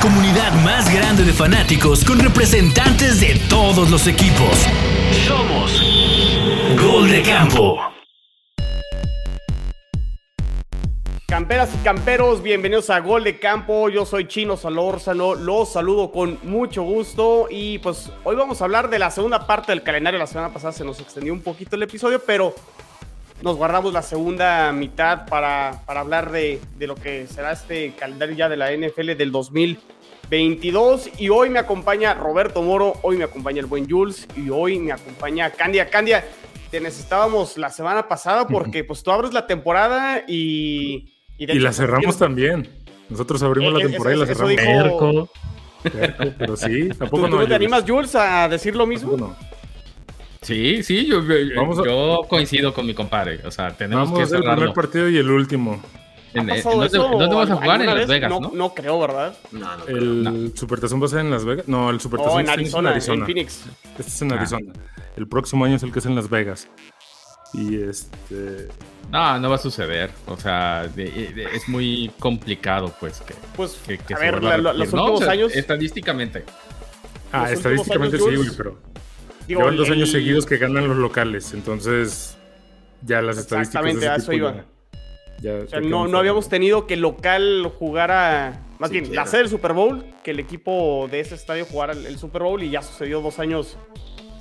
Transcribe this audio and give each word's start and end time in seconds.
comunidad 0.00 0.52
más 0.64 0.92
grande 0.92 1.24
de 1.24 1.32
fanáticos 1.32 2.04
con 2.06 2.18
representantes 2.18 3.20
de 3.20 3.38
todos 3.50 3.90
los 3.90 4.06
equipos. 4.06 4.66
Somos 5.26 5.82
Gol 6.80 7.10
de 7.10 7.22
Campo. 7.22 7.78
Camperas 11.28 11.68
y 11.78 11.84
camperos, 11.84 12.42
bienvenidos 12.42 12.88
a 12.88 13.00
Gol 13.00 13.24
de 13.24 13.38
Campo. 13.38 13.90
Yo 13.90 14.06
soy 14.06 14.26
Chino 14.26 14.56
Salórzano, 14.56 15.34
los 15.34 15.72
saludo 15.72 16.10
con 16.10 16.38
mucho 16.44 16.82
gusto. 16.82 17.48
Y 17.50 17.78
pues 17.78 18.10
hoy 18.24 18.36
vamos 18.36 18.62
a 18.62 18.64
hablar 18.64 18.88
de 18.88 18.98
la 18.98 19.10
segunda 19.10 19.46
parte 19.46 19.72
del 19.72 19.82
calendario. 19.82 20.18
La 20.18 20.26
semana 20.26 20.52
pasada 20.52 20.72
se 20.72 20.84
nos 20.84 20.98
extendió 21.00 21.32
un 21.32 21.42
poquito 21.42 21.76
el 21.76 21.82
episodio, 21.82 22.22
pero 22.26 22.54
nos 23.42 23.56
guardamos 23.56 23.92
la 23.92 24.02
segunda 24.02 24.72
mitad 24.72 25.26
para, 25.26 25.82
para 25.86 26.00
hablar 26.00 26.30
de, 26.30 26.60
de, 26.78 26.86
lo 26.86 26.94
que 26.94 27.26
será 27.26 27.52
este 27.52 27.92
calendario 27.94 28.36
ya 28.36 28.48
de 28.48 28.56
la 28.56 28.70
NFL 28.72 29.16
del 29.16 29.32
2022. 29.32 31.10
Y 31.18 31.28
hoy 31.30 31.50
me 31.50 31.58
acompaña 31.58 32.14
Roberto 32.14 32.62
Moro, 32.62 32.94
hoy 33.02 33.16
me 33.16 33.24
acompaña 33.24 33.60
el 33.60 33.66
buen 33.66 33.88
Jules 33.88 34.28
y 34.36 34.50
hoy 34.50 34.78
me 34.78 34.92
acompaña 34.92 35.50
Candia. 35.50 35.88
Candia, 35.88 36.24
te 36.70 36.80
necesitábamos 36.80 37.56
la 37.56 37.70
semana 37.70 38.08
pasada 38.08 38.46
porque 38.46 38.84
pues 38.86 39.02
tú 39.02 39.10
abres 39.10 39.32
la 39.32 39.46
temporada 39.46 40.24
y... 40.26 41.14
Y, 41.38 41.50
y 41.50 41.58
la 41.58 41.72
cerramos 41.72 42.18
también. 42.18 42.68
Nosotros 43.08 43.42
abrimos 43.42 43.72
la 43.72 43.80
temporada 43.80 44.16
y 44.16 44.18
la 44.18 44.26
cerramos. 44.26 44.50
Dijo... 44.50 45.28
Perco, 45.82 46.34
pero 46.38 46.56
sí, 46.56 46.90
tampoco 46.90 47.24
¿Tú, 47.24 47.28
no. 47.28 47.40
¿tú 47.40 47.46
te 47.46 47.54
animas, 47.54 47.84
Jules, 47.86 48.14
a 48.14 48.46
decir 48.48 48.76
lo 48.76 48.86
mismo? 48.86 49.34
No. 50.40 50.46
Sí, 50.46 50.82
sí, 50.82 51.06
yo, 51.06 51.20
Vamos 51.56 51.78
a- 51.78 51.84
yo 51.84 52.22
coincido 52.28 52.72
con 52.72 52.86
mi 52.86 52.94
compadre. 52.94 53.40
O 53.44 53.50
sea, 53.50 53.76
tenemos 53.76 54.04
Vamos 54.10 54.18
que 54.18 54.22
a 54.22 54.26
hacer 54.26 54.38
el 54.48 54.54
primer 54.54 54.72
partido 54.74 55.08
y 55.08 55.18
el 55.18 55.30
último. 55.30 55.80
En, 56.32 56.48
¿Ha 56.48 56.56
en- 56.56 56.62
¿dónde, 56.62 56.88
dónde 56.96 57.26
vamos 57.26 57.50
a 57.50 57.56
jugar? 57.56 57.80
En 57.82 57.86
Las? 57.86 58.06
Vegas, 58.06 58.30
no, 58.30 58.40
¿no? 58.40 58.50
no 58.54 58.72
creo, 58.74 58.98
¿verdad? 59.00 59.36
No, 59.52 59.76
no. 59.76 59.84
El 59.86 60.52
Supertazón 60.54 61.02
va 61.02 61.06
a 61.06 61.08
ser 61.08 61.18
en 61.20 61.30
Las 61.30 61.44
Vegas. 61.44 61.66
No, 61.68 61.90
el 61.90 62.00
Supertazón 62.00 62.34
No, 62.34 62.40
en 62.40 62.46
este 62.48 62.52
es 62.68 62.74
Arizona, 62.74 62.94
en 63.20 63.26
Phoenix. 63.26 63.64
Este 63.98 64.02
es 64.10 64.22
en 64.22 64.32
Ah. 64.32 64.36
Arizona. 64.36 64.72
El 65.16 65.26
próximo 65.28 65.64
año 65.64 65.76
es 65.76 65.82
el 65.82 65.92
que 65.92 65.98
es 65.98 66.06
en 66.06 66.14
Las 66.14 66.30
Vegas. 66.30 66.68
Y 67.52 67.82
este. 67.82 68.68
No, 69.10 69.38
no 69.40 69.50
va 69.50 69.56
a 69.56 69.58
suceder. 69.58 70.10
O 70.28 70.36
sea, 70.36 70.86
de- 70.86 71.32
de- 71.34 71.48
es 71.52 71.68
muy 71.68 72.10
complicado, 72.20 72.94
pues, 73.00 73.20
que, 73.22 73.34
Pues, 73.56 73.72
que, 73.86 73.98
que 73.98 74.14
a 74.14 74.16
se 74.18 74.22
ver, 74.24 74.40
la- 74.42 74.56
la- 74.56 74.72
los 74.72 74.92
¿no? 74.94 75.02
últimos 75.02 75.20
O 75.20 75.24
sea, 75.24 75.32
años, 75.32 75.52
Estadísticamente. 75.54 76.44
Ah, 77.32 77.50
estadísticamente 77.50 78.16
años, 78.18 78.28
sí, 78.30 78.36
güey, 78.36 78.48
pero. 78.56 78.78
Digo, 79.50 79.60
Llevan 79.60 79.76
dos 79.76 79.88
el- 79.88 79.94
años 79.94 80.10
seguidos 80.10 80.46
que 80.46 80.56
ganan 80.56 80.88
los 80.88 80.96
locales. 80.96 81.52
Entonces. 81.52 82.36
Ya 83.02 83.22
las 83.22 83.38
estadísticas. 83.38 83.82
de 83.84 83.90
Exactamente, 83.90 84.04
ese 84.06 84.08
a 84.12 84.16
eso 84.16 84.30
tipo 84.30 84.36
iba. 84.50 84.64
ya- 85.40 85.54
O 85.64 85.68
sea, 85.68 85.80
no, 85.80 86.06
no 86.06 86.18
habíamos 86.18 86.48
tenido 86.50 86.86
que 86.86 86.94
el 86.94 87.00
local 87.00 87.70
jugara, 87.78 88.60
más 88.78 88.90
Sí, 88.90 89.00
bien, 89.00 89.14
la 89.14 89.24
sede 89.26 89.40
del 89.42 89.48
Super 89.50 89.72
Bowl, 89.72 90.04
que 90.22 90.32
el 90.32 90.38
equipo 90.40 91.08
de 91.10 91.20
ese 91.20 91.34
estadio 91.34 91.64
jugara 91.64 91.94
el, 91.94 92.04
el 92.04 92.18
Super 92.18 92.42
Bowl 92.42 92.62
y 92.62 92.68
ya 92.70 92.82
sucedió 92.82 93.22
dos 93.22 93.38
años 93.38 93.78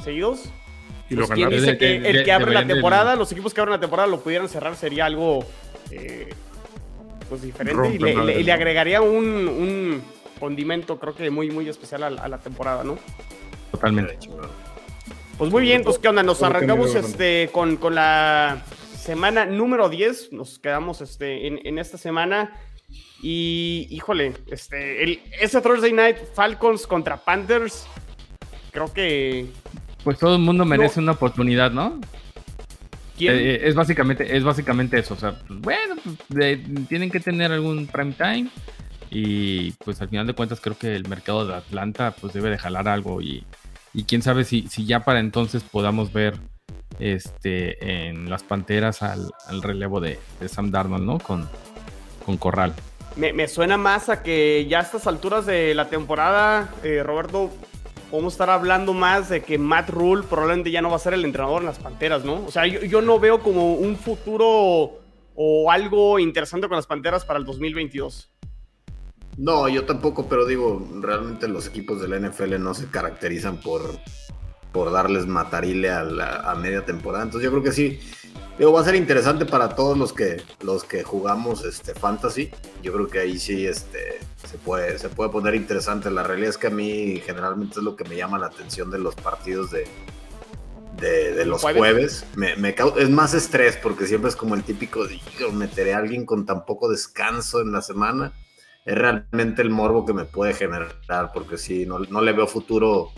seguidos. 0.04 0.42
Y 1.10 1.16
lo 1.16 1.22
Pues, 1.22 1.32
¿Quién 1.36 1.50
ganaron. 1.50 1.60
dice 1.66 1.72
De- 1.72 1.78
que 1.78 2.00
de- 2.02 2.10
el 2.10 2.24
que 2.26 2.32
abre 2.34 2.54
la 2.54 2.68
temporada, 2.68 3.16
los 3.16 3.32
equipos 3.32 3.54
que 3.54 3.62
abren 3.62 3.72
la 3.74 3.80
temporada 3.80 4.08
lo 4.10 4.20
pudieran 4.20 4.50
cerrar 4.50 4.76
sería 4.76 5.06
algo 5.06 5.46
eh, 5.92 6.30
pues 7.30 7.42
diferente 7.42 7.96
y 7.96 7.98
le, 7.98 8.14
le- 8.26 8.40
y 8.42 8.44
le 8.44 8.52
¿no? 8.52 8.54
agregaría 8.56 9.02
un, 9.02 9.26
un 9.48 10.02
condimento 10.40 11.00
creo 11.00 11.16
que 11.16 11.30
muy 11.32 11.50
muy 11.50 11.68
especial 11.70 12.04
a, 12.04 12.10
la- 12.10 12.22
a 12.24 12.28
la 12.28 12.38
temporada, 12.40 12.84
¿no? 12.84 13.00
Totalmente. 13.72 14.18
Pues 15.40 15.52
muy 15.52 15.62
bien, 15.64 15.84
pues 15.84 15.98
qué 15.98 16.10
onda, 16.10 16.22
nos 16.22 16.44
arrancamos 16.44 16.94
este, 16.96 17.50
con, 17.52 17.78
con 17.78 17.96
la 17.96 18.62
semana 18.96 19.46
número 19.46 19.88
10, 19.90 20.34
nos 20.34 20.60
quedamos 20.60 21.00
este, 21.02 21.48
en, 21.48 21.62
en 21.66 21.80
esta 21.80 21.98
semana 21.98 22.52
y 23.24 23.88
híjole, 23.90 24.34
este, 24.52 25.02
el, 25.04 25.22
ese 25.40 25.62
Thursday 25.62 25.94
Night 25.94 26.18
Falcons 26.36 26.86
contra 26.86 27.18
Panthers, 27.18 27.88
creo 28.72 28.92
que... 28.94 29.48
Pues 30.04 30.20
todo 30.20 30.36
el 30.36 30.42
mundo 30.42 30.66
merece 30.66 31.00
No. 31.00 31.04
una 31.06 31.12
oportunidad, 31.14 31.72
¿no? 31.72 32.00
¿quién? 33.18 33.34
Eh, 33.36 33.52
eh, 33.56 33.60
es 33.64 33.76
básicamente, 33.76 34.36
es 34.36 34.44
básicamente 34.44 35.00
eso. 35.00 35.14
O 35.14 35.18
sea, 35.18 35.40
pues, 35.48 35.60
bueno, 35.62 35.96
pues, 36.04 36.18
de- 36.30 36.58
tienen 36.88 37.12
que 37.12 37.20
tener 37.20 37.52
algún 37.52 37.88
prime 37.88 38.14
time. 38.14 38.50
Y 39.12 39.72
pues 39.84 40.00
al 40.02 40.08
final 40.10 40.28
de 40.28 40.34
cuentas 40.34 40.62
creo 40.62 40.78
que 40.78 40.96
el 40.96 41.08
mercado 41.08 41.46
de 41.48 41.56
Atlanta 41.56 42.16
pues 42.22 42.32
debe 42.34 42.50
de 42.52 42.58
jalar 42.58 42.88
algo. 42.88 43.22
Y, 43.22 43.44
y 43.94 44.04
quién 44.04 44.22
sabe 44.22 44.44
si, 44.44 44.68
si 44.68 44.86
ya 44.86 45.02
para 45.02 45.20
entonces 45.20 45.64
podamos 45.64 46.14
ver 46.14 46.36
este 47.00 48.08
en 48.08 48.30
las 48.30 48.44
panteras 48.44 49.02
al, 49.02 49.32
relevo 49.62 50.00
de, 50.00 50.20
de 50.40 50.50
Sam 50.50 50.72
Darnold, 50.72 51.06
¿no? 51.06 51.20
Con, 51.20 51.50
con 52.26 52.38
Corral. 52.38 52.74
Me, 53.16 53.34
me 53.34 53.48
suena 53.48 53.78
más 53.78 54.10
a 54.10 54.22
que 54.22 54.68
ya 54.70 54.80
a 54.80 54.84
estas 54.84 55.08
alturas 55.08 55.46
de 55.46 55.74
la 55.74 55.90
temporada, 55.90 56.70
eh, 56.84 57.02
Roberto, 57.04 57.50
podemos 58.12 58.34
estar 58.34 58.50
hablando 58.50 58.94
más 58.94 59.30
de 59.30 59.42
que 59.42 59.58
Matt 59.58 59.90
Rule 59.90 60.24
probablemente 60.24 60.72
ya 60.72 60.82
no 60.82 60.90
va 60.90 60.98
a 60.98 61.00
ser 61.00 61.14
el 61.14 61.26
entrenador 61.26 61.62
en 61.62 61.68
las 61.68 61.80
Panteras, 61.80 62.24
¿no? 62.24 62.46
O 62.46 62.52
sea, 62.52 62.68
yo, 62.68 62.82
yo 62.82 63.02
no 63.02 63.20
veo 63.20 63.42
como 63.42 63.74
un 63.74 63.96
futuro 63.96 65.00
o 65.36 65.72
algo 65.72 66.20
interesante 66.20 66.68
con 66.68 66.76
las 66.76 66.88
Panteras 66.88 67.26
para 67.26 67.40
el 67.40 67.46
2022. 67.46 68.30
No, 69.40 69.70
yo 69.70 69.86
tampoco, 69.86 70.28
pero 70.28 70.46
digo, 70.46 70.86
realmente 71.00 71.48
los 71.48 71.66
equipos 71.66 72.02
de 72.02 72.10
la 72.10 72.20
NFL 72.20 72.60
no 72.60 72.74
se 72.74 72.88
caracterizan 72.88 73.62
por, 73.62 73.98
por 74.74 74.92
darles 74.92 75.28
matarile 75.28 75.90
a, 75.90 76.04
la, 76.04 76.42
a 76.42 76.56
media 76.56 76.84
temporada. 76.84 77.24
Entonces 77.24 77.46
yo 77.46 77.52
creo 77.52 77.64
que 77.64 77.72
sí, 77.72 78.02
digo, 78.58 78.74
va 78.74 78.82
a 78.82 78.84
ser 78.84 78.96
interesante 78.96 79.46
para 79.46 79.76
todos 79.76 79.98
los 79.98 80.12
que, 80.12 80.44
los 80.60 80.84
que 80.84 81.04
jugamos 81.04 81.64
este, 81.64 81.94
fantasy. 81.94 82.52
Yo 82.84 82.92
creo 82.92 83.08
que 83.08 83.20
ahí 83.20 83.40
sí 83.40 83.66
este, 83.66 84.20
se, 84.46 84.58
puede, 84.58 85.00
se 85.00 85.08
puede 85.08 85.30
poner 85.30 85.56
interesante. 85.56 86.12
La 86.12 86.24
realidad 86.24 86.50
es 86.50 86.58
que 86.58 86.68
a 86.68 86.72
mí 86.72 87.22
generalmente 87.26 87.80
es 87.80 87.84
lo 87.84 87.96
que 87.96 88.04
me 88.04 88.18
llama 88.18 88.38
la 88.40 88.48
atención 88.48 88.92
de 88.92 89.00
los 89.00 89.16
partidos 89.16 89.72
de, 89.72 89.88
de, 91.00 91.34
de 91.34 91.46
los 91.46 91.62
¿Jueves? 91.62 91.80
jueves. 91.80 92.26
Me, 92.36 92.58
me 92.58 92.76
es 92.98 93.10
más 93.10 93.34
estrés 93.34 93.78
porque 93.78 94.06
siempre 94.06 94.30
es 94.32 94.36
como 94.36 94.56
el 94.56 94.66
típico, 94.66 95.08
digo, 95.08 95.54
meteré 95.54 95.94
a 95.94 96.00
alguien 96.00 96.26
con 96.26 96.46
tan 96.46 96.66
poco 96.66 96.90
descanso 96.90 97.62
en 97.62 97.72
la 97.72 97.82
semana 97.82 98.34
es 98.86 98.96
realmente 98.98 99.62
el 99.62 99.70
morbo 99.70 100.06
que 100.06 100.14
me 100.14 100.26
puede 100.26 100.54
generar, 100.54 101.32
porque 101.34 101.58
sí, 101.58 101.86
no, 101.86 102.00
no 102.00 102.22
le 102.22 102.32
veo 102.34 102.48
futuro, 102.48 103.10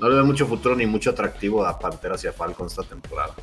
no 0.00 0.08
le 0.08 0.14
veo 0.16 0.24
mucho 0.24 0.46
futuro 0.46 0.76
ni 0.76 0.86
mucho 0.86 1.10
atractivo 1.10 1.64
a 1.64 1.78
Panteras 1.78 2.22
y 2.24 2.28
a 2.28 2.32
Falcons 2.32 2.72
esta 2.72 2.82
temporada. 2.84 3.34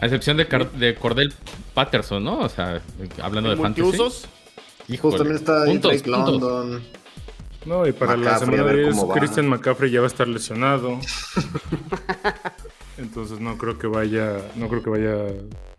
A 0.00 0.06
excepción 0.06 0.36
de, 0.36 0.46
Car- 0.48 0.70
de 0.72 0.94
Cordell 0.94 1.32
Patterson, 1.72 2.22
¿no? 2.22 2.40
O 2.40 2.48
sea, 2.48 2.82
hablando 3.22 3.50
de 3.50 3.56
fantasy. 3.56 3.82
multiusos. 3.82 4.28
Pues 4.86 4.88
Híjole. 4.98 5.16
también 5.16 5.36
está 5.36 5.62
ahí 5.62 5.70
Puntos, 5.72 5.92
Drake 5.92 6.04
puntos. 6.10 6.40
London. 6.42 6.82
No, 7.64 7.86
y 7.86 7.92
para 7.92 8.12
la 8.16 8.32
McCaffrey, 8.32 8.54
a 8.54 8.56
semana 8.58 8.62
ver 8.64 8.76
10, 8.84 8.88
cómo 8.94 9.08
va. 9.08 9.14
Christian 9.14 9.48
McCaffrey 9.48 9.90
ya 9.90 10.00
va 10.00 10.06
a 10.06 10.08
estar 10.08 10.28
lesionado. 10.28 10.98
Entonces 12.98 13.40
no 13.40 13.56
creo 13.58 13.78
que 13.78 13.86
vaya, 13.86 14.36
no 14.56 14.68
creo 14.68 14.82
que 14.82 14.90
vaya 14.90 15.14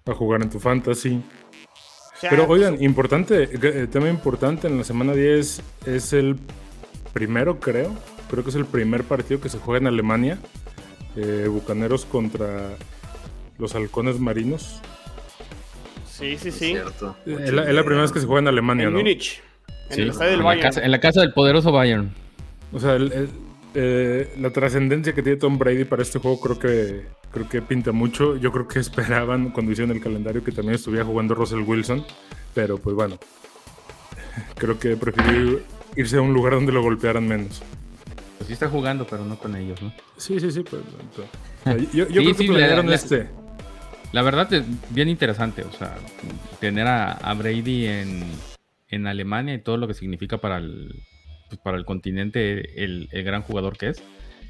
a 0.07 0.13
jugar 0.13 0.41
en 0.41 0.49
tu 0.49 0.59
fantasy. 0.59 1.22
Sea, 2.20 2.30
Pero 2.30 2.48
oigan, 2.48 2.81
importante, 2.81 3.50
eh, 3.52 3.88
tema 3.92 4.09
importante 4.09 4.68
en 4.68 4.78
la 4.78 4.84
semana 4.84 5.14
10 5.14 5.62
es 5.86 6.14
el 6.14 6.38
primero, 7.14 7.59
creo. 7.59 7.94
Creo 8.30 8.44
que 8.44 8.50
es 8.50 8.56
el 8.56 8.66
primer 8.66 9.03
partido 9.03 9.42
que 9.42 9.50
se 9.50 9.58
juega 9.59 9.80
en 9.81 9.88
Alemania. 9.88 10.38
Eh, 11.18 11.48
Bucaneros 11.50 12.06
contra 12.06 12.70
los 13.58 13.76
halcones 13.76 14.20
marinos. 14.20 14.81
Sí, 16.09 16.38
sí, 16.38 16.50
Es 16.50 16.56
sí. 16.56 16.66
cierto. 16.72 17.16
Eh, 17.26 17.38
Es 17.44 17.53
la, 17.53 17.64
es 17.64 17.74
la 17.76 17.81
primera 17.84 18.02
vez 18.03 18.12
que 18.12 18.20
se 18.22 18.26
juega 18.26 18.40
en 18.42 18.47
Alemania, 18.47 18.86
En 18.88 18.94
¿no? 18.94 19.00
Múnich. 19.00 19.42
En 19.90 19.96
Sí, 19.96 20.02
el 20.02 20.09
estadio 20.09 20.32
del 20.32 20.40
en, 20.40 20.44
la 20.44 20.46
Bayern. 20.50 20.68
casa, 20.70 20.84
en 20.86 20.92
la 20.92 21.00
casa 21.00 21.22
del 21.22 21.34
poderoso 21.34 21.72
Bayern. 21.72 22.12
O 22.74 22.80
sea, 22.80 22.96
el- 22.96 23.12
el- 23.12 23.30
eh, 23.76 24.34
la 24.40 24.50
trascendencia 24.52 25.14
que 25.14 25.22
tiene 25.22 25.38
Tom 25.38 25.58
Brady 25.58 25.84
para 25.84 26.02
este 26.02 26.18
juego 26.20 26.40
creo 26.40 26.58
que 26.59 27.06
creo 27.35 27.47
que 27.47 27.62
pinta 27.62 27.91
mucho. 27.91 28.35
Yo 28.38 28.51
creo 28.51 28.68
que 28.68 28.79
esperaban 28.88 29.51
cuando 29.51 29.72
hicieron 29.72 29.96
el 29.96 30.01
calendario 30.01 30.44
que 30.44 30.51
también 30.51 30.73
estuviera 30.75 31.06
jugando 31.06 31.35
Russell 31.35 31.59
Wilson, 31.62 32.03
pero 32.56 32.79
pues 32.79 32.96
bueno, 32.96 33.20
creo 34.55 34.79
que 34.79 34.96
prefirió 34.97 35.61
irse 35.96 36.17
a 36.17 36.22
un 36.22 36.34
lugar 36.34 36.53
donde 36.53 36.72
lo 36.72 36.82
golpearan 36.82 37.28
menos. 37.28 37.61
Pues 38.37 38.47
sí 38.47 38.53
está 38.53 38.67
jugando, 38.70 39.05
pero 39.08 39.23
no 39.23 39.37
con 39.37 39.55
ellos, 39.55 39.82
¿no? 39.82 39.93
Sí, 40.17 40.40
sí, 40.40 40.52
sí. 40.52 40.61
Pues, 40.61 40.82
entonces, 40.99 41.91
yo 41.93 42.08
yo 42.08 42.08
Sí, 42.08 42.14
creo 42.14 42.26
que 42.26 42.34
sí, 42.43 42.47
planearon 42.47 42.85
la- 42.85 42.90
la- 42.90 42.96
este. 42.96 43.29
La 44.11 44.22
verdad 44.22 44.52
es 44.53 44.64
bien 44.91 45.09
interesante, 45.09 45.64
o 45.64 45.72
sea, 45.73 45.97
tener 46.61 46.87
a, 46.87 47.11
a 47.11 47.34
Brady 47.34 47.87
en, 47.87 48.23
en 48.87 49.08
Alemania 49.08 49.55
y 49.55 49.59
todo 49.61 49.76
lo 49.76 49.87
que 49.87 49.93
significa 49.93 50.37
para 50.37 50.58
el, 50.58 51.03
pues, 51.49 51.59
para 51.61 51.76
el 51.76 51.84
continente 51.84 52.82
el, 52.82 53.09
el 53.11 53.23
gran 53.26 53.41
jugador 53.41 53.78
que 53.78 53.90
es, 53.90 54.02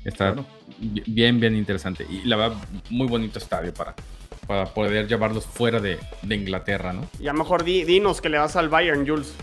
está 0.06 0.36
bien, 0.80 1.40
bien 1.40 1.56
interesante. 1.56 2.06
Y 2.10 2.22
la 2.24 2.38
verdad, 2.38 2.58
muy 2.90 3.08
bonito 3.08 3.40
estadio 3.40 3.74
para, 3.74 3.94
para 4.48 4.66
poder 4.66 5.08
llevarlos 5.08 5.46
fuera 5.46 5.80
de, 5.82 6.00
de 6.22 6.36
Inglaterra, 6.36 6.94
¿no? 6.94 7.08
Y 7.20 7.28
a 7.28 7.34
lo 7.34 7.40
mejor 7.40 7.64
di- 7.66 7.84
dinos 7.84 8.22
que 8.22 8.30
le 8.30 8.38
vas 8.38 8.56
al 8.56 8.70
Bayern, 8.70 9.06
Jules. 9.06 9.34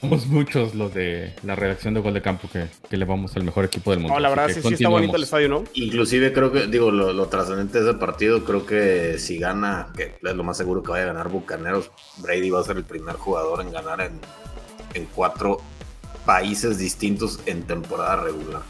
Somos 0.00 0.26
muchos 0.26 0.74
los 0.74 0.92
de 0.92 1.32
la 1.44 1.54
redacción 1.54 1.94
de 1.94 2.00
Gol 2.00 2.12
de 2.14 2.22
Campo 2.22 2.48
que, 2.52 2.66
que 2.90 2.96
le 2.96 3.04
vamos 3.04 3.36
al 3.36 3.44
mejor 3.44 3.64
equipo 3.66 3.92
del 3.92 4.00
mundo. 4.00 4.14
No, 4.14 4.18
la 4.18 4.30
verdad 4.30 4.48
sí, 4.48 4.60
sí 4.60 4.74
está 4.74 4.88
bonito 4.88 5.14
el 5.14 5.22
estadio, 5.22 5.48
¿no? 5.48 5.62
Inclusive 5.74 6.32
creo 6.32 6.50
que, 6.50 6.66
digo, 6.66 6.90
lo, 6.90 7.12
lo 7.12 7.26
trascendente 7.28 7.80
de 7.80 7.88
ese 7.90 7.98
partido, 8.00 8.44
creo 8.44 8.66
que 8.66 9.20
si 9.20 9.38
gana, 9.38 9.92
que 9.96 10.16
es 10.20 10.34
lo 10.34 10.42
más 10.42 10.56
seguro 10.56 10.82
que 10.82 10.90
vaya 10.90 11.04
a 11.04 11.06
ganar 11.06 11.28
Bucaneros, 11.28 11.92
Brady 12.16 12.50
va 12.50 12.58
a 12.58 12.64
ser 12.64 12.78
el 12.78 12.84
primer 12.84 13.14
jugador 13.14 13.60
en 13.60 13.70
ganar 13.70 14.00
en, 14.00 14.18
en 14.94 15.06
cuatro 15.14 15.58
países 16.26 16.78
distintos 16.78 17.40
en 17.46 17.62
temporada 17.62 18.16
regular. 18.22 18.62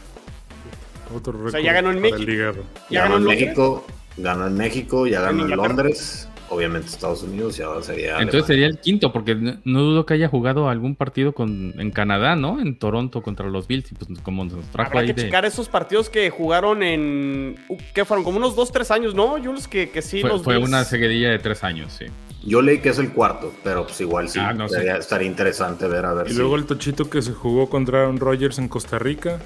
Otro 1.15 1.33
récord 1.33 1.51
sea, 1.51 1.61
ya 1.61 1.73
ganó 1.73 1.91
en 1.91 2.01
México. 2.01 2.31
hígado. 2.31 2.63
Ya 2.89 3.01
ganó 3.03 3.15
ganó 3.15 3.15
en 3.31 3.37
en. 3.37 3.39
México, 3.45 3.85
ganó 4.17 4.47
en 4.47 4.55
México, 4.55 5.07
ya 5.07 5.17
En 5.19 5.23
ganó 5.25 5.31
en, 5.43 5.49
Inglaterra. 5.51 5.67
Londres, 5.67 6.27
obviamente 6.49 6.87
Estados 6.87 7.21
Unidos 7.23 7.59
y 7.59 7.61
ahora 7.61 7.83
sería. 7.83 8.11
Entonces 8.19 8.27
Alemania. 8.43 8.47
sería 8.47 8.67
el 8.67 8.79
quinto, 8.79 9.11
porque 9.13 9.35
no, 9.35 9.57
no 9.63 9.81
dudo 9.81 10.05
que 10.07 10.15
haya 10.15 10.27
jugado 10.27 10.69
algún 10.69 10.95
partido 10.95 11.33
con, 11.33 11.79
en 11.79 11.91
Canadá, 11.91 12.35
¿no? 12.35 12.59
En 12.59 12.77
Toronto 12.79 13.21
contra 13.21 13.47
los 13.47 13.67
Bills, 13.67 13.91
y 13.91 13.95
pues 13.95 14.19
como 14.23 14.43
nos 14.45 14.65
trajo 14.71 14.89
Habrá 14.89 15.01
ahí 15.01 15.07
que 15.07 15.13
de... 15.13 15.21
checar 15.23 15.45
esos 15.45 15.69
partidos 15.69 16.09
que 16.09 16.29
jugaron 16.31 16.81
en. 16.81 17.57
¿Qué 17.93 18.05
fueron? 18.05 18.23
Como 18.23 18.37
unos 18.37 18.55
2-3 18.55 18.89
años, 18.91 19.13
¿no? 19.13 19.35
Jules, 19.43 19.67
que, 19.67 19.89
que 19.91 20.01
sí 20.01 20.21
Fue, 20.21 20.29
los 20.31 20.41
fue 20.41 20.57
Bills- 20.57 20.67
una 20.67 20.83
seguidilla 20.85 21.29
de 21.29 21.37
tres 21.39 21.63
años, 21.63 21.91
sí. 21.93 22.05
Yo 22.45 22.61
leí 22.61 22.79
que 22.79 22.89
es 22.89 22.97
el 22.99 23.11
cuarto, 23.13 23.53
pero 23.63 23.83
pues 23.85 23.99
igual 24.01 24.27
sí. 24.29 24.39
Ah, 24.39 24.53
no 24.53 24.65
estaría, 24.65 24.97
estaría 24.97 25.27
interesante 25.27 25.87
ver 25.87 26.05
a 26.05 26.13
ver 26.13 26.27
Y 26.27 26.31
si. 26.31 26.37
luego 26.37 26.55
el 26.57 26.65
tochito 26.65 27.09
que 27.09 27.21
se 27.21 27.31
jugó 27.33 27.69
contra 27.69 28.01
Aaron 28.01 28.17
Rodgers 28.19 28.57
en 28.59 28.67
Costa 28.67 28.99
Rica. 28.99 29.39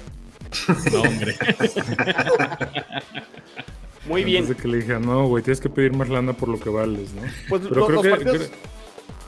No, 0.92 1.02
hombre. 1.02 1.36
Muy 4.06 4.24
bien. 4.24 4.42
Antes 4.44 4.56
de 4.56 4.62
que 4.62 4.68
le 4.68 4.78
dije, 4.78 4.98
no, 4.98 5.26
güey, 5.26 5.42
tienes 5.44 5.60
que 5.60 5.68
pedir 5.68 5.92
más 5.92 6.08
lana 6.08 6.32
por 6.32 6.48
lo 6.48 6.58
que 6.58 6.70
vales, 6.70 7.12
¿no? 7.12 7.22
Pues 7.48 7.62
Pero 7.68 7.80
lo- 7.80 7.86
creo 7.86 7.96
los 7.96 8.02
que- 8.02 8.10
partidos, 8.10 8.36
creo- 8.48 8.50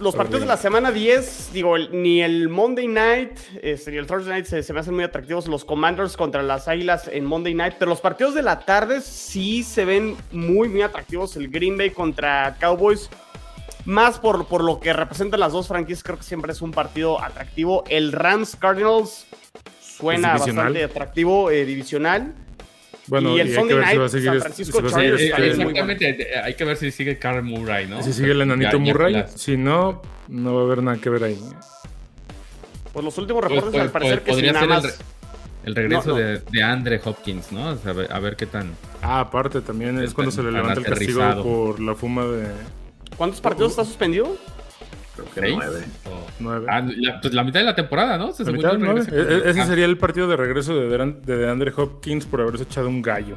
los 0.01 0.17
partidos 0.17 0.41
de 0.41 0.47
la 0.47 0.57
semana 0.57 0.91
10, 0.91 1.51
digo, 1.53 1.77
el- 1.77 1.91
ni 2.03 2.23
el 2.23 2.49
Monday 2.49 2.89
Night 2.89 3.33
este, 3.63 3.91
ni 3.91 3.99
el 3.99 4.07
Thursday 4.07 4.33
Night 4.33 4.47
se, 4.47 4.63
se 4.63 4.73
me 4.73 4.81
hacen 4.81 4.95
muy 4.95 5.05
atractivos. 5.05 5.47
Los 5.47 5.67
Commanders 5.67 6.17
contra 6.17 6.43
las 6.43 6.67
Águilas 6.69 7.09
en 7.13 7.27
Monday 7.27 7.53
Night, 7.55 7.75
pero 7.79 7.91
los 7.91 8.01
partidos 8.01 8.35
de 8.35 8.43
la 8.43 8.61
tarde 8.61 9.03
sí 9.03 9.63
se 9.63 9.85
ven 9.85 10.17
muy, 10.33 10.71
muy 10.71 10.81
atractivos. 10.81 11.37
El 11.37 11.49
Green 11.51 11.77
Bay 11.77 11.91
contra 11.91 12.57
Cowboys, 12.59 13.11
más 13.85 14.19
por, 14.19 14.47
por 14.47 14.63
lo 14.65 14.81
que 14.81 14.93
representan 14.93 15.41
las 15.41 15.53
dos 15.53 15.69
franquicias, 15.69 16.03
creo 16.03 16.17
que 16.19 16.25
siempre 16.25 16.53
es 16.53 16.63
un 16.63 16.71
partido 16.73 17.21
atractivo. 17.23 17.85
El 17.89 18.13
Rams 18.13 18.57
Cardinals 18.57 19.27
suena 19.81 20.33
bastante 20.39 20.85
atractivo, 20.85 21.51
eh, 21.51 21.65
divisional. 21.65 22.35
Bueno, 23.07 23.37
Y 23.37 23.41
el 23.41 23.53
Sunday 23.55 23.77
night, 23.79 24.01
va 24.01 24.05
a 24.07 24.09
seguir. 24.09 24.31
San 24.31 24.41
Francisco 24.41 24.81
Chargers 24.89 25.21
Eh, 25.21 25.33
este- 25.37 25.65
muy 25.65 25.75
eh, 25.79 26.27
hay 26.45 26.55
que 26.55 26.65
ver 26.65 26.77
si 26.77 26.91
sigue 26.93 27.19
Carl 27.19 27.43
Murray, 27.43 27.89
¿no? 27.89 28.03
si 28.03 28.13
sigue 28.13 28.31
el 28.33 28.41
enanito 28.43 28.71
Ya- 28.79 28.85
ya 28.85 28.93
Murray. 28.93 29.25
Si 29.35 29.57
no, 29.57 30.01
no 30.29 30.55
va 30.55 30.61
a 30.61 30.65
haber 30.65 30.83
nada 30.83 30.97
que 30.99 31.11
ver 31.11 31.25
ahí. 31.25 31.39
Pues 32.93 33.05
los 33.05 33.17
últimos 33.19 33.41
Pues, 33.43 33.53
reportes 33.53 33.71
pues, 33.73 33.83
al 33.83 33.91
parecer 33.91 34.23
pues, 34.23 34.25
que 34.25 34.31
si 34.31 34.37
podría 34.37 34.53
nada 34.53 34.81
ser 34.83 34.91
el 34.91 34.97
más... 34.97 34.99
re- 34.99 35.05
El 35.65 35.75
regreso 35.75 36.09
No, 36.09 36.15
no. 36.15 36.21
De, 36.21 36.39
de 36.51 36.63
Andre 36.63 37.01
Hopkins, 37.05 37.53
¿no? 37.53 37.69
O 37.71 37.77
sea, 37.77 37.91
a, 37.91 37.95
ver, 37.95 38.13
a 38.13 38.19
ver 38.21 38.37
qué 38.37 38.47
tan... 38.47 38.75
Ah, 39.03 39.21
aparte 39.21 39.61
también 39.61 40.01
es 40.01 40.15
cuando 40.15 40.31
se 40.31 40.43
le 40.43 40.51
levanta 40.53 40.81
el 40.81 40.87
castigo 40.87 41.43
por 41.43 41.81
la 41.81 41.95
fuma 41.95 42.25
de 42.25 42.47
¿Cuántos 43.17 43.41
partidos 43.41 43.73
está 43.73 43.85
suspendido? 43.85 44.37
Creo 45.15 45.27
que 45.35 45.41
¿Seis? 45.41 45.55
nueve. 45.57 45.85
O- 46.07 46.27
nueve. 46.39 46.67
Ah, 46.71 46.81
la, 46.97 47.21
pues 47.21 47.35
la 47.35 47.45
mitad 47.45 47.61
de 47.61 47.67
la 47.67 47.75
temporada, 47.75 48.17
¿no? 48.17 48.33
Se 48.33 48.45
mitad, 48.51 48.75
nueve. 48.79 49.03
E- 49.11 49.15
e- 49.47 49.51
Ese 49.51 49.61
Ah, 49.61 49.67
sería 49.67 49.85
el 49.85 49.99
partido 49.99 50.27
de 50.29 50.37
regreso 50.37 50.75
de 50.75 50.89
Deran- 50.89 51.21
de 51.23 51.37
DeAndre 51.37 51.73
Hopkins 51.77 52.25
por 52.27 52.41
haberse 52.41 52.63
echado 52.65 52.89
un 52.89 53.03
gallo. 53.03 53.37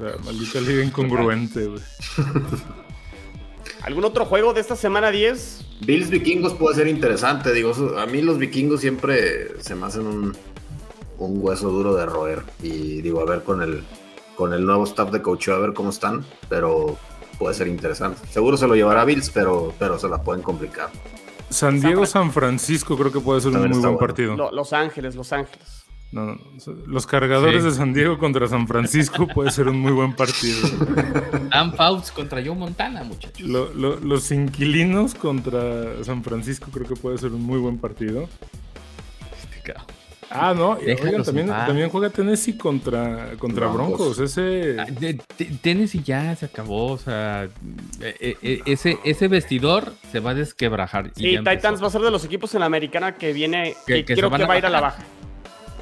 O 0.00 0.04
sea, 0.08 0.16
maldita 0.24 0.60
liga 0.60 0.82
incongruente, 0.84 1.66
güey. 1.66 1.80
¿Algún 3.82 4.04
otro 4.04 4.24
juego 4.24 4.52
de 4.54 4.60
esta 4.60 4.76
semana 4.76 5.10
10? 5.10 5.64
Bills 5.80 6.10
vikingos 6.10 6.54
puede 6.54 6.76
ser 6.76 6.88
interesante. 6.88 7.52
Digo, 7.52 7.72
a 7.98 8.06
mí 8.06 8.22
los 8.22 8.38
vikingos 8.38 8.80
siempre 8.80 9.60
se 9.60 9.74
me 9.74 9.86
hacen 9.86 10.06
un, 10.06 10.36
un 11.18 11.38
hueso 11.42 11.68
duro 11.70 11.94
de 11.94 12.06
roer. 12.06 12.42
Y 12.62 13.02
digo, 13.02 13.20
a 13.20 13.24
ver 13.24 13.42
con 13.42 13.62
el, 13.62 13.82
con 14.36 14.52
el 14.52 14.64
nuevo 14.66 14.84
staff 14.84 15.10
de 15.10 15.22
coach, 15.22 15.48
a 15.48 15.58
ver 15.58 15.72
cómo 15.74 15.90
están. 15.90 16.24
Pero 16.48 16.98
puede 17.38 17.54
ser 17.54 17.68
interesante. 17.68 18.20
Seguro 18.30 18.56
se 18.56 18.66
lo 18.66 18.74
llevará 18.74 19.04
Bills, 19.04 19.30
pero, 19.30 19.72
pero 19.78 19.98
se 19.98 20.08
la 20.08 20.22
pueden 20.22 20.42
complicar. 20.42 20.90
San 21.50 21.80
Diego, 21.80 22.04
San 22.04 22.30
Francisco 22.32 22.96
creo 22.98 23.10
que 23.12 23.20
puede 23.20 23.40
ser 23.40 23.52
un 23.52 23.60
muy 23.60 23.68
buen 23.70 23.80
bueno. 23.82 23.98
partido. 23.98 24.36
Lo- 24.36 24.52
Los 24.52 24.72
Ángeles, 24.72 25.14
Los 25.14 25.32
Ángeles. 25.32 25.84
No, 26.10 26.24
no, 26.24 26.34
no. 26.36 26.72
Los 26.86 27.06
cargadores 27.06 27.62
Sí. 27.62 27.68
de 27.68 27.74
San 27.74 27.92
Diego 27.92 28.18
contra 28.18 28.48
San 28.48 28.66
Francisco 28.66 29.26
puede 29.34 29.50
ser 29.50 29.68
un 29.68 29.78
muy 29.78 29.92
buen 29.92 30.14
partido. 30.14 30.58
Dan 31.50 31.74
Fouts 31.74 32.10
contra 32.12 32.42
Joe 32.44 32.54
Montana, 32.54 33.02
muchachos. 33.04 33.46
Lo- 33.46 33.72
lo- 33.74 33.96
los 34.00 34.30
inquilinos 34.30 35.14
contra 35.14 36.02
San 36.04 36.22
Francisco 36.24 36.68
creo 36.72 36.86
que 36.86 36.96
puede 36.96 37.18
ser 37.18 37.32
un 37.32 37.42
muy 37.42 37.58
buen 37.58 37.78
partido. 37.78 38.26
Este 39.42 39.60
cabrón. 39.72 39.86
Ah, 40.30 40.52
no, 40.54 40.72
oigan, 40.72 41.22
también, 41.22 41.88
juega 41.90 42.10
Tennessee 42.10 42.56
contra, 42.58 43.32
contra 43.38 43.66
Broncos. 43.68 44.16
Broncos. 44.16 44.18
Ese. 44.18 44.76
Ah, 44.78 44.86
Tennessee 45.62 46.02
ya 46.02 46.36
se 46.36 46.46
acabó, 46.46 46.92
o 46.92 46.98
sea, 46.98 47.44
eh, 47.44 48.16
eh, 48.20 48.36
eh, 48.42 48.60
ese, 48.66 48.98
ese 49.04 49.28
vestidor 49.28 49.94
se 50.12 50.20
va 50.20 50.30
a 50.30 50.34
desquebrajar. 50.34 51.12
y 51.16 51.38
Titans 51.38 51.64
empezó. 51.64 51.80
va 51.82 51.86
a 51.88 51.90
ser 51.90 52.00
de 52.02 52.10
los 52.10 52.24
equipos 52.24 52.52
en 52.54 52.60
la 52.60 52.66
americana 52.66 53.14
que 53.14 53.32
viene, 53.32 53.74
Que- 53.86 53.94
que, 53.94 54.04
que 54.04 54.14
creo 54.16 54.30
que 54.30 54.42
a 54.42 54.46
va 54.46 54.54
a 54.54 54.58
ir 54.58 54.66
a 54.66 54.70
la 54.70 54.80
baja. 54.80 55.02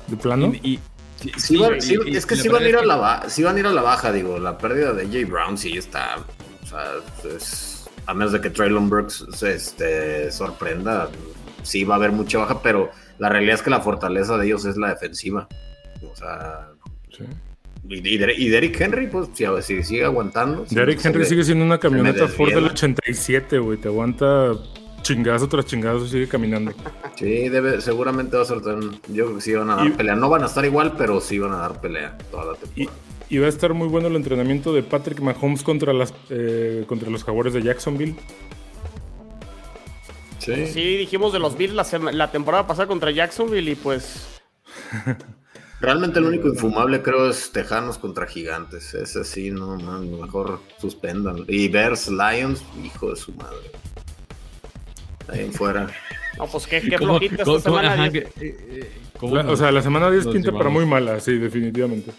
¿De 0.06 0.16
plano? 0.16 0.52
Y- 0.62 0.74
y- 0.74 0.80
sí, 1.38 1.58
y- 2.06 2.16
es 2.16 2.24
que 2.26 2.36
sí 2.36 2.48
van 2.48 2.62
a 2.62 2.68
ir 2.68 2.76
a 2.76 2.84
la 2.84 2.96
baja, 2.96 3.28
sí 3.28 3.42
van 3.42 3.56
a 3.56 3.58
ir 3.60 3.66
a 3.66 3.72
la 3.72 3.82
baja, 3.82 4.12
digo, 4.12 4.38
la 4.38 4.56
pérdida 4.58 4.92
de 4.92 5.06
Jay 5.08 5.24
Brown 5.24 5.58
sí 5.58 5.76
está, 5.76 6.18
o 6.62 6.66
sea, 6.66 6.84
es- 7.36 7.88
a 8.06 8.14
menos 8.14 8.32
de 8.32 8.40
que 8.40 8.50
Traylon 8.50 8.88
Brooks 8.88 9.26
se 9.34 9.54
este, 9.54 10.30
sorprenda, 10.30 11.08
sí 11.64 11.82
va 11.82 11.94
a 11.94 11.96
haber 11.96 12.12
mucha 12.12 12.38
baja, 12.38 12.62
pero 12.62 12.90
la 13.18 13.28
realidad 13.28 13.54
es 13.56 13.62
que 13.62 13.70
la 13.70 13.80
fortaleza 13.80 14.36
de 14.38 14.46
ellos 14.46 14.64
es 14.64 14.76
la 14.76 14.88
defensiva, 14.88 15.48
o 16.10 16.14
sea, 16.16 16.68
Sí. 17.16 17.24
y, 17.88 18.14
y 18.14 18.18
Der- 18.18 18.38
y 18.38 18.48
Derrick 18.48 18.80
Henry, 18.80 19.06
pues 19.06 19.28
si, 19.34 19.44
si 19.62 19.82
sigue 19.82 20.04
aguantando. 20.04 20.66
sí, 20.66 20.74
Derrick 20.74 21.04
Henry 21.04 21.24
sigue 21.24 21.44
siendo 21.44 21.64
una 21.64 21.78
camioneta 21.78 22.28
Ford 22.28 22.48
del 22.50 22.64
desviela. 22.64 22.72
87, 22.72 23.58
güey. 23.58 23.78
Te 23.78 23.88
aguanta 23.88 24.52
chingazo 25.02 25.48
tras 25.48 25.66
chingazo 25.66 26.04
y 26.04 26.08
sigue 26.08 26.28
caminando. 26.28 26.72
Sí, 27.14 27.48
debe, 27.48 27.80
seguramente 27.80 28.36
va 28.36 28.42
a 28.42 28.46
ser, 28.46 28.58
yo 28.58 29.24
creo 29.26 29.34
que 29.36 29.40
sí 29.40 29.54
van 29.54 29.70
a 29.70 29.76
dar 29.76 29.86
Y- 29.86 29.90
pelea, 29.90 30.16
no 30.16 30.28
van 30.28 30.42
a 30.42 30.46
estar 30.46 30.64
igual, 30.64 30.94
pero 30.98 31.20
sí 31.20 31.38
van 31.38 31.52
a 31.52 31.58
dar 31.58 31.80
pelea 31.80 32.18
toda 32.30 32.44
la 32.46 32.52
Y, 32.52 32.86
temporada. 32.86 32.98
y 33.30 33.38
va 33.38 33.46
a 33.46 33.48
estar 33.48 33.72
muy 33.72 33.86
bueno 33.88 34.08
el 34.08 34.16
entrenamiento 34.16 34.72
de 34.74 34.82
Patrick 34.82 35.20
Mahomes 35.20 35.62
contra, 35.62 35.92
las, 35.92 36.12
eh, 36.28 36.84
contra 36.88 37.08
los 37.08 37.22
jaguares 37.24 37.54
de 37.54 37.62
Jacksonville. 37.62 38.16
Sí. 40.46 40.66
Sí, 40.68 40.96
dijimos 40.96 41.32
de 41.32 41.38
los 41.40 41.56
Bills 41.58 41.74
la, 42.12 42.30
temporada 42.30 42.66
pasada 42.66 42.86
contra 42.88 43.10
Jacksonville 43.10 43.72
y 43.72 43.74
pues 43.74 44.26
Realmente 45.80 46.20
el 46.20 46.24
único 46.26 46.48
infumable 46.48 47.02
creo 47.02 47.28
es 47.28 47.52
Tejanos 47.52 47.98
contra 47.98 48.26
Gigantes. 48.26 48.94
Ese 48.94 49.24
sí, 49.24 49.50
no, 49.50 49.76
man, 49.76 50.20
mejor 50.20 50.60
suspendan. 50.80 51.44
Y 51.48 51.68
Bears 51.68 52.08
Lions, 52.08 52.62
hijo 52.82 53.10
de 53.10 53.16
su 53.16 53.32
madre. 53.32 53.70
Ahí 55.28 55.40
en 55.40 55.52
fuera. 55.52 55.88
no, 56.38 56.46
pues 56.46 56.66
qué, 56.66 56.80
qué 56.80 56.96
¿Cómo- 56.96 57.18
flojita 57.18 57.44
cómo- 57.44 57.56
esta 57.58 57.68
semana. 57.70 57.92
ajá, 57.92 58.08
10. 58.08 58.24
que- 58.32 58.46
eh, 58.46 58.56
eh, 58.70 58.90
cómo 59.18 59.34
La- 59.36 59.50
o 59.50 59.56
sea, 59.56 59.70
la 59.70 59.82
semana 59.82 60.10
10 60.10 60.24
nos 60.24 60.34
pinta 60.34 60.52
para 60.52 60.70
muy 60.70 60.86
mala, 60.86 61.20
sí, 61.20 61.36
definitivamente. 61.36 62.12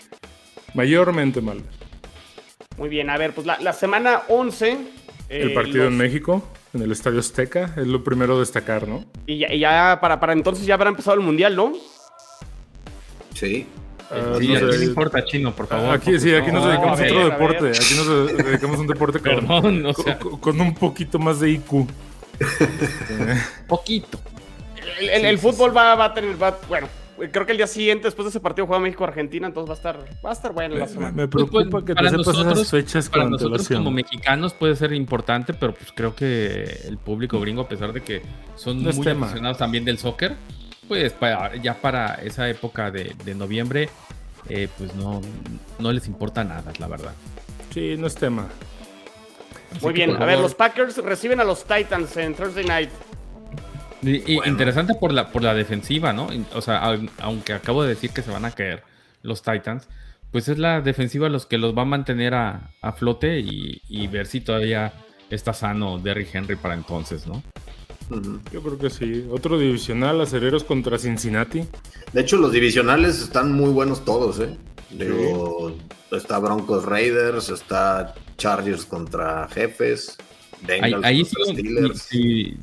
Mayormente 0.76 1.42
mala. 1.42 1.62
Muy 2.78 2.90
bien, 2.90 3.10
a 3.10 3.18
ver, 3.18 3.34
pues 3.34 3.48
la, 3.48 3.60
la 3.60 3.74
semana 3.74 4.22
11. 4.28 4.78
El 5.30 5.50
eh, 5.52 5.54
partido 5.56 5.86
los- 5.86 5.94
en 5.94 5.98
México, 5.98 6.44
en 6.78 6.84
el 6.84 6.92
Estadio 6.92 7.20
Azteca, 7.20 7.74
es 7.78 7.88
lo 7.88 8.04
primero 8.04 8.38
a 8.38 8.40
destacar, 8.40 8.88
¿no? 8.88 9.04
Y 9.26 9.40
ya, 9.40 9.54
y 9.54 9.60
ya 9.60 9.98
para, 10.02 10.20
para 10.20 10.34
entonces 10.34 10.66
ya 10.66 10.76
habrá 10.76 10.90
empezado 10.90 11.16
el 11.16 11.22
mundial, 11.24 11.56
¿no? 11.56 11.74
Sí. 13.34 13.68
Ah, 14.10 14.36
Sí, 14.40 14.48
no 14.48 14.56
¿a 14.56 14.60
sé, 14.60 14.66
quién 14.68 14.80
le 14.80 14.86
importa, 14.86 15.26
Chino, 15.26 15.54
por 15.54 15.68
favor? 15.68 15.94
Aquí 15.94 16.18
sí, 16.20 16.34
aquí 16.34 16.50
nos 16.52 16.64
No, 16.64 16.70
dedicamos 16.70 17.00
a 17.00 17.02
a 17.02 17.06
ver, 17.06 17.14
otro 17.14 17.30
deporte. 17.30 17.70
Aquí 17.78 17.94
nos 17.96 18.38
dedicamos 18.38 18.78
a 18.78 18.82
un 18.82 18.88
deporte 18.88 19.20
con, 19.20 19.36
Perdón, 19.36 19.86
o 19.86 19.94
con- 19.94 20.06
sea, 20.06 20.18
con- 20.20 20.38
con 20.40 20.62
un 20.62 20.74
poquito 20.76 21.20
más 21.20 21.40
de 21.42 21.50
IQ. 21.52 21.88
poquito. 23.68 24.20
El, 25.00 25.10
el- 25.10 25.26
el 25.26 25.40
fútbol 25.40 25.76
va, 25.76 25.96
va 25.96 26.06
a 26.06 26.14
tener. 26.14 26.42
va- 26.42 26.58
bueno, 26.70 26.88
creo 27.32 27.46
que 27.46 27.52
el 27.52 27.58
día 27.58 27.68
siguiente, 27.68 28.06
después 28.06 28.26
de 28.26 28.30
ese 28.30 28.40
partido, 28.40 28.68
juega 28.68 28.82
México-Argentina, 28.82 29.48
entonces 29.48 29.70
va 29.70 29.74
a 29.74 29.78
estar, 29.78 30.26
va 30.26 30.30
a 30.30 30.34
estar 30.34 30.54
bueno 30.54 30.76
la 30.76 30.88
semana. 30.88 31.12
me 31.12 31.28
Pues, 31.28 31.46
preocupa 31.50 31.70
pues, 31.72 31.84
que 31.86 31.94
te 31.94 31.96
para 31.96 32.10
sepas 32.10 32.28
nosotros- 32.28 32.58
esas 32.60 32.72
fechas 32.72 33.10
Para 33.10 33.24
con 33.24 33.32
nosotros 33.32 33.68
como 33.68 33.92
mexicanos 33.92 34.54
puede 34.54 34.76
ser 34.76 34.94
importante, 34.94 35.54
pero 35.54 35.74
pues 35.74 35.92
creo 35.94 36.16
que 36.16 36.82
el 36.86 36.98
público 36.98 37.40
gringo, 37.40 37.62
a 37.64 37.68
pesar 37.68 37.94
de 37.94 38.02
que 38.02 38.22
son 38.56 38.84
No 38.84 38.92
muy 38.92 39.08
aficionados 39.08 39.58
también 39.58 39.84
del 39.86 39.98
soccer, 39.98 40.36
pues 40.88 41.12
para- 41.14 41.56
ya 41.58 41.74
para 41.82 42.16
esa 42.16 42.48
época 42.50 42.92
de, 42.92 43.14
de 43.26 43.36
noviembre, 43.36 43.90
eh, 44.50 44.70
pues 44.78 44.96
no, 44.96 45.20
no 45.80 45.92
les 45.92 46.08
importa 46.08 46.44
nada, 46.44 46.72
la 46.80 46.88
verdad. 46.88 47.14
Sí, 47.74 47.96
no 47.98 48.08
es 48.08 48.16
tema. 48.16 48.48
Así 49.72 49.84
Muy 49.84 49.94
bien, 49.94 50.16
a 50.16 50.24
ver, 50.26 50.40
los 50.40 50.56
Packers 50.56 50.96
reciben 50.98 51.42
a 51.42 51.44
los 51.44 51.66
Titans 51.66 52.16
en 52.16 52.34
Thursday 52.36 52.64
Night. 52.66 52.90
Y- 54.02 54.32
y 54.34 54.36
Bueno. 54.38 54.52
Interesante 54.52 54.94
por 54.96 55.14
la, 55.14 55.32
por 55.32 55.44
la 55.44 55.54
defensiva, 55.54 56.14
¿no? 56.14 56.28
O 56.54 56.62
sea, 56.62 56.84
au- 56.84 57.10
aunque 57.20 57.54
acabo 57.54 57.84
de 57.84 57.90
decir 57.90 58.12
que 58.12 58.22
se 58.22 58.32
van 58.32 58.46
a 58.46 58.52
caer 58.52 58.84
los 59.24 59.42
Titans, 59.42 59.88
pues 60.32 60.48
es 60.50 60.58
la 60.58 60.82
defensiva 60.82 61.30
los 61.30 61.46
que 61.46 61.58
los 61.58 61.76
va 61.78 61.84
a 61.84 61.86
mantener 61.86 62.34
a, 62.34 62.72
a 62.82 62.92
flote 62.94 63.40
y, 63.40 63.82
y 63.90 64.08
ver 64.08 64.28
si 64.28 64.42
todavía 64.42 64.94
está 65.30 65.54
sano 65.54 65.98
Derrick 66.00 66.34
Henry 66.34 66.56
para 66.56 66.74
entonces, 66.76 67.26
¿no? 67.28 67.42
Yo 68.54 68.62
creo 68.62 68.78
que 68.78 68.90
sí. 68.90 69.26
Otro 69.30 69.58
divisional, 69.60 70.22
acereros 70.22 70.64
contra 70.64 70.98
Cincinnati. 70.98 71.64
De 72.14 72.22
hecho, 72.22 72.38
los 72.38 72.52
divisionales 72.54 73.22
están 73.22 73.52
muy 73.52 73.70
buenos 73.72 74.06
todos, 74.06 74.40
¿eh? 74.40 74.56
Digo, 74.92 75.76
está 76.12 76.40
Broncos 76.40 76.86
Raiders, 76.86 77.50
está 77.50 78.16
Chargers 78.38 78.86
contra 78.86 79.48
Jefes, 79.50 80.16
Ahí, 80.70 80.82
Bengals 80.82 81.06
ahí 81.06 81.24
contra 81.24 81.44
sí, 81.46 81.52
Steelers. 81.54 82.02
sí, 82.02 82.58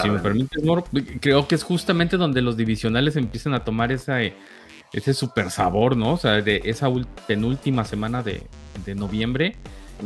Si 0.00 0.08
me 0.08 0.18
permites, 0.18 0.62
Mor, 0.62 0.84
creo 1.20 1.48
que 1.48 1.54
es 1.54 1.64
justamente 1.64 2.16
donde 2.16 2.42
los 2.42 2.56
divisionales 2.56 3.16
empiezan 3.16 3.54
a 3.54 3.64
tomar 3.64 3.90
esa, 3.92 4.20
ese 4.92 5.14
super 5.14 5.50
sabor, 5.50 5.96
¿no? 5.96 6.14
O 6.14 6.16
sea, 6.16 6.40
de 6.40 6.62
esa 6.64 6.88
penúltima 7.26 7.84
semana 7.84 8.22
de, 8.22 8.46
noviembre 8.94 9.56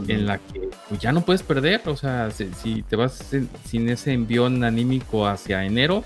en 0.08 0.26
la 0.26 0.38
que 0.38 0.68
pues, 0.88 1.00
ya 1.00 1.12
no 1.12 1.20
puedes 1.22 1.42
perder, 1.42 1.82
o 1.86 1.96
sea, 1.96 2.30
si, 2.30 2.82
te 2.82 2.96
vas 2.96 3.34
sin 3.64 3.88
ese 3.88 4.12
envión 4.12 4.64
anímico 4.64 5.26
hacia 5.26 5.64
enero, 5.64 6.04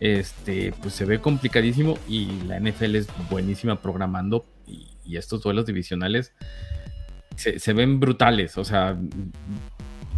este, 0.00 0.72
pues 0.80 0.94
se 0.94 1.04
ve 1.04 1.20
complicadísimo 1.20 1.98
y 2.08 2.40
la 2.46 2.58
NFL 2.58 2.96
es 2.96 3.08
buenísima 3.30 3.80
programando 3.80 4.46
y, 4.66 4.86
estos 5.16 5.42
duelos 5.42 5.64
divisionales 5.64 6.34
se, 7.34 7.58
se, 7.58 7.72
ven 7.72 7.98
brutales, 7.98 8.58
o 8.58 8.64
sea, 8.64 8.94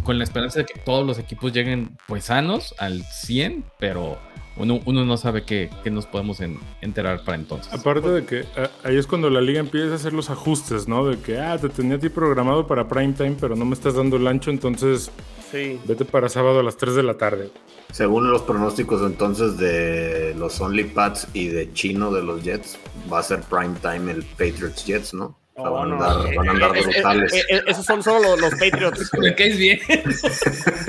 con 0.03 0.17
la 0.17 0.23
esperanza 0.23 0.59
de 0.59 0.65
que 0.65 0.79
todos 0.79 1.05
los 1.05 1.19
equipos 1.19 1.53
lleguen 1.53 1.97
pues 2.07 2.25
sanos 2.25 2.73
al 2.77 3.03
100, 3.03 3.63
pero 3.79 4.17
uno, 4.57 5.05
no 5.05 5.17
sabe 5.17 5.43
qué, 5.43 5.69
nos 5.89 6.05
podemos 6.05 6.39
enterar 6.81 7.23
para 7.23 7.37
entonces. 7.37 7.73
Aparte 7.73 8.09
de 8.09 8.25
que 8.25 8.45
ahí 8.83 8.97
es 8.97 9.07
cuando 9.07 9.29
la 9.29 9.41
liga 9.41 9.59
empieza 9.59 9.93
a 9.93 9.95
hacer 9.95 10.13
los 10.13 10.29
ajustes, 10.29 10.87
¿no? 10.87 11.07
De 11.07 11.17
que, 11.19 11.39
ah, 11.39 11.57
te 11.57 11.69
tenía 11.69 11.95
a 11.95 11.99
ti 11.99 12.09
programado 12.09 12.67
para 12.67 12.87
prime 12.87 13.13
time, 13.13 13.37
pero 13.39 13.55
no 13.55 13.65
me 13.65 13.73
estás 13.73 13.95
dando 13.95 14.17
el 14.17 14.27
ancho, 14.27 14.51
entonces 14.51 15.09
sí. 15.51 15.79
vete 15.85 16.05
para 16.05 16.29
sábado 16.29 16.59
a 16.59 16.63
las 16.63 16.77
3 16.77 16.95
de 16.95 17.03
la 17.03 17.17
tarde. 17.17 17.49
Según 17.91 18.29
los 18.29 18.43
pronósticos 18.43 19.01
entonces 19.01 19.57
de 19.57 20.35
los 20.37 20.59
Only 20.61 20.85
Pats 20.85 21.27
y 21.33 21.47
de 21.47 21.71
Chino 21.73 22.11
de 22.11 22.21
los 22.21 22.43
Jets, 22.43 22.77
va 23.11 23.19
a 23.19 23.23
ser 23.23 23.41
prime 23.41 23.75
time 23.81 24.11
el 24.11 24.23
Patriots 24.23 24.85
Jets, 24.85 25.13
¿no? 25.13 25.40
Van, 25.69 25.91
a 25.91 25.93
andar, 25.93 26.35
van 26.35 26.47
a 26.47 26.51
andar 26.51 26.71
brutales. 26.71 27.33
esos 27.67 27.85
son 27.85 28.03
solo 28.03 28.35
los, 28.37 28.51
Patriots. 28.51 29.11
Me 29.19 29.35
caes 29.35 29.57
bien. 29.57 29.79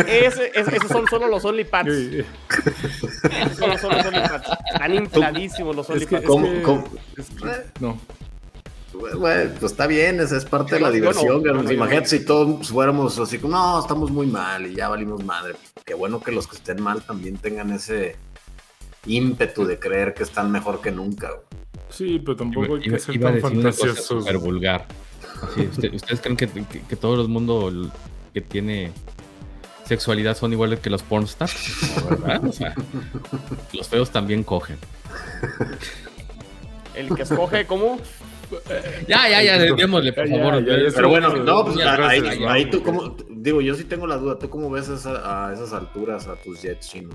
esos 0.07 0.89
son 0.91 1.07
solo 1.09 1.29
los 1.29 1.45
Only 1.45 1.65
Pats. 1.65 1.89
esos 1.89 2.27
son 3.57 3.71
los 3.71 3.85
Only 3.85 4.21
Pats. 4.21 4.49
Están 4.73 4.95
infladísimos 4.95 5.77
los 5.77 5.91
Only 5.91 6.07
Pats. 6.07 6.27
no. 7.81 7.99
Bueno, 8.93 9.51
pues 9.59 9.73
está 9.73 9.87
bien, 9.87 10.21
esa 10.21 10.37
es 10.37 10.45
parte 10.45 10.75
de 10.75 10.81
la 10.83 10.91
diversión. 10.91 11.43
Imagínate 11.71 12.09
si 12.09 12.25
todos 12.25 12.69
fuéramos 12.69 13.19
así 13.19 13.39
como, 13.39 13.57
no, 13.57 13.81
estamos 13.81 14.11
muy 14.11 14.27
mal 14.27 14.67
y 14.67 14.75
ya 14.75 14.89
valimos 14.89 15.25
madre. 15.25 15.55
Qué 15.85 15.95
bueno 15.95 16.21
que 16.21 16.31
los 16.31 16.47
que 16.47 16.57
estén 16.57 16.83
mal 16.83 17.03
también 17.03 17.37
tengan 17.39 17.73
ese 17.73 18.17
ímpetu 19.07 19.65
de 19.65 19.79
creer 19.79 20.15
que 20.15 20.23
están 20.23 20.51
mejor 20.51 20.81
que 20.81 20.91
nunca. 20.91 21.31
Sí, 21.93 22.19
pero 22.19 22.37
tampoco 22.37 22.77
hay 22.77 22.83
que 22.83 22.99
ser 22.99 23.21
tan 23.21 23.41
fantasiosos. 23.41 24.05
Súper 24.05 24.39
vulgar. 24.39 24.87
¿Ustedes 25.57 26.21
creen 26.21 26.37
que, 26.37 26.49
que, 26.89 26.97
todo 26.97 27.21
el 27.21 27.29
mundo 27.29 27.91
que 28.33 28.41
tiene 28.41 28.93
sexualidad 29.85 30.37
son 30.37 30.53
iguales 30.53 30.81
que 30.81 30.89
los 30.89 31.03
pornstars? 31.03 32.05
¿verdad? 32.09 32.45
O 32.45 32.53
sea, 32.53 32.75
los 33.73 33.89
feos 33.89 34.11
también 34.11 34.45
cogen. 34.45 34.79
El 36.95 37.15
que 37.15 37.23
escoge, 37.23 37.67
¿cómo? 37.67 37.99
Ya, 39.09 39.29
ya, 39.29 39.43
ya, 39.43 39.59
démosle, 39.59 40.13
por 40.13 40.29
favor. 40.29 40.65
pero 40.65 41.09
bueno, 41.09 41.35
no, 41.37 41.65
pues 41.65 41.79
ahí, 41.79 42.23
ahí, 42.47 42.71
tú, 42.71 42.83
como, 42.83 43.17
digo, 43.31 43.61
yo 43.61 43.75
sí 43.75 43.85
tengo 43.85 44.07
la 44.07 44.17
duda. 44.17 44.39
¿Tú 44.39 44.51
cómo 44.51 44.71
ves 44.71 44.89
a 44.89 45.53
esas 45.53 45.73
alturas 45.73 46.27
a 46.27 46.37
tus 46.37 46.61
Jets 46.61 46.89
chinos? 46.89 47.15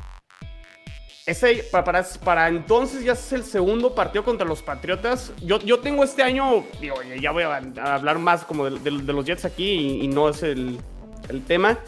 Ese, 1.27 1.61
para, 1.71 2.05
para, 2.23 2.47
entonces 2.47 3.03
ya 3.03 3.11
es 3.11 3.33
el 3.33 3.43
segundo 3.43 3.93
partido 3.93 4.23
contra 4.23 4.47
los 4.47 4.63
Patriotas. 4.63 5.33
Yo, 5.41 5.59
yo 5.59 5.81
tengo 5.81 6.05
este 6.05 6.23
año, 6.23 6.63
digo, 6.79 6.95
ya 7.19 7.31
voy 7.31 7.43
a, 7.43 7.57
hablar 7.95 8.17
más 8.17 8.45
como 8.45 8.69
de, 8.69 8.91
los 8.91 9.25
Jets 9.25 9.43
aquí 9.43 9.99
y, 10.01 10.07
no 10.07 10.29
es 10.29 10.41
el, 10.41 10.79
tema. 11.45 11.79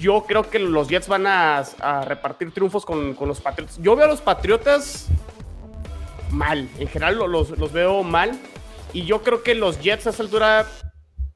Yo 0.00 0.24
creo 0.26 0.50
que 0.50 0.58
los 0.58 0.88
Jets 0.88 1.06
van 1.06 1.28
a, 1.28 1.62
repartir 2.06 2.50
triunfos 2.50 2.84
con, 2.84 3.16
los 3.20 3.40
Patriotas. 3.40 3.78
Yo 3.80 3.94
veo 3.94 4.06
a 4.06 4.08
los 4.08 4.20
Patriotas 4.20 5.06
mal, 6.32 6.68
en 6.80 6.88
general 6.88 7.18
los, 7.18 7.50
los 7.50 7.72
veo 7.72 8.02
mal. 8.02 8.36
Y 8.92 9.04
yo 9.04 9.22
creo 9.22 9.44
que 9.44 9.54
los 9.54 9.80
Jets 9.80 10.08
a 10.08 10.10
esa 10.10 10.24
altura 10.24 10.66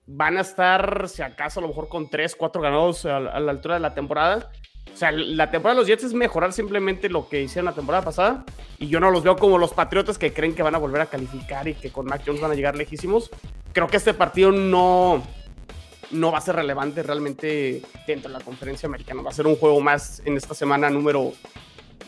van 0.04 0.36
a 0.36 0.40
estar, 0.40 1.08
si 1.08 1.22
acaso, 1.22 1.60
a 1.60 1.62
lo 1.62 1.68
mejor 1.68 1.88
con 1.88 2.10
3, 2.10 2.34
4 2.34 2.60
ganados 2.60 3.06
a 3.06 3.20
la 3.20 3.52
altura 3.52 3.74
de 3.74 3.80
la 3.80 3.94
temporada. 3.94 4.50
O 4.92 4.96
sea, 4.96 5.12
la 5.12 5.50
temporada 5.50 5.76
de 5.76 5.80
los 5.80 5.88
Jets 5.88 6.04
es 6.04 6.14
mejorar 6.14 6.52
simplemente 6.52 7.08
lo 7.08 7.28
que 7.28 7.42
hicieron 7.42 7.66
la 7.66 7.74
temporada 7.74 8.04
pasada. 8.04 8.44
Y 8.78 8.88
yo 8.88 9.00
no 9.00 9.10
los 9.10 9.22
veo 9.22 9.36
como 9.36 9.58
los 9.58 9.72
Patriotas 9.72 10.18
que 10.18 10.32
creen 10.32 10.54
que 10.54 10.62
van 10.62 10.74
a 10.74 10.78
volver 10.78 11.00
a 11.00 11.06
calificar 11.06 11.68
y 11.68 11.74
que 11.74 11.90
con 11.90 12.06
Mac 12.06 12.22
Jones 12.24 12.40
van 12.40 12.50
a 12.50 12.54
llegar 12.54 12.76
lejísimos. 12.76 13.30
Creo 13.72 13.86
que 13.86 13.96
este 13.96 14.14
partido 14.14 14.52
no, 14.52 15.22
no 16.10 16.32
va 16.32 16.38
a 16.38 16.40
ser 16.40 16.56
relevante 16.56 17.02
realmente 17.02 17.82
dentro 18.06 18.30
de 18.30 18.38
la 18.38 18.44
conferencia 18.44 18.86
americana. 18.86 19.22
Va 19.22 19.30
a 19.30 19.34
ser 19.34 19.46
un 19.46 19.56
juego 19.56 19.80
más 19.80 20.22
en 20.24 20.36
esta 20.36 20.54
semana 20.54 20.90
número, 20.90 21.32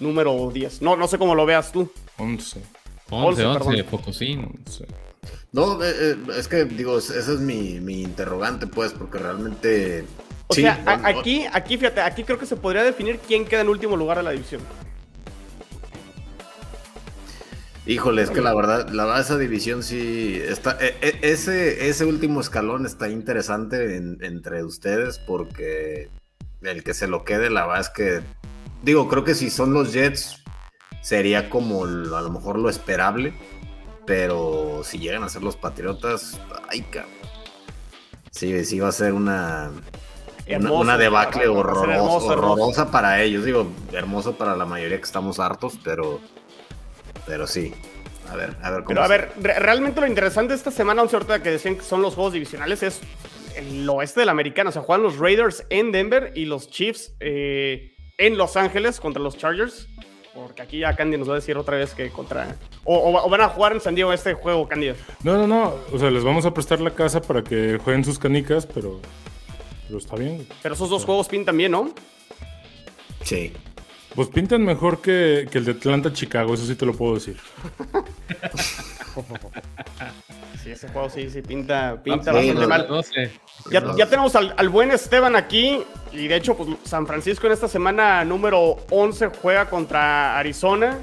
número 0.01 0.51
10. 0.53 0.83
No, 0.83 0.97
no 0.97 1.09
sé 1.09 1.19
cómo 1.19 1.35
lo 1.35 1.47
veas 1.47 1.73
tú. 1.73 1.91
11. 2.19 2.63
11, 3.11 3.45
11, 3.45 3.85
poco 3.85 4.13
sí. 4.13 4.39
No, 5.53 5.83
eh, 5.85 5.93
eh, 5.95 6.17
es 6.39 6.49
que 6.49 6.65
digo, 6.65 6.97
ese 6.97 7.19
es 7.19 7.41
mi, 7.41 7.79
mi 7.79 8.01
interrogante, 8.03 8.67
pues, 8.67 8.93
porque 8.93 9.19
realmente 9.19 10.07
o 10.47 10.55
sea, 10.55 10.83
aquí, 11.05 11.47
aquí, 11.53 11.77
fíjate, 11.77 12.01
aquí 12.01 12.25
creo 12.25 12.39
que 12.39 12.47
se 12.47 12.57
podría 12.57 12.83
definir 12.83 13.19
quién 13.19 13.45
queda 13.45 13.63
en 13.63 13.69
último 13.69 13.97
lugar 13.97 14.19
de 14.19 14.23
la 14.23 14.31
división. 14.33 14.61
Híjole, 17.85 18.23
es 18.23 18.31
que 18.31 18.41
la 18.41 18.55
verdad, 18.55 18.89
la 18.91 19.07
verdad 19.07 19.21
esa 19.21 19.39
división 19.39 19.83
sí 19.83 20.41
está, 20.41 20.79
e, 20.81 20.95
e, 21.01 21.19
ese, 21.23 21.89
ese 21.89 22.05
último 22.05 22.41
escalón 22.41 22.87
está 22.87 23.09
interesante 23.09 23.97
entre 23.97 24.63
ustedes 24.63 25.19
porque 25.19 26.09
el 26.63 26.85
que 26.85 26.95
se 26.95 27.09
lo 27.09 27.25
quede, 27.25 27.51
la 27.51 27.67
verdad 27.67 27.81
es 27.81 27.89
que, 27.89 28.21
digo, 28.83 29.09
creo 29.09 29.25
que 29.25 29.35
si 29.35 29.51
son 29.51 29.73
los 29.73 29.93
Jets 29.93 30.45
sería 31.01 31.51
como 31.51 31.85
a 31.85 31.89
lo 31.89 32.31
mejor 32.31 32.57
lo 32.57 32.71
esperable, 32.71 33.35
pero 34.07 34.83
si 34.85 34.99
llegan 34.99 35.25
a 35.25 35.29
ser 35.29 35.43
los 35.43 35.57
Patriotas, 35.57 36.41
ay 36.69 36.83
cabrón. 36.83 37.11
Sí, 38.31 38.65
sí 38.65 38.79
va 38.79 38.89
a 38.89 38.93
ser 38.93 39.13
una, 39.13 39.73
una, 40.49 40.99
debacle 40.99 41.49
horrorosa 41.49 42.91
para 42.91 43.23
ellos. 43.23 43.45
Digo, 43.45 43.71
hermoso 43.93 44.37
para 44.37 44.57
la 44.57 44.65
mayoría 44.65 44.99
que 44.99 45.05
estamos 45.05 45.39
hartos, 45.39 45.79
pero, 45.83 46.21
pero 47.27 47.47
sí. 47.47 47.73
A 48.31 48.37
ver, 48.37 48.57
a 48.63 48.71
ver 48.71 48.85
cómo. 48.85 48.89
Pero 48.89 49.03
a 49.03 49.09
ver, 49.09 49.33
realmente 49.37 50.01
lo 50.01 50.07
interesante 50.07 50.53
de 50.53 50.57
esta 50.57 50.71
semana, 50.71 51.03
un 51.03 51.09
ahorita 51.13 51.43
que 51.43 51.51
decían 51.51 51.77
que 51.77 51.83
son 51.83 52.03
los 52.03 52.15
juegos 52.15 52.33
divisionales, 52.33 52.83
es 52.83 53.01
el 53.57 53.89
oeste 53.89 54.21
de 54.21 54.27
la 54.27 54.33
americana. 54.33 54.71
O 54.71 54.73
sea, 54.73 54.83
juegan 54.83 55.03
los 55.03 55.19
Raiders 55.19 55.65
en 55.71 55.93
Denver 55.93 56.33
y 56.35 56.47
los 56.47 56.71
Chiefs 56.71 57.15
eh, 57.21 57.95
en 58.19 58.39
Los 58.39 58.57
Ángeles 58.57 59.01
contra 59.01 59.23
los 59.23 59.37
Chargers. 59.37 59.89
Porque 60.35 60.63
aquí 60.63 60.79
ya 60.79 60.97
Candy 60.97 61.19
nos 61.19 61.29
va 61.29 61.33
a 61.33 61.37
decir 61.37 61.59
otra 61.59 61.77
vez 61.77 61.93
que 61.93 62.09
contra. 62.09 62.57
O, 62.85 63.29
van 63.29 63.43
a 63.43 63.49
jugar 63.49 63.73
en 63.73 63.83
San 63.83 63.95
Diego 63.95 64.15
este 64.15 64.33
juego, 64.33 64.67
Candy. 64.67 64.93
No, 65.23 65.37
no, 65.37 65.47
no. 65.47 65.75
O 65.93 65.99
sea, 65.99 66.11
les 66.11 66.25
vamos 66.25 66.47
a 66.47 66.55
prestar 66.55 66.81
la 66.81 66.93
casa 66.93 67.21
para 67.21 67.43
que 67.43 67.79
jueguen 67.85 68.03
sus 68.03 68.19
canicas, 68.19 68.65
pero 68.65 68.99
pero 69.93 69.99
está 69.99 70.17
bien. 70.17 70.47
Pero 70.63 70.75
esos 70.75 70.89
dos 70.89 71.05
juegos 71.05 71.29
pintan 71.29 71.55
bien, 71.55 71.73
¿no? 71.73 71.93
Sí. 73.25 73.53
Pues 74.15 74.29
pintan 74.29 74.65
mejor 74.65 75.03
que, 75.03 75.47
el 75.53 75.65
de 75.67 75.73
Atlanta-Chicago, 75.73 76.55
eso 76.55 76.65
sí 76.65 76.75
te 76.77 76.87
lo 76.87 76.95
puedo 76.95 77.15
decir. 77.15 77.37
sí, 80.63 80.71
ese 80.71 80.89
juego 80.89 81.11
sí, 81.11 81.29
sí 81.29 81.43
pinta, 81.43 82.03
pinta 82.03 82.33
bastante 82.33 82.67
mal. 82.67 82.89
Ya, 83.71 84.09
tenemos 84.09 84.35
al, 84.35 84.69
buen 84.71 84.93
Esteban 84.93 85.37
aquí. 85.37 85.83
Y 86.11 86.27
de 86.27 86.37
hecho, 86.37 86.57
pues 86.57 86.71
San 86.85 87.07
Francisco 87.07 87.47
en 87.47 87.53
esta 87.53 87.69
semana 87.69 88.25
número 88.25 88.79
11 88.91 89.29
juega 89.43 89.69
contra 89.69 90.39
Arizona. 90.39 90.99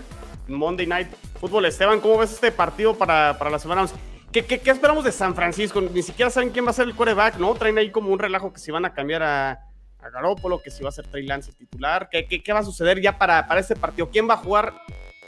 Monday 0.48 0.88
Night 0.88 1.10
Football. 1.39 1.65
Esteban, 1.65 2.00
¿cómo 2.00 2.17
ves 2.17 2.31
este 2.31 2.51
partido 2.51 2.96
para, 2.96 3.38
para 3.38 3.51
la 3.51 3.60
semana 3.60 3.84
11? 3.84 3.93
¿Qué, 4.31 4.62
esperamos 4.63 5.03
de 5.03 5.12
San 5.12 5.33
Francisco? 5.33 5.81
Ni 5.81 6.03
siquiera 6.03 6.29
saben 6.29 6.51
quién 6.51 6.65
va 6.65 6.69
a 6.69 6.74
ser 6.74 6.88
el 6.88 6.95
coreback, 6.95 7.38
¿no? 7.38 7.55
Traen 7.55 7.77
ahí 7.79 7.89
como 7.89 8.12
un 8.12 8.19
relajo 8.19 8.53
que 8.53 8.59
si 8.59 8.69
van 8.71 8.86
a 8.86 8.93
cambiar 8.93 9.24
a, 9.24 9.51
a 10.00 10.09
Garópolo, 10.12 10.62
que 10.62 10.69
si 10.69 10.83
va 10.83 10.89
a 10.89 10.91
ser 10.91 11.07
Trey 11.07 11.25
Lance 11.25 11.51
titular. 11.51 12.09
¿Qué, 12.12 12.27
¿Qué, 12.27 12.53
va 12.53 12.59
a 12.59 12.63
suceder 12.63 13.01
ya 13.01 13.17
para, 13.17 13.48
para 13.48 13.59
este 13.59 13.75
partido? 13.75 14.09
¿Quién 14.12 14.29
va 14.29 14.36
a 14.36 14.38
jugar 14.38 14.74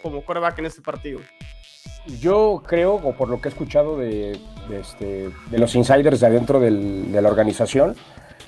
como 0.03 0.24
coreback 0.24 0.60
en 0.60 0.67
este 0.67 0.81
partido? 0.81 1.20
Yo 2.20 2.62
creo, 2.65 2.96
o 2.96 3.15
por 3.15 3.27
lo 3.29 3.41
que 3.41 3.48
he 3.48 3.51
escuchado 3.51 3.98
de, 3.98 4.39
este, 4.72 5.31
los 5.51 5.74
insiders 5.74 6.20
de 6.20 6.27
adentro 6.27 6.60
de 6.60 7.22
la 7.22 7.27
organización, 7.27 7.96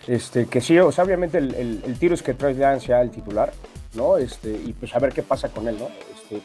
este, 0.08 0.48
que 0.48 0.62
sí, 0.62 0.78
o 0.78 0.92
sea, 0.92 1.04
obviamente 1.04 1.40
el, 1.40 1.82
el, 1.84 1.98
tiro 1.98 2.14
es 2.14 2.22
que 2.22 2.34
Trey 2.34 2.54
Lance 2.56 2.88
sea 2.88 3.02
el 3.02 3.10
titular, 3.10 3.54
¿no? 3.94 4.18
Este, 4.18 4.50
y 4.52 4.74
pues 4.74 4.96
a 4.96 5.00
ver 5.00 5.14
qué 5.14 5.24
pasa 5.24 5.50
con 5.50 5.68
él, 5.68 5.78
¿no? 5.80 5.90
Este, 6.14 6.42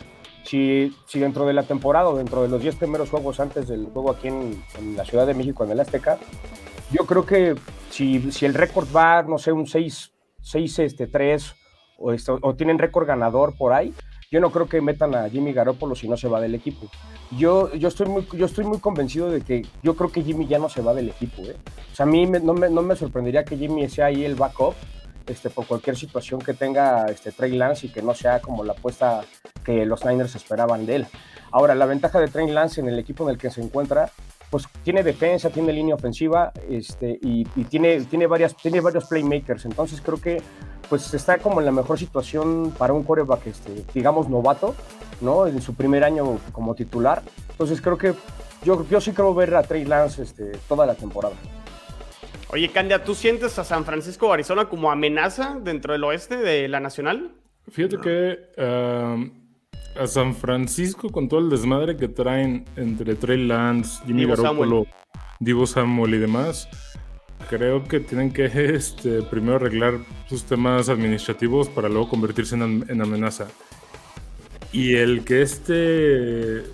si, 0.49 0.97
si 1.05 1.19
dentro 1.19 1.45
de 1.45 1.53
la 1.53 1.65
temporada 1.65 2.09
o 2.09 2.17
dentro 2.17 2.43
de 2.43 2.49
los 2.49 2.63
10 2.63 2.77
primeros 2.77 3.11
juegos 3.11 3.39
antes 3.39 3.69
del 3.69 3.87
juego 3.87 4.11
aquí 4.11 4.29
en, 4.29 4.63
la 4.97 5.05
Ciudad 5.05 5.27
de 5.27 5.35
México, 5.35 5.63
en 5.63 5.73
el 5.73 5.81
Azteca, 5.81 6.19
yo 6.91 7.05
creo 7.05 7.27
que 7.27 7.55
si, 7.91 8.33
si 8.33 8.47
el 8.47 8.55
récord 8.55 8.89
va, 8.95 9.23
no 9.23 9.37
sé, 9.37 9.53
un 9.53 9.67
6, 9.67 10.11
6 10.41 10.79
este, 10.79 11.07
3 11.07 11.55
o, 11.99 12.15
o 12.41 12.55
tienen 12.55 12.79
récord 12.79 13.07
ganador 13.07 13.59
por 13.59 13.75
ahí, 13.75 13.93
yo 14.31 14.41
no 14.41 14.51
creo 14.51 14.69
que 14.69 14.81
metan 14.81 15.15
a 15.15 15.29
Jimmy 15.29 15.53
Garoppolo 15.53 15.95
si 15.95 16.09
no 16.09 16.17
se 16.17 16.29
va 16.29 16.41
del 16.41 16.55
equipo. 16.55 16.87
Yo, 17.37 17.75
yo, 17.75 17.89
estoy 17.89 18.07
muy, 18.07 18.27
yo 18.33 18.47
estoy 18.47 18.65
muy 18.65 18.79
convencido 18.79 19.31
de 19.31 19.43
que 19.43 19.67
yo 19.83 19.97
creo 19.97 20.11
que 20.11 20.23
Jimmy 20.23 20.47
ya 20.47 20.59
no 20.59 20.71
se 20.71 20.81
va 20.81 20.95
del 20.95 21.11
equipo. 21.11 21.43
¿eh? 21.43 21.57
O 21.93 21.95
sea, 21.95 22.05
a 22.05 22.09
mí 22.09 22.27
no, 22.27 22.55
me, 22.55 22.71
no 22.71 22.81
me 22.81 22.97
sorprendería 22.97 23.45
que 23.45 23.57
Jimmy 23.57 23.87
sea 23.89 24.07
ahí 24.07 24.25
el 24.25 24.35
backup 24.35 24.75
este, 25.29 25.51
por 25.51 25.67
cualquier 25.67 25.97
situación 25.97 26.41
que 26.41 26.55
tenga 26.55 27.07
este, 27.07 27.33
Trey 27.33 27.53
Lance 27.53 27.87
y 27.87 27.91
que 27.91 28.03
no 28.03 28.15
sea 28.15 28.41
como 28.41 28.65
la 28.65 28.73
apuesta 28.73 29.23
que 29.65 29.85
los 29.85 30.05
Niners 30.05 30.35
esperaban 30.35 30.87
de 30.87 30.97
él. 30.97 31.07
Ahora, 31.51 31.75
la 31.75 31.87
ventaja 31.87 32.21
de 32.21 32.29
Trey 32.29 32.49
Lance 32.49 32.81
en 32.81 32.89
el 32.89 32.99
equipo 32.99 33.25
en 33.25 33.31
el 33.31 33.39
que 33.39 33.51
se 33.51 33.61
encuentra, 33.63 34.11
pues 34.51 34.67
tiene 34.83 35.03
defensa, 35.03 35.51
tiene 35.51 35.73
línea 35.73 35.95
ofensiva 35.95 36.53
este, 36.69 37.19
y, 37.23 37.45
tiene, 37.65 38.01
tiene, 38.05 38.27
varias, 38.27 38.57
tiene 38.57 38.81
varios 38.81 39.07
playmakers. 39.07 39.65
Entonces 39.65 40.01
creo 40.01 40.21
que 40.21 40.43
pues 40.89 41.13
está 41.13 41.39
como 41.39 41.61
en 41.61 41.67
la 41.67 41.73
mejor 41.73 41.99
situación 41.99 42.73
para 42.79 42.95
un 42.95 43.03
quarterback, 43.03 43.47
este, 43.47 43.85
digamos, 43.93 44.29
novato, 44.31 44.75
¿no? 45.21 45.47
En 45.47 45.61
su 45.61 45.75
primer 45.75 46.03
año 46.03 46.39
como 46.53 46.75
titular. 46.75 47.23
Entonces 47.51 47.83
creo 47.83 47.99
que 47.99 48.15
yo, 48.65 48.87
yo 48.89 49.01
sí 49.01 49.13
creo 49.13 49.35
ver 49.35 49.55
a 49.55 49.63
Trey 49.63 49.85
Lance 49.85 50.23
este, 50.23 50.53
toda 50.67 50.87
la 50.87 50.95
temporada. 50.95 51.35
Oye, 52.51 52.71
Candia, 52.71 53.05
¿tú 53.05 53.15
sientes 53.15 53.59
a 53.59 53.65
San 53.65 53.85
Francisco 53.85 54.29
o 54.29 54.33
Arizona 54.33 54.67
como 54.71 54.91
amenaza 54.91 55.59
dentro 55.63 55.93
del 55.93 56.05
oeste 56.05 56.39
de 56.39 56.67
la 56.69 56.81
Nacional? 56.81 57.31
Fíjate 57.71 57.99
que 57.99 58.39
um, 58.57 59.31
a 59.95 60.07
San 60.07 60.35
Francisco, 60.35 61.11
con 61.11 61.29
todo 61.29 61.41
el 61.41 61.51
desmadre 61.51 61.97
que 61.97 62.09
traen 62.09 62.65
entre 62.77 63.17
Trey 63.17 63.47
Lance, 63.47 64.03
Jimmy 64.07 64.25
Garoppolo, 64.25 64.87
Divo 65.41 65.67
Samuel 65.67 66.15
y 66.15 66.19
demás, 66.19 66.71
creo 67.51 67.85
que 67.85 68.01
tienen 68.01 68.33
que 68.33 68.47
este, 68.75 69.21
primero 69.23 69.57
arreglar 69.57 69.99
sus 70.27 70.45
temas 70.45 70.89
administrativos 70.89 71.69
para 71.69 71.91
luego 71.91 72.09
convertirse 72.09 72.55
en, 72.55 73.03
amenaza. 73.03 73.49
Y 74.73 74.95
el 74.95 75.23
que 75.25 75.43
este 75.43 76.65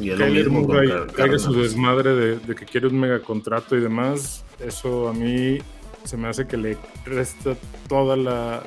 y 0.00 0.10
el 0.10 0.30
mismo 0.30 0.66
caiga 1.12 1.38
su 1.38 1.54
desmadre 1.54 2.14
de, 2.14 2.36
de, 2.36 2.54
que 2.54 2.66
quiere 2.66 2.88
un 2.88 2.98
megacontrato 2.98 3.76
y 3.76 3.80
demás, 3.80 4.43
eso 4.60 5.08
a 5.08 5.12
mí 5.12 5.58
se 6.04 6.16
me 6.16 6.28
hace 6.28 6.46
que 6.46 6.56
le 6.56 6.76
resta 7.04 7.56
toda 7.88 8.16
la, 8.16 8.62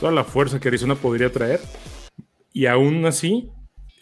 toda 0.00 0.12
la 0.12 0.24
fuerza 0.24 0.60
que 0.60 0.68
Arizona 0.68 0.94
podría 0.94 1.30
traer. 1.30 1.60
Y 2.52 2.66
aún 2.66 3.04
así, 3.06 3.50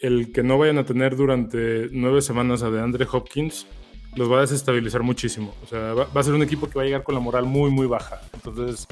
el 0.01 0.31
que 0.31 0.43
no 0.43 0.57
vayan 0.57 0.77
a 0.77 0.85
tener 0.85 1.15
durante 1.15 1.89
nueve 1.91 2.21
semanas 2.21 2.63
a 2.63 2.69
DeAndre 2.69 3.07
Hopkins 3.11 3.67
los 4.15 4.31
va 4.31 4.37
a 4.37 4.41
desestabilizar 4.41 5.03
muchísimo. 5.03 5.53
O 5.63 5.67
sea, 5.67 5.93
va, 5.93 6.07
a 6.13 6.23
ser 6.23 6.33
un 6.33 6.41
equipo 6.41 6.69
que 6.69 6.75
va 6.75 6.83
a 6.83 6.85
llegar 6.85 7.03
con 7.03 7.15
la 7.15 7.21
moral 7.21 7.45
muy, 7.45 7.69
muy 7.69 7.85
baja. 7.85 8.21
Entonces, 8.33 8.87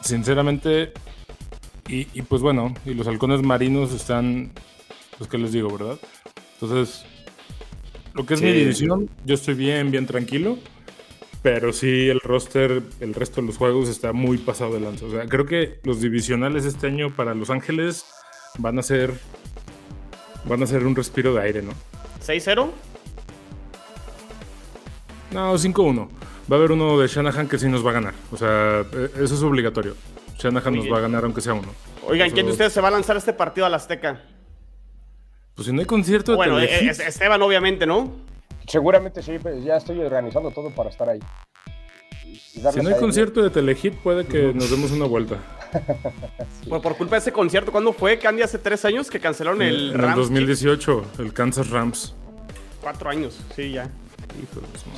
sinceramente, 0.00 0.92
y, 1.88 2.04
pues 2.22 2.40
bueno, 2.40 2.74
y 2.86 2.94
los 2.94 3.06
halcones 3.06 3.42
marinos 3.42 3.92
están, 3.92 4.52
pues 5.18 5.28
qué 5.28 5.38
les 5.38 5.52
digo, 5.52 5.76
¿verdad? 5.76 5.98
Entonces, 6.60 7.04
lo 8.14 8.24
que 8.24 8.34
es 8.34 8.42
mi 8.42 8.52
división, 8.52 9.10
yo 9.24 9.34
estoy 9.34 9.54
bien, 9.54 9.90
bien 9.90 10.06
tranquilo. 10.06 10.58
Pero 11.42 11.72
sí, 11.72 12.08
el 12.08 12.20
roster, 12.20 12.82
el 13.00 13.14
resto 13.14 13.40
de 13.40 13.46
los 13.46 13.56
juegos 13.56 13.88
está 13.88 14.12
muy 14.12 14.36
pasado 14.36 14.74
de 14.74 14.80
lanza. 14.80 15.06
O 15.06 15.10
sea, 15.10 15.26
creo 15.26 15.46
que 15.46 15.80
los 15.84 16.00
divisionales 16.00 16.66
este 16.66 16.86
año 16.86 17.14
para 17.14 17.34
Los 17.34 17.48
Ángeles 17.48 18.04
van 18.58 18.78
a 18.78 18.82
ser. 18.82 19.14
Van 20.44 20.62
a 20.62 20.66
ser 20.66 20.84
un 20.86 20.94
respiro 20.94 21.34
de 21.34 21.42
aire, 21.42 21.62
¿no? 21.62 21.72
¿6-0? 22.24 22.70
No, 25.32 25.54
5-1. 25.54 26.08
Va 26.50 26.56
a 26.56 26.58
haber 26.58 26.72
uno 26.72 26.98
de 26.98 27.06
Shanahan 27.06 27.48
que 27.48 27.58
sí 27.58 27.68
nos 27.68 27.84
va 27.84 27.90
a 27.90 27.94
ganar. 27.94 28.14
O 28.32 28.36
sea, 28.36 28.80
e, 28.92 29.10
eso 29.22 29.34
es 29.34 29.42
obligatorio. 29.42 29.94
Shanahan 30.38 30.74
nos 30.74 30.90
va 30.90 30.98
a 30.98 31.00
ganar 31.00 31.24
aunque 31.24 31.40
sea 31.40 31.54
uno. 31.54 31.68
Oigan, 32.06 32.30
¿quién 32.30 32.46
de 32.46 32.52
ustedes 32.52 32.72
se 32.72 32.80
va 32.80 32.88
a 32.88 32.90
lanzar 32.90 33.16
este 33.16 33.32
partido 33.32 33.66
a 33.66 33.70
la 33.70 33.76
Azteca? 33.76 34.22
Pues 35.54 35.66
si 35.66 35.72
no 35.72 35.80
hay 35.80 35.86
concierto 35.86 36.32
de 36.32 36.36
Bueno, 36.36 36.58
Esteban, 36.58 37.40
obviamente, 37.42 37.86
¿no? 37.86 38.12
Seguramente 38.66 39.22
sí, 39.22 39.38
pues 39.40 39.64
ya 39.64 39.76
estoy 39.76 40.00
organizando 40.00 40.50
todo 40.50 40.70
para 40.70 40.90
estar 40.90 41.08
ahí. 41.08 41.20
si 42.52 42.60
no 42.80 42.88
hay 42.88 42.94
concierto 42.98 43.42
de 43.42 43.50
Telehit, 43.50 43.94
puede 43.96 44.26
que 44.26 44.52
nos 44.54 44.70
demos 44.70 44.90
una 44.92 45.06
vuelta. 45.06 45.38
Pues 46.68 46.82
por 46.82 46.96
culpa 46.96 47.14
de 47.14 47.20
ese 47.20 47.32
concierto, 47.32 47.70
¿cuándo 47.70 47.92
fue? 47.92 48.18
Candy 48.18 48.42
hace 48.42 48.58
tres 48.58 48.84
años 48.84 49.08
que 49.08 49.20
cancelaron 49.20 49.62
el 49.62 49.92
En 49.94 50.00
el 50.00 50.14
2018, 50.14 51.04
el 51.20 51.32
Kansas 51.32 51.70
Rams. 51.70 52.14
Cuatro 52.80 53.10
años, 53.10 53.40
sí, 53.54 53.72
ya. 53.72 53.88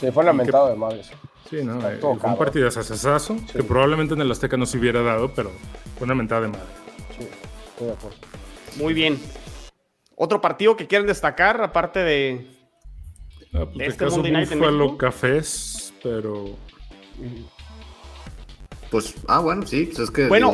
Sí, 0.00 0.10
fue 0.10 0.24
lamentado 0.24 0.68
de 0.68 0.76
madres. 0.76 1.10
Sí, 1.48 1.62
no, 1.62 1.78
eh, 1.88 1.98
fue 2.00 2.10
un 2.10 2.38
partido 2.38 2.68
asasazo, 2.68 3.36
que 3.52 3.62
probablemente 3.62 4.14
en 4.14 4.22
el 4.22 4.30
Azteca 4.30 4.56
no 4.56 4.64
se 4.64 4.78
hubiera 4.78 5.02
dado, 5.02 5.32
pero 5.34 5.50
fue 5.98 6.06
una 6.06 6.14
mentada 6.14 6.42
de 6.42 6.48
madre. 6.48 6.66
Sí, 7.18 7.28
estoy 7.68 7.86
de 7.88 7.92
acuerdo. 7.92 8.16
Muy 8.76 8.94
bien. 8.94 9.20
¿Otro 10.16 10.40
partido 10.40 10.76
que 10.76 10.86
quieren 10.86 11.06
destacar, 11.06 11.60
aparte 11.62 12.00
de, 12.00 12.46
Ah, 13.54 13.66
pues 13.66 13.88
este 13.88 14.04
caso 14.04 14.16
Monday 14.16 14.32
Night 14.32 14.48
fue 14.48 14.72
los 14.72 14.96
cafés, 14.96 15.92
pero. 16.02 16.56
Pues, 18.90 19.14
ah, 19.26 19.40
bueno, 19.40 19.66
sí, 19.66 19.86
pues 19.86 19.98
es 20.00 20.10
que. 20.10 20.28
Bueno, 20.28 20.52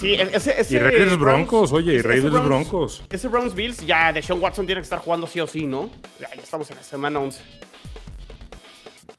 sí, 0.00 0.14
ese, 0.14 0.60
ese 0.60 0.76
Y 0.76 0.78
Raiders 0.78 1.18
Broncos, 1.18 1.72
oye, 1.72 1.94
y 1.94 2.00
Raiders 2.02 2.44
Broncos. 2.44 3.02
Ese 3.10 3.28
Browns 3.28 3.54
Bills, 3.54 3.86
ya 3.86 4.12
de 4.12 4.22
Sean 4.22 4.40
Watson 4.40 4.66
tiene 4.66 4.80
que 4.80 4.84
estar 4.84 5.00
jugando 5.00 5.26
sí 5.26 5.40
o 5.40 5.46
sí, 5.46 5.66
¿no? 5.66 5.90
Ya, 6.20 6.28
estamos 6.40 6.70
en 6.70 6.76
la 6.76 6.82
semana 6.82 7.20
11. 7.20 7.42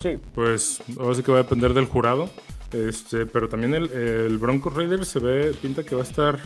Sí. 0.02 0.18
Pues, 0.34 0.82
ahora 1.00 1.16
sí 1.16 1.24
que 1.24 1.32
va 1.32 1.40
a 1.40 1.44
depender 1.44 1.74
del 1.74 1.86
jurado. 1.86 2.30
Este, 2.72 3.26
pero 3.26 3.50
también 3.50 3.74
el, 3.74 3.92
el 3.92 4.38
Broncos 4.38 4.74
Raiders 4.74 5.10
se 5.10 5.20
ve, 5.20 5.54
pinta 5.62 5.84
que 5.84 5.94
va 5.96 6.02
a 6.02 6.06
estar 6.06 6.40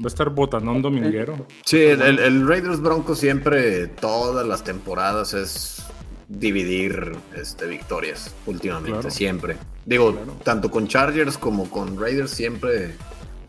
Va 0.00 0.04
a 0.04 0.08
estar 0.08 0.30
botanón 0.30 0.80
dominguero. 0.80 1.46
Sí, 1.64 1.78
el, 1.78 2.48
Raiders 2.48 2.80
Broncos 2.80 3.18
siempre, 3.18 3.86
todas 3.86 4.46
las 4.46 4.64
temporadas 4.64 5.34
es 5.34 5.82
dividir 6.26 7.12
este, 7.36 7.66
victorias 7.66 8.34
últimamente, 8.46 9.10
siempre. 9.10 9.58
Digo, 9.84 10.16
tanto 10.42 10.70
con 10.70 10.88
Chargers 10.88 11.36
como 11.36 11.68
con 11.68 12.00
Raiders 12.00 12.30
siempre 12.30 12.94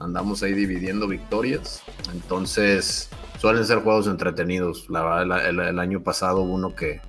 andamos 0.01 0.43
ahí 0.43 0.53
dividiendo 0.53 1.07
victorias. 1.07 1.83
Entonces, 2.11 3.09
suelen 3.39 3.65
ser 3.65 3.79
juegos 3.79 4.07
entretenidos. 4.07 4.89
La 4.89 5.03
verdad, 5.03 5.47
el, 5.47 5.79
año 5.79 6.03
pasado 6.03 6.41
hubo 6.41 6.53
uno 6.53 6.75
que, 6.75 6.99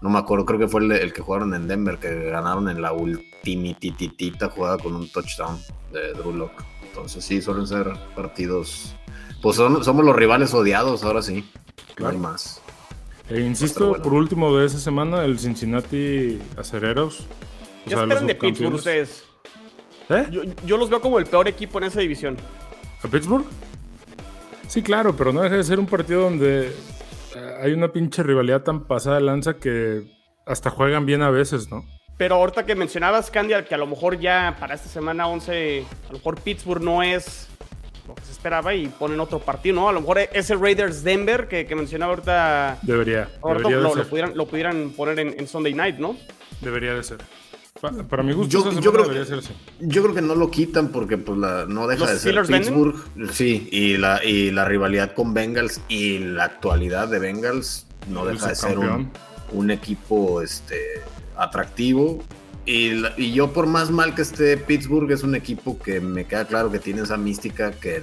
no 0.00 0.10
me 0.10 0.18
acuerdo, 0.18 0.46
creo 0.46 0.60
que 0.60 0.68
fue 0.68 0.82
el, 0.82 1.12
que 1.12 1.22
jugaron 1.22 1.54
en 1.54 1.66
Denver, 1.66 1.98
que 1.98 2.30
ganaron 2.30 2.68
en 2.68 2.80
la 2.80 2.92
ultimititita 2.92 4.50
jugada 4.50 4.78
con 4.78 4.94
un 4.94 5.10
touchdown 5.10 5.58
de 5.92 6.12
Drew 6.12 6.32
Locke. 6.32 6.71
Entonces 6.92 7.24
sí, 7.24 7.40
suelen 7.40 7.66
ser 7.66 7.90
partidos. 8.14 8.94
Pues 9.40 9.56
somos 9.56 10.04
los 10.04 10.14
rivales 10.14 10.52
odiados, 10.52 11.04
ahora 11.04 11.22
sí. 11.22 11.50
No 11.98 12.08
hay 12.08 12.18
más. 12.18 12.60
E 13.30 13.40
insisto, 13.40 13.94
por 14.02 14.12
último 14.12 14.54
de 14.56 14.66
esa 14.66 14.78
semana, 14.78 15.24
el 15.24 15.38
Cincinnati 15.38 16.38
Acereros. 16.58 17.26
¿Qué 17.86 17.94
esperan 17.94 18.26
de 18.26 18.34
Pittsburgh 18.34 18.74
ustedes? 18.74 19.24
¿Eh? 20.10 20.44
Yo, 20.66 20.76
los 20.76 20.90
veo 20.90 21.00
como 21.00 21.18
el 21.18 21.24
peor 21.24 21.48
equipo 21.48 21.78
en 21.78 21.84
esa 21.84 22.00
división. 22.00 22.36
¿A 23.02 23.08
Pittsburgh? 23.08 23.46
Sí, 24.68 24.82
claro, 24.82 25.16
pero 25.16 25.32
no 25.32 25.40
deja 25.40 25.56
de 25.56 25.64
ser 25.64 25.80
un 25.80 25.86
partido 25.86 26.22
donde 26.22 26.68
eh, 26.68 27.56
hay 27.62 27.72
una 27.72 27.90
pinche 27.90 28.22
rivalidad 28.22 28.62
tan 28.62 28.84
pasada 28.84 29.16
de 29.16 29.22
lanza 29.22 29.54
que 29.54 30.02
hasta 30.44 30.68
juegan 30.68 31.06
bien 31.06 31.22
a 31.22 31.30
veces, 31.30 31.70
¿no? 31.70 31.84
Pero 32.16 32.36
ahorita 32.36 32.64
que 32.64 32.74
mencionabas, 32.74 33.30
Candy, 33.30 33.54
que 33.68 33.74
a 33.74 33.78
lo 33.78 33.86
mejor 33.86 34.18
ya 34.18 34.56
para 34.60 34.74
esta 34.74 34.88
semana 34.88 35.26
11, 35.26 35.84
a 36.08 36.12
lo 36.12 36.18
mejor 36.18 36.40
Pittsburgh 36.40 36.82
no 36.82 37.02
es 37.02 37.48
lo 38.06 38.14
que 38.14 38.22
se 38.22 38.32
esperaba 38.32 38.74
y 38.74 38.88
ponen 38.88 39.20
otro 39.20 39.38
partido, 39.38 39.76
¿no? 39.76 39.88
A 39.88 39.92
lo 39.92 40.00
mejor 40.00 40.18
ese 40.18 40.56
Raiders 40.56 41.02
Denver 41.02 41.48
que, 41.48 41.66
mencionaba 41.74 42.12
ahorita. 42.12 42.78
Debería. 42.82 43.28
debería 43.42 43.76
lo, 43.76 43.94
lo, 43.94 44.46
pudieran, 44.46 44.90
poner 44.90 45.18
en, 45.20 45.48
Sunday 45.48 45.74
night, 45.74 45.98
¿no? 45.98 46.16
Debería 46.60 46.94
de 46.94 47.02
ser. 47.02 47.18
Para, 48.08 48.22
mi 48.22 48.32
gusto, 48.32 48.70
yo, 48.80 48.92
creo, 48.92 49.02
debería 49.02 49.24
ser 49.24 49.38
así. 49.38 49.52
yo 49.80 50.02
creo 50.04 50.14
que 50.14 50.22
no 50.22 50.36
lo 50.36 50.52
quitan 50.52 50.92
porque 50.92 51.18
pues, 51.18 51.36
la, 51.36 51.64
no 51.66 51.88
deja 51.88 52.06
de 52.06 52.18
ser 52.18 52.42
Pittsburgh. 52.46 52.94
Sí, 53.32 53.68
y 53.72 53.96
la, 53.96 54.24
y 54.24 54.52
la 54.52 54.64
rivalidad 54.64 55.14
con 55.14 55.34
Bengals 55.34 55.80
y 55.88 56.18
la 56.18 56.44
actualidad 56.44 57.08
de 57.08 57.18
Bengals 57.18 57.86
no 58.08 58.24
deja 58.24 58.48
de 58.48 58.54
ser 58.54 58.78
un, 58.78 59.10
un, 59.50 59.70
equipo 59.72 60.42
este, 60.42 61.02
atractivo. 61.36 62.22
Y, 62.64 63.32
yo, 63.32 63.52
por 63.52 63.66
más 63.66 63.90
mal 63.90 64.14
que 64.14 64.22
esté 64.22 64.56
Pittsburgh, 64.56 65.10
es 65.10 65.22
un 65.22 65.34
equipo 65.34 65.78
que 65.78 66.00
me 66.00 66.24
queda 66.26 66.46
claro 66.46 66.70
que 66.70 66.78
tiene 66.78 67.02
esa 67.02 67.16
mística 67.16 67.72
que 67.72 68.02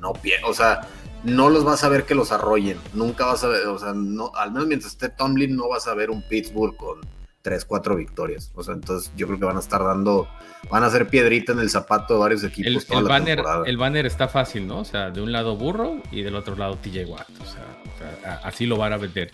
no 0.00 0.14
O 0.46 0.54
sea, 0.54 0.88
no 1.24 1.50
los 1.50 1.64
vas 1.64 1.84
a 1.84 1.88
ver 1.88 2.04
que 2.04 2.14
los 2.14 2.32
arrollen. 2.32 2.78
Nunca 2.94 3.26
vas 3.26 3.44
a 3.44 3.48
ver, 3.48 3.66
o 3.66 3.78
sea, 3.78 3.92
no, 3.92 4.32
al 4.34 4.52
menos 4.52 4.66
mientras 4.66 4.92
esté 4.92 5.08
Tomlin, 5.08 5.54
no 5.54 5.68
vas 5.68 5.86
a 5.86 5.94
ver 5.94 6.10
un 6.10 6.22
Pittsburgh 6.22 6.76
con 6.76 7.00
3, 7.42 7.64
4 7.64 7.96
victorias. 7.96 8.50
O 8.54 8.62
sea, 8.62 8.74
entonces 8.74 9.12
yo 9.16 9.26
creo 9.26 9.38
que 9.38 9.44
van 9.44 9.56
a 9.56 9.60
estar 9.60 9.82
dando, 9.82 10.28
van 10.70 10.84
a 10.84 10.86
hacer 10.86 11.08
piedrita 11.08 11.52
en 11.52 11.58
el 11.58 11.70
zapato 11.70 12.14
de 12.14 12.20
varios 12.20 12.44
equipos. 12.44 12.86
El, 12.90 13.04
banner, 13.04 13.42
el 13.66 13.76
banner 13.76 14.06
está 14.06 14.28
fácil, 14.28 14.66
¿no? 14.66 14.78
O 14.80 14.84
sea, 14.84 15.10
de 15.10 15.20
un 15.20 15.32
lado 15.32 15.56
Burro 15.56 16.00
y 16.10 16.22
del 16.22 16.36
otro 16.36 16.56
lado 16.56 16.76
TJ 16.76 17.04
Watt. 17.06 17.28
O 17.40 17.44
sea, 17.44 18.40
así 18.44 18.66
lo 18.66 18.76
van 18.76 18.92
a 18.92 18.96
vender. 18.96 19.32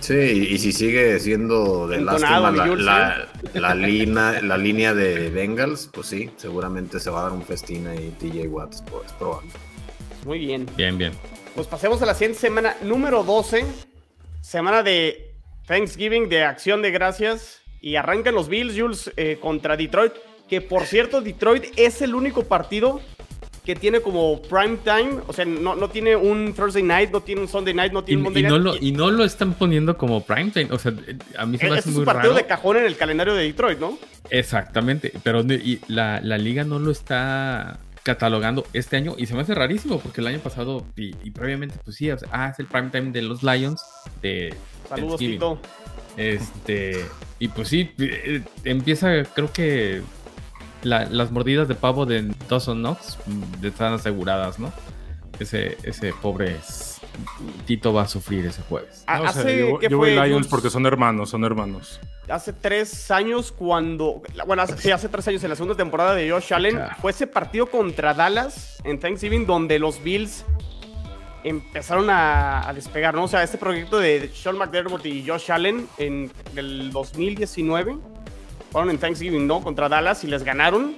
Sí, 0.00 0.14
y 0.50 0.58
si 0.58 0.72
sigue 0.72 1.18
siendo 1.20 1.86
de 1.88 2.00
lástima 2.00 2.50
la, 2.50 3.28
la, 3.54 3.74
línea, 3.74 4.40
la 4.42 4.58
línea 4.58 4.94
de 4.94 5.30
Bengals, 5.30 5.88
pues 5.92 6.08
sí, 6.08 6.30
seguramente 6.36 7.00
se 7.00 7.10
va 7.10 7.20
a 7.20 7.22
dar 7.24 7.32
un 7.32 7.42
festín 7.42 7.86
ahí 7.86 8.14
TJ 8.18 8.48
Watts, 8.48 8.82
pues 8.90 9.12
probable. 9.12 9.50
Muy 10.24 10.40
bien. 10.40 10.66
Bien, 10.76 10.98
bien. 10.98 11.12
Pues 11.54 11.66
pasemos 11.66 12.02
a 12.02 12.06
la 12.06 12.14
siguiente 12.14 12.38
semana, 12.40 12.76
número 12.82 13.22
12, 13.22 13.64
semana 14.40 14.82
de 14.82 15.35
Thanksgiving, 15.66 16.28
de 16.28 16.44
acción 16.44 16.82
de 16.82 16.90
gracias. 16.90 17.62
Y 17.80 17.96
arrancan 17.96 18.34
los 18.34 18.48
Bills, 18.48 18.78
Jules, 18.78 19.12
eh, 19.16 19.38
contra 19.40 19.76
Detroit. 19.76 20.12
Que 20.48 20.60
por 20.60 20.84
cierto, 20.84 21.20
Detroit 21.20 21.64
es 21.76 22.02
el 22.02 22.14
único 22.14 22.44
partido 22.44 23.00
que 23.64 23.74
tiene 23.74 24.00
como 24.00 24.40
prime 24.42 24.76
time, 24.84 25.20
o 25.26 25.32
sea, 25.32 25.44
no, 25.44 25.74
no 25.74 25.90
tiene 25.90 26.14
un 26.14 26.54
Thursday 26.54 26.84
night, 26.84 27.10
no 27.10 27.20
tiene 27.20 27.40
un 27.40 27.48
Sunday 27.48 27.74
night, 27.74 27.92
no 27.92 27.98
Y, 27.98 28.04
tiene 28.04 28.18
un 28.18 28.22
Monday 28.22 28.44
y 28.44 28.46
no 28.46 28.58
night. 28.60 28.80
lo, 28.80 28.86
y 28.86 28.92
no 28.92 29.10
lo 29.10 29.24
están 29.24 29.54
poniendo 29.54 29.98
como 29.98 30.24
primetime. 30.24 30.68
O 30.70 30.78
sea, 30.78 30.92
a 31.36 31.46
mí 31.46 31.58
se 31.58 31.68
me 31.68 31.76
hace 31.76 31.88
es 31.90 31.94
muy 31.94 32.00
un 32.00 32.04
partido 32.04 32.32
raro. 32.32 32.42
de 32.42 32.46
cajón 32.46 32.76
en 32.76 32.84
el 32.84 32.96
calendario 32.96 33.34
de 33.34 33.42
Detroit, 33.42 33.80
¿no? 33.80 33.98
Exactamente, 34.30 35.12
pero 35.24 35.40
y 35.40 35.80
la, 35.88 36.20
la 36.20 36.38
liga 36.38 36.62
no 36.62 36.78
lo 36.78 36.92
está 36.92 37.80
catalogando 38.04 38.64
este 38.72 38.96
año 38.96 39.16
y 39.18 39.26
se 39.26 39.34
me 39.34 39.40
hace 39.40 39.52
rarísimo 39.52 39.98
porque 39.98 40.20
el 40.20 40.28
año 40.28 40.38
pasado 40.38 40.86
y, 40.96 41.16
y 41.24 41.32
previamente 41.32 41.76
pues 41.84 41.96
sí, 41.96 42.08
o 42.08 42.16
sea, 42.16 42.28
ah, 42.30 42.50
es 42.50 42.58
el 42.60 42.66
prime 42.66 42.90
time 42.90 43.10
de 43.10 43.22
los 43.22 43.42
Lions 43.42 43.82
de 44.22 44.54
Saludos. 44.88 45.18
Tito. 45.18 45.58
Este, 46.16 47.04
y 47.38 47.48
pues 47.48 47.68
sí, 47.68 47.90
eh, 47.98 48.42
empieza, 48.64 49.24
creo 49.34 49.52
que 49.52 50.02
la- 50.82 51.04
las 51.06 51.30
mordidas 51.30 51.68
de 51.68 51.74
pavo 51.74 52.06
de 52.06 52.32
Dawson 52.48 52.78
Knox 52.80 53.18
están 53.62 53.92
aseguradas, 53.94 54.58
¿no? 54.58 54.72
Ese, 55.38 55.76
ese 55.82 56.14
pobre 56.14 56.56
Tito 57.66 57.92
va 57.92 58.02
a 58.02 58.08
sufrir 58.08 58.46
ese 58.46 58.62
jueves. 58.62 59.04
A- 59.06 59.18
No, 59.18 59.24
o 59.24 59.32
sea, 59.32 59.42
hace, 59.42 59.58
yo, 59.70 59.78
¿qué 59.78 59.88
yo 59.90 59.98
voy 59.98 60.14
Lions 60.14 60.46
porque 60.48 60.70
son 60.70 60.86
hermanos, 60.86 61.28
son 61.30 61.44
hermanos. 61.44 62.00
hace 62.28 62.52
tres 62.54 63.10
años 63.10 63.52
cuando, 63.52 64.22
bueno, 64.46 64.62
hace, 64.62 64.78
sí, 64.78 64.90
hace 64.90 65.08
tres 65.10 65.28
años 65.28 65.44
en 65.44 65.50
la 65.50 65.56
segunda 65.56 65.76
temporada 65.76 66.14
de 66.14 66.30
Josh 66.30 66.54
Allen, 66.54 66.76
Claro. 66.76 66.94
fue 67.02 67.10
ese 67.10 67.26
partido 67.26 67.66
contra 67.66 68.14
Dallas 68.14 68.78
en 68.84 68.98
Thanksgiving 68.98 69.44
donde 69.46 69.78
los 69.78 70.02
Bills 70.02 70.44
empezaron 71.48 72.10
a, 72.10 72.68
a 72.68 72.72
despegar, 72.72 73.14
¿no? 73.14 73.24
O 73.24 73.28
sea, 73.28 73.42
este 73.42 73.58
proyecto 73.58 73.98
de 73.98 74.30
Sean 74.34 74.56
McDermott 74.58 75.04
y 75.06 75.24
Josh 75.26 75.50
Allen 75.52 75.86
en 75.98 76.30
el 76.56 76.90
2019 76.90 77.96
fueron 78.72 78.90
en 78.90 78.98
Thanksgiving, 78.98 79.46
¿no? 79.46 79.60
Contra 79.62 79.88
Dallas 79.88 80.24
y 80.24 80.26
les 80.26 80.42
ganaron. 80.42 80.96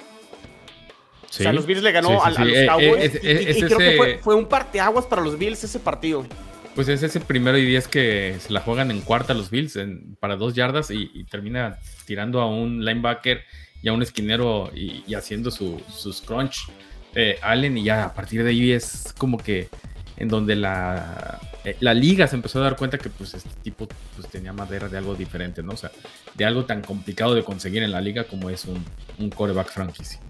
O 1.28 1.32
sea, 1.32 1.52
los 1.52 1.66
Bills 1.66 1.82
le 1.82 1.92
ganó 1.92 2.08
Sí, 2.08 2.14
sí, 2.14 2.20
al- 2.24 2.36
a, 2.36 2.44
los 2.44 2.54
Eh, 2.54 2.62
eh, 2.62 2.66
Cowboys. 2.66 3.04
es- 3.04 3.22
y- 3.22 3.26
y, 3.26 3.30
es 3.50 3.56
y 3.58 3.62
creo 3.62 3.78
que 3.78 3.96
fue, 3.96 4.18
fue 4.22 4.34
un 4.34 4.46
parteaguas 4.46 5.04
para 5.06 5.22
los 5.22 5.38
Bills 5.38 5.62
ese 5.62 5.78
partido. 5.78 6.26
Pues 6.74 6.88
es 6.88 7.02
ese 7.02 7.20
primero 7.20 7.58
y 7.58 7.66
diez 7.66 7.86
que 7.88 8.36
se 8.40 8.52
la 8.52 8.60
juegan 8.60 8.90
en 8.90 9.00
cuarta 9.02 9.34
los 9.34 9.50
Bills 9.50 9.76
en- 9.76 10.16
para 10.20 10.36
dos 10.36 10.54
yardas 10.54 10.90
y, 10.90 11.10
y 11.12 11.24
termina 11.24 11.78
tirando 12.06 12.40
a 12.40 12.46
un 12.46 12.84
linebacker 12.84 13.42
y 13.82 13.88
a 13.88 13.92
un 13.92 14.02
esquinero 14.02 14.70
y, 14.74 15.04
y 15.06 15.14
haciendo 15.14 15.50
su, 15.50 15.80
sus 15.94 16.22
crunch 16.22 16.68
eh, 17.14 17.38
Allen 17.42 17.76
y 17.78 17.84
ya 17.84 18.04
a 18.06 18.14
partir 18.14 18.42
de 18.42 18.50
ahí 18.50 18.72
es 18.72 19.12
como 19.18 19.38
que 19.38 19.68
en 20.18 20.28
donde 20.28 20.56
la, 20.56 21.40
eh, 21.64 21.76
la 21.80 21.94
liga 21.94 22.26
se 22.26 22.36
empezó 22.36 22.58
a 22.58 22.62
dar 22.62 22.76
cuenta 22.76 22.98
que 22.98 23.08
pues 23.08 23.34
este 23.34 23.50
tipo 23.62 23.88
pues, 24.16 24.28
tenía 24.28 24.52
madera 24.52 24.88
de 24.88 24.98
algo 24.98 25.14
diferente, 25.14 25.62
¿no? 25.62 25.72
O 25.72 25.76
sea, 25.76 25.90
de 26.34 26.44
algo 26.44 26.64
tan 26.64 26.82
complicado 26.82 27.34
de 27.34 27.44
conseguir 27.44 27.82
en 27.82 27.92
la 27.92 28.00
liga 28.00 28.24
como 28.24 28.50
es 28.50 28.64
un, 28.64 28.84
un 29.18 29.30
coreback 29.30 29.70
franquicia. 29.70 30.20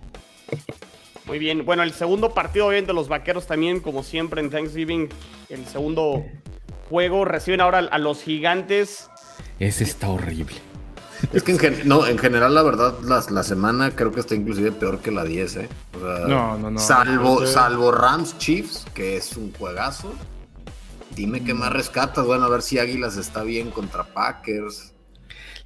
Muy 1.25 1.39
bien. 1.39 1.65
Bueno, 1.65 1.83
el 1.83 1.93
segundo 1.93 2.33
partido, 2.33 2.67
obviamente, 2.67 2.93
los 2.93 3.09
vaqueros 3.09 3.47
también, 3.47 3.81
como 3.81 4.03
siempre 4.03 4.41
en 4.41 4.51
Thanksgiving, 4.51 5.09
el 5.51 5.67
segundo 5.67 6.25
juego, 6.89 7.25
reciben 7.25 7.61
ahora 7.61 7.79
a 7.79 7.99
los 7.99 8.23
gigantes. 8.23 9.11
Ese 9.59 9.85
está 9.85 10.09
horrible. 10.09 10.57
Es 11.33 11.43
que 11.43 11.53
en, 11.53 11.59
gen- 11.59 11.81
no, 11.89 12.07
en 12.07 12.19
general, 12.19 12.55
la 12.55 12.63
verdad, 12.63 12.95
la, 13.05 13.23
la 13.31 13.43
semana 13.43 13.91
creo 13.91 14.13
que 14.13 14.21
está 14.21 14.35
inclusive 14.35 14.73
peor 14.73 15.01
que 15.01 15.11
la 15.11 15.25
10, 15.25 15.57
¿eh? 15.57 15.69
O 15.97 16.01
sea, 16.01 16.27
No, 16.29 16.59
no, 16.59 16.71
no. 16.71 16.79
Salvo, 16.79 17.41
No 17.41 17.47
sé. 17.47 17.53
salvo 17.53 17.91
Rams 17.93 18.39
Chiefs, 18.39 18.87
que 18.95 19.17
es 19.17 19.37
un 19.37 19.53
juegazo. 19.53 20.13
Dime 21.15 21.43
qué 21.43 21.55
más 21.55 21.73
rescatas. 21.73 22.25
Bueno, 22.25 22.45
a 22.45 22.49
ver 22.49 22.63
si 22.63 22.79
Águilas 22.79 23.17
está 23.17 23.43
bien 23.43 23.71
contra 23.71 24.05
Packers. 24.05 24.93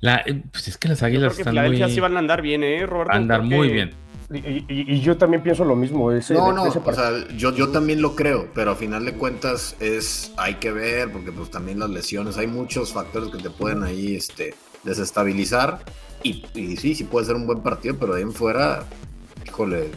La, 0.00 0.16
eh, 0.26 0.42
pues 0.50 0.68
es 0.68 0.78
que 0.78 0.88
las 0.88 0.98
Yo 1.00 1.06
creo 1.06 1.08
águilas 1.08 1.34
que 1.36 1.42
están 1.42 1.54
muy... 1.54 1.90
sí 1.90 2.00
van 2.00 2.16
a 2.16 2.18
andar 2.18 2.42
bien, 2.42 2.62
¿eh, 2.64 2.86
Roberto? 2.86 3.12
andar 3.12 3.42
muy 3.42 3.68
que- 3.68 3.74
bien. 3.74 3.90
Y, 4.32 4.38
y- 4.38 4.64
y 4.94 5.00
yo 5.02 5.18
también 5.18 5.42
pienso 5.42 5.62
lo 5.62 5.76
mismo. 5.76 6.10
Ese, 6.10 6.32
No, 6.32 6.52
no, 6.52 6.66
ese 6.66 6.78
o 6.78 6.82
partido. 6.82 7.18
sea, 7.26 7.36
yo, 7.36 7.52
yo 7.54 7.68
también 7.68 8.00
lo 8.00 8.16
creo, 8.16 8.48
pero 8.54 8.70
a 8.70 8.74
final 8.74 9.04
de 9.04 9.12
cuentas 9.12 9.76
es, 9.78 10.32
hay 10.38 10.54
que 10.54 10.72
ver, 10.72 11.12
porque 11.12 11.30
pues 11.32 11.50
también 11.50 11.78
las 11.78 11.90
lesiones, 11.90 12.38
hay 12.38 12.46
muchos 12.46 12.94
factores 12.94 13.28
que 13.30 13.36
te 13.42 13.50
pueden 13.50 13.82
ahí 13.82 14.16
este, 14.16 14.54
desestabilizar. 14.84 15.80
Y, 16.22 16.44
y 16.54 16.76
sí, 16.76 16.94
sí 16.94 17.04
puede 17.04 17.26
ser 17.26 17.34
un 17.36 17.46
buen 17.46 17.60
partido, 17.62 17.96
pero 17.98 18.12
de 18.14 18.18
ahí 18.18 18.22
en 18.22 18.32
fuera, 18.32 18.84
híjole, 19.46 19.90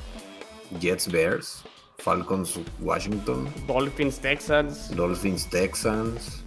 Jets, 0.79 1.11
Bears, 1.11 1.63
Falcons, 1.99 2.59
Washington, 2.81 3.47
Dolphins, 3.67 4.19
Texans. 4.19 4.95
Dolphins, 4.95 5.49
Texans. 5.49 6.43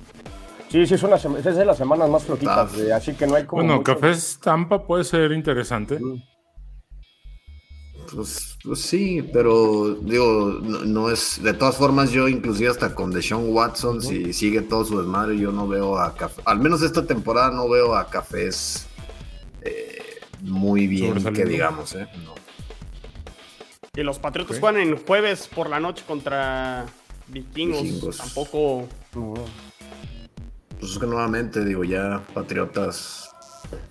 Sí, 0.69 0.87
sí, 0.87 0.95
es, 0.95 1.03
una, 1.03 1.17
sema- 1.17 1.39
es 1.39 1.45
de 1.57 1.65
las 1.65 1.79
semanas 1.79 2.11
más 2.11 2.25
flojitas, 2.25 2.73
Tough. 2.73 2.81
eh, 2.83 2.93
así 2.93 3.15
que 3.15 3.27
no 3.27 3.37
hay 3.37 3.45
como. 3.47 3.63
Bueno, 3.63 3.79
mucho- 3.79 3.95
Cafés 3.95 4.39
Tampa 4.43 4.85
puede 4.87 5.05
ser 5.05 5.33
interesante. 5.33 5.99
Mm. 5.99 6.23
Pues, 8.15 8.57
pues 8.65 8.81
sí, 8.81 9.23
pero 9.33 9.95
digo, 10.01 10.59
no, 10.63 10.85
no 10.85 11.11
es. 11.11 11.43
De 11.43 11.53
todas 11.53 11.77
formas, 11.77 12.11
yo 12.11 12.29
inclusive 12.29 12.71
hasta 12.71 12.95
con 12.95 13.11
Deshaun 13.11 13.53
Watson, 13.53 14.01
si 14.03 14.33
sigue 14.33 14.63
todo 14.63 14.85
su 14.85 14.99
desmadre, 14.99 15.39
yo 15.39 15.53
no 15.53 15.69
veo 15.69 15.99
a 15.99 16.15
Café. 16.15 16.41
Al 16.45 16.59
menos 16.59 16.83
esta 16.83 17.05
temporada 17.05 17.51
no 17.51 17.69
veo 17.69 17.95
a 17.95 18.09
Cafés 18.09 18.87
eh, 19.63 19.99
muy 20.43 20.87
bien, 20.87 21.23
que 21.35 21.45
digamos, 21.45 21.95
¿eh? 21.95 22.09
No. 22.25 22.35
Y 23.95 24.03
los 24.03 24.19
Patriotas 24.19 24.57
Ok. 24.57 24.61
juegan 24.61 24.81
en 24.81 24.97
jueves 24.97 25.49
por 25.49 25.69
la 25.69 25.81
noche 25.81 26.05
contra 26.07 26.87
Vikingos. 27.27 27.83
Vikingos. 27.83 28.17
Tampoco. 28.19 28.89
No. 29.15 29.35
Pues 30.79 30.93
es 30.93 30.99
que 30.99 31.07
nuevamente, 31.07 31.65
digo, 31.65 31.83
ya 31.85 32.23
Patriotas. 32.33 33.28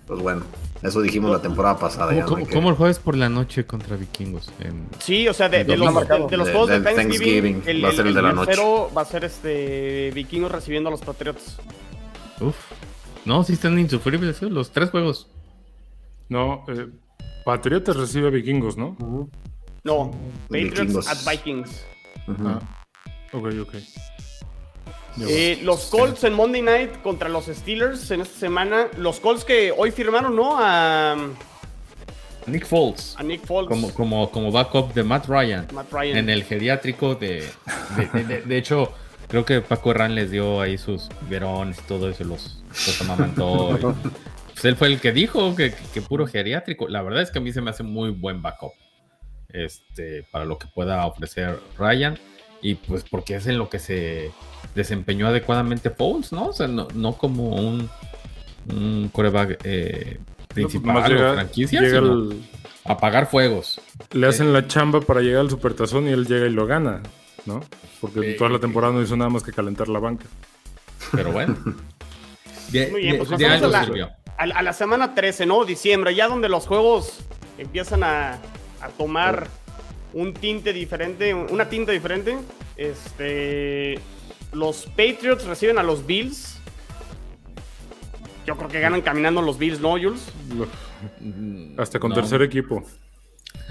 Pues 0.06 0.20
bueno, 0.20 0.42
eso 0.82 1.00
dijimos 1.02 1.30
la 1.30 1.40
temporada 1.42 1.78
pasada. 1.78 2.12
ya 2.14 2.20
no 2.22 2.26
¿Cómo, 2.26 2.46
que- 2.46 2.54
cómo 2.54 2.70
el 2.70 2.76
jueves 2.76 2.98
por 2.98 3.16
la 3.16 3.28
noche 3.28 3.66
contra 3.66 3.96
vikingos? 3.96 4.50
En- 4.60 4.86
Sí, 4.98 5.28
o 5.28 5.34
sea, 5.34 5.48
de, 5.48 5.64
de 5.64 5.76
los, 5.76 5.94
de, 6.08 6.26
de 6.30 6.36
los 6.36 6.48
juegos 6.50 6.68
de, 6.68 6.80
Thanksgiving, 6.80 7.60
Thanksgiving, 7.62 7.84
va 7.84 7.88
a 7.88 7.92
ser 7.92 8.06
el 8.06 8.14
de 8.14 8.22
la 8.22 8.32
noche. 8.32 8.52
va 8.96 9.02
a 9.02 9.04
ser 9.04 9.24
este 9.24 10.10
Vikingos 10.14 10.50
recibiendo 10.50 10.88
a 10.88 10.90
los 10.92 11.00
Patriotas. 11.02 11.58
Uf. 12.40 12.56
No, 13.24 13.42
sí 13.44 13.52
están 13.54 13.78
insufribles 13.78 14.40
¿eh? 14.42 14.48
los 14.48 14.70
tres 14.70 14.90
juegos. 14.90 15.28
No, 16.28 16.64
eh, 16.68 16.86
Patriotas 17.44 17.96
recibe 17.96 18.28
a 18.28 18.30
vikingos, 18.30 18.76
¿no? 18.76 18.96
No, 19.84 20.10
Patriots 20.48 20.80
Vikingos. 20.80 21.08
at 21.08 21.18
Vikings. 21.30 21.84
Ujú. 22.26 22.48
Ah, 22.48 22.60
ok, 23.32 23.46
ok. 23.62 23.74
Eh, 25.26 25.58
los 25.62 25.86
Colts 25.86 26.24
en 26.24 26.34
Monday 26.34 26.62
Night 26.62 27.02
contra 27.02 27.28
los 27.28 27.46
Steelers 27.46 28.10
en 28.10 28.20
esta 28.20 28.38
semana. 28.38 28.88
Los 28.98 29.20
Colts 29.20 29.44
que 29.44 29.72
hoy 29.76 29.90
firmaron, 29.90 30.36
¿no? 30.36 30.56
A, 30.58 31.16
Nick 32.46 32.66
Foles. 32.66 33.14
a 33.18 33.22
Nick 33.22 33.44
Foles. 33.44 33.68
Como, 33.68 33.92
como, 33.92 34.30
como 34.30 34.50
backup 34.52 34.94
de 34.94 35.02
Matt 35.02 35.26
Ryan. 35.26 35.66
Matt 35.72 35.92
Ryan. 35.92 36.16
En 36.18 36.30
el 36.30 36.44
geriátrico 36.44 37.14
de. 37.14 37.48
De, 37.96 38.06
de- 38.12 38.24
de- 38.24 38.40
de 38.42 38.56
hecho, 38.58 38.92
creo 39.28 39.44
que 39.44 39.60
Paco 39.60 39.90
Herrán 39.90 40.14
les 40.14 40.30
dio 40.30 40.60
ahí 40.60 40.78
sus 40.78 41.08
verones 41.28 41.78
y 41.78 41.82
todo 41.82 42.08
eso, 42.08 42.24
los, 42.24 42.62
los 42.68 43.00
amamantó. 43.02 43.76
y- 43.78 44.08
pues 44.52 44.64
él 44.64 44.76
fue 44.76 44.88
el 44.88 45.00
que 45.00 45.12
dijo 45.12 45.54
que, 45.54 45.72
que 45.92 46.02
puro 46.02 46.26
geriátrico. 46.26 46.88
La 46.88 47.02
verdad 47.02 47.22
es 47.22 47.30
que 47.30 47.38
a 47.38 47.42
mí 47.42 47.52
se 47.52 47.60
me 47.60 47.70
hace 47.70 47.82
muy 47.82 48.10
buen 48.10 48.40
backup. 48.42 48.72
Este, 49.50 50.24
para 50.30 50.44
lo 50.44 50.58
que 50.58 50.66
pueda 50.68 51.06
ofrecer 51.06 51.58
Ryan. 51.78 52.18
Y 52.62 52.74
pues 52.76 53.04
porque 53.08 53.36
es 53.36 53.46
en 53.46 53.58
lo 53.58 53.68
que 53.68 53.78
se 53.78 54.30
desempeñó 54.74 55.28
adecuadamente 55.28 55.90
Foles, 55.90 56.32
¿no? 56.32 56.46
O 56.46 56.52
sea, 56.52 56.66
no, 56.68 56.88
no 56.94 57.12
como 57.14 57.50
un, 57.56 57.88
un 58.70 59.08
coreback 59.12 59.60
eh, 59.64 60.18
principal 60.48 60.94
Nomás 60.94 61.10
o 61.10 61.12
llega- 61.14 61.34
franquicia, 61.34 61.80
llega 61.80 62.00
sino 62.00 62.12
el- 62.12 62.42
apagar 62.84 63.26
fuegos. 63.30 63.80
le 64.12 64.26
hacen 64.26 64.52
la 64.52 64.66
chamba 64.66 65.00
para 65.00 65.20
llegar 65.20 65.40
al 65.42 65.50
supertazón 65.50 66.06
y 66.08 66.10
él 66.10 66.26
llega 66.26 66.46
y 66.46 66.50
lo 66.50 66.66
gana, 66.66 67.02
¿no? 67.46 67.60
Porque 68.00 68.32
Eh, 68.32 68.34
toda 68.34 68.50
la 68.50 68.58
temporada 68.58 68.92
no 68.92 69.02
hizo 69.02 69.16
nada 69.16 69.30
más 69.30 69.42
que 69.42 69.52
calentar 69.52 69.88
la 69.88 69.98
banca. 70.00 70.24
Pero 71.12 71.32
bueno. 71.32 71.56
De, 72.72 72.88
Muy 72.90 73.00
bien, 73.00 73.12
de- 73.12 73.18
pues 73.18 73.30
de 73.30 73.36
pasamos 73.36 73.54
algo 73.62 73.66
a 73.66 73.78
la- 73.80 73.84
sirvió. 73.86 74.10
a, 74.36 74.46
la- 74.46 74.54
a 74.56 74.62
la 74.62 74.72
semana 74.74 75.14
13, 75.14 75.46
¿no? 75.46 75.64
Diciembre, 75.64 76.14
ya 76.14 76.28
donde 76.28 76.48
los 76.50 76.66
juegos 76.66 77.20
empiezan 77.56 78.02
a, 78.04 78.32
a 78.82 78.88
tomar 78.98 79.46
un 80.12 80.32
tinte 80.34 80.72
diferente, 80.72 81.34
una 81.34 81.68
tinta 81.68 81.92
diferente. 81.92 82.36
Este, 82.76 83.98
los 84.52 84.86
Patriots 84.86 85.44
reciben 85.44 85.78
a 85.78 85.82
los 85.82 86.06
Bills. 86.06 86.58
Yo 88.46 88.56
creo 88.56 88.68
que 88.68 88.80
ganan 88.80 89.02
caminando 89.02 89.42
los 89.42 89.58
Bills, 89.58 89.80
¿no, 89.80 89.90
Jules? 89.90 90.22
Hasta 91.76 91.98
con 92.00 92.10
No. 92.10 92.14
tercer 92.16 92.42
equipo. 92.42 92.84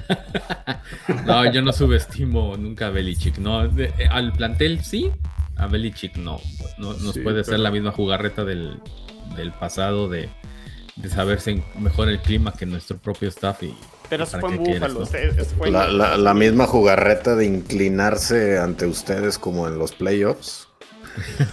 No, 1.25 1.51
yo 1.51 1.61
no 1.61 1.73
subestimo 1.73 2.55
nunca 2.57 2.87
a 2.87 2.89
Belichick. 2.89 3.37
No, 3.39 3.67
De- 3.67 3.93
eh, 3.97 4.07
al 4.09 4.31
plantel 4.33 4.83
sí, 4.83 5.11
a 5.57 5.67
Belichick 5.67 6.15
no. 6.17 6.39
No 6.77 6.93
nos 6.93 7.13
Sí, 7.15 7.19
puede 7.21 7.43
ser 7.43 7.59
la 7.59 7.71
misma 7.71 7.91
jugarreta 7.91 8.45
del, 8.45 8.79
del 9.35 9.51
pasado 9.51 10.07
de, 10.07 10.29
de 10.95 11.09
saberse 11.09 11.63
mejor 11.77 12.07
el 12.09 12.19
clima 12.19 12.53
que 12.53 12.65
nuestro 12.65 12.97
propio 12.97 13.27
staff. 13.29 13.63
Y, 13.63 13.75
Pero 14.09 14.23
eso 14.23 14.39
para 14.39 14.41
fue 14.41 14.51
en 14.55 14.63
Búfalo. 14.63 14.99
¿no? 15.01 15.05
fue 15.05 15.67
en- 15.67 15.73
La, 15.73 15.87
la- 15.87 16.17
la 16.17 16.33
misma 16.33 16.65
jugarreta 16.67 17.35
de 17.35 17.45
inclinarse 17.45 18.57
ante 18.57 18.85
ustedes 18.85 19.37
como 19.37 19.67
en 19.67 19.77
los 19.77 19.91
playoffs. 19.93 20.67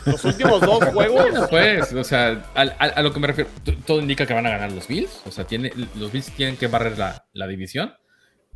Los 0.07 0.25
últimos 0.25 0.61
dos 0.61 0.85
juegos. 0.93 1.25
Bueno, 1.25 1.47
pues, 1.49 1.93
o 1.93 2.05
sea, 2.05 2.45
a, 2.55 2.62
a- 2.62 2.88
a 2.97 3.03
lo 3.03 3.12
que 3.12 3.21
me 3.21 3.27
refiero, 3.29 3.51
todo 3.87 4.01
indica 4.01 4.27
que 4.27 4.35
van 4.35 4.47
a 4.47 4.51
ganar 4.51 4.73
los 4.73 4.87
Bills. 4.88 5.21
O 5.27 5.31
sea, 5.31 5.45
tiene, 5.45 5.73
los 5.97 6.12
Bills 6.12 6.31
tienen 6.33 6.57
que 6.57 6.67
barrer 6.67 6.99
la, 6.99 7.27
la 7.33 7.47
división. 7.47 7.93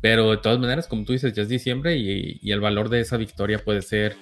Pero 0.01 0.31
de 0.31 0.37
todas 0.37 0.59
maneras, 0.59 0.87
como 0.87 1.03
tú 1.03 1.11
dices, 1.13 1.33
ya 1.33 1.41
es 1.41 1.49
diciembre 1.49 1.97
y, 1.97 2.39
y 2.41 2.51
el 2.53 2.61
valor 2.61 2.87
de 2.89 3.01
esa 3.01 3.17
victoria 3.17 3.59
puede 3.59 3.81
ser 3.81 4.15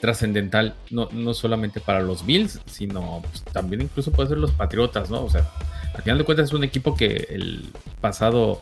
trascendental, 0.00 0.74
no, 0.90 1.08
no 1.12 1.32
solamente 1.34 1.80
para 1.80 2.00
los 2.02 2.26
Bills, 2.26 2.60
sino 2.66 3.22
pues, 3.22 3.42
también 3.44 3.80
incluso 3.82 4.12
puede 4.12 4.28
ser 4.30 4.38
los 4.38 4.50
Patriotas, 4.52 5.08
¿no? 5.08 5.24
O 5.24 5.30
sea, 5.30 5.48
al 5.94 6.02
final 6.02 6.18
de 6.18 6.24
cuentas 6.24 6.48
es 6.48 6.52
un 6.52 6.64
equipo 6.64 6.94
que 6.96 7.26
el 7.30 7.70
pasado, 8.00 8.60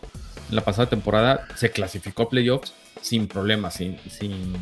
la 0.53 0.63
pasada 0.65 0.89
temporada 0.89 1.47
se 1.57 1.71
clasificó 1.71 2.25
a 2.25 2.29
playoffs 2.29 2.73
sin 3.01 3.27
problemas, 3.27 3.75
sin, 3.75 3.99
sin 4.11 4.55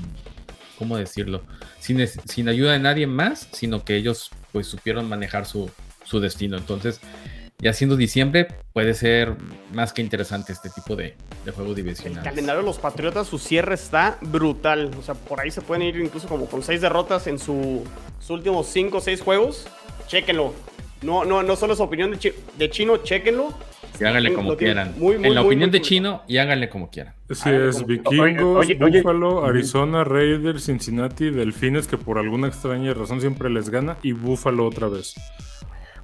¿cómo 0.78 0.96
decirlo? 0.96 1.42
Sin, 1.78 2.06
sin 2.06 2.48
ayuda 2.48 2.72
de 2.72 2.78
nadie 2.78 3.06
más, 3.06 3.48
sino 3.52 3.84
que 3.84 3.96
ellos 3.96 4.30
pues 4.52 4.66
supieron 4.66 5.08
manejar 5.08 5.46
su, 5.46 5.70
su 6.04 6.20
destino. 6.20 6.56
Entonces, 6.56 7.00
ya 7.58 7.74
siendo 7.74 7.96
diciembre, 7.96 8.48
puede 8.72 8.94
ser 8.94 9.34
más 9.74 9.92
que 9.92 10.00
interesante 10.00 10.52
este 10.52 10.70
tipo 10.70 10.96
de, 10.96 11.14
de 11.44 11.52
juegos 11.52 11.76
El 11.76 11.84
divisionales. 11.84 12.24
calendario 12.24 12.62
de 12.62 12.66
los 12.66 12.78
Patriotas, 12.78 13.26
su 13.28 13.38
cierre 13.38 13.74
está 13.74 14.16
brutal. 14.22 14.90
O 14.98 15.02
sea, 15.02 15.14
por 15.14 15.40
ahí 15.40 15.50
se 15.50 15.60
pueden 15.60 15.82
ir 15.82 15.96
incluso 15.96 16.26
como 16.28 16.46
con 16.46 16.62
seis 16.62 16.80
derrotas 16.80 17.26
en 17.26 17.38
su- 17.38 17.84
sus 18.18 18.30
últimos 18.30 18.66
cinco 18.66 18.98
o 18.98 19.00
seis 19.02 19.20
juegos. 19.20 19.66
Chéquenlo. 20.06 20.54
No, 21.02 21.24
no, 21.24 21.42
no 21.42 21.56
solo 21.56 21.74
es 21.74 21.80
opinión 21.80 22.10
de, 22.12 22.34
de 22.56 22.70
Chino, 22.70 22.96
chéquenlo. 22.98 23.52
Y 24.00 24.04
háganle 24.04 24.32
como 24.32 24.56
quieran. 24.56 24.94
muy, 24.96 25.18
muy, 25.18 25.28
en 25.28 25.34
la 25.34 25.42
muy, 25.42 25.48
opinión 25.48 25.70
muy 25.70 25.78
de 25.78 25.82
Chino, 25.84 26.22
y 26.26 26.38
háganle 26.38 26.68
como 26.68 26.88
quieran. 26.90 27.14
Sí, 27.30 27.50
es 27.50 27.76
como- 27.76 27.86
Vikingos, 27.86 28.56
oye, 28.64 28.74
oye, 28.74 28.84
oye. 28.84 28.98
Buffalo, 29.02 29.44
Arizona, 29.44 30.04
Raiders, 30.04 30.64
Cincinnati, 30.64 31.30
Delfines, 31.30 31.86
que 31.86 31.98
por 31.98 32.18
alguna 32.18 32.48
extraña 32.48 32.94
razón 32.94 33.20
siempre 33.20 33.50
les 33.50 33.68
gana, 33.68 33.96
y 34.02 34.12
Buffalo 34.12 34.66
otra 34.66 34.88
vez. 34.88 35.14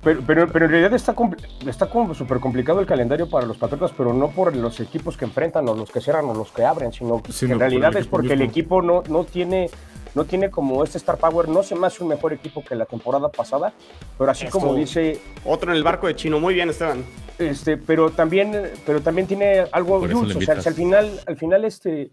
Pero, 0.07 0.23
pero, 0.25 0.47
pero 0.47 0.67
en 0.67 0.71
realidad 0.71 0.95
está, 0.95 1.17
compl- 1.17 1.45
está 1.69 1.91
como 1.91 2.15
súper 2.15 2.39
complicado 2.39 2.79
el 2.79 2.87
calendario 2.87 3.29
para 3.29 3.45
los 3.45 3.57
Patriotas, 3.57 3.91
pero 3.97 4.13
no 4.15 4.29
por 4.31 4.55
los 4.55 4.79
equipos 4.79 5.17
que 5.17 5.25
enfrentan 5.25 5.69
o 5.69 5.75
los 5.75 5.91
que 5.91 6.01
cierran 6.01 6.27
o 6.27 6.35
los 6.35 6.53
que 6.53 6.65
abren, 6.65 6.93
sino 6.93 7.21
que 7.21 7.33
en 7.45 7.59
realidad 7.59 7.97
es 7.97 8.07
porque 8.07 8.35
el 8.35 8.43
equipo 8.43 8.83
no, 8.83 9.03
no 9.09 9.25
tiene 9.25 9.69
no 10.15 10.25
tiene 10.25 10.49
como 10.49 10.85
este 10.85 10.97
Star 10.97 11.19
Power, 11.19 11.49
no 11.49 11.65
se 11.65 11.75
me 11.75 11.89
hace 11.89 12.05
un 12.05 12.09
mejor 12.09 12.33
equipo 12.33 12.65
que 12.65 12.77
la 12.77 12.87
temporada 12.87 13.29
pasada, 13.29 13.73
pero 14.17 14.31
así 14.31 14.47
como 14.47 14.75
dice, 14.77 15.21
Otro 15.45 15.73
en 15.73 15.77
el 15.77 15.83
barco 15.83 16.07
de 16.07 16.15
Chino. 16.15 16.39
Muy 16.39 16.55
bien, 16.55 16.71
Esteban. 16.71 17.05
este, 17.39 17.77
pero 17.77 18.11
también, 18.11 18.71
pero 18.87 19.01
también 19.01 19.27
tiene 19.27 19.65
algo 19.73 20.07
lo 20.07 20.21
o 20.21 20.41
sea, 20.41 20.61
si 20.63 20.69
al 20.69 20.75
final, 20.75 21.21
al 21.27 21.37
final 21.37 21.65
este, 21.65 22.11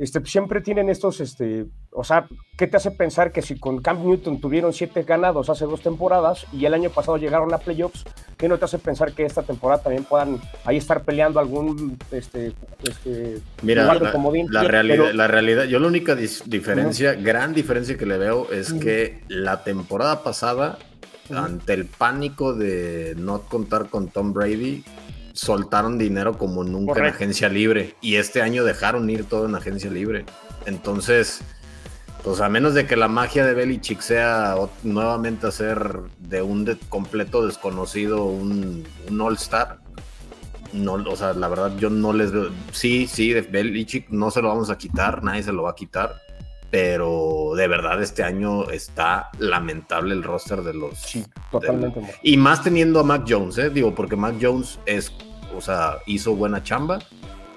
este, 0.00 0.24
siempre 0.24 0.62
tienen 0.62 0.88
estos, 0.88 1.20
este, 1.20 1.66
o 1.92 2.04
sea, 2.04 2.26
¿qué 2.56 2.66
te 2.66 2.78
hace 2.78 2.90
pensar 2.90 3.32
que 3.32 3.42
si 3.42 3.58
con 3.58 3.82
Cam 3.82 4.02
Newton 4.02 4.40
tuvieron 4.40 4.72
siete 4.72 5.02
ganados 5.02 5.50
hace 5.50 5.66
dos 5.66 5.82
temporadas 5.82 6.46
y 6.54 6.64
el 6.64 6.72
año 6.72 6.88
pasado 6.88 7.18
llegaron 7.18 7.52
a 7.52 7.58
playoffs, 7.58 8.04
¿qué 8.38 8.48
no 8.48 8.56
te 8.56 8.64
hace 8.64 8.78
pensar 8.78 9.12
que 9.12 9.26
esta 9.26 9.42
temporada 9.42 9.82
también 9.82 10.04
puedan 10.04 10.40
ahí 10.64 10.78
estar 10.78 11.02
peleando 11.04 11.38
algún, 11.38 11.98
este, 12.12 12.54
este, 12.82 13.42
Mira, 13.60 13.82
lugar 13.82 13.98
de 13.98 14.04
la, 14.06 14.12
comodín? 14.12 14.46
la 14.50 14.60
Pero- 14.62 14.72
realidad, 14.72 15.12
la 15.12 15.28
realidad, 15.28 15.64
yo 15.64 15.78
la 15.78 15.88
única 15.88 16.14
diferencia, 16.14 17.12
gran 17.12 17.52
diferencia 17.52 17.98
que 17.98 18.06
le 18.06 18.16
veo 18.16 18.50
es 18.50 18.72
que 18.72 19.22
la 19.28 19.64
temporada 19.64 20.22
pasada, 20.22 20.78
ante 21.28 21.74
el 21.74 21.84
pánico 21.84 22.54
de 22.54 23.14
no 23.18 23.42
contar 23.42 23.90
con 23.90 24.08
Tom 24.08 24.32
Brady, 24.32 24.82
soltaron 25.32 25.98
dinero 25.98 26.36
como 26.38 26.64
nunca 26.64 26.98
en 27.00 27.06
agencia 27.06 27.48
libre 27.48 27.94
y 28.00 28.16
este 28.16 28.42
año 28.42 28.64
dejaron 28.64 29.08
ir 29.10 29.24
todo 29.24 29.46
en 29.46 29.54
agencia 29.54 29.90
libre. 29.90 30.24
Entonces, 30.66 31.40
pues 32.24 32.40
a 32.40 32.48
menos 32.48 32.74
de 32.74 32.86
que 32.86 32.96
la 32.96 33.08
magia 33.08 33.46
de 33.46 33.54
Belichick 33.54 34.00
sea 34.00 34.54
nuevamente 34.82 35.46
hacer 35.46 36.00
de 36.18 36.42
un 36.42 36.64
de- 36.64 36.76
completo 36.88 37.46
desconocido 37.46 38.24
un, 38.24 38.84
un 39.08 39.20
All-Star, 39.20 39.78
no, 40.72 40.92
o 40.94 41.16
sea, 41.16 41.32
la 41.32 41.48
verdad 41.48 41.72
yo 41.78 41.90
no 41.90 42.12
les 42.12 42.30
veo. 42.30 42.50
Sí, 42.72 43.06
sí, 43.06 43.32
de 43.32 43.40
Belichick 43.42 44.08
no 44.10 44.30
se 44.30 44.40
lo 44.42 44.48
vamos 44.48 44.70
a 44.70 44.78
quitar, 44.78 45.24
nadie 45.24 45.42
se 45.42 45.52
lo 45.52 45.62
va 45.64 45.70
a 45.70 45.74
quitar. 45.74 46.14
Pero 46.70 47.52
de 47.56 47.66
verdad 47.66 48.00
este 48.00 48.22
año 48.22 48.70
está 48.70 49.30
lamentable 49.38 50.14
el 50.14 50.22
roster 50.22 50.62
de 50.62 50.74
los. 50.74 50.98
Sí, 50.98 51.24
totalmente. 51.50 52.00
Y 52.22 52.36
más 52.36 52.62
teniendo 52.62 53.00
a 53.00 53.02
Mac 53.02 53.24
Jones, 53.28 53.58
¿eh? 53.58 53.70
Digo, 53.70 53.94
porque 53.94 54.14
Mac 54.16 54.36
Jones 54.40 54.78
es, 54.86 55.12
o 55.56 55.60
sea, 55.60 55.98
hizo 56.06 56.36
buena 56.36 56.62
chamba, 56.62 57.00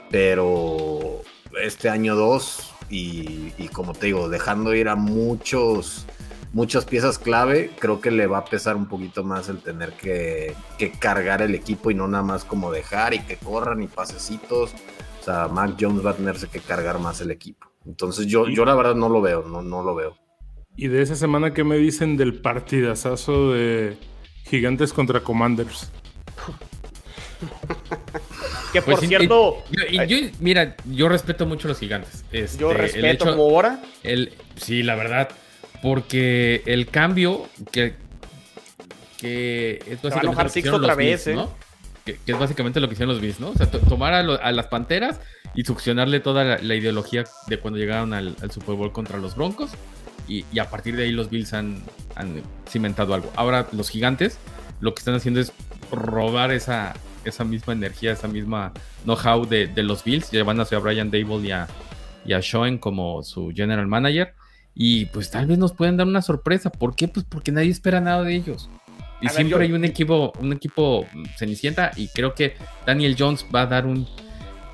pero 0.10 1.22
este 1.62 1.90
año 1.90 2.16
dos 2.16 2.74
y, 2.90 3.54
y 3.58 3.68
como 3.70 3.94
te 3.94 4.08
digo, 4.08 4.30
dejando 4.30 4.74
ir 4.74 4.90
a 4.90 4.96
muchos, 4.96 6.06
muchas 6.54 6.86
piezas 6.86 7.20
clave, 7.20 7.72
creo 7.80 8.02
que 8.02 8.12
le 8.12 8.28
va 8.28 8.40
a 8.40 8.46
pesar 8.46 8.76
un 8.76 8.88
poquito 8.88 9.24
más 9.24 9.50
el 9.50 9.60
tener 9.60 9.94
que, 9.94 10.56
que 10.78 10.92
cargar 10.92 11.42
el 11.42 11.56
equipo 11.56 11.92
y 11.92 11.96
no 11.96 12.08
nada 12.08 12.24
más 12.24 12.46
como 12.46 12.72
dejar 12.72 13.14
y 13.14 13.20
que 13.20 13.38
corran 13.38 13.84
y 13.84 13.88
pasecitos. 13.88 14.72
O 15.22 15.24
sea, 15.24 15.48
Mac 15.48 15.76
Jones 15.80 16.06
va 16.06 16.12
a 16.12 16.16
tenerse 16.16 16.48
que 16.48 16.60
cargar 16.60 17.00
más 17.00 17.22
el 17.22 17.32
equipo. 17.32 17.73
Entonces 17.86 18.28
yo, 18.28 18.48
yo 18.48 18.66
la 18.66 18.76
verdad 18.76 18.96
no 18.96 19.10
lo 19.10 19.22
veo, 19.22 19.44
no, 19.44 19.62
no 19.62 19.84
lo 19.84 19.96
veo. 19.96 20.18
Y 20.76 20.88
de 20.88 21.02
esa 21.02 21.16
semana, 21.16 21.54
¿qué 21.54 21.64
me 21.64 21.78
dicen 21.78 22.18
del 22.18 22.42
partidazazo 22.42 23.52
de 23.54 23.98
Gigantes 24.46 24.92
contra 24.94 25.20
Commanders? 25.22 25.92
Que 28.72 28.82
por 28.82 28.94
Pues, 28.96 29.04
y- 29.04 29.08
cierto, 29.08 29.64
Yo, 29.70 29.84
y 30.04 30.08
yo- 30.08 30.28
mira, 30.40 30.76
yo 30.90 31.10
respeto 31.10 31.46
mucho 31.46 31.68
a 31.68 31.70
los 31.70 31.80
gigantes. 31.80 32.26
Este, 32.32 32.58
yo 32.60 32.72
el 32.72 32.78
respeto 32.78 33.08
hecho- 33.26 33.26
como 33.38 33.44
ahora. 33.44 33.82
El, 34.02 34.34
sí, 34.56 34.82
la 34.82 34.96
verdad. 34.96 35.30
Porque 35.82 36.64
el 36.66 36.88
cambio 36.88 37.48
que, 37.72 37.96
que 39.18 39.80
es 39.86 39.98
va 39.98 40.10
a 40.10 40.10
básicamente 40.10 40.20
enojar 40.26 40.46
lo 40.46 40.48
que 40.48 40.54
Sixto 40.54 40.60
hicieron 40.70 40.84
otra 40.84 40.96
vez, 40.96 41.28
¿eh? 41.28 41.36
¿no? 41.36 41.52
Que, 42.06 42.18
que 42.26 42.32
es 42.32 42.40
básicamente 42.40 42.80
lo 42.80 42.88
que 42.88 42.94
hicieron 42.94 43.14
los 43.14 43.22
Bills, 43.22 43.40
¿no? 43.40 43.50
O 43.50 43.56
sea, 43.56 43.70
to- 43.70 43.80
tomar 43.80 44.14
a, 44.14 44.24
lo- 44.24 44.42
a 44.42 44.52
las 44.52 44.68
panteras 44.68 45.20
y 45.56 45.64
succionarle 45.64 46.20
toda 46.20 46.44
la, 46.44 46.58
la 46.58 46.76
ideología 46.76 47.24
de 47.48 47.60
cuando 47.60 47.80
llegaron 47.80 48.14
al, 48.14 48.36
al 48.42 48.52
Super 48.52 48.76
Bowl 48.76 48.92
contra 48.92 49.18
los 49.18 49.36
Broncos. 49.36 49.72
Y, 50.28 50.46
y 50.54 50.60
a 50.60 50.70
partir 50.70 50.96
de 50.96 51.04
ahí 51.04 51.12
los 51.12 51.30
Bills 51.30 51.54
han, 51.54 51.82
han 52.16 52.42
cimentado 52.68 53.14
algo. 53.14 53.32
Ahora 53.36 53.68
los 53.74 53.90
gigantes 53.90 54.38
lo 54.80 54.94
que 54.94 55.00
están 55.00 55.16
haciendo 55.16 55.40
es 55.40 55.52
robar 55.92 56.52
esa, 56.52 56.94
esa 57.26 57.44
misma 57.44 57.74
energía, 57.74 58.12
esa 58.14 58.28
misma 58.28 58.72
know-how 59.04 59.46
de, 59.46 59.68
de 59.68 59.84
los 59.84 60.04
Bills, 60.04 60.32
llevándose 60.32 60.76
a 60.76 60.80
Brian 60.80 61.12
Dable 61.12 61.48
y 61.48 61.52
a, 61.52 61.68
y 62.26 62.34
a 62.34 62.42
Schoen 62.42 62.78
como 62.78 63.22
su 63.24 63.52
general 63.56 63.88
manager. 63.88 64.34
Y 64.76 65.06
pues 65.06 65.30
tal 65.30 65.46
vez 65.46 65.58
nos 65.58 65.74
pueden 65.74 65.98
dar 65.98 66.08
una 66.08 66.22
sorpresa. 66.22 66.72
¿Por 66.72 66.96
qué? 66.96 67.08
Pues 67.08 67.26
porque 67.30 67.52
nadie 67.52 67.70
espera 67.70 68.02
nada 68.02 68.24
de 68.24 68.34
ellos. 68.36 68.70
Y 69.22 69.28
A 69.28 69.30
ver, 69.30 69.32
siempre 69.36 69.58
yo- 69.60 69.60
hay 69.60 69.72
un 69.74 69.86
equipo, 69.86 70.34
un 70.40 70.52
equipo 70.52 71.06
mm, 71.14 71.26
cenicienta. 71.38 71.92
Y 71.96 72.08
creo 72.08 72.34
que 72.34 72.56
Daniel 72.86 73.16
Jones 73.20 73.46
va 73.54 73.62
a 73.62 73.66
dar 73.68 73.86
un. 73.86 74.08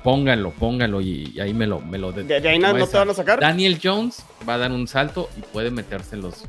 Pónganlo, 0.02 0.50
pónganlo. 0.52 1.00
Y, 1.00 1.32
y 1.34 1.40
ahí 1.40 1.52
me 1.54 1.66
lo, 1.66 1.80
me 1.80 1.98
lo 1.98 2.12
De, 2.12 2.24
de 2.24 2.48
ahí 2.48 2.58
nada, 2.58 2.78
no 2.78 2.86
te 2.86 2.96
van 2.96 3.10
a 3.10 3.14
sacar. 3.14 3.40
Daniel 3.40 3.78
Jones 3.82 4.24
va 4.48 4.54
a 4.54 4.58
dar 4.58 4.72
un 4.72 4.86
salto 4.88 5.28
y 5.36 5.40
puede 5.42 5.70
meterse 5.70 6.16
en 6.16 6.22
los. 6.22 6.44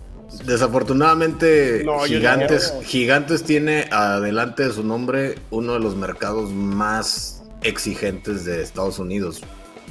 Desafortunadamente, 0.46 1.84
No, 1.84 2.00
Gigantes, 2.06 2.74
no. 2.76 2.82
Gigantes 2.84 3.44
tiene 3.44 3.88
adelante 3.92 4.66
de 4.68 4.72
su 4.74 4.84
nombre 4.84 5.36
uno 5.50 5.74
de 5.74 5.80
los 5.80 5.96
mercados 5.96 6.50
más 6.52 7.44
exigentes 7.64 8.46
de 8.46 8.62
Estados 8.62 9.00
Unidos 9.00 9.42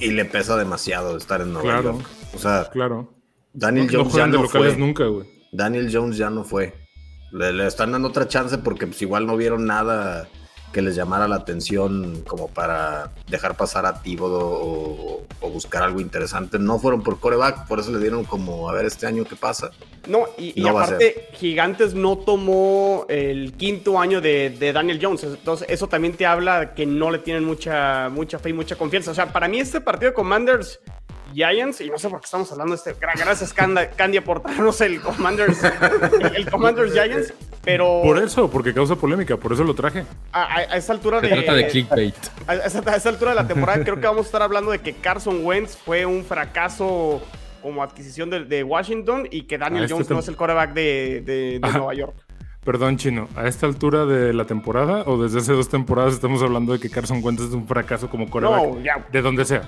y 0.00 0.10
le 0.12 0.24
pesa 0.24 0.56
demasiado 0.56 1.16
estar 1.16 1.40
en 1.42 1.52
Nueva 1.52 1.80
Claro. 1.80 1.92
York. 1.98 2.06
O 2.34 2.38
sea, 2.38 2.68
Claro. 2.72 3.12
Daniel 3.52 3.86
no, 3.86 3.92
no 3.92 3.98
Jones 3.98 4.08
ya 4.08 4.12
juegan 4.12 4.30
de 4.30 4.36
no 4.38 4.42
locales 4.44 4.72
fue. 4.74 4.80
nunca, 4.80 5.04
güey. 5.04 5.26
Daniel 5.52 5.90
Jones 5.92 6.16
ya 6.16 6.30
no 6.30 6.44
fue. 6.44 6.74
Le, 7.32 7.52
le 7.52 7.66
están 7.66 7.92
dando 7.92 8.08
otra 8.08 8.26
chance 8.28 8.56
porque 8.58 8.86
pues 8.86 9.02
igual 9.02 9.26
no 9.26 9.36
vieron 9.36 9.66
nada 9.66 10.28
que 10.72 10.82
les 10.82 10.94
llamara 10.94 11.26
la 11.28 11.36
atención 11.36 12.22
como 12.26 12.48
para 12.48 13.12
dejar 13.28 13.56
pasar 13.56 13.86
a 13.86 14.02
Thibodeau 14.02 14.40
o, 14.40 15.22
o 15.40 15.50
buscar 15.50 15.82
algo 15.82 16.00
interesante. 16.00 16.58
No 16.58 16.78
fueron 16.78 17.02
por 17.02 17.18
coreback, 17.18 17.66
por 17.66 17.80
eso 17.80 17.92
le 17.92 17.98
dieron 17.98 18.24
como 18.24 18.68
a 18.68 18.72
ver 18.72 18.84
este 18.84 19.06
año 19.06 19.24
qué 19.24 19.36
pasa. 19.36 19.70
No, 20.08 20.26
y, 20.38 20.60
No 20.60 20.70
aparte, 20.70 21.28
Gigantes 21.34 21.94
no 21.94 22.18
tomó 22.18 23.04
el 23.08 23.52
quinto 23.54 23.98
año 23.98 24.20
de, 24.20 24.50
de 24.50 24.72
Daniel 24.72 24.98
Jones. 25.00 25.24
Entonces, 25.24 25.66
eso 25.68 25.88
también 25.88 26.14
te 26.14 26.26
habla 26.26 26.74
que 26.74 26.86
no 26.86 27.10
le 27.10 27.18
tienen 27.18 27.44
mucha, 27.44 28.08
mucha 28.08 28.38
fe 28.38 28.50
y 28.50 28.52
mucha 28.52 28.76
confianza. 28.76 29.10
O 29.10 29.14
sea, 29.14 29.32
para 29.32 29.48
mí, 29.48 29.60
este 29.60 29.80
partido 29.80 30.10
de 30.10 30.14
Commanders 30.14 30.80
Giants, 31.32 31.80
y 31.80 31.90
no 31.90 31.98
sé 31.98 32.08
por 32.08 32.20
qué 32.20 32.24
estamos 32.26 32.50
hablando 32.52 32.72
de 32.72 32.76
este. 32.76 32.94
gra- 32.96 33.18
Gracias, 33.18 33.52
Candy, 33.52 34.20
por 34.20 34.42
darnos 34.42 34.80
el 34.80 35.00
Commanders, 35.00 35.62
el, 35.64 36.36
el 36.36 36.50
Commanders 36.50 36.92
Giants. 36.92 37.32
Pero 37.62 38.00
Por 38.02 38.18
eso, 38.18 38.50
porque 38.50 38.72
causa 38.72 38.96
polémica, 38.96 39.36
por 39.36 39.52
eso 39.52 39.62
lo 39.64 39.74
traje. 39.74 40.04
a, 40.32 40.42
a- 40.44 40.56
a 40.58 40.76
esa 40.76 40.92
altura 40.94 41.20
Se 41.20 41.28
de. 41.28 41.34
trata 41.36 41.54
de 41.54 41.66
clickbait. 41.68 42.14
A 42.46 42.54
esa, 42.54 42.82
a 42.90 42.96
esa 42.96 43.08
altura 43.10 43.32
de 43.32 43.36
la 43.36 43.46
temporada 43.46 43.82
creo 43.84 43.96
que 44.00 44.06
vamos 44.06 44.22
a 44.22 44.26
estar 44.26 44.42
hablando 44.42 44.70
de 44.70 44.78
que 44.78 44.94
Carson 44.94 45.44
Wentz 45.44 45.76
fue 45.76 46.06
un 46.06 46.24
fracaso 46.24 47.20
como 47.62 47.82
adquisición 47.82 48.30
de, 48.30 48.44
de 48.46 48.64
Washington 48.64 49.28
y 49.30 49.42
que 49.42 49.58
Daniel 49.58 49.84
este 49.84 49.92
Jones 49.94 50.08
no 50.10 50.18
es 50.20 50.28
el 50.28 50.36
quarterback 50.36 50.72
de, 50.72 51.22
de-. 51.24 51.60
Nueva 51.60 51.92
York. 51.94 52.14
Perdón, 52.64 52.96
Chino, 52.96 53.28
¿a 53.36 53.46
esta 53.46 53.66
altura 53.66 54.04
de 54.06 54.32
la 54.32 54.44
temporada 54.46 55.02
o 55.06 55.22
desde 55.22 55.38
hace 55.40 55.52
dos 55.52 55.68
temporadas 55.68 56.14
estamos 56.14 56.42
hablando 56.42 56.72
de 56.72 56.78
que 56.78 56.88
Carson 56.90 57.20
Wentz 57.22 57.42
es 57.42 57.50
un 57.52 57.66
fracaso 57.68 58.08
como 58.08 58.28
coreback? 58.30 58.62
No, 58.62 58.80
ya. 58.82 59.06
De 59.12 59.20
donde 59.22 59.44
sea. 59.44 59.62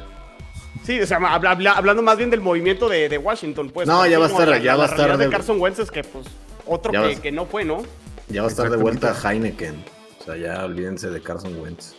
Sí, 0.84 1.00
o 1.00 1.06
sea, 1.06 1.18
habla- 1.18 1.50
habla- 1.52 1.72
hablando 1.72 2.02
más 2.02 2.16
bien 2.16 2.30
del 2.30 2.40
movimiento 2.40 2.88
de, 2.88 3.08
de 3.08 3.18
Washington, 3.18 3.70
pues. 3.70 3.86
No, 3.86 4.06
ya 4.06 4.18
va 4.18 4.26
a 4.26 4.28
estar- 4.28 4.48
la- 4.48 4.58
ya 4.58 4.72
la 4.72 4.78
va 4.78 4.84
a 4.84 4.86
estar 4.88 5.16
de 5.18 5.24
de- 5.26 5.30
Carson 5.30 5.60
Wentz 5.60 5.78
es 5.78 5.90
que, 5.90 6.02
pues, 6.02 6.26
otro 6.66 6.90
que, 6.92 7.16
que 7.20 7.30
no 7.32 7.46
fue, 7.46 7.64
¿no? 7.64 7.82
Ya 8.28 8.42
va 8.42 8.48
a 8.48 8.50
estar 8.50 8.68
de 8.70 8.76
vuelta 8.76 9.14
Heineken. 9.14 9.84
O 10.20 10.24
sea, 10.24 10.36
ya 10.36 10.64
olvídense 10.64 11.10
de 11.10 11.20
Carson 11.20 11.60
Wentz. 11.60 11.94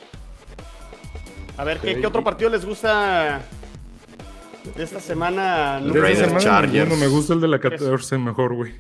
A 1.57 1.63
ver, 1.63 1.79
¿qué, 1.79 2.05
otro 2.05 2.23
partido 2.23 2.49
les 2.49 2.65
gusta 2.65 3.41
de 4.75 4.83
esta 4.83 4.99
semana? 4.99 5.79
De 5.79 5.87
No, 5.99 6.05
esta 6.07 6.25
semana 6.25 6.39
Chargers. 6.43 6.97
me 6.97 7.07
gusta 7.07 7.33
el 7.33 7.41
de 7.41 7.47
la 7.47 7.59
14 7.59 8.17
mejor, 8.17 8.55
güey. 8.55 8.73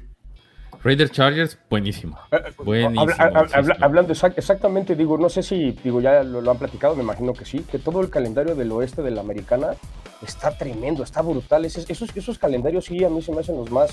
Raiders 0.83 1.11
Chargers, 1.11 1.57
buenísimo. 1.69 2.17
Buenísimo. 2.63 3.01
Habla- 3.01 3.15
habla- 3.19 3.47
sí, 3.47 3.53
habla- 3.55 3.75
sí. 3.75 3.81
hablando 3.83 4.13
exac- 4.13 4.33
exactamente, 4.35 4.95
digo, 4.95 5.17
no 5.17 5.29
sé 5.29 5.41
si, 5.41 5.71
digo, 5.83 6.01
ya 6.01 6.23
lo, 6.23 6.41
lo 6.41 6.51
han 6.51 6.57
platicado, 6.57 6.95
me 6.95 7.03
imagino 7.03 7.33
que 7.33 7.45
sí, 7.45 7.59
que 7.59 7.79
todo 7.79 8.01
el 8.01 8.09
calendario 8.09 8.53
del 8.55 8.71
oeste 8.71 9.01
de 9.01 9.11
la 9.11 9.21
americana 9.21 9.75
está 10.21 10.57
tremendo, 10.57 11.03
está 11.03 11.21
brutal. 11.21 11.63
Esos, 11.65 11.89
esos, 11.89 12.09
esos 12.15 12.37
calendarios 12.37 12.85
sí 12.85 13.03
a 13.03 13.09
mí 13.09 13.21
se 13.21 13.31
me 13.31 13.39
hacen 13.39 13.55
los 13.55 13.71
más, 13.71 13.91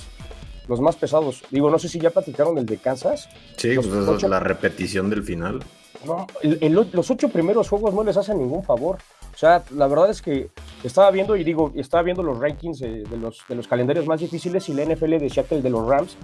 los 0.67 0.81
más 0.81 0.95
pesados. 0.97 1.43
Digo, 1.49 1.69
no 1.69 1.79
sé 1.79 1.87
si 1.87 1.99
ya 1.99 2.09
platicaron 2.09 2.57
el 2.57 2.65
de 2.65 2.77
Kansas. 2.77 3.29
Sí, 3.55 3.73
Los 3.75 3.87
pues 3.87 4.07
ocho- 4.07 4.27
la 4.27 4.39
repetición 4.41 5.09
del 5.09 5.23
final. 5.23 5.63
No, 6.05 6.27
el- 6.41 6.57
el- 6.61 6.73
los 6.91 7.11
ocho 7.11 7.29
primeros 7.29 7.69
juegos 7.69 7.93
no 7.93 8.03
les 8.03 8.17
hacen 8.17 8.37
ningún 8.37 8.63
favor. 8.63 8.97
O 9.41 9.43
sea, 9.43 9.63
la 9.75 9.87
verdad 9.87 10.11
es 10.11 10.21
que 10.21 10.51
estaba 10.83 11.09
viendo 11.09 11.35
y 11.35 11.43
digo, 11.43 11.71
estaba 11.75 12.03
viendo 12.03 12.21
los 12.21 12.37
rankings 12.37 12.77
de, 12.77 13.03
los, 13.19 13.41
de 13.49 13.55
los 13.55 13.67
calendarios 13.67 14.05
más 14.05 14.19
difíciles 14.19 14.69
y 14.69 14.75
la 14.75 14.85
NFL 14.85 15.17
decía 15.17 15.41
que 15.45 15.55
el 15.55 15.63
de 15.63 15.71
los 15.71 15.83
Rams 15.87 16.15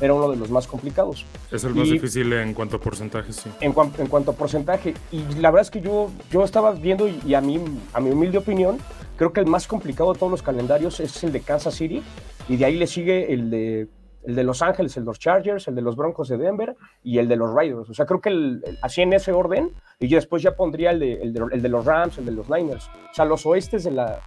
era 0.00 0.12
uno 0.12 0.28
de 0.28 0.36
los 0.36 0.50
más 0.50 0.66
complicados. 0.66 1.24
Es 1.52 1.62
el 1.62 1.72
más 1.72 1.86
Y- 1.86 1.92
difícil 1.92 2.32
en 2.32 2.52
cuanto 2.52 2.78
a 2.78 2.80
porcentaje, 2.80 3.32
sí. 3.32 3.48
en, 3.60 3.72
cuan- 3.72 3.92
en 3.96 4.08
cuanto 4.08 4.32
a 4.32 4.34
porcentaje. 4.34 4.92
Y 5.12 5.18
la 5.38 5.52
verdad 5.52 5.62
es 5.62 5.70
que 5.70 5.82
yo, 5.82 6.10
yo 6.32 6.42
estaba 6.42 6.72
viendo 6.72 7.06
y, 7.06 7.16
y 7.24 7.34
a, 7.34 7.40
mí, 7.40 7.60
a 7.92 8.00
mi 8.00 8.10
humilde 8.10 8.38
opinión, 8.38 8.78
creo 9.16 9.32
que 9.32 9.38
el 9.38 9.46
más 9.46 9.68
complicado 9.68 10.12
de 10.12 10.18
todos 10.18 10.32
los 10.32 10.42
calendarios 10.42 10.98
es 10.98 11.22
el 11.22 11.30
de 11.30 11.42
Kansas 11.42 11.74
City 11.76 12.02
y 12.48 12.56
de 12.56 12.64
ahí 12.64 12.74
le 12.76 12.88
sigue 12.88 13.32
el 13.32 13.50
de, 13.50 13.86
el 14.26 14.34
de 14.34 14.44
Los 14.44 14.62
Ángeles, 14.62 14.96
el 14.96 15.04
de 15.04 15.06
los 15.06 15.18
Chargers, 15.18 15.68
el 15.68 15.74
de 15.74 15.82
los 15.82 15.96
Broncos 15.96 16.28
de 16.28 16.36
Denver 16.38 16.76
y 17.02 17.18
el 17.18 17.28
de 17.28 17.36
los 17.36 17.52
Raiders. 17.52 17.88
O 17.90 17.94
sea, 17.94 18.06
creo 18.06 18.20
que 18.20 18.30
el- 18.30 18.62
así 18.82 19.02
en 19.02 19.12
ese 19.12 19.32
orden 19.32 19.72
y 20.00 20.08
después 20.08 20.42
ya 20.42 20.56
pondría 20.56 20.90
el 20.90 20.98
de, 21.00 21.68
los 21.68 21.84
Rams, 21.84 22.18
el 22.18 22.24
de 22.26 22.32
los 22.32 22.48
Niners. 22.48 22.88
O 23.10 23.14
sea, 23.14 23.24
los 23.24 23.44
oestes 23.46 23.84
de 23.84 23.90
la 23.90 24.20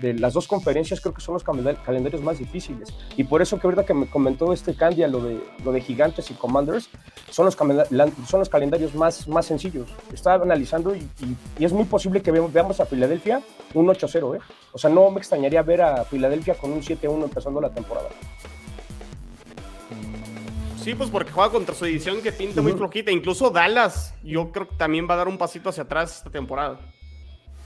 de 0.00 0.12
las 0.12 0.32
dos 0.34 0.48
conferencias 0.48 1.00
creo 1.00 1.14
que 1.14 1.20
son 1.20 1.34
los 1.34 1.44
calenda- 1.44 1.80
calendarios 1.84 2.20
más 2.20 2.36
difíciles 2.40 2.92
y 3.16 3.22
por 3.22 3.40
eso 3.42 3.60
que 3.60 3.66
ahorita 3.68 3.86
que 3.86 3.94
me 3.94 4.06
comentó 4.06 4.52
este 4.52 4.74
Candia 4.74 5.06
lo 5.06 5.20
de 5.22 5.40
lo 5.64 5.70
de 5.70 5.80
gigantes 5.80 6.32
y 6.32 6.34
commanders 6.34 6.90
son 7.30 7.44
los, 7.46 7.54
son 7.54 8.40
los 8.40 8.48
calendarios 8.48 8.92
más, 8.96 9.28
más 9.28 9.46
sencillos. 9.46 9.88
Estaba 10.12 10.42
analizando 10.42 10.96
y, 10.96 11.08
es 11.60 11.72
muy 11.72 11.84
posible 11.84 12.22
que 12.22 12.32
ve- 12.32 12.44
veamos 12.52 12.80
a 12.80 12.86
Filadelfia 12.86 13.40
un 13.72 13.86
8-0, 13.86 14.34
¿eh? 14.36 14.40
O 14.72 14.78
sea, 14.78 14.90
no 14.90 15.08
me 15.12 15.18
extrañaría 15.18 15.62
ver 15.62 15.82
a 15.82 16.04
Filadelfia 16.04 16.54
con 16.56 16.72
un 16.72 16.80
7-1 16.82 17.22
empezando 17.22 17.60
la 17.60 17.70
temporada. 17.70 18.08
Sí, 20.84 20.94
pues 20.94 21.08
porque 21.10 21.32
juega 21.32 21.50
contra 21.50 21.74
su 21.74 21.84
edición 21.86 22.20
que 22.20 22.30
pinta 22.30 22.60
muy 22.60 22.72
flojita. 22.72 23.10
Incluso 23.10 23.50
Dallas, 23.50 24.14
yo 24.22 24.52
creo 24.52 24.68
que 24.68 24.76
también 24.76 25.08
va 25.08 25.14
a 25.14 25.18
dar 25.18 25.28
un 25.28 25.38
pasito 25.38 25.70
hacia 25.70 25.84
atrás 25.84 26.18
esta 26.18 26.30
temporada. 26.30 26.78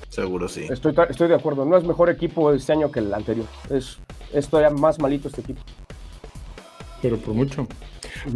Seguro 0.08 0.48
sí. 0.48 0.66
Estoy, 0.70 0.92
de 1.28 1.34
acuerdo. 1.34 1.64
No 1.64 1.76
es 1.76 1.84
mejor 1.84 2.08
equipo 2.10 2.52
este 2.52 2.72
año 2.72 2.90
que 2.90 3.00
el 3.00 3.12
anterior. 3.12 3.46
Es, 3.70 3.98
es 4.32 4.48
todavía 4.48 4.70
más 4.70 4.98
malito 4.98 5.28
este 5.28 5.40
equipo. 5.40 5.60
Pero 7.02 7.16
por 7.18 7.34
mucho. 7.34 7.66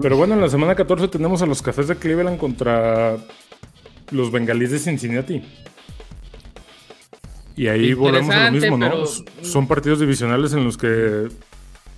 Pero 0.01 0.17
bueno, 0.17 0.35
en 0.35 0.41
la 0.41 0.49
semana 0.49 0.75
14 0.75 1.09
tenemos 1.09 1.43
a 1.43 1.47
los 1.47 1.63
Cafés 1.63 1.89
de 1.89 1.97
Cleveland 1.97 2.39
contra 2.39 3.17
los 4.11 4.31
Bengalíes 4.31 4.71
de 4.73 4.79
Cincinnati. 4.79 5.43
Y 7.57 7.69
ahí 7.69 7.93
volvemos 7.95 8.35
a 8.35 8.47
lo 8.47 8.53
mismo, 8.53 8.77
¿no? 8.79 8.91
pero- 8.91 9.07
Son 9.43 9.67
partidos 9.69 10.01
divisionales 10.01 10.53
en 10.55 10.65
los 10.65 10.77
que 10.79 11.29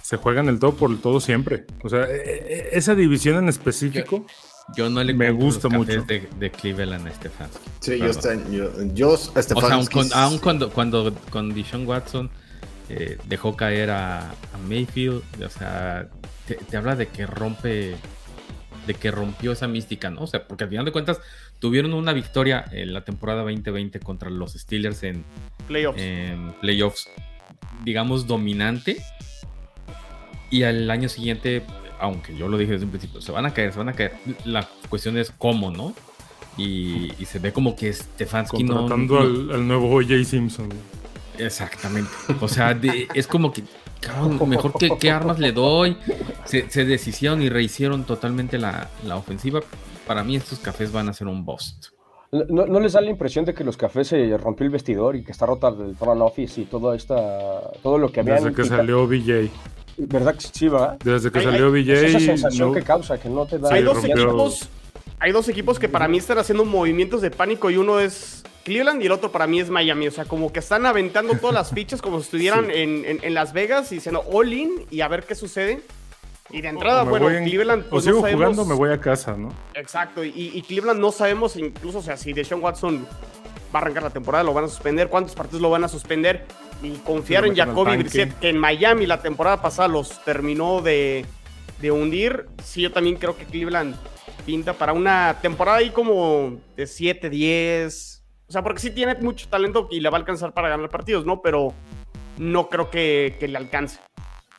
se 0.05 0.19
juegan 0.19 0.49
el 0.51 0.59
todo 0.59 0.75
por 0.75 0.91
el 0.91 0.99
todo 0.99 1.19
siempre. 1.19 1.65
O 1.83 1.89
sea, 1.89 2.05
e- 2.05 2.15
e- 2.15 2.69
esa 2.73 2.95
división 2.95 3.37
en 3.39 3.49
específico, 3.49 4.27
Yo 4.77 4.89
no 4.91 5.03
le 5.03 5.15
Me 5.15 5.31
gusta 5.31 5.69
los 5.69 5.79
mucho. 5.79 6.03
De, 6.03 6.29
de 6.39 6.51
Cleveland 6.51 7.07
a 7.09 7.11
Stefanski. 7.13 7.59
Sí, 7.81 7.99
yo, 7.99 8.07
este, 8.07 8.39
yo, 8.51 8.71
yo 8.95 9.11
O 9.13 9.17
sea, 9.17 9.33
aun, 9.37 9.43
Stefanski, 9.87 9.95
con- 9.95 10.13
aun 10.13 10.39
cuando, 10.39 10.71
cuando 10.71 11.15
con 11.31 11.55
Dishon 11.55 11.87
Watson 11.87 12.31
eh, 12.91 13.17
dejó 13.27 13.57
caer 13.57 13.91
a, 13.91 14.31
a 14.31 14.59
Mayfield, 14.69 15.23
o 15.43 15.49
sea, 15.51 16.09
te, 16.47 16.55
te 16.57 16.77
habla 16.77 16.97
de 16.97 17.07
que 17.09 17.27
rompe, 17.27 17.97
de 18.87 18.95
que 18.95 19.11
rompió 19.11 19.53
esa 19.53 19.69
mística, 19.69 20.11
¿no? 20.11 20.23
O 20.23 20.27
sea, 20.27 20.47
porque 20.47 20.65
al 20.65 20.71
final 20.71 20.85
de 20.85 20.93
cuentas 20.93 21.19
tuvieron 21.61 21.95
una 21.95 22.13
victoria 22.13 22.65
en 22.73 22.93
la 22.93 23.05
temporada 23.05 23.41
2020 23.43 24.01
contra 24.01 24.29
los 24.31 24.53
Steelers 24.53 25.03
en, 25.03 25.25
Playoffs. 25.67 26.01
en 26.01 26.53
playoffs, 26.61 27.09
digamos, 27.85 28.27
dominante. 28.27 29.03
Y 30.55 30.63
al 30.63 30.89
año 30.91 31.09
siguiente, 31.09 31.63
aunque 31.99 32.37
yo 32.37 32.47
lo 32.49 32.57
dije 32.57 32.73
desde 32.73 32.85
un 32.85 32.91
principio, 32.93 33.21
se 33.21 33.33
van 33.33 33.45
a 33.45 33.53
caer, 33.53 33.73
se 33.73 33.79
van 33.79 33.89
a 33.89 33.93
caer. 33.93 34.13
La 34.45 34.69
cuestión 34.89 35.17
es 35.19 35.33
cómo, 35.37 35.71
¿no? 35.73 35.95
Y, 36.57 37.11
y 37.19 37.25
se 37.25 37.41
ve 37.41 37.53
como 37.53 37.75
que 37.75 37.93
Stefanski 37.93 38.63
no. 38.63 38.77
contratando 38.77 39.19
al, 39.19 39.51
al 39.51 39.67
nuevo 39.67 39.91
O.J. 39.93 40.23
Simpson. 40.25 40.69
Exactamente. 41.39 42.11
O 42.41 42.47
sea, 42.47 42.73
de- 42.75 43.09
es 43.15 43.27
como 43.27 43.53
que, 43.53 43.65
cabrón, 43.99 44.39
mejor 44.49 44.75
que 44.79 44.97
qué 44.97 45.11
armas 45.11 45.41
le 45.41 45.51
doy. 45.51 45.97
Se, 46.45 46.71
se 46.71 46.85
deshicieron 46.85 47.43
y 47.43 47.49
rehicieron 47.49 48.05
totalmente 48.05 48.57
la, 48.57 48.89
la 49.05 49.17
ofensiva. 49.17 49.61
Para 50.07 50.23
mí 50.23 50.37
estos 50.37 50.61
cafés 50.61 50.93
van 50.93 51.09
a 51.09 51.13
ser 51.13 51.27
un 51.27 51.45
bust. 51.45 51.87
¿No, 52.31 52.67
no 52.67 52.79
les 52.81 52.93
da 52.93 53.01
la 53.01 53.11
impresión 53.11 53.45
de 53.45 53.55
que 53.55 53.65
los 53.65 53.77
cafés 53.77 54.09
se 54.09 54.37
rompió 54.37 54.65
el 54.67 54.71
vestidor 54.71 55.17
y 55.17 55.25
que 55.25 55.33
está 55.33 55.47
rota 55.47 55.69
el 55.69 55.97
front 55.97 56.21
office 56.21 56.61
y 56.61 56.65
todo, 56.65 56.95
esta, 56.95 57.73
todo 57.83 57.99
lo 57.99 58.11
que 58.13 58.21
habían... 58.21 58.37
Desde 58.43 58.53
que 58.55 58.65
salió 58.65 59.07
BJ. 59.07 59.51
¿Verdad 59.97 60.35
que 60.35 60.41
sí, 60.53 60.69
va? 60.69 60.97
Desde 61.05 61.31
que 61.31 61.39
Ay, 61.39 61.45
salió 61.45 61.73
ay, 61.73 61.81
Es 61.91 62.01
BJ. 62.03 62.07
esa 62.09 62.19
sensación 62.21 62.69
no- 62.69 62.75
que 62.75 62.83
causa, 62.83 63.19
que 63.19 63.29
no 63.29 63.47
te 63.47 63.59
da... 63.59 63.69
Sí, 63.69 63.75
hay, 63.75 63.83
dos 63.83 63.97
rompió- 63.99 64.13
equipos, 64.25 64.69
hay 65.21 65.33
dos 65.33 65.49
equipos 65.49 65.79
que 65.79 65.89
para 65.89 66.09
mí 66.09 66.19
están 66.19 66.39
haciendo 66.39 66.65
movimientos 66.65 67.21
de 67.23 67.31
pánico 67.31 67.71
y 67.71 67.77
uno 67.77 68.01
es 68.01 68.43
Cleveland 68.65 69.03
y 69.03 69.07
el 69.07 69.13
otro 69.13 69.31
para 69.31 69.47
mí 69.47 69.61
es 69.61 69.71
Miami. 69.71 70.09
O 70.09 70.11
sea, 70.11 70.25
como 70.25 70.53
que 70.53 70.59
están 70.59 70.85
aventando 70.87 71.35
todas 71.39 71.55
las 71.55 71.71
fichas 71.71 72.03
como 72.03 72.19
si 72.19 72.25
estuvieran 72.25 72.71
en, 72.71 73.05
en- 73.05 73.19
en 73.23 73.35
Las 73.35 73.53
Vegas 73.53 73.93
y 73.93 73.97
diciendo 73.97 74.25
all 74.33 74.53
in 74.53 74.71
y 74.91 75.01
a 75.01 75.09
ver 75.09 75.25
qué 75.25 75.35
sucede. 75.35 75.83
Y 76.51 76.61
de 76.61 76.69
entrada, 76.69 77.05
o 77.05 77.07
bueno, 77.07 77.31
en- 77.31 77.45
Cleveland 77.45 77.87
o 77.87 77.91
pues 77.91 78.05
sigo 78.05 78.17
no 78.17 78.21
sabemos... 78.23 78.43
jugando, 78.43 78.65
me 78.67 78.75
voy 78.75 78.91
a 78.91 79.01
casa, 79.01 79.35
¿no? 79.37 79.51
Exacto, 79.75 80.23
y, 80.25 80.31
y 80.55 80.61
Cleveland 80.63 81.01
no 81.01 81.11
sabemos 81.11 81.57
incluso, 81.57 81.99
o 81.99 82.03
sea, 82.03 82.17
si 82.19 82.33
Deshaun 82.35 82.63
Watson 82.63 83.07
va 83.75 83.79
a 83.79 83.83
arrancar 83.83 84.03
la 84.03 84.11
temporada, 84.11 84.45
lo 84.45 84.53
van 84.53 84.65
a 84.65 84.69
suspender, 84.69 85.09
cuántos 85.09 85.35
partidos 85.35 85.63
lo 85.63 85.71
van 85.71 85.85
a 85.85 85.89
suspender, 85.89 86.45
y 86.85 86.99
confiar 86.99 87.47
en 87.47 87.55
Jacoby. 87.55 87.97
Brissett, 87.97 88.39
que 88.39 88.51
en 88.51 88.59
Miami 88.59 89.07
la 89.07 89.23
temporada 89.23 89.61
pasada 89.63 89.89
los 89.89 90.23
terminó 90.25 90.83
de, 90.83 91.27
de 91.81 91.91
hundir, 91.91 92.47
sí, 92.63 92.83
yo 92.83 92.93
también 92.93 93.17
creo 93.17 93.37
que 93.37 93.45
Cleveland 93.45 93.97
pinta 94.45 94.75
para 94.75 94.93
una 94.93 95.39
temporada 95.41 95.79
ahí 95.79 95.91
como 95.91 96.59
de 96.77 96.87
7, 96.87 97.31
10, 97.31 98.25
o 98.47 98.53
sea, 98.53 98.63
porque 98.63 98.81
sí 98.81 98.91
tiene 98.91 99.15
mucho 99.17 99.49
talento 99.49 99.89
y 99.91 100.01
le 100.01 100.11
va 100.11 100.19
a 100.19 100.21
alcanzar 100.21 100.53
para 100.53 100.69
ganar 100.69 100.91
partidos, 100.91 101.25
¿no? 101.25 101.41
Pero 101.41 101.73
no 102.39 102.69
creo 102.69 102.91
que, 102.91 103.37
que 103.41 103.49
le 103.49 103.57
alcance. 103.57 103.99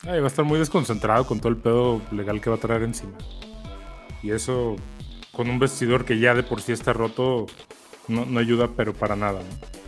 Ay, 0.03 0.19
va 0.19 0.25
a 0.25 0.27
estar 0.27 0.45
muy 0.45 0.59
desconcentrado 0.59 1.25
con 1.25 1.39
todo 1.39 1.49
el 1.49 1.57
pedo 1.57 2.01
legal 2.11 2.41
que 2.41 2.49
va 2.49 2.55
a 2.57 2.59
traer 2.59 2.83
encima. 2.83 3.13
Y 4.21 4.31
eso, 4.31 4.75
con 5.31 5.49
un 5.49 5.59
vestidor 5.59 6.05
que 6.05 6.19
ya 6.19 6.33
de 6.33 6.43
por 6.43 6.61
sí 6.61 6.71
está 6.71 6.93
roto, 6.93 7.45
no, 8.07 8.25
no 8.25 8.39
ayuda, 8.39 8.69
pero 8.75 8.93
para 8.93 9.15
nada. 9.15 9.39
¿no? 9.39 9.84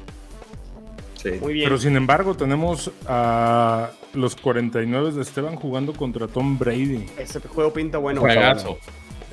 Sí. 1.18 1.32
Muy 1.42 1.54
bien. 1.54 1.68
Pero 1.68 1.78
sin 1.78 1.96
embargo, 1.96 2.36
tenemos 2.36 2.92
a 3.08 3.92
los 4.14 4.36
49 4.36 5.12
de 5.12 5.22
Esteban 5.22 5.56
jugando 5.56 5.94
contra 5.94 6.28
Tom 6.28 6.58
Brady. 6.58 7.06
Ese 7.18 7.40
juego 7.40 7.74
pinta 7.74 7.98
bueno. 7.98 8.22
Juegazo. 8.22 8.78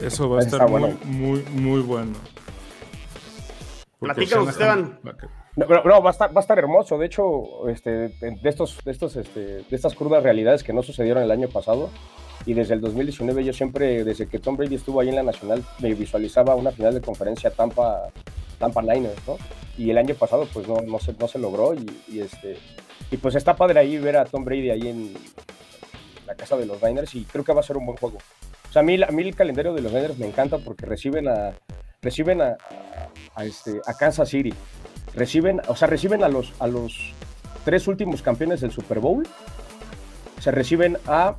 Eso 0.00 0.28
va 0.28 0.40
a 0.40 0.42
estar 0.42 0.68
muy, 0.68 0.80
bueno. 0.80 0.98
muy, 1.04 1.42
muy 1.52 1.80
bueno. 1.80 2.12
Platícanos, 4.00 4.58
no, 5.56 5.66
no, 5.66 6.02
va 6.02 6.10
a 6.10 6.12
estar, 6.12 6.36
va 6.36 6.40
a 6.40 6.42
estar 6.42 6.58
hermoso. 6.58 6.98
De 6.98 7.06
hecho, 7.06 7.68
este, 7.68 8.08
de, 8.08 8.38
estos, 8.44 8.78
de, 8.84 8.90
estos, 8.90 9.14
este, 9.16 9.40
de 9.40 9.66
estas 9.70 9.94
crudas 9.94 10.22
realidades 10.22 10.64
que 10.64 10.72
no 10.72 10.82
sucedieron 10.82 11.22
el 11.22 11.30
año 11.30 11.48
pasado, 11.48 11.90
y 12.46 12.54
desde 12.54 12.74
el 12.74 12.80
2019 12.80 13.44
yo 13.44 13.52
siempre, 13.52 14.04
desde 14.04 14.26
que 14.26 14.38
Tom 14.38 14.56
Brady 14.56 14.74
estuvo 14.74 15.00
ahí 15.00 15.08
en 15.08 15.16
la 15.16 15.22
Nacional, 15.22 15.64
me 15.78 15.94
visualizaba 15.94 16.54
una 16.54 16.70
final 16.70 16.94
de 16.94 17.00
conferencia 17.00 17.50
Tampa, 17.50 18.10
Tampa 18.58 18.82
Niners, 18.82 19.16
¿no? 19.26 19.38
Y 19.78 19.90
el 19.90 19.98
año 19.98 20.14
pasado 20.14 20.46
pues 20.52 20.68
no, 20.68 20.76
no, 20.82 20.98
se, 20.98 21.14
no 21.14 21.26
se 21.26 21.38
logró 21.38 21.74
y, 21.74 22.20
este, 22.20 22.58
y 23.10 23.16
pues 23.16 23.34
está 23.34 23.56
padre 23.56 23.80
ahí 23.80 23.98
ver 23.98 24.16
a 24.16 24.24
Tom 24.24 24.44
Brady 24.44 24.70
ahí 24.70 24.88
en 24.88 25.14
la 26.26 26.34
casa 26.34 26.56
de 26.56 26.66
los 26.66 26.82
Niners 26.82 27.14
y 27.14 27.24
creo 27.24 27.44
que 27.44 27.52
va 27.52 27.60
a 27.60 27.64
ser 27.64 27.76
un 27.76 27.86
buen 27.86 27.98
juego. 27.98 28.18
O 28.68 28.72
sea, 28.72 28.80
a 28.80 28.84
mí, 28.84 29.02
a 29.02 29.10
mí 29.10 29.22
el 29.22 29.34
calendario 29.34 29.72
de 29.72 29.80
los 29.80 29.92
Niners 29.92 30.18
me 30.18 30.26
encanta 30.26 30.58
porque 30.58 30.84
reciben 30.84 31.28
a, 31.28 31.54
reciben 32.02 32.42
a 32.42 32.56
este, 33.42 33.80
a 33.86 33.94
Kansas 33.94 34.28
City, 34.28 34.52
reciben, 35.14 35.60
o 35.68 35.76
sea, 35.76 35.88
reciben 35.88 36.22
a 36.22 36.28
los, 36.28 36.52
a 36.58 36.66
los 36.66 37.14
tres 37.64 37.88
últimos 37.88 38.22
campeones 38.22 38.60
del 38.60 38.70
Super 38.70 39.00
Bowl, 39.00 39.26
se 40.40 40.50
reciben 40.50 40.98
a 41.06 41.36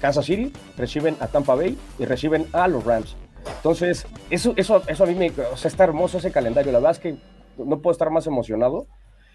Kansas 0.00 0.26
City, 0.26 0.52
reciben 0.76 1.16
a 1.20 1.26
Tampa 1.26 1.54
Bay 1.54 1.76
y 1.98 2.04
reciben 2.04 2.46
a 2.52 2.68
los 2.68 2.84
Rams. 2.84 3.16
Entonces, 3.56 4.06
eso, 4.30 4.52
eso, 4.56 4.82
eso 4.86 5.04
a 5.04 5.06
mí 5.06 5.14
me, 5.14 5.30
o 5.30 5.56
sea, 5.56 5.68
está 5.68 5.84
hermoso 5.84 6.18
ese 6.18 6.30
calendario, 6.30 6.72
la 6.72 6.78
verdad 6.78 6.92
es 6.92 6.98
que 6.98 7.16
no 7.56 7.80
puedo 7.80 7.92
estar 7.92 8.10
más 8.10 8.26
emocionado. 8.26 8.86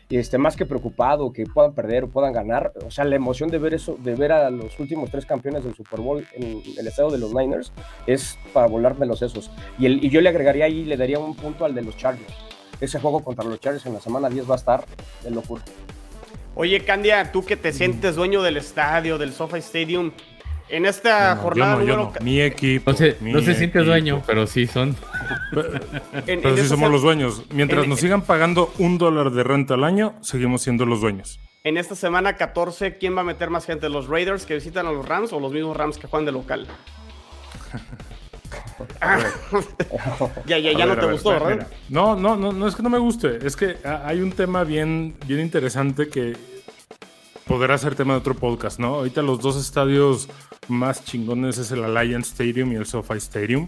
este, 0.09 0.38
más 0.38 0.55
que 0.55 0.66
preocupado 0.66 1.32
que 1.34 1.45
puedan 1.45 1.74
perder 1.74 2.03
o 2.03 2.09
puedan 2.09 2.34
ganar. 2.34 2.74
O 2.86 2.91
sea, 2.91 3.05
la 3.05 3.16
emoción 3.16 3.49
de 3.49 3.57
ver 3.57 3.74
eso, 3.74 3.97
de 3.99 4.16
ver 4.16 4.32
a 4.32 4.49
los 4.49 4.80
últimos 4.80 5.09
tres 5.09 5.26
campeones 5.26 5.64
del 5.64 5.74
Super 5.74 6.01
Bowl 6.01 6.26
en 6.34 6.61
el 6.78 6.88
estado 6.88 7.09
de 7.09 7.18
los 7.18 7.34
Niners 7.34 7.72
es 8.05 8.38
para 8.53 8.68
volarme 8.68 9.05
los 9.05 9.20
sesos. 9.20 9.49
Y, 9.80 9.86
el, 9.88 10.03
y 10.03 10.09
yo 10.09 10.22
le 10.22 10.30
agregaría 10.30 10.66
ahí, 10.66 10.84
le 10.84 10.97
daría 10.97 11.20
un 11.20 11.36
punto 11.36 11.66
al 11.66 11.74
de 11.74 11.82
los 11.82 11.97
Chargers. 11.97 12.34
Ese 12.80 12.99
juego 12.99 13.24
contra 13.24 13.45
los 13.45 13.59
Chargers 13.59 13.86
en 13.86 13.93
la 13.93 14.01
semana 14.01 14.30
10 14.30 14.49
va 14.49 14.53
a 14.53 14.57
estar 14.57 14.86
de 15.24 15.32
locura. 15.32 15.64
Oye, 16.55 16.82
Candia, 16.82 17.32
tú 17.32 17.43
que 17.43 17.57
te 17.57 17.72
sientes 17.72 18.16
dueño 18.16 18.43
del 18.43 18.57
estadio, 18.57 19.18
del 19.18 19.34
SoFi 19.34 19.57
Stadium, 19.57 20.11
en 20.70 20.86
esta 20.86 21.36
No, 21.36 21.41
jornada 21.41 21.74
yo 21.74 21.80
no, 21.80 21.86
yo 21.86 21.95
número 21.97 22.14
no. 22.20 22.26
Mi 22.26 22.41
equipo. 22.41 22.91
No 22.91 22.97
se, 22.97 23.18
no 23.22 23.41
se 23.41 23.55
siente 23.55 23.80
dueño, 23.80 24.22
pero 24.26 24.47
sí 24.47 24.66
son. 24.68 24.89
en- 26.28 26.41
Pero 26.41 26.49
en 26.49 26.57
sí 26.57 26.68
somos 26.68 26.89
los 26.91 27.01
dueños. 27.01 27.43
Mientras 27.51 27.84
en- 27.84 27.89
nos 27.89 27.99
sigan 27.99 28.22
pagando 28.24 28.74
un 28.80 28.97
dólar 28.97 29.32
de 29.32 29.43
renta 29.43 29.74
al 29.76 29.84
año, 29.84 30.14
seguimos 30.22 30.61
siendo 30.61 30.86
los 30.86 31.01
dueños. 31.01 31.39
En 31.64 31.78
esta 31.78 31.95
semana 31.95 32.36
14, 32.36 32.97
¿quién 32.97 33.16
va 33.16 33.22
a 33.22 33.24
meter 33.24 33.49
más 33.49 33.66
gente? 33.66 33.88
¿Los 33.88 34.07
Raiders 34.07 34.45
que 34.45 34.55
visitan 34.55 34.86
a 34.86 34.91
los 34.91 35.07
Rams 35.07 35.32
o 35.32 35.39
los 35.39 35.53
mismos 35.53 35.78
Rams 35.78 35.97
que 35.97 36.07
juegan 36.07 36.26
de 36.26 36.32
local? 36.34 36.68
Ah, 39.01 39.20
ya, 40.45 40.57
ya, 40.57 40.72
ya 40.74 40.86
no 40.86 40.95
te 40.95 41.01
ver, 41.05 41.11
gustó, 41.14 41.30
¿verdad? 41.32 41.68
No, 41.89 42.16
no, 42.16 42.36
no, 42.36 42.51
no 42.51 42.68
es 42.68 42.76
que 42.76 42.84
no 42.84 42.89
me 42.89 42.97
guste. 42.97 43.39
Es 43.45 43.55
que 43.55 43.78
ah, 43.86 44.03
hay 44.05 44.20
un 44.22 44.32
tema 44.32 44.64
bien, 44.64 45.16
bien 45.26 45.39
interesante 45.39 46.09
que 46.09 46.36
podrá 47.46 47.78
ser 47.78 47.96
tema 47.96 48.14
de 48.14 48.20
otro 48.20 48.36
podcast, 48.36 48.80
¿no? 48.80 48.96
Ahorita 48.96 49.22
los 49.22 49.41
dos 49.41 49.58
estadios 49.58 50.30
más 50.68 51.04
chingones 51.04 51.58
es 51.58 51.72
el 51.72 51.84
Alliance 51.84 52.32
Stadium 52.32 52.72
y 52.72 52.76
el 52.76 52.86
SoFi 52.86 53.18
Stadium. 53.18 53.68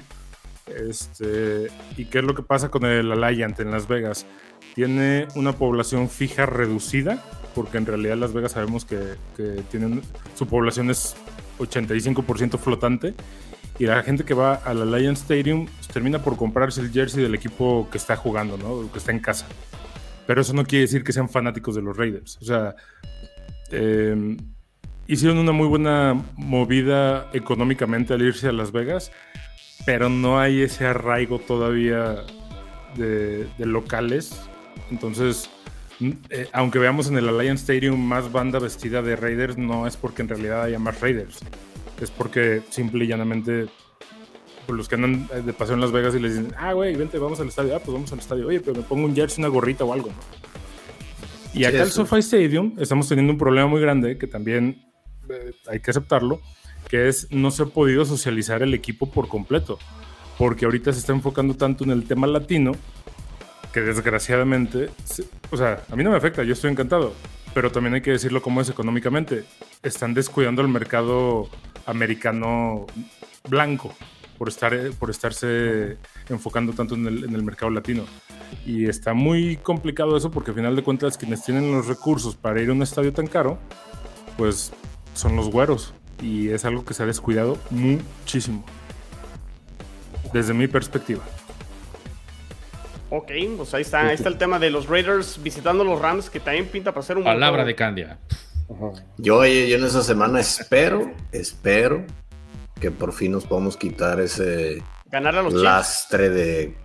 Este, 0.67 1.67
¿Y 1.95 2.05
qué 2.05 2.19
es 2.19 2.23
lo 2.23 2.33
que 2.33 2.41
pasa 2.41 2.69
con 2.69 2.85
el 2.85 3.11
Alliant 3.11 3.59
en 3.59 3.71
Las 3.71 3.87
Vegas? 3.87 4.25
Tiene 4.73 5.27
una 5.35 5.53
población 5.53 6.09
fija 6.09 6.45
reducida, 6.45 7.23
porque 7.53 7.77
en 7.77 7.85
realidad 7.85 8.17
Las 8.17 8.33
Vegas 8.33 8.53
sabemos 8.53 8.85
que, 8.85 9.15
que 9.37 9.63
tienen, 9.69 10.01
su 10.35 10.47
población 10.47 10.89
es 10.89 11.15
85% 11.59 12.57
flotante. 12.57 13.13
Y 13.77 13.85
la 13.85 14.01
gente 14.03 14.23
que 14.23 14.33
va 14.33 14.55
al 14.55 14.81
Alliance 14.81 15.21
Stadium 15.23 15.65
pues, 15.65 15.89
termina 15.89 16.19
por 16.23 16.37
comprarse 16.37 16.79
el 16.79 16.91
jersey 16.91 17.21
del 17.21 17.35
equipo 17.35 17.89
que 17.91 17.97
está 17.97 18.15
jugando, 18.15 18.57
¿no? 18.57 18.89
Que 18.91 18.99
está 18.99 19.11
en 19.11 19.19
casa. 19.19 19.45
Pero 20.25 20.41
eso 20.41 20.53
no 20.53 20.63
quiere 20.65 20.83
decir 20.83 21.03
que 21.03 21.11
sean 21.11 21.29
fanáticos 21.29 21.75
de 21.75 21.81
los 21.81 21.95
Raiders. 21.95 22.37
O 22.41 22.45
sea, 22.45 22.75
eh, 23.71 24.37
hicieron 25.07 25.37
una 25.37 25.51
muy 25.51 25.67
buena 25.67 26.21
movida 26.35 27.29
económicamente 27.33 28.13
al 28.13 28.21
irse 28.21 28.47
a 28.47 28.51
Las 28.51 28.71
Vegas, 28.71 29.11
pero 29.85 30.09
no 30.09 30.39
hay 30.39 30.61
ese 30.61 30.85
arraigo 30.85 31.39
todavía 31.39 32.23
de, 32.95 33.47
locales. 33.59 34.39
Entonces, 34.89 35.49
eh, 36.29 36.47
aunque 36.53 36.79
veamos 36.79 37.07
en 37.07 37.17
el 37.17 37.29
Alliance 37.29 37.61
Stadium 37.61 37.99
más 37.99 38.31
banda 38.31 38.59
vestida 38.59 39.01
de 39.01 39.15
Raiders, 39.15 39.57
no 39.57 39.87
es 39.87 39.97
porque 39.97 40.21
en 40.21 40.29
realidad 40.29 40.63
haya 40.63 40.79
más 40.79 41.01
Raiders. 41.01 41.39
Es 42.01 42.11
porque 42.11 42.61
simple 42.69 43.05
y 43.05 43.07
llanamente 43.07 43.67
pues, 44.65 44.77
los 44.77 44.89
que 44.89 44.95
andan 44.95 45.27
de 45.45 45.53
paseo 45.53 45.75
en 45.75 45.81
Las 45.81 45.91
Vegas 45.91 46.15
y 46.15 46.19
les 46.19 46.35
dicen, 46.35 46.53
ah, 46.57 46.73
güey, 46.73 46.95
vente, 46.95 47.17
vamos 47.19 47.39
al 47.39 47.47
estadio. 47.47 47.75
Ah, 47.75 47.79
pues 47.79 47.93
vamos 47.93 48.11
al 48.11 48.19
estadio. 48.19 48.47
Oye, 48.47 48.59
pero 48.59 48.75
me 48.75 48.83
pongo 48.83 49.05
un 49.05 49.15
jersey, 49.15 49.41
una 49.41 49.49
gorrita 49.49 49.83
o 49.85 49.93
algo. 49.93 50.09
¿no? 50.09 50.44
Y 51.55 51.59
Sí, 51.59 51.65
acá 51.65 51.77
el 51.77 51.87
eso. 51.87 52.05
SoFi 52.05 52.19
Stadium 52.19 52.75
estamos 52.79 53.07
teniendo 53.07 53.31
un 53.33 53.39
problema 53.39 53.67
muy 53.67 53.81
grande 53.81 54.17
que 54.17 54.27
también 54.27 54.83
eh, 55.29 55.53
hay 55.69 55.79
que 55.79 55.91
aceptarlo, 55.91 56.41
que 56.89 57.07
es 57.07 57.27
no 57.31 57.49
se 57.49 57.63
ha 57.63 57.65
podido 57.67 58.03
socializar 58.05 58.61
el 58.61 58.73
equipo 58.73 59.09
por 59.09 59.27
completo, 59.27 59.79
porque 60.37 60.65
ahorita 60.65 60.91
se 60.93 60.99
está 60.99 61.13
enfocando 61.13 61.53
tanto 61.55 61.83
en 61.85 61.91
el 61.91 62.03
tema 62.03 62.27
latino 62.27 62.73
que 63.73 63.81
desgraciadamente, 63.81 64.89
se- 65.05 65.23
o 65.49 65.57
sea, 65.57 65.81
a 65.89 65.95
mí 65.95 66.03
no 66.03 66.11
me 66.11 66.17
afecta, 66.17 66.43
yo 66.43 66.53
estoy 66.53 66.71
encantado, 66.71 67.13
pero 67.53 67.71
también 67.71 67.93
hay 67.95 68.01
que 68.01 68.11
decirlo 68.11 68.41
como 68.41 68.59
es 68.61 68.69
económicamente. 68.69 69.45
Están 69.81 70.13
descuidando 70.13 70.61
el 70.61 70.67
mercado 70.67 71.49
americano 71.85 72.85
blanco 73.49 73.93
por, 74.37 74.49
estar, 74.49 74.73
eh, 74.73 74.91
por 74.97 75.09
estarse 75.09 75.97
enfocando 76.29 76.73
tanto 76.73 76.95
en 76.95 77.07
el, 77.07 77.23
en 77.23 77.35
el 77.35 77.43
mercado 77.43 77.71
latino. 77.71 78.05
Y 78.65 78.87
está 78.87 79.13
muy 79.13 79.57
complicado 79.57 80.15
eso 80.17 80.31
porque 80.31 80.51
al 80.51 80.55
final 80.55 80.75
de 80.75 80.83
cuentas 80.83 81.17
quienes 81.17 81.43
tienen 81.43 81.71
los 81.71 81.87
recursos 81.87 82.35
para 82.35 82.61
ir 82.61 82.69
a 82.69 82.73
un 82.73 82.81
estadio 82.81 83.13
tan 83.13 83.27
caro, 83.27 83.57
pues 84.37 84.71
son 85.13 85.35
los 85.35 85.49
güeros. 85.49 85.93
Y 86.21 86.49
es 86.49 86.65
algo 86.65 86.85
que 86.85 86.93
se 86.93 87.03
ha 87.03 87.05
descuidado 87.05 87.57
muchísimo. 87.69 88.63
Desde 90.33 90.53
mi 90.53 90.67
perspectiva. 90.67 91.23
Ok, 93.09 93.31
pues 93.57 93.73
ahí 93.73 93.83
está, 93.83 94.07
ahí 94.07 94.15
está 94.15 94.29
el 94.29 94.37
tema 94.37 94.59
de 94.59 94.69
los 94.69 94.87
Raiders 94.87 95.41
visitando 95.41 95.83
los 95.83 96.01
Rams, 96.01 96.29
que 96.29 96.39
también 96.39 96.67
pinta 96.67 96.91
para 96.91 97.05
ser 97.05 97.17
un 97.17 97.23
Palabra 97.23 97.63
de 97.63 97.75
Candia. 97.75 98.17
Yo, 99.17 99.45
yo 99.45 99.75
en 99.75 99.83
esa 99.83 100.01
semana 100.01 100.39
espero, 100.39 101.13
espero 101.31 102.03
que 102.79 102.91
por 102.91 103.13
fin 103.13 103.31
nos 103.31 103.45
podamos 103.45 103.77
quitar 103.77 104.19
ese 104.19 104.83
Ganar 105.05 105.35
a 105.37 105.41
los 105.43 105.53
Chiefs. 105.53 105.63
lastre 105.63 106.29
de 106.29 106.75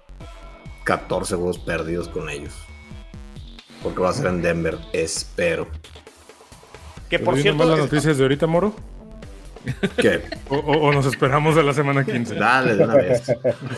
14 0.85 1.35
juegos 1.37 1.59
perdidos 1.59 2.09
con 2.09 2.29
ellos. 2.31 2.55
Porque 3.83 4.01
va 4.01 4.11
a 4.11 4.13
ser 4.13 4.27
en 4.27 4.43
Denver, 4.43 4.79
espero. 4.93 5.67
Que 7.09 7.19
por 7.19 7.35
¿Oye 7.35 7.43
cierto, 7.43 7.65
las 7.65 7.79
es- 7.79 7.85
noticias 7.87 8.17
de 8.19 8.23
ahorita, 8.25 8.47
Moro? 8.47 8.75
¿Qué? 9.99 10.23
O, 10.49 10.57
o- 10.57 10.89
o 10.89 10.93
nos 10.93 11.05
esperamos 11.07 11.55
de 11.55 11.63
la 11.63 11.75
semana 11.75 12.05
15? 12.05 12.35
Dale 12.35 12.77
de 12.77 12.85
una 12.85 12.95
vez. 12.95 13.23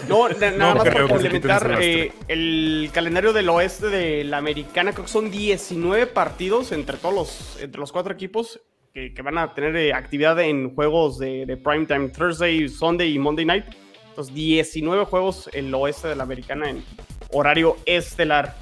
No, 0.09 0.29
na- 0.29 0.51
nada 0.53 0.75
No 0.75 0.75
más 0.77 0.85
quiten 0.89 1.09
complementar 1.09 1.79
eh, 1.81 2.13
el 2.29 2.91
calendario 2.93 3.33
del 3.33 3.49
oeste 3.49 3.89
de 3.89 4.23
la 4.25 4.37
americana, 4.39 4.93
creo 4.93 5.07
que 5.07 5.11
son 5.11 5.31
19 5.31 6.07
partidos 6.07 6.71
entre 6.73 6.99
todos 6.99 7.15
los, 7.15 7.61
entre 7.63 7.81
los 7.81 7.91
cuatro 7.91 8.13
equipos 8.13 8.61
que, 8.93 9.15
que 9.15 9.23
van 9.23 9.39
a 9.39 9.55
tener 9.55 9.75
eh, 9.77 9.93
actividad 9.95 10.39
en 10.41 10.75
juegos 10.75 11.19
de, 11.19 11.47
de 11.47 11.57
primetime 11.57 12.09
Thursday, 12.11 12.69
Sunday 12.69 13.15
y 13.15 13.19
Monday 13.19 13.45
night. 13.45 13.65
Entonces, 14.11 14.35
19 14.35 15.07
juegos 15.07 15.49
en 15.55 15.67
el 15.67 15.75
oeste 15.75 16.09
de 16.09 16.17
la 16.17 16.25
americana 16.25 16.69
en 16.69 16.85
horario 17.33 17.77
estelar. 17.87 18.55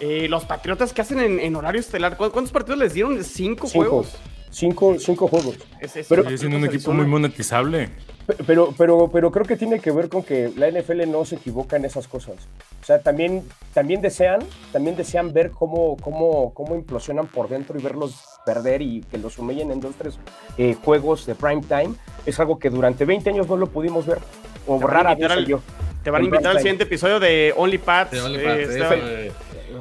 Eh, 0.00 0.26
los 0.28 0.44
Patriotas 0.44 0.92
que 0.92 1.00
hacen 1.02 1.20
en, 1.20 1.40
en 1.40 1.56
horario 1.56 1.80
estelar, 1.80 2.16
¿cu- 2.16 2.30
¿cuántos 2.30 2.52
partidos 2.52 2.78
les 2.78 2.94
dieron? 2.94 3.22
¿Cinco, 3.22 3.66
Cinco. 3.66 3.84
juegos? 3.84 4.16
Cinco, 4.50 4.96
cinco 4.98 5.28
juegos. 5.28 5.58
Es- 5.80 5.96
es- 5.96 6.06
Pero- 6.08 6.24
Sigue 6.24 6.38
siendo 6.38 6.56
un 6.56 6.62
Arizona. 6.64 6.76
equipo 6.78 6.92
muy 6.94 7.06
monetizable. 7.06 7.90
Pe- 8.26 8.36
Pero, 8.46 8.74
pero, 8.76 9.08
pero 9.12 9.30
creo 9.30 9.44
que 9.46 9.56
tiene 9.56 9.78
que 9.80 9.90
ver 9.92 10.08
con 10.08 10.22
que 10.22 10.50
la 10.56 10.68
NFL 10.70 11.08
no 11.10 11.24
se 11.24 11.36
equivoca 11.36 11.76
en 11.76 11.84
esas 11.84 12.08
cosas. 12.08 12.34
O 12.82 12.84
sea, 12.84 13.00
también, 13.00 13.42
también 13.72 14.00
desean, 14.00 14.40
también 14.72 14.96
desean 14.96 15.32
ver 15.32 15.50
cómo, 15.52 15.96
cómo, 15.98 16.52
cómo 16.54 16.74
implosionan 16.74 17.26
por 17.28 17.48
dentro 17.48 17.78
y 17.78 17.82
verlos 17.82 18.22
perder 18.44 18.82
y 18.82 19.00
que 19.02 19.18
los 19.18 19.38
humillen 19.38 19.70
en 19.72 19.80
dos, 19.80 19.94
tres 19.96 20.18
eh, 20.58 20.74
juegos 20.84 21.26
de 21.26 21.34
prime 21.34 21.62
time. 21.62 21.94
Es 22.26 22.38
algo 22.40 22.58
que 22.58 22.70
durante 22.70 23.04
20 23.04 23.30
años 23.30 23.48
no 23.48 23.56
lo 23.56 23.68
pudimos 23.68 24.06
ver. 24.06 24.18
O 24.66 24.80
rara 24.80 25.14
vez 25.14 25.30
al- 25.30 25.46
yo. 25.46 25.60
Te 26.02 26.10
van 26.10 26.22
a 26.22 26.24
invitar 26.24 26.52
al 26.52 26.58
siguiente 26.58 26.84
episodio 26.84 27.18
de 27.18 27.52
Only 27.56 27.78
Pats. 27.78 28.12
De 28.12 28.20
Only 28.20 28.38
eh, 28.40 29.32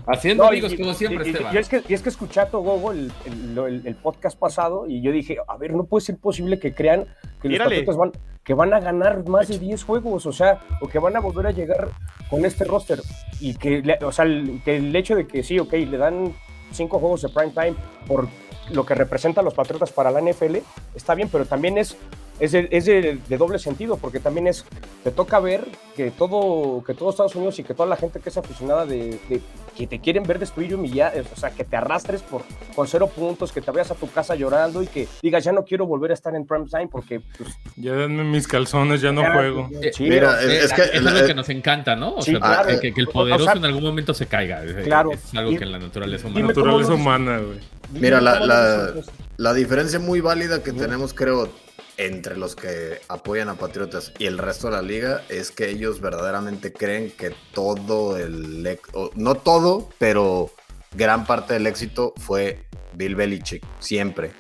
Haciendo 0.08 0.44
No, 0.44 0.50
amigos 0.50 0.74
y- 0.74 0.78
como 0.78 0.94
siempre, 0.94 1.24
y- 1.26 1.30
y- 1.30 1.32
Esteban. 1.32 1.56
Y 1.56 1.58
es 1.58 1.70
que, 1.70 1.84
y 1.88 1.94
es 1.94 2.02
que 2.02 2.10
escuché 2.10 2.40
a 2.42 2.48
Togogo 2.50 2.92
el, 2.92 3.12
el, 3.26 3.58
el- 3.58 3.82
el 3.88 3.96
podcast 3.96 4.38
pasado 4.38 4.88
y 4.88 5.02
yo 5.02 5.12
dije, 5.12 5.38
a 5.48 5.58
ver, 5.58 5.74
no 5.74 5.86
puede 5.86 6.04
ser 6.06 6.18
posible 6.18 6.60
que 6.60 6.74
crean 6.74 7.06
que 7.42 7.50
los 7.50 7.52
Mírale. 7.52 7.70
Patriotas 7.86 7.98
van, 7.98 8.12
que 8.46 8.54
van 8.54 8.74
a 8.74 8.80
ganar 8.80 9.28
más 9.28 9.48
de 9.48 9.58
10 9.58 9.84
juegos, 9.84 10.26
o 10.28 10.32
sea, 10.32 10.60
o 10.80 10.88
que 10.88 11.00
van 11.00 11.16
a 11.16 11.20
volver 11.20 11.48
a 11.48 11.52
llegar 11.52 11.90
con 12.30 12.46
este 12.46 12.64
roster. 12.64 13.02
Y 13.40 13.56
que, 13.56 13.98
o 14.06 14.12
sea, 14.12 14.24
el, 14.26 14.62
que 14.64 14.78
el 14.78 14.96
hecho 14.96 15.16
de 15.16 15.28
que 15.28 15.44
sí, 15.44 15.60
ok, 15.60 15.74
le 15.74 15.98
dan 15.98 16.34
5 16.72 17.00
juegos 17.00 17.24
de 17.24 17.30
prime 17.30 17.52
time 17.52 17.76
por 18.08 18.28
lo 18.72 18.86
que 18.86 18.94
representan 18.94 19.46
los 19.46 19.56
Patriotas 19.56 19.92
para 19.92 20.12
la 20.12 20.22
NFL, 20.22 20.58
está 20.94 21.16
bien, 21.16 21.28
pero 21.32 21.46
también 21.46 21.80
es, 21.80 21.98
es, 22.40 22.52
de, 22.52 22.68
es 22.72 22.86
de- 22.86 23.18
de 23.28 23.38
doble 23.38 23.60
sentido, 23.60 23.98
porque 23.98 24.20
también 24.20 24.48
es, 24.48 24.66
te 25.04 25.12
toca 25.12 25.40
ver 25.40 25.66
que 25.96 26.12
todo, 26.12 26.84
que 26.84 26.94
todo 26.94 27.10
Estados 27.10 27.36
Unidos 27.36 27.58
y 27.60 27.64
que 27.64 27.74
toda 27.74 27.88
la 27.88 27.96
gente 27.96 28.20
que 28.20 28.30
es 28.30 28.38
aficionada 28.38 28.86
de, 28.86 29.20
de- 29.30 29.42
que 29.78 29.88
te 29.88 30.00
quieren 30.00 30.24
ver 30.24 30.40
destruir 30.40 30.72
y 30.72 30.74
humillar, 30.74 31.14
o 31.34 31.38
sea, 31.38 31.50
que 31.52 31.64
te 31.66 31.76
arrastres 31.76 32.22
por, 32.22 32.44
con 32.76 32.88
cero 32.88 33.08
puntos, 33.14 33.52
que 33.52 33.60
te 33.62 33.72
vayas 33.72 33.92
a 33.92 33.96
tu 33.96 34.10
casa 34.10 34.34
llorando 34.36 34.82
y 34.82 34.88
que 34.88 35.08
digas, 35.22 35.44
ya 35.44 35.52
no 35.52 35.66
quiero 35.66 35.86
volver 35.86 36.12
a 36.12 36.14
estar 36.14 36.34
en 36.36 36.46
prime 36.46 36.66
time 36.66 36.88
porque, 36.88 37.22
pues, 37.38 37.50
Ya 37.76 37.92
denme 37.94 38.24
mis 38.24 38.48
calzones, 38.48 39.02
ya 39.02 39.12
no 39.12 39.22
ya, 39.22 39.34
juego. 39.34 39.70
Eh, 39.82 39.92
sí, 39.94 40.04
Mira, 40.04 40.42
Eh, 40.44 40.60
es 40.64 40.72
que 40.74 40.82
es 40.82 40.96
algo 40.96 41.10
la- 41.20 41.26
que 41.28 41.34
nos 41.34 41.50
encanta, 41.50 41.96
¿no? 41.96 42.16
O 42.16 42.22
Sí, 42.22 42.32
sea, 42.32 42.40
claro. 42.40 42.80
que, 42.80 42.94
que 42.94 43.02
el 43.02 43.08
o 43.08 43.12
poderoso 43.12 43.44
sea, 43.46 43.54
en 43.54 43.66
algún 43.66 43.84
momento 43.84 44.14
se 44.14 44.28
caiga. 44.28 44.64
Es, 44.64 44.74
Claro. 44.86 45.12
es 45.12 45.34
algo 45.36 45.52
Y- 45.52 45.58
que 45.58 45.64
en 45.66 45.72
la 45.74 45.80
naturaleza 45.80 46.28
humana. 46.28 46.48
Naturaleza 46.48 46.94
humana, 46.94 47.38
güey. 47.40 47.60
Mira, 47.92 48.20
la, 48.22 48.94
la 49.38 49.54
diferencia 49.54 50.00
muy 50.00 50.22
válida 50.22 50.64
que 50.64 50.72
tenemos, 50.72 51.14
creo, 51.14 51.50
entre 51.98 52.38
los 52.38 52.56
que 52.56 53.02
apoyan 53.08 53.50
a 53.50 53.56
Patriotas 53.56 54.12
y 54.20 54.26
el 54.26 54.38
resto 54.38 54.68
de 54.68 54.74
la 54.74 54.82
liga 54.82 55.24
es 55.30 55.52
que 55.52 55.70
ellos 55.70 56.02
verdaderamente 56.02 56.74
creen 56.74 57.12
que 57.12 57.34
todo 57.54 58.18
el... 58.18 58.80
No 59.16 59.36
todo, 59.36 59.90
pero 59.98 60.52
gran 60.94 61.26
parte 61.26 61.54
del 61.54 61.68
éxito 61.68 62.14
fue 62.18 62.64
Bill 62.94 63.16
Belichick, 63.16 63.64
siempre. 63.80 64.32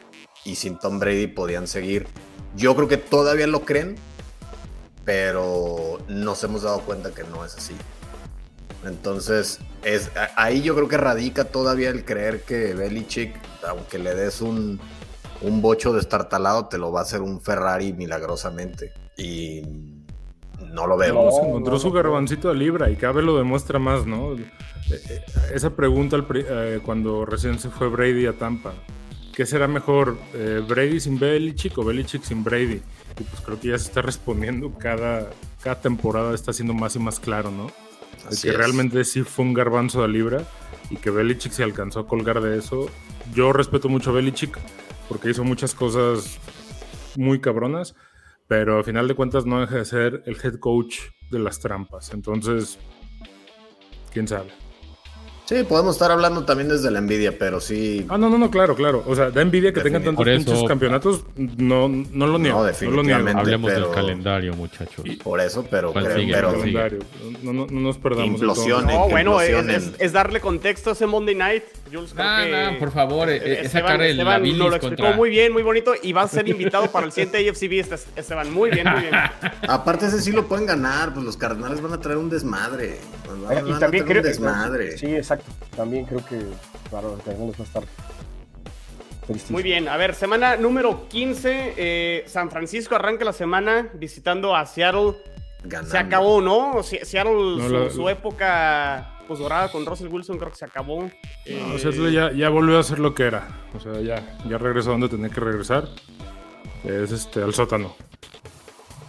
Y 0.44 0.56
sin 0.56 0.78
Tom 0.78 1.00
Brady 1.00 1.28
podían 1.28 1.68
seguir. 1.68 2.08
Yo 2.56 2.76
creo 2.76 2.88
que 2.88 2.98
todavía 2.98 3.48
lo 3.48 3.62
creen, 3.62 3.96
pero 5.04 6.00
nos 6.08 6.44
hemos 6.44 6.64
dado 6.64 6.82
cuenta 6.82 7.12
que 7.12 7.24
no 7.24 7.44
es 7.46 7.56
así. 7.56 7.76
Entonces, 8.86 9.60
es, 9.84 10.12
ahí 10.36 10.62
yo 10.62 10.76
creo 10.76 10.88
que 10.88 10.98
radica 10.98 11.46
todavía 11.46 11.90
el 11.90 12.06
creer 12.06 12.42
que 12.42 12.74
Belichick, 12.74 13.36
aunque 13.68 13.98
le 13.98 14.14
des 14.14 14.42
un, 14.42 14.80
un 15.42 15.62
bocho 15.62 15.94
destartalado, 15.94 16.68
te 16.68 16.78
lo 16.78 16.92
va 16.92 17.02
a 17.02 17.04
hacer 17.04 17.22
un 17.22 17.42
Ferrari 17.42 17.94
milagrosamente. 17.94 18.94
Y 19.18 19.62
no 20.72 20.88
lo 20.88 20.98
veo. 20.98 21.14
No, 21.14 21.32
se 21.32 21.42
encontró 21.48 21.80
su 21.80 21.92
garbancito 21.92 22.50
de 22.50 22.56
libra 22.56 22.90
y 22.90 22.96
cada 22.96 23.14
vez 23.14 23.26
lo 23.26 23.38
demuestra 23.38 23.80
más, 23.80 24.06
¿no? 24.06 24.34
Eh, 24.34 24.46
eh, 24.92 25.22
Esa 25.54 25.72
pregunta 25.72 26.18
eh, 26.34 26.80
cuando 26.84 27.26
recién 27.26 27.60
se 27.60 27.70
fue 27.70 27.88
Brady 27.90 28.26
a 28.26 28.34
Tampa. 28.34 28.74
¿Qué 29.34 29.46
será 29.46 29.68
mejor, 29.68 30.18
eh, 30.34 30.64
Brady 30.66 31.00
sin 31.02 31.20
Belichick 31.20 31.78
o 31.78 31.84
Belichick 31.84 32.24
sin 32.24 32.44
Brady? 32.44 32.82
Y 33.20 33.24
pues 33.24 33.42
creo 33.44 33.60
que 33.60 33.68
ya 33.70 33.78
se 33.78 33.88
está 33.88 34.02
respondiendo 34.02 34.74
cada, 34.78 35.30
cada 35.62 35.82
temporada, 35.82 36.34
está 36.34 36.54
siendo 36.54 36.74
más 36.74 36.96
y 36.96 37.00
más 37.00 37.20
claro, 37.20 37.52
¿no? 37.52 37.66
De 37.68 38.30
Así 38.30 38.44
que 38.44 38.50
es. 38.52 38.58
realmente 38.58 39.04
sí 39.04 39.24
fue 39.24 39.44
un 39.44 39.54
garbanzo 39.54 40.02
de 40.02 40.08
libra 40.08 40.44
y 40.90 40.96
que 40.96 41.10
Belichick 41.10 41.52
se 41.52 41.64
alcanzó 41.64 42.00
a 42.00 42.08
colgar 42.08 42.40
de 42.42 42.58
eso. 42.58 42.88
Yo 43.34 43.52
respeto 43.52 43.90
mucho 43.90 44.12
a 44.12 44.14
Belichick 44.14 44.58
porque 45.08 45.30
hizo 45.30 45.44
muchas 45.44 45.74
cosas 45.74 46.40
muy 47.16 47.40
cabronas, 47.40 47.96
pero 48.48 48.78
al 48.78 48.84
final 48.84 49.08
de 49.08 49.16
cuentas 49.16 49.46
no 49.46 49.60
deja 49.60 49.78
de 49.78 49.86
ser 49.86 50.24
el 50.26 50.38
head 50.44 50.56
coach 50.60 50.98
de 51.32 51.40
las 51.40 51.60
trampas. 51.60 52.14
Entonces, 52.14 52.78
quién 54.12 54.28
sabe. 54.28 54.65
Sí, 55.48 55.64
podemos 55.64 55.96
estar 55.96 56.10
hablando 56.12 56.44
también 56.44 56.70
desde 56.70 56.90
la 56.90 56.98
envidia, 56.98 57.38
pero 57.38 57.60
sí. 57.62 58.04
Ah, 58.10 58.18
no, 58.18 58.32
no, 58.32 58.40
no, 58.40 58.50
claro, 58.50 58.74
claro. 58.74 59.04
O 59.06 59.16
sea, 59.16 59.30
da 59.30 59.44
envidia 59.44 59.72
que 59.72 59.82
tengan 59.82 60.04
tantos 60.04 60.26
eso- 60.28 60.44
pinches 60.44 60.64
campeonatos. 60.68 61.24
No, 61.36 61.88
no 61.88 61.88
lo 61.88 61.94
niego. 61.94 62.08
No, 62.18 62.28
lo 62.28 62.40
niego. 62.40 62.64
definitivamente. 62.66 63.40
Hablemos 63.42 63.72
pero- 63.72 63.86
del 63.86 63.94
calendario, 63.96 64.54
muchachos. 64.56 65.06
Por 65.24 65.40
eso, 65.40 65.64
pero, 65.70 65.94
¿Cuál 65.94 66.06
pero, 66.06 66.20
sigue? 66.20 66.34
pero-. 66.34 66.52
Calendario. 66.60 67.00
No, 67.44 67.54
no, 67.54 67.68
no 67.70 67.80
nos 67.80 67.98
perdamos. 68.00 68.26
Implosiones. 68.42 68.90
entonces. 68.92 68.98
No, 69.00 69.06
que 69.06 69.12
bueno, 69.12 69.40
es, 69.40 69.50
implosionen. 69.50 69.94
es- 69.96 70.02
es 70.02 70.12
darle 70.14 70.40
contexto 70.40 70.90
a 70.90 70.94
ese 70.94 71.06
Monday 71.06 71.36
Night. 71.36 71.64
Jules, 71.94 72.14
creo 72.16 72.26
Ah, 72.28 72.42
que- 72.44 72.72
no, 72.74 72.80
por 72.80 72.92
favor, 72.92 73.30
eh, 73.30 73.36
eh, 73.38 73.60
Esteban, 73.66 73.70
sacar 73.92 74.02
el 74.02 74.12
Esteban 74.14 74.34
la 74.34 74.40
bilis 74.40 74.58
nos 74.58 74.70
lo 74.72 74.76
explicó 74.78 75.04
contra... 75.04 75.16
muy 75.16 75.30
bien, 75.30 75.54
muy 75.54 75.62
bonito 75.62 75.94
y 76.02 76.12
va 76.14 76.24
a 76.24 76.28
ser 76.28 76.50
invitado 76.50 76.88
para 76.92 77.06
el 77.06 77.12
siguiente 77.12 77.38
AFCB, 77.48 77.80
este- 77.82 77.96
Esteban. 78.20 78.52
Muy 78.52 78.72
bien, 78.72 78.88
muy 78.92 79.02
bien. 79.02 79.14
Aparte, 79.70 80.08
ese 80.08 80.20
sí 80.24 80.32
lo 80.32 80.48
pueden 80.48 80.66
ganar, 80.66 81.14
pues 81.14 81.24
los 81.24 81.38
cardenales 81.38 81.82
van 81.82 81.94
a 81.94 82.00
traer 82.00 82.18
un 82.18 82.32
desmadre. 82.32 82.98
Van, 83.28 83.58
Eh, 83.58 83.62
van 83.62 83.68
y 83.68 83.72
a 83.74 83.80
también 83.80 84.06
traer 84.06 84.22
creo 84.22 84.22
un 84.24 84.28
desmadre. 84.28 84.98
Sí, 84.98 85.06
exacto. 85.16 85.35
También 85.76 86.06
creo 86.06 86.24
que 86.26 86.40
para 86.92 87.08
los 87.08 87.22
Cardenales 87.22 87.56
va 87.60 87.64
a 87.64 87.68
estar 87.68 87.84
tristísimo. 89.28 89.56
Muy 89.58 89.64
bien, 89.64 89.88
a 89.88 89.98
ver, 89.98 90.14
semana 90.16 90.56
número 90.56 91.08
15. 91.10 91.74
eh, 91.78 92.24
San 92.28 92.50
Francisco 92.52 92.96
arranca 92.96 93.26
la 93.26 93.34
semana 93.34 93.90
visitando 93.94 94.56
a 94.56 94.66
Seattle. 94.66 95.14
Ganando. 95.64 95.90
Se 95.92 95.98
acabó, 95.98 96.42
¿no? 96.42 96.84
Se- 96.84 97.04
Seattle, 97.06 97.34
No, 97.58 97.68
su, 97.68 97.74
la- 97.74 97.90
su 97.90 98.10
época 98.10 99.18
pues, 99.28 99.40
dorada 99.40 99.72
con 99.72 99.84
Russell 99.86 100.08
Wilson, 100.10 100.38
creo 100.38 100.52
que 100.52 100.58
se 100.58 100.66
acabó. 100.66 101.10
Eh, 101.46 101.72
O 101.76 101.80
sea, 101.80 101.90
eso 101.90 102.08
ya, 102.10 102.32
ya 102.34 102.50
volvió 102.50 102.78
a 102.78 102.84
ser 102.84 103.00
lo 103.00 103.16
que 103.16 103.24
era. 103.24 103.48
O 103.76 103.80
sea, 103.80 104.00
ya, 104.00 104.38
ya 104.48 104.58
regresó 104.60 104.90
a 104.90 104.92
donde 104.94 105.10
tenía 105.10 105.30
que 105.30 105.40
regresar. 105.42 105.88
Es 106.84 107.12
este, 107.12 107.42
al 107.42 107.52
sótano. 107.56 107.96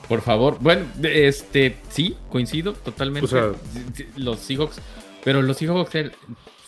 Por 0.09 0.22
favor. 0.22 0.57
Bueno, 0.61 0.87
este, 1.03 1.77
sí, 1.91 2.16
coincido 2.31 2.72
totalmente. 2.72 3.27
O 3.27 3.29
sea- 3.29 3.51
los 4.16 4.39
Seahawks, 4.41 4.81
pero 5.27 5.43
los 5.43 5.57
Seahawks 5.57 5.93
er- 5.97 6.12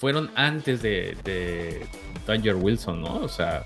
fueron 0.00 0.30
antes 0.34 0.82
de, 0.82 1.16
de 1.24 1.86
Danger 2.26 2.56
Wilson, 2.56 3.00
¿no? 3.02 3.14
O 3.20 3.28
sea, 3.28 3.64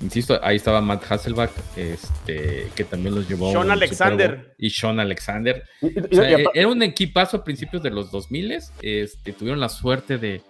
insisto, 0.00 0.40
ahí 0.42 0.56
estaba 0.56 0.80
Matt 0.80 1.04
Hasselback, 1.10 1.50
este, 1.76 2.68
que 2.74 2.84
también 2.84 3.14
los 3.14 3.28
llevó. 3.28 3.52
Sean 3.52 3.70
Alexander. 3.70 4.54
Y 4.58 4.70
Sean 4.70 4.98
Alexander. 4.98 5.62
Y- 5.82 5.86
y- 5.86 5.98
O 6.00 6.14
sea, 6.16 6.30
y 6.30 6.34
apa- 6.42 6.50
era 6.54 6.68
un 6.68 6.82
equipazo 6.82 7.36
a 7.36 7.44
principios 7.44 7.82
de 7.82 7.90
los 7.90 8.10
2000 8.10 8.58
este, 8.80 9.32
tuvieron 9.34 9.60
la 9.60 9.68
suerte 9.68 10.16
de, 10.16 10.40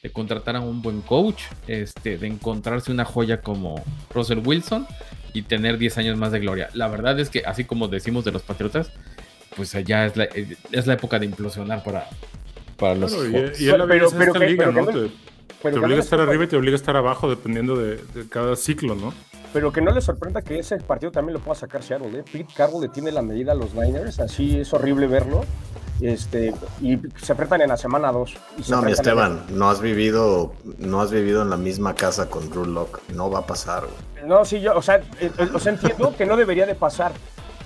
de 0.00 0.10
contratar 0.12 0.54
a 0.56 0.60
un 0.60 0.80
buen 0.80 1.00
coach, 1.02 1.42
este, 1.66 2.18
de 2.18 2.26
encontrarse 2.28 2.92
una 2.92 3.04
joya 3.04 3.40
como 3.42 3.82
Russell 4.14 4.38
Wilson 4.44 4.86
y 5.34 5.42
tener 5.42 5.76
10 5.76 5.98
años 5.98 6.16
más 6.16 6.30
de 6.32 6.38
gloria. 6.38 6.68
La 6.74 6.86
verdad 6.88 7.18
es 7.18 7.30
que, 7.30 7.42
así 7.44 7.64
como 7.64 7.88
decimos 7.88 8.24
de 8.24 8.30
los 8.32 8.42
Patriotas, 8.42 8.92
pues 9.56 9.72
ya 9.84 10.06
es 10.06 10.16
la, 10.16 10.24
es 10.72 10.86
la 10.86 10.94
época 10.94 11.18
de 11.18 11.26
implosionar 11.26 11.82
para, 11.82 12.08
para 12.80 12.94
los 12.96 13.12
Claro, 13.14 13.28
y, 13.28 13.62
y 13.62 13.66
la 13.66 13.72
Pero- 13.72 13.86
pero 13.86 14.06
esta 14.08 14.38
que- 14.40 14.46
liga, 14.46 14.64
pero 14.64 14.74
que 14.74 14.80
¿no? 14.80 14.86
no- 14.86 15.08
Te, 15.08 15.14
pero 15.62 15.62
te 15.62 15.70
que 15.70 15.70
no 15.72 15.80
obliga 15.82 15.86
a 15.86 15.96
les 15.96 16.04
estar 16.06 16.20
arriba 16.20 16.44
y 16.44 16.46
te 16.46 16.56
obliga 16.56 16.74
a 16.74 16.76
estar 16.76 16.96
abajo 16.96 17.28
dependiendo 17.30 17.76
de, 17.76 17.96
de 17.96 18.28
cada 18.28 18.56
ciclo, 18.56 18.94
¿no? 18.94 19.12
Pero 19.52 19.72
que 19.72 19.80
no 19.80 19.90
les 19.90 20.04
sorprenda 20.04 20.42
que 20.42 20.58
ese 20.60 20.76
partido 20.78 21.10
también 21.12 21.34
lo 21.34 21.40
pueda 21.40 21.56
sacar 21.56 21.82
Seattle. 21.82 22.20
¿eh? 22.20 22.24
Pete 22.32 22.46
Carroll 22.56 22.82
le 22.82 22.88
tiene 22.88 23.10
la 23.12 23.20
medida 23.20 23.52
a 23.52 23.54
los 23.56 23.74
Niners, 23.74 24.20
así 24.20 24.58
es 24.60 24.72
horrible 24.72 25.06
verlo. 25.08 25.44
Este, 26.00 26.54
y 26.80 26.96
se 27.20 27.32
enfrentan 27.32 27.60
en 27.60 27.68
la 27.68 27.76
semana 27.76 28.10
2. 28.10 28.34
No, 28.68 28.80
mi 28.80 28.92
Esteban, 28.92 29.42
no 29.50 29.68
has 29.68 29.80
vivido, 29.82 30.54
no 30.78 31.02
has 31.02 31.10
vivido 31.10 31.42
en 31.42 31.50
la 31.50 31.58
misma 31.58 31.94
casa 31.94 32.30
con 32.30 32.48
Drew 32.48 32.64
Lock. 32.64 33.00
No 33.12 33.28
va 33.30 33.40
a 33.40 33.46
pasar. 33.46 33.82
güey. 33.82 34.26
No, 34.26 34.44
sí, 34.46 34.60
yo, 34.62 34.74
o 34.76 34.80
sea, 34.82 34.96
eh, 35.20 35.30
eh, 35.36 35.48
o 35.52 35.58
sea, 35.58 35.72
entiendo 35.72 36.14
que 36.16 36.24
no 36.24 36.36
debería 36.38 36.64
de 36.64 36.74
pasar, 36.74 37.12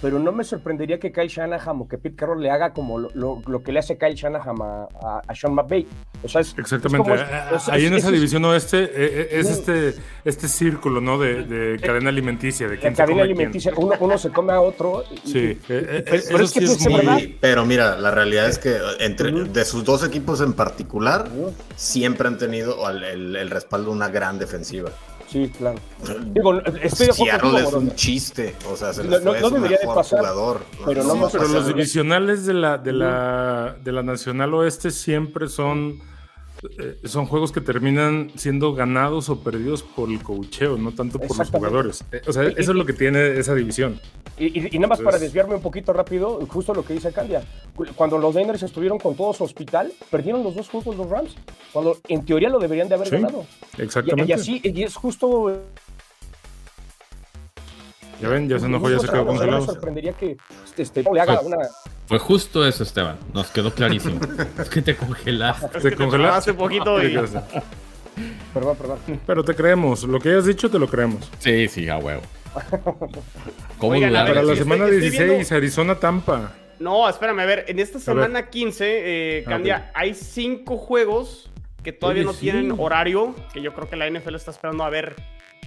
pero 0.05 0.19
no 0.19 0.33
me 0.33 0.45
sorprendería 0.45 0.99
que 1.01 1.11
Kyle 1.13 1.29
Shanahan 1.29 1.81
o 1.81 1.89
que 1.89 1.97
Pete 1.97 2.15
Carroll 2.15 2.43
le 2.43 2.51
haga 2.51 2.75
como 2.75 2.99
lo, 2.99 3.09
lo- 3.15 3.41
lo 3.47 3.63
que 3.63 3.73
le 3.73 3.79
hace 3.79 3.97
Kyle 3.97 4.15
Shanahan 4.15 4.57
a, 4.61 4.83
a, 5.03 5.23
a 5.27 5.35
Sean 5.35 5.55
McVay. 5.55 5.87
O 6.23 6.29
sea, 6.29 6.43
es, 6.43 6.49
es 6.49 6.59
Exactamente. 6.59 7.09
como- 7.11 7.15
Ah, 7.23 7.53
es- 7.57 7.69
Ahí 7.71 7.87
en 7.87 7.95
es- 7.95 8.01
esa 8.01 8.09
es- 8.09 8.13
división 8.13 8.45
oeste 8.45 8.83
eh, 8.83 8.91
eh, 8.95 9.29
es 9.31 9.49
este, 9.49 9.95
este 10.27 10.47
círculo, 10.49 11.01
¿no? 11.01 11.19
De, 11.19 11.45
de 11.45 11.81
cadena 11.81 12.11
alimenticia, 12.11 12.69
de 12.69 12.79
quién 12.79 12.93
cadena 12.95 13.07
come 13.23 13.23
quién. 13.29 13.37
alimenticia, 13.39 13.73
uno, 13.79 13.95
uno 13.99 14.19
se 14.19 14.29
come 14.29 14.53
a 14.53 14.61
otro. 14.61 15.05
y- 15.11 15.27
Sí, 15.27 15.39
y- 15.39 15.41
eh, 15.53 15.57
eh, 15.69 16.03
pero- 16.05 16.17
eso 16.19 16.37
es 16.43 16.53
que 16.53 16.67
sí 16.67 16.73
es 16.75 16.87
es 16.87 16.93
muy... 16.93 17.39
pero 17.41 17.65
mira, 17.65 17.97
la 17.97 18.11
realidad 18.11 18.47
es 18.47 18.59
que 18.59 18.77
entre 19.01 19.33
Ujú. 19.33 19.53
de 19.55 19.65
sus 19.65 19.85
dos 19.85 20.05
equipos 20.07 20.43
en 20.43 20.53
particular, 20.53 21.31
Ujú. 21.35 21.55
siempre 21.77 22.29
han 22.29 22.37
tenido 22.37 22.91
el, 22.91 23.03
el- 23.05 23.37
el 23.37 23.49
respaldo 23.49 23.87
de 23.89 23.97
una 23.97 24.11
gran 24.11 24.39
defensiva. 24.39 24.91
Sí, 25.29 25.51
claro. 25.57 25.79
Digo, 26.33 26.61
estoy 26.61 27.07
de 27.07 27.13
acuerdo 27.13 27.15
Seattle 27.15 27.41
contigo, 27.51 27.69
es 27.69 27.75
un 27.75 27.95
chiste, 27.97 28.55
o 28.71 28.77
sea, 28.77 28.93
se 28.93 29.03
No- 29.03 29.11
les 29.11 29.23
no- 29.25 29.31
fue 29.33 29.41
no 29.41 29.49
su 29.49 29.55
debería 29.57 29.79
de 29.79 29.87
pasar, 29.87 30.19
jugador. 30.21 30.61
pero 30.85 31.03
no 31.03 31.15
Sí, 31.15 31.21
pero 31.33 31.49
los 31.49 31.67
divisionales 31.67 32.47
de 32.47 32.55
la, 32.55 32.79
de 32.79 32.93
la, 32.93 33.77
de 33.83 33.93
la 33.93 34.03
Nacional 34.03 34.55
Oeste 34.55 34.91
siempre 34.91 35.49
son, 35.49 36.01
eh, 36.79 36.99
son 37.05 37.27
juegos 37.27 37.53
que 37.53 37.61
terminan 37.61 38.31
siendo 38.37 38.75
ganados 38.75 39.29
o 39.29 39.41
perdidos 39.41 39.83
por 39.83 40.11
el 40.11 40.23
cocheo, 40.23 40.77
no 40.79 40.93
tanto 40.93 41.19
por 41.19 41.37
los 41.39 41.51
jugadores. 41.51 42.05
Eh, 42.13 42.23
O 42.27 42.33
sea, 42.33 42.45
eso 42.45 42.59
es 42.73 42.77
lo 42.77 42.87
que 42.87 42.93
tiene 42.93 43.39
esa 43.39 43.55
división. 43.55 44.01
Y, 44.37 44.61
nada 44.79 44.89
más 44.89 45.01
para 45.01 45.19
desviarme 45.19 45.55
un 45.55 45.63
poquito 45.63 45.93
rápido, 45.93 46.41
justo 46.49 46.75
lo 46.75 46.85
que 46.85 46.95
dice 46.95 47.13
Candia. 47.13 47.43
cu- 47.77 47.87
Cuando 47.95 48.19
los 48.19 48.35
Niners 48.35 48.63
estuvieron 48.65 48.99
con 48.99 49.15
todo 49.15 49.33
su 49.33 49.45
hospital, 49.45 49.93
perdieron 50.11 50.43
los 50.43 50.55
dos 50.57 50.69
juegos 50.69 50.97
los 50.97 51.09
Rams. 51.09 51.37
Cuando 51.73 51.99
en 52.09 52.25
teoría 52.25 52.49
lo 52.49 52.59
deberían 52.59 52.89
de 52.89 52.95
haber 52.97 53.09
Sí, 53.09 53.15
ganado. 53.17 53.45
Exactamente. 53.79 54.31
y 54.31 54.33
así, 54.33 54.61
y 54.65 54.83
es 54.83 54.95
justo. 54.97 55.63
Ya 58.21 58.29
ven, 58.29 58.49
ya 58.49 58.59
se 58.59 58.67
enojó, 58.67 58.91
ya 58.91 58.99
se 58.99 59.07
quedó 59.09 59.23
eso, 59.23 59.23
o 59.23 59.25
sea, 59.25 59.25
no 59.25 59.33
me 59.33 59.39
congelado. 59.39 59.65
sorprendería 59.67 60.13
que 60.13 60.37
este, 60.79 61.03
le 61.13 61.21
haga 61.21 61.35
Pues- 61.41 61.47
una. 61.47 61.57
Fue 62.07 62.19
justo 62.19 62.67
eso, 62.67 62.83
Esteban. 62.83 63.17
Nos 63.33 63.51
quedó 63.51 63.73
clarísimo. 63.73 64.21
es 64.59 64.69
que 64.69 64.83
te 64.83 64.95
congelaste. 64.97 65.81
Te 65.81 65.97
congelaste. 65.97 66.51
hace 66.51 66.55
poquito 66.55 67.03
y- 67.03 67.15
Perdón, 68.53 68.77
perdón. 68.77 68.99
Pero 69.27 69.43
te 69.45 69.55
creemos, 69.55 70.05
lo 70.05 70.21
que 70.21 70.29
hayas 70.31 70.47
dicho 70.47 70.71
te 70.71 70.79
lo 70.79 70.87
creemos. 70.87 71.29
Sí, 71.39 71.67
sí, 71.69 71.89
a 71.89 71.99
huevo. 71.99 72.23
¿Cómo 73.79 73.93
Oigan, 73.93 74.13
ver, 74.13 74.27
Para 74.29 74.43
la 74.43 74.55
semana 74.57 74.85
estoy- 74.85 74.97
estoy 75.07 75.11
16, 75.11 75.29
viendo- 75.39 75.57
Arizona 75.57 75.95
Tampa. 75.97 76.53
No, 76.79 77.09
espérame, 77.09 77.41
a 77.41 77.45
ver, 77.47 77.65
en 77.69 77.79
esta 77.79 77.99
semana 77.99 78.49
15, 78.51 78.85
eh, 79.39 79.45
Ah, 79.47 79.51
Candia, 79.51 79.91
hay 79.95 80.15
cinco 80.15 80.77
juegos 80.77 81.51
que 81.83 81.93
todavía 81.93 82.23
Oye, 82.23 82.27
no 82.27 82.33
sí. 82.35 82.41
tienen 82.41 82.75
horario, 82.79 83.35
que 83.53 83.63
yo 83.63 83.73
creo 83.75 83.89
que 83.89 83.97
la 83.97 84.07
NFL 84.09 84.35
está 84.37 84.51
esperando 84.51 84.85
a 84.85 84.91
ver 84.91 85.15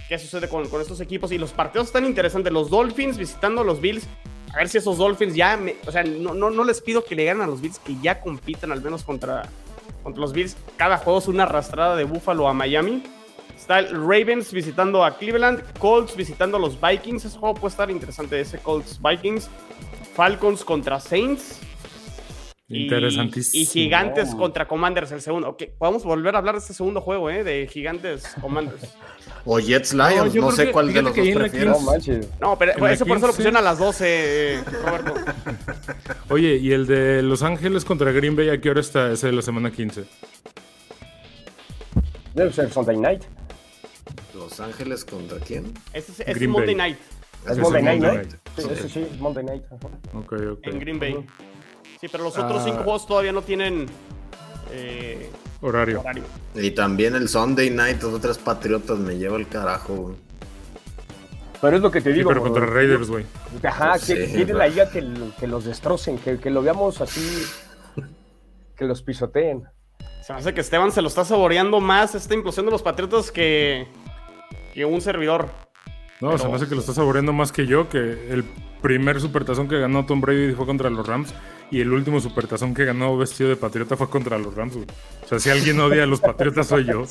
qué 0.08 0.18
sucede 0.18 0.48
con, 0.48 0.64
estos 0.80 1.00
equipos. 1.00 1.32
Y 1.32 1.38
los 1.38 1.52
partidos 1.52 1.88
están 1.88 2.04
interesantes. 2.04 2.52
Los 2.52 2.70
Dolphins 2.70 3.16
visitando 3.16 3.62
a 3.62 3.64
los 3.64 3.80
Bills. 3.80 4.06
A 4.52 4.58
ver 4.58 4.68
si 4.68 4.78
esos 4.78 4.98
Dolphins 4.98 5.34
ya, 5.34 5.56
me- 5.56 5.76
o 5.86 5.92
sea, 5.92 6.02
no, 6.04 6.34
no, 6.34 6.50
no 6.50 6.64
les 6.64 6.80
pido 6.80 7.04
que 7.04 7.14
le 7.14 7.24
ganen 7.24 7.42
a 7.42 7.46
los 7.46 7.60
Bills, 7.60 7.78
que 7.78 7.94
ya 8.00 8.20
compitan 8.20 8.72
al 8.72 8.80
menos 8.80 9.04
contra, 9.04 9.48
contra 10.02 10.20
los 10.20 10.32
Bills. 10.32 10.56
Cada 10.76 10.96
juego 10.98 11.18
es 11.18 11.28
una 11.28 11.42
arrastrada 11.42 11.96
de 11.96 12.04
Buffalo 12.04 12.48
a 12.48 12.54
Miami. 12.54 13.02
Está 13.54 13.80
el 13.80 13.90
Ravens 13.90 14.52
visitando 14.52 15.04
a 15.04 15.18
Cleveland, 15.18 15.62
Colts 15.78 16.16
visitando 16.16 16.56
a 16.56 16.60
los 16.60 16.80
Vikings. 16.80 17.24
Ese 17.24 17.38
juego 17.38 17.54
puede 17.56 17.72
estar 17.72 17.90
interesante, 17.90 18.40
ese 18.40 18.58
Colts 18.58 18.98
Vikings. 19.02 19.50
Falcons 20.14 20.64
contra 20.64 20.98
Saints. 20.98 21.60
Y- 22.70 22.82
Interesantísimo. 22.82 23.62
Y, 23.62 23.66
Gigantes 23.66 24.34
contra 24.34 24.68
Commanders, 24.68 25.10
el 25.12 25.22
segundo. 25.22 25.48
Ok, 25.48 25.62
podemos 25.78 26.04
volver 26.04 26.34
a 26.34 26.38
hablar 26.38 26.54
de 26.56 26.60
este 26.60 26.74
segundo 26.74 27.00
juego, 27.00 27.30
¿eh? 27.30 27.42
De 27.42 27.66
Gigantes 27.66 28.24
Commanders. 28.40 28.82
O 29.44 29.58
Jets 29.58 29.94
Lions, 29.94 30.34
No, 30.34 30.42
no, 30.42 30.50
sé 30.52 30.66
que- 30.66 30.72
cuál 30.72 30.92
de 30.92 31.00
los 31.00 31.12
que 31.12 31.22
dos 31.32 31.40
prefieres. 31.40 31.68
No 31.70 31.80
manches. 31.80 32.28
No, 32.40 32.58
pero 32.58 32.72
eso 32.72 33.06
por 33.06 33.16
eso 33.16 33.26
lo 33.26 33.32
15. 33.32 33.36
pusieron 33.36 33.56
a 33.56 33.62
las 33.62 33.78
12, 33.78 34.04
eh, 34.56 34.60
Roberto. 34.84 35.14
Oye, 36.28 36.56
¿y 36.56 36.72
el 36.72 36.86
de 36.86 37.22
Los 37.22 37.42
Ángeles 37.42 37.84
contra 37.86 38.12
Green 38.12 38.36
Bay 38.36 38.50
a 38.50 38.60
qué 38.60 38.68
hora 38.68 38.80
está 38.80 39.10
ese 39.12 39.28
de 39.28 39.32
la 39.32 39.40
semana 39.40 39.70
15? 39.70 40.04
Debe 42.34 42.52
ser 42.52 42.70
Sunday 42.70 42.96
night. 42.98 43.22
Los 44.34 44.60
Ángeles 44.60 45.04
contra 45.04 45.38
quién? 45.38 45.72
Es, 45.94 46.20
es 46.20 46.36
Green 46.36 46.50
Monday 46.50 46.74
Bay. 46.74 46.90
Night 46.92 46.98
Es 47.46 47.52
Ese 47.52 47.60
Monday 47.62 47.82
night, 47.82 48.00
¿no? 48.02 48.08
Monday 48.08 48.26
Night. 48.26 48.40
Sí, 48.56 48.62
ese 48.70 48.88
sí, 48.88 49.06
es 49.10 49.20
Monday 49.20 49.44
night. 49.44 49.62
Ok, 50.14 50.32
ok. 50.52 50.66
en 50.66 50.78
Green 50.78 50.98
Bay. 50.98 51.16
Sí, 52.00 52.08
pero 52.08 52.24
los 52.24 52.36
otros 52.38 52.60
Ah. 52.60 52.64
cinco 52.64 52.82
juegos 52.84 53.06
todavía 53.06 53.32
no 53.32 53.42
tienen 53.42 53.86
eh, 54.70 55.30
Horario. 55.60 56.00
horario. 56.00 56.22
Y 56.54 56.70
también 56.72 57.14
el 57.16 57.28
Sunday 57.28 57.70
Night, 57.70 58.02
los 58.02 58.14
otros 58.14 58.38
Patriotas, 58.38 58.98
me 58.98 59.16
lleva 59.16 59.36
el 59.36 59.48
carajo, 59.48 59.94
güey. 59.94 60.16
Pero 61.60 61.76
es 61.76 61.82
lo 61.82 61.90
que 61.90 62.00
te 62.00 62.12
Sí, 62.12 62.18
digo. 62.18 62.28
pero 62.28 62.42
contra 62.42 62.66
Raiders, 62.66 63.08
güey. 63.08 63.24
Ajá, 63.64 63.98
Sí, 63.98 64.14
que 64.14 64.26
tienen 64.26 64.46
pero- 64.46 64.58
la 64.58 64.68
idea 64.68 64.88
que, 64.90 65.02
lo- 65.02 65.34
que 65.34 65.46
los 65.48 65.64
destrocen, 65.64 66.18
que, 66.18 66.38
que 66.38 66.50
lo 66.50 66.62
veamos 66.62 67.00
así, 67.00 67.42
que 68.76 68.84
los 68.84 69.02
pisoteen. 69.02 69.64
Se 70.22 70.32
me 70.32 70.38
hace 70.38 70.54
que 70.54 70.60
Esteban 70.60 70.92
se 70.92 71.02
lo 71.02 71.08
está 71.08 71.24
saboreando 71.24 71.80
más 71.80 72.14
esta 72.14 72.34
implosión 72.34 72.66
de 72.66 72.70
los 72.72 72.82
Patriotas 72.82 73.32
que, 73.32 73.88
que 74.74 74.84
un 74.84 75.00
servidor. 75.00 75.48
No, 76.20 76.28
Pero- 76.30 76.38
se 76.38 76.48
me 76.48 76.54
hace 76.54 76.68
que 76.68 76.74
lo 76.74 76.80
está 76.80 76.92
saboreando 76.94 77.32
más 77.32 77.52
que 77.52 77.66
yo, 77.66 77.88
que 77.88 77.98
el 77.98 78.44
primer 78.82 79.20
supertazón 79.20 79.68
que 79.68 79.78
ganó 79.78 80.04
Tom 80.06 80.20
Brady 80.20 80.52
fue 80.52 80.66
contra 80.66 80.88
los 80.90 81.06
Rams 81.06 81.32
y 81.70 81.80
el 81.80 81.92
último 81.92 82.20
supertazón 82.20 82.74
que 82.74 82.84
ganó 82.84 83.16
vestido 83.16 83.50
de 83.50 83.56
patriota 83.56 83.96
fue 83.96 84.08
contra 84.08 84.38
los 84.38 84.54
Rams, 84.54 84.74
güey. 84.74 84.86
O 85.24 85.28
sea, 85.28 85.38
si 85.38 85.50
alguien 85.50 85.78
odia 85.80 86.02
a 86.04 86.06
los 86.06 86.20
patriotas 86.20 86.66
soy 86.68 86.84
yo. 86.86 87.04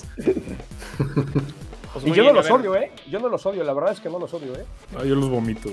Pues 1.94 2.06
Y 2.06 2.12
yo 2.14 2.24
no 2.26 2.34
los 2.34 2.50
odio, 2.52 2.76
¿eh? 2.76 2.92
Yo 3.10 3.20
no 3.20 3.30
los 3.30 3.46
odio, 3.46 3.64
la 3.64 3.74
verdad 3.74 3.94
es 3.94 4.00
que 4.00 4.10
no 4.10 4.20
los 4.20 4.32
odio, 4.34 4.54
¿eh? 4.56 4.66
Ah, 4.98 5.04
yo 5.04 5.16
los 5.16 5.30
vomito. 5.30 5.70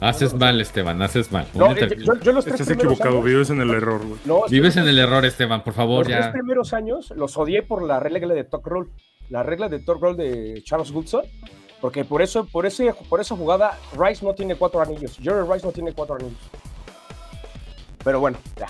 Haces 0.00 0.32
mal, 0.34 0.60
Esteban, 0.60 1.00
haces 1.02 1.32
mal. 1.32 1.46
No, 1.54 1.72
eh, 1.74 1.88
yo, 1.98 2.14
yo 2.20 2.32
los 2.32 2.44
tres 2.44 2.60
Estás 2.60 2.76
equivocado, 2.76 3.16
años- 3.16 3.24
vives 3.24 3.50
en 3.50 3.60
el 3.60 3.70
error, 3.70 4.00
güey. 4.06 4.20
no, 4.24 4.42
Vives 4.48 4.76
en 4.76 4.86
el 4.86 4.98
error, 4.98 5.24
Esteban, 5.24 5.64
por 5.64 5.72
favor, 5.74 6.08
Los 6.08 6.16
tres 6.16 6.28
primeros 6.32 6.72
años 6.72 7.12
los 7.16 7.36
odié 7.36 7.62
por 7.62 7.82
la 7.82 7.98
regla 7.98 8.32
de 8.34 8.44
Talk 8.44 8.66
Roll. 8.66 8.88
La 9.30 9.42
regla 9.42 9.68
de 9.68 9.80
Talk 9.80 10.00
Roll 10.00 10.16
de 10.16 10.62
Charles 10.64 10.92
Goodson. 10.92 11.22
Porque 11.80 12.04
por 12.04 12.22
eso, 12.22 12.44
por 12.46 12.66
ese, 12.66 12.92
por 13.08 13.20
esa 13.20 13.36
jugada, 13.36 13.78
Rice 13.96 14.24
no 14.24 14.34
tiene 14.34 14.56
cuatro 14.56 14.80
anillos. 14.80 15.16
Jerry 15.22 15.46
Rice 15.50 15.64
no 15.66 15.72
tiene 15.72 15.92
cuatro 15.92 16.16
anillos. 16.16 16.38
Pero 18.04 18.20
bueno, 18.20 18.38
ya. 18.56 18.66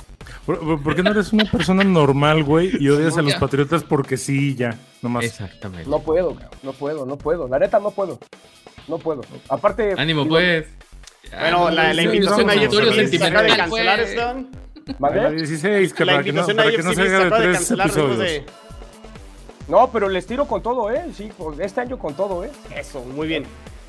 ¿Por, 0.47 0.95
qué 0.97 1.03
no 1.03 1.11
eres 1.11 1.33
una 1.33 1.45
persona 1.45 1.85
normal, 1.85 2.43
güey, 2.45 2.71
y 2.81 2.89
odias 2.89 3.17
a 3.19 3.23
los 3.23 3.35
patriotas 3.35 3.85
porque 3.85 4.17
sí, 4.17 4.55
ya? 4.57 4.79
Nomás. 5.03 5.25
Exactamente. 5.25 5.89
No 5.89 6.01
puedo, 6.01 6.35
cabrón, 6.35 6.59
no 6.63 6.73
puedo, 6.73 7.07
no 7.07 7.17
puedo. 7.19 7.49
La 7.49 7.59
neta, 7.59 7.79
no 7.79 7.91
puedo. 7.91 8.19
No 8.89 8.99
puedo. 8.99 9.23
Aparte. 9.49 9.95
Ánimo, 9.97 10.23
digo, 10.25 10.35
pues. 10.37 10.67
Bueno, 11.31 11.71
la, 11.71 11.93
la 11.93 12.03
Sí, 12.03 12.09
invitación 12.09 12.47
vamos, 12.47 12.63
a 12.63 12.69
vamos, 12.69 12.75
IFC 12.75 12.97
vamos. 12.97 13.11
se 13.11 13.25
acaba 13.27 13.43
de 13.43 13.57
cancelar, 13.57 13.99
pues. 13.99 14.09
Esteban. 14.11 14.49
¿Vale? 14.99 15.21
A 15.21 15.23
la 15.25 15.31
16, 15.33 15.93
que 15.93 16.05
La 16.07 16.13
para 16.13 16.25
que 16.25 16.33
no, 16.33 16.47
para 16.47 16.71
que 16.71 16.83
se 16.83 17.03
haga 17.03 17.25
de 17.25 17.31
tres 17.31 17.57
cancelar 17.59 17.87
después 17.89 18.07
episodios. 18.07 18.19
de... 18.19 18.47
No, 19.69 19.91
pero 19.93 20.09
les 20.09 20.27
tiro 20.27 20.47
con 20.47 20.63
todo, 20.63 20.91
¿eh? 20.91 21.05
Sí, 21.15 21.31
este 21.61 21.81
año 21.83 21.99
con 21.99 22.15
todo, 22.15 22.45
¿eh? 22.45 22.51
Eso, 22.75 23.01
muy 23.05 23.27
bien. 23.29 23.45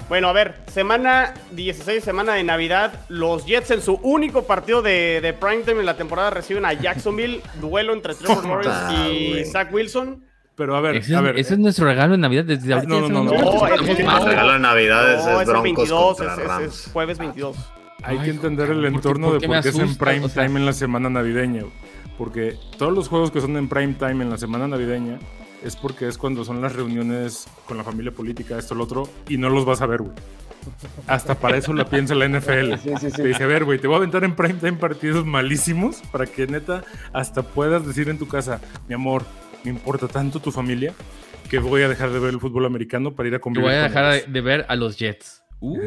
Bueno, 0.10 0.28
a 0.28 0.34
ver, 0.34 0.56
semana 0.72 1.34
16, 1.52 2.04
semana 2.04 2.34
de 2.34 2.44
Navidad. 2.44 3.06
Los 3.10 3.46
Jets 3.46 3.72
en 3.72 3.82
su 3.82 3.94
único 4.02 4.44
partido 4.44 4.82
de, 4.82 5.20
de 5.22 5.34
primetime 5.34 5.80
en 5.82 5.86
la 5.86 5.96
temporada 5.98 6.32
reciben 6.32 6.66
a 6.66 6.74
Jacksonville. 6.74 7.42
duelo 7.62 7.94
entre 7.94 8.16
Trevor 8.16 8.46
Lawrence 8.66 9.10
y. 9.14 9.46
Zach 9.46 9.72
Wilson. 9.72 10.24
Pero 10.56 10.76
a 10.76 10.82
ver, 10.82 10.98
Ese, 10.98 11.16
a 11.16 11.20
es- 11.20 11.24
ver. 11.24 11.38
ese 11.40 11.54
es 11.54 11.60
nuestro 11.60 11.86
regalo 11.86 12.14
de 12.14 12.18
Navidad 12.18 12.44
desde 12.44 12.74
ahorita. 12.74 12.90
no, 12.90 13.08
no, 13.08 13.24
no. 13.24 13.32
El 13.34 14.26
regalo 14.26 14.54
de 14.54 14.60
Navidad 14.60 15.14
es, 15.14 15.26
No, 15.26 15.32
es 15.32 15.36
es 15.36 15.48
el 15.48 15.54
Broncos 15.54 15.64
22, 15.64 16.18
contra 16.18 16.34
es, 16.34 16.40
es- 16.40 16.46
Rams. 16.48 16.66
es 16.86 16.92
jueves 16.92 17.18
22. 17.20 17.56
Hay 18.04 18.18
Ay, 18.18 18.24
que 18.26 18.30
entender 18.32 18.70
el 18.72 18.76
¿por 18.82 18.82
qué- 18.90 18.96
entorno 18.96 19.32
de 19.34 19.48
por 19.48 19.62
qué 19.62 19.70
es 19.70 19.76
en 19.80 19.96
prime 19.98 20.26
O 20.26 20.30
sea- 20.30 20.46
time 20.46 20.60
en 20.60 20.66
la 20.66 20.74
semana 20.74 21.10
navideña. 21.10 21.64
Porque 22.18 22.58
todos 22.78 22.92
los 22.92 23.08
juegos 23.08 23.32
que 23.32 23.40
son 23.40 23.56
en 23.56 23.70
prime 23.70 23.94
time 23.94 24.24
en 24.24 24.30
la 24.30 24.38
semana 24.38 24.68
navideña 24.68 25.20
es 25.64 25.76
porque 25.76 26.08
es 26.08 26.18
cuando 26.18 26.44
son 26.46 26.62
las 26.62 26.74
reuniones 26.74 27.48
con 27.66 27.78
la 27.78 27.84
familia 27.84 28.12
política, 28.12 28.58
esto, 28.58 28.76
lo 28.76 28.84
otro, 28.86 29.10
y 29.28 29.38
no 29.38 29.50
los 29.50 29.66
vas 29.66 29.82
a 29.82 29.86
ver, 29.86 30.02
güey. 30.02 30.14
Hasta 31.08 31.36
para 31.36 31.58
eso 31.58 31.74
lo 31.74 31.86
piensa 31.88 32.16
la 32.16 32.28
NFL. 32.28 32.76
Sí, 32.78 32.90
sí, 33.00 33.10
sí. 33.12 33.16
Te 33.16 33.28
dice, 33.28 33.44
a 33.44 33.48
ver, 33.48 33.66
güey, 33.66 33.80
te 33.80 33.88
voy 33.88 33.96
a 33.96 33.98
aventar 33.98 34.24
en 34.24 34.36
prime 34.36 34.56
time 34.56 34.74
partidos 34.74 35.26
malísimos 35.26 36.02
para 36.12 36.26
que 36.26 36.48
neta 36.48 36.84
hasta 37.14 37.44
puedas 37.44 37.86
decir 37.88 38.10
en 38.10 38.18
tu 38.18 38.28
casa, 38.28 38.60
mi 38.88 38.94
amor, 38.96 39.24
me 39.64 39.72
importa 39.72 40.08
tanto 40.08 40.40
tu 40.40 40.52
familia 40.52 40.94
que 41.50 41.60
voy 41.60 41.82
a 41.82 41.90
dejar 41.90 42.12
de 42.12 42.20
ver 42.20 42.34
el 42.34 42.40
fútbol 42.40 42.66
americano 42.66 43.14
para 43.16 43.28
ir 43.30 43.36
a 43.36 43.38
Te 43.38 43.42
convivir 43.42 43.70
voy 43.70 43.76
a 43.78 43.82
con 43.84 43.88
dejar 43.90 44.12
de, 44.12 44.18
ellos". 44.18 44.34
de 44.34 44.42
ver 44.42 44.66
a 44.70 44.76
los 44.76 44.98
Jets. 44.98 45.44
Uh, 45.62 45.78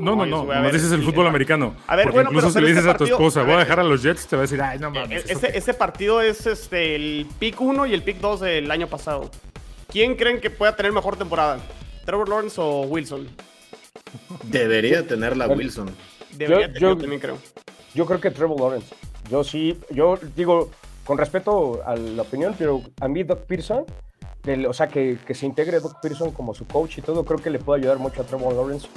No, 0.00 0.14
no, 0.14 0.24
No, 0.26 0.44
no, 0.44 0.70
dices 0.70 0.92
el 0.92 1.00
sí, 1.00 1.06
fútbol 1.06 1.26
americano. 1.26 1.74
a 1.88 1.96
ver, 1.96 2.04
Porque 2.04 2.16
bueno, 2.18 2.30
incluso 2.30 2.48
pero- 2.48 2.60
si 2.60 2.60
le 2.60 2.68
dices 2.68 2.84
este 2.84 2.90
a 2.90 2.92
tu 2.94 2.98
partido- 2.98 3.16
esposa, 3.16 3.40
a 3.40 3.42
voy 3.44 3.52
a 3.54 3.58
dejar 3.58 3.80
a 3.80 3.84
los 3.84 4.02
Jets, 4.02 4.26
te 4.28 4.36
va 4.36 4.40
a 4.40 4.44
decir, 4.44 4.62
ay, 4.62 4.78
no 4.78 4.90
mames. 4.90 5.10
E- 5.10 5.32
¿eso 5.32 5.38
Ese, 5.38 5.52
qué?". 5.52 5.58
ese 5.58 5.74
partido 5.74 6.20
es 6.22 6.46
este, 6.46 6.94
el 6.94 7.26
pick 7.40 7.60
1 7.60 7.86
y 7.86 7.94
el 7.94 8.02
pick 8.02 8.18
2 8.20 8.40
del 8.40 8.70
año 8.70 8.86
pasado. 8.86 9.30
¿Quién 9.90 10.14
creen 10.14 10.40
que 10.40 10.50
pueda 10.50 10.76
tener 10.76 10.92
mejor 10.92 11.16
temporada? 11.16 11.58
¿Trevor 12.04 12.28
Lawrence 12.28 12.60
o 12.60 12.82
Wilson? 12.82 13.26
Debería 14.44 15.06
tenerla 15.06 15.48
Wilson. 15.48 15.90
Debería 16.36 16.66
Yo- 16.66 16.72
tener, 16.72 16.80
yo- 16.82 16.88
yo 16.90 16.96
también 16.98 17.20
creo. 17.20 17.38
Yo 17.94 18.06
creo 18.06 18.20
que 18.20 18.30
Trevor 18.30 18.60
Lawrence. 18.60 18.94
Yo 19.30 19.42
sí, 19.42 19.76
yo 19.90 20.18
digo, 20.36 20.70
con 21.04 21.18
respeto 21.18 21.80
a 21.84 21.96
la 21.96 22.22
opinión, 22.22 22.54
pero 22.58 22.82
a 23.00 23.08
mí 23.08 23.22
Doc 23.24 23.40
Pearson, 23.46 23.84
del- 24.46 24.66
o 24.66 24.72
sea, 24.72 24.88
que, 24.88 25.18
que 25.26 25.34
se 25.34 25.44
integre 25.44 25.80
Doc 25.80 26.00
Pearson 26.00 26.30
como 26.30 26.54
su 26.54 26.66
coach 26.66 26.98
y 26.98 27.02
todo, 27.02 27.24
creo 27.24 27.38
que 27.38 27.50
le 27.50 27.58
puede 27.58 27.80
ayudar 27.82 27.98
mucho 27.98 28.22
a 28.22 28.24
Trevor 28.24 28.54
Lawrence. 28.54 28.88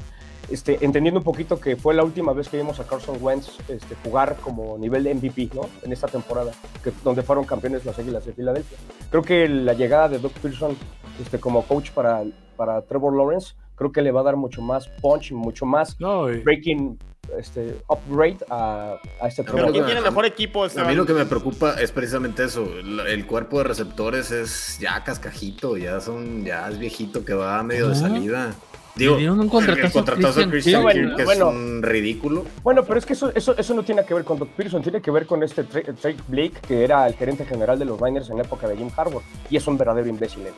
Este, 0.49 0.83
entendiendo 0.83 1.19
un 1.19 1.23
poquito 1.23 1.59
que 1.59 1.75
fue 1.75 1.93
la 1.93 2.03
última 2.03 2.33
vez 2.33 2.49
que 2.49 2.57
vimos 2.57 2.79
a 2.79 2.83
Carson 2.87 3.17
Wentz 3.21 3.49
este, 3.69 3.93
jugar 4.03 4.35
como 4.37 4.79
nivel 4.79 5.03
de 5.03 5.13
MVP, 5.13 5.49
¿no? 5.53 5.61
En 5.83 5.91
esta 5.91 6.07
temporada, 6.07 6.51
que, 6.83 6.91
donde 7.03 7.21
fueron 7.21 7.45
campeones 7.45 7.85
las 7.85 7.99
Águilas 7.99 8.25
de 8.25 8.33
Filadelfia. 8.33 8.77
Creo 9.11 9.21
que 9.21 9.47
la 9.47 9.73
llegada 9.73 10.09
de 10.09 10.17
Doc 10.17 10.31
Pearson 10.41 10.75
este, 11.21 11.39
como 11.39 11.61
coach 11.63 11.91
para, 11.91 12.23
para 12.55 12.81
Trevor 12.81 13.15
Lawrence, 13.15 13.53
creo 13.75 13.91
que 13.91 14.01
le 14.01 14.11
va 14.11 14.21
a 14.21 14.23
dar 14.23 14.37
mucho 14.37 14.61
más 14.63 14.87
punch, 15.01 15.31
mucho 15.33 15.67
más 15.67 15.99
No, 15.99 16.23
breaking 16.23 16.97
este, 17.37 17.81
upgrade 17.87 18.37
a, 18.49 18.97
a 19.21 19.27
este 19.27 19.43
Pero 19.43 19.55
Trevor 19.57 19.71
¿quién 19.73 19.85
tiene 19.85 20.01
mejor 20.01 20.25
equipo? 20.25 20.63
A 20.63 20.67
Esteban? 20.67 20.89
mí 20.89 20.95
lo 20.95 21.05
que 21.05 21.13
me 21.13 21.25
preocupa 21.25 21.75
es 21.79 21.91
precisamente 21.91 22.43
eso. 22.43 22.63
El, 22.79 22.99
el 23.01 23.25
cuerpo 23.27 23.57
de 23.59 23.65
receptores 23.65 24.31
es 24.31 24.77
ya 24.79 25.03
cascajito, 25.03 25.77
ya 25.77 25.99
son, 26.01 26.45
ya 26.45 26.67
es 26.69 26.77
viejito 26.79 27.23
que 27.25 27.33
va 27.33 27.61
medio 27.63 27.89
de 27.89 27.95
salida. 27.95 28.53
Digo, 28.99 29.13
Le 29.13 29.19
dieron 29.19 29.39
un 29.39 29.45
el 29.45 29.49
contratazo 29.51 29.93
contratazo 29.93 30.27
a 30.41 30.49
Christian 30.49 30.83
Christian 30.83 30.83
Kirk. 30.83 30.95
Kirk, 31.05 31.17
que 31.17 31.23
Bueno. 31.25 31.49
es 31.49 31.55
un 31.55 31.81
ridículo. 31.83 32.45
Bueno, 32.63 32.83
pero 32.85 32.99
es 32.99 33.05
que 33.05 33.13
eso, 33.13 33.31
eso, 33.33 33.55
eso 33.57 33.73
no 33.73 33.83
tiene 33.83 34.05
que 34.05 34.13
ver 34.13 34.23
con 34.23 34.37
Doc 34.37 34.49
Pearson, 34.49 34.81
tiene 34.83 35.01
que 35.01 35.09
ver 35.11 35.25
con 35.25 35.41
este 35.43 35.63
Trey 35.63 36.15
Blake, 36.27 36.53
que 36.67 36.83
era 36.83 37.07
el 37.07 37.15
gerente 37.15 37.45
general 37.45 37.79
de 37.79 37.85
los 37.85 37.99
Niners 38.01 38.29
en 38.29 38.37
la 38.37 38.43
época 38.43 38.67
de 38.67 38.77
Jim 38.77 38.89
Harbaugh, 38.95 39.23
y 39.49 39.57
es 39.57 39.65
un 39.67 39.77
verdadero 39.77 40.07
imbécil. 40.07 40.45
él. 40.45 40.53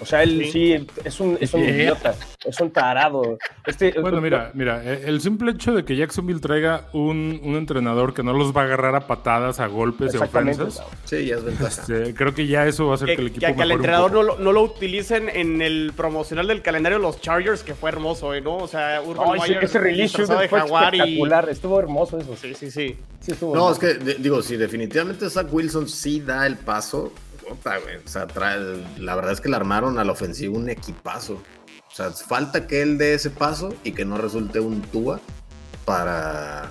O 0.00 0.04
sea, 0.06 0.22
él 0.24 0.44
sí, 0.50 0.86
es 1.04 1.20
un, 1.20 1.38
es 1.40 1.54
un 1.54 1.62
Yeah. 1.62 1.70
idiota, 1.76 2.14
es 2.44 2.60
un 2.60 2.70
tarado. 2.70 3.38
Este, 3.64 3.92
Bueno, 4.00 4.20
mira, 4.20 4.50
mira, 4.52 4.82
eh, 4.84 5.04
el 5.06 5.20
simple 5.20 5.52
hecho 5.52 5.72
de 5.72 5.84
que 5.84 5.96
Jacksonville 5.96 6.40
traiga 6.40 6.88
un, 6.92 7.40
un 7.44 7.54
entrenador 7.54 8.12
que 8.12 8.22
no 8.24 8.32
los 8.32 8.54
va 8.54 8.62
a 8.62 8.64
agarrar 8.64 8.96
a 8.96 9.06
patadas, 9.06 9.60
a 9.60 9.66
golpes 9.68 10.12
y 10.12 10.16
ofensas, 10.18 10.82
Sí, 11.04 11.26
ya 11.26 11.36
es 11.36 11.44
ventaja. 11.44 11.68
este, 11.82 12.12
creo 12.14 12.34
que 12.34 12.46
ya 12.48 12.66
eso 12.66 12.86
va 12.86 12.92
a 12.92 12.94
hacer 12.96 13.08
que, 13.10 13.16
que, 13.16 13.22
el 13.22 13.30
que- 13.32 13.36
equipo 13.46 13.56
que 13.56 13.62
al 13.62 13.68
mejore 13.68 13.74
un 13.74 13.80
entrenador 13.80 14.12
no 14.12 14.22
lo, 14.24 14.38
no 14.38 14.52
lo 14.52 14.62
utilicen 14.62 15.28
en 15.28 15.62
el 15.62 15.92
promocional 15.96 16.48
del 16.48 16.60
calendario 16.60 16.98
de 16.98 17.02
los 17.02 17.20
Chargers, 17.20 17.62
que 17.62 17.74
fue 17.74 17.83
hermoso, 17.88 18.34
¿eh? 18.34 18.40
¿no? 18.40 18.56
O 18.56 18.68
sea, 18.68 19.00
Urban 19.02 19.36
ese, 19.36 19.48
Meyer 19.48 19.64
ese 19.64 19.78
release 19.78 20.18
de 20.22 20.26
fue 20.26 20.48
jaguar 20.60 20.94
y... 20.94 20.98
espectacular, 20.98 21.48
estuvo 21.48 21.78
hermoso 21.80 22.18
eso. 22.18 22.36
Sí, 22.40 22.54
sí, 22.54 22.70
sí. 22.70 22.96
Sí, 23.20 23.32
estuvo 23.32 23.54
No, 23.54 23.70
es 23.72 23.78
que, 23.78 23.94
de- 23.94 24.14
digo, 24.14 24.42
si 24.42 24.56
definitivamente 24.56 25.28
Zach 25.30 25.46
Wilson 25.52 25.88
sí 25.88 26.20
da 26.20 26.46
el 26.46 26.56
paso, 26.56 27.12
puta, 27.48 27.78
güey, 27.78 27.96
o 27.96 28.08
sea, 28.08 28.26
trae- 28.26 28.82
la 28.98 29.14
verdad 29.16 29.32
es 29.32 29.40
que 29.40 29.48
le 29.48 29.56
armaron 29.56 29.98
a 29.98 30.04
la 30.04 30.12
ofensiva 30.12 30.56
un 30.56 30.68
equipazo. 30.68 31.34
O 31.90 31.94
sea, 31.96 32.10
falta 32.10 32.66
que 32.66 32.82
él 32.82 32.98
dé 32.98 33.14
ese 33.14 33.30
paso 33.30 33.72
y 33.84 33.92
que 33.92 34.04
no 34.04 34.18
resulte 34.18 34.58
un 34.60 34.82
Tua 34.82 35.20
para, 35.84 36.70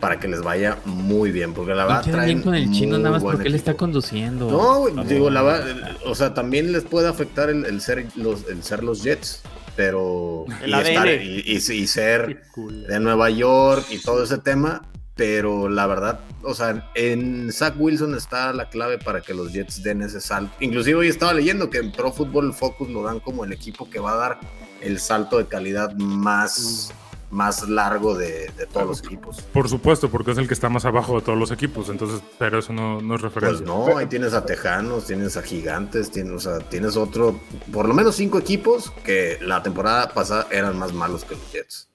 para 0.00 0.18
que 0.20 0.28
les 0.28 0.42
vaya 0.42 0.76
muy 0.84 1.30
bien, 1.32 1.54
porque 1.54 1.74
la 1.74 1.82
no 1.84 1.88
verdad 1.88 2.04
queda 2.04 2.24
bien 2.24 2.42
traen 2.42 2.42
con 2.42 2.54
el 2.54 2.70
chino 2.70 2.98
nada 2.98 3.12
más 3.12 3.22
porque 3.22 3.48
él 3.48 3.54
está 3.54 3.74
conduciendo. 3.74 4.50
No, 4.50 5.02
digo, 5.04 5.30
la 5.30 5.42
verdad, 5.42 5.96
o 6.04 6.14
sea, 6.14 6.34
también 6.34 6.72
les 6.72 6.84
puede 6.84 7.08
afectar 7.08 7.48
el, 7.50 7.64
el 7.64 7.80
ser, 7.80 8.06
los, 8.16 8.46
el 8.48 8.62
ser 8.62 8.82
los 8.84 9.02
Jets, 9.02 9.40
pero... 9.76 10.44
Y, 10.66 10.72
ADN. 10.72 11.22
y- 11.22 11.42
y- 11.46 11.56
y 11.56 11.86
ser 11.86 12.42
cool. 12.52 12.86
de 12.86 13.00
Nueva 13.00 13.30
York 13.30 13.86
y 13.90 13.98
todo 13.98 14.24
ese 14.24 14.38
tema, 14.38 14.82
pero 15.16 15.68
la 15.68 15.86
verdad, 15.86 16.20
o 16.42 16.54
sea, 16.54 16.90
en 16.94 17.52
Zach 17.52 17.74
Wilson 17.78 18.14
está 18.14 18.52
la 18.52 18.68
clave 18.70 18.98
para 18.98 19.20
que 19.20 19.34
los 19.34 19.52
Jets 19.52 19.82
den 19.82 20.02
ese 20.02 20.20
salto. 20.20 20.54
Inclusive 20.60 20.98
hoy 20.98 21.08
estaba 21.08 21.34
leyendo 21.34 21.68
que 21.70 21.78
en 21.78 21.92
Pro 21.92 22.10
Football 22.12 22.54
Focus 22.54 22.88
lo 22.88 23.02
dan 23.02 23.20
como 23.20 23.44
el 23.44 23.52
equipo 23.52 23.88
que 23.90 23.98
va 24.00 24.12
a 24.12 24.16
dar 24.16 24.40
el 24.80 24.98
salto 24.98 25.36
de 25.36 25.46
calidad 25.46 25.92
más, 25.96 26.92
más 27.30 27.68
largo 27.68 28.16
de, 28.16 28.50
de 28.56 28.66
todos 28.66 28.86
los 28.86 29.04
equipos. 29.04 29.40
Por 29.52 29.68
supuesto, 29.68 30.08
porque 30.10 30.32
es 30.32 30.38
el 30.38 30.48
que 30.48 30.54
está 30.54 30.68
más 30.68 30.84
abajo 30.84 31.16
de 31.16 31.22
todos 31.22 31.38
los 31.38 31.50
equipos, 31.50 31.88
entonces, 31.88 32.20
pero 32.38 32.58
eso 32.58 32.72
no, 32.72 33.00
no 33.00 33.14
es 33.14 33.20
Pues 33.22 33.34
referencia. 33.34 33.66
no, 33.66 33.96
ahí 33.96 34.06
tienes 34.06 34.34
a 34.34 34.44
Tejanos, 34.44 35.06
tienes 35.06 35.36
a 35.36 35.42
Gigantes, 35.42 36.10
tienes, 36.10 36.32
o 36.32 36.38
sea, 36.40 36.58
tienes 36.68 36.96
otro, 36.96 37.38
por 37.72 37.86
lo 37.88 37.94
menos 37.94 38.16
cinco 38.16 38.38
equipos 38.38 38.90
que 39.04 39.38
la 39.42 39.62
temporada 39.62 40.08
pasada 40.12 40.46
eran 40.50 40.76
más 40.78 40.92
malos 40.92 41.24
que 41.24 41.34
los 41.36 41.52
Jets. 41.52 41.88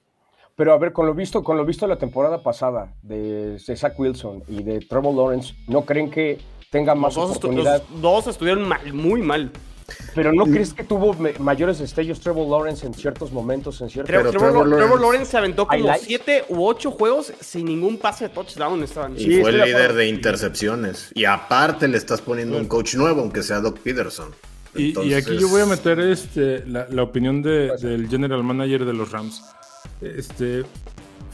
Pero 0.56 0.72
a 0.72 0.78
ver, 0.78 0.94
con 0.94 1.04
lo 1.04 1.12
visto, 1.14 1.44
con 1.44 1.58
lo 1.58 1.66
visto 1.66 1.86
la 1.86 1.98
temporada 1.98 2.42
pasada 2.42 2.94
de, 3.02 3.58
de 3.58 3.76
Zach 3.76 3.92
Wilson 4.00 4.42
y 4.48 4.62
de 4.62 4.80
Trevor 4.80 5.14
Lawrence, 5.14 5.54
¿no 5.68 5.82
creen 5.84 6.10
que 6.10 6.38
tenga 6.70 6.94
Los 6.94 7.02
más 7.02 7.14
estu- 7.16 7.26
oportunidad? 7.26 7.82
los 7.92 8.00
dos 8.00 8.26
estuvieron 8.28 8.66
mal, 8.66 8.92
muy 8.94 9.20
mal. 9.20 9.52
Pero 10.14 10.32
¿no 10.32 10.44
crees 10.46 10.72
que 10.74 10.82
tuvo 10.82 11.14
mayores 11.38 11.78
destellos 11.78 12.20
Trevor 12.20 12.48
Lawrence 12.48 12.84
en 12.86 12.94
ciertos 12.94 13.30
momentos, 13.32 13.80
en 13.80 13.88
ciertos... 13.90 14.08
Trevor, 14.08 14.30
Pero 14.32 14.40
Trevor- 14.40 14.62
Trevor 14.64 14.76
Trevor 14.78 15.00
Lawrence- 15.00 15.30
se 15.30 15.36
aventó 15.36 15.66
como 15.66 15.78
Highlights. 15.78 16.04
7 16.06 16.44
u 16.48 16.66
8 16.66 16.90
juegos 16.90 17.32
sin 17.40 17.66
ningún 17.66 17.98
pase 17.98 18.28
de 18.28 18.34
touchdown. 18.34 18.82
Estaban. 18.82 19.14
Y 19.16 19.24
Sí, 19.24 19.40
fue 19.40 19.50
el 19.50 19.58
de 19.58 19.66
líder 19.66 19.92
de 19.94 20.08
intercepciones. 20.08 21.10
Y 21.14 21.24
aparte 21.24 21.86
le 21.88 21.98
estás 21.98 22.20
poniendo 22.20 22.56
un 22.58 22.66
coach 22.66 22.94
nuevo, 22.96 23.20
aunque 23.20 23.42
sea 23.42 23.60
Doc 23.60 23.78
Peterson. 23.78 24.34
Y, 24.74 25.14
aquí 25.14 25.38
yo 25.38 25.48
voy 25.48 25.62
a 25.62 25.66
meter 25.66 25.98
este, 26.00 26.66
la, 26.66 26.86
la 26.90 27.02
opinión 27.02 27.40
de- 27.42 27.76
del 27.80 28.08
general 28.08 28.42
manager 28.42 28.84
de 28.84 28.92
los 28.92 29.10
Rams. 29.12 29.42
Este, 30.02 30.64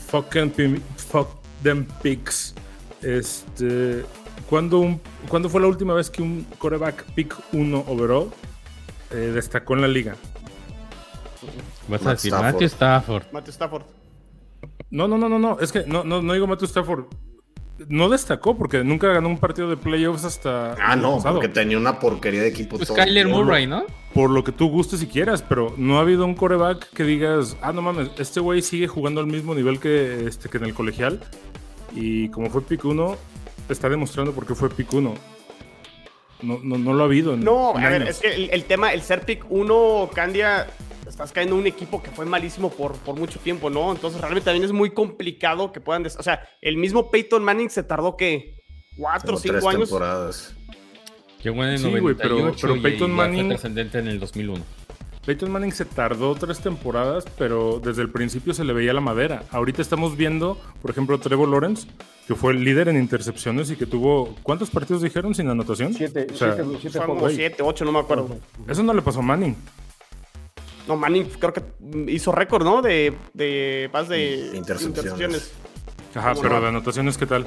fuck, 0.09 0.29
pi- 0.55 0.81
fuck 0.97 1.29
them 1.63 1.87
picks. 2.03 2.55
Este, 3.01 4.05
¿cuándo, 4.49 4.78
un- 4.78 5.01
¿Cuándo 5.28 5.49
fue 5.49 5.61
la 5.61 5.66
última 5.66 5.95
vez 5.95 6.11
que 6.11 6.22
un 6.22 6.47
coreback 6.59 7.05
pick 7.14 7.34
1 7.53 7.84
overall 7.86 8.30
eh, 9.11 9.16
destacó 9.34 9.74
en 9.74 9.80
la 9.82 9.88
liga? 9.88 10.16
Vas 11.88 12.03
a 12.03 12.05
Matt 12.05 12.14
decir 12.16 12.32
Stafford. 12.32 12.53
Matthew 12.53 12.66
Stafford. 12.68 13.22
Matthew 13.32 13.53
Stafford. 13.53 13.82
No, 14.90 15.09
no, 15.09 15.18
no, 15.18 15.28
no, 15.28 15.38
no. 15.38 15.59
Es 15.61 15.72
que 15.72 15.84
no, 15.86 16.05
no, 16.05 16.22
no 16.22 16.32
digo 16.32 16.47
Matthew 16.47 16.66
Stafford. 16.66 17.05
No 17.88 18.09
destacó 18.09 18.57
porque 18.57 18.84
nunca 18.84 19.09
ganó 19.09 19.28
un 19.28 19.38
partido 19.38 19.68
de 19.68 19.76
playoffs 19.76 20.24
hasta. 20.24 20.74
Ah, 20.74 20.95
no, 20.95 21.16
pasado. 21.16 21.34
porque 21.36 21.49
tenía 21.49 21.78
una 21.78 21.99
porquería 21.99 22.43
de 22.43 22.49
equipo. 22.49 22.76
Pues 22.76 22.88
todo 22.88 22.97
Kyler 22.97 23.24
tiempo. 23.26 23.43
Murray, 23.45 23.66
¿no? 23.66 23.84
por 24.14 24.28
lo 24.28 24.45
que 24.45 24.53
tú 24.53 24.68
gustes 24.68 25.03
y 25.03 25.07
quieras, 25.07 25.43
pero 25.43 25.74
no 25.78 25.97
ha 25.97 26.03
habido 26.03 26.26
un 26.26 26.34
coreback 26.34 26.90
que 26.90 27.03
digas, 27.03 27.57
ah, 27.62 27.72
no 27.72 27.80
mames, 27.80 28.11
este 28.18 28.40
güey 28.40 28.61
sigue 28.61 28.86
jugando 28.86 29.22
al 29.22 29.26
mismo 29.26 29.55
nivel 29.55 29.80
que, 29.80 30.26
este, 30.26 30.51
que 30.51 30.59
en 30.59 30.64
el 30.64 30.74
colegial. 30.74 31.18
Y 31.97 32.28
como 32.28 32.51
fue 32.51 32.61
pick 32.61 32.84
1, 32.84 33.16
te 33.16 33.32
está 33.69 33.89
demostrando 33.89 34.33
por 34.33 34.47
qué 34.47 34.55
fue 34.55 34.69
pick 34.71 34.93
1. 34.93 35.15
No, 36.43 36.59
no, 36.63 36.77
no 36.79 36.93
lo 36.93 37.03
ha 37.03 37.07
habido. 37.07 37.37
No, 37.37 37.77
a 37.77 37.89
ver, 37.89 38.03
es 38.03 38.19
que 38.19 38.35
el, 38.35 38.51
el 38.51 38.65
tema, 38.65 38.93
el 38.93 39.03
ser 39.03 39.25
pick 39.25 39.45
1, 39.49 40.11
Candia, 40.13 40.67
estás 41.09 41.31
cayendo 41.31 41.55
en 41.55 41.61
un 41.61 41.67
equipo 41.69 42.03
que 42.03 42.11
fue 42.11 42.27
malísimo 42.27 42.71
por, 42.71 42.95
por 42.99 43.17
mucho 43.17 43.39
tiempo, 43.39 43.71
¿no? 43.71 43.93
Entonces 43.93 44.21
realmente 44.21 44.47
también 44.47 44.65
es 44.65 44.73
muy 44.73 44.91
complicado 44.91 45.71
que 45.73 45.81
puedan... 45.81 46.03
des- 46.03 46.17
O 46.17 46.23
sea, 46.23 46.43
el 46.61 46.77
mismo 46.77 47.11
Peyton 47.13 47.45
Manning 47.45 47.71
se 47.71 47.85
tardó 47.85 48.17
que 48.17 48.57
cuatro 48.97 49.37
o 49.37 49.39
cinco 49.39 49.69
años. 49.69 49.89
temporadas. 49.89 50.55
Llegó 51.45 51.63
en 51.65 51.71
el 51.71 51.79
Sí, 51.79 51.91
güey, 51.99 52.15
pero- 52.17 52.31
98 52.39 52.59
pero 52.61 52.77
y 52.77 52.81
Peyton 52.81 53.13
Manning- 53.13 53.41
fue 53.41 53.49
trascendente 53.51 53.99
en 54.01 54.09
el 54.09 54.19
2001. 54.19 54.65
Peyton 55.25 55.51
Manning 55.53 55.70
se 55.73 55.85
tardó 55.85 56.35
tres 56.35 56.59
temporadas, 56.61 57.25
pero 57.39 57.81
desde 57.83 58.03
el 58.03 58.11
principio 58.11 58.55
se 58.55 58.64
le 58.64 58.73
veía 58.73 58.93
la 58.93 59.01
madera. 59.01 59.45
Ahorita 59.53 59.81
estamos 59.81 60.16
viendo, 60.16 60.59
por 60.81 60.91
ejemplo, 60.91 61.18
Trevor 61.20 61.49
Lawrence, 61.49 61.87
que 62.27 62.35
fue 62.35 62.53
el 62.53 62.64
líder 62.64 62.89
en 62.89 62.97
intercepciones 62.97 63.70
y 63.70 63.77
que 63.77 63.87
tuvo, 63.87 64.35
¿cuántos 64.43 64.70
partidos 64.70 65.01
dijeron 65.03 65.33
sin 65.35 65.49
anotación? 65.49 65.95
Siete, 65.95 66.27
O 66.33 66.37
sea, 66.37 66.55
siete, 66.55 66.68
siete 66.81 66.99
como 67.07 67.29
siete, 67.29 67.62
ocho, 67.62 67.85
no 67.85 67.93
me 67.93 68.01
acuerdo. 68.01 68.37
Eso 68.66 68.83
no 68.83 68.93
le 68.93 69.01
pasó 69.03 69.20
a 69.20 69.23
Manning. 69.23 69.55
No, 70.89 70.97
Manning 70.97 71.27
creo 71.39 71.53
que 71.53 71.62
hizo 72.09 72.33
récord, 72.33 72.64
¿no? 72.64 72.83
De, 72.83 73.14
de 73.33 73.89
más 73.93 74.09
de 74.09 74.51
Intercepciones. 74.55 75.53
Ajá, 76.16 76.31
¿Cómo 76.31 76.43
pero 76.43 76.55
no? 76.57 76.61
de 76.62 76.68
anotaciones, 76.68 77.16
¿qué 77.16 77.27
tal? 77.27 77.47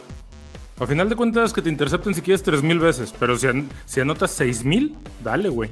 A 0.79 0.87
final 0.87 1.09
de 1.09 1.15
cuentas, 1.17 1.51
que 1.51 1.61
te 1.61 1.69
intercepten 1.69 2.13
si 2.13 2.21
quieres 2.21 2.41
3000 2.43 2.79
veces, 2.79 3.13
pero 3.19 3.37
si, 3.37 3.47
an- 3.47 3.69
si 3.85 3.99
anotas 3.99 4.31
6000, 4.31 4.95
dale, 5.23 5.49
güey. 5.49 5.69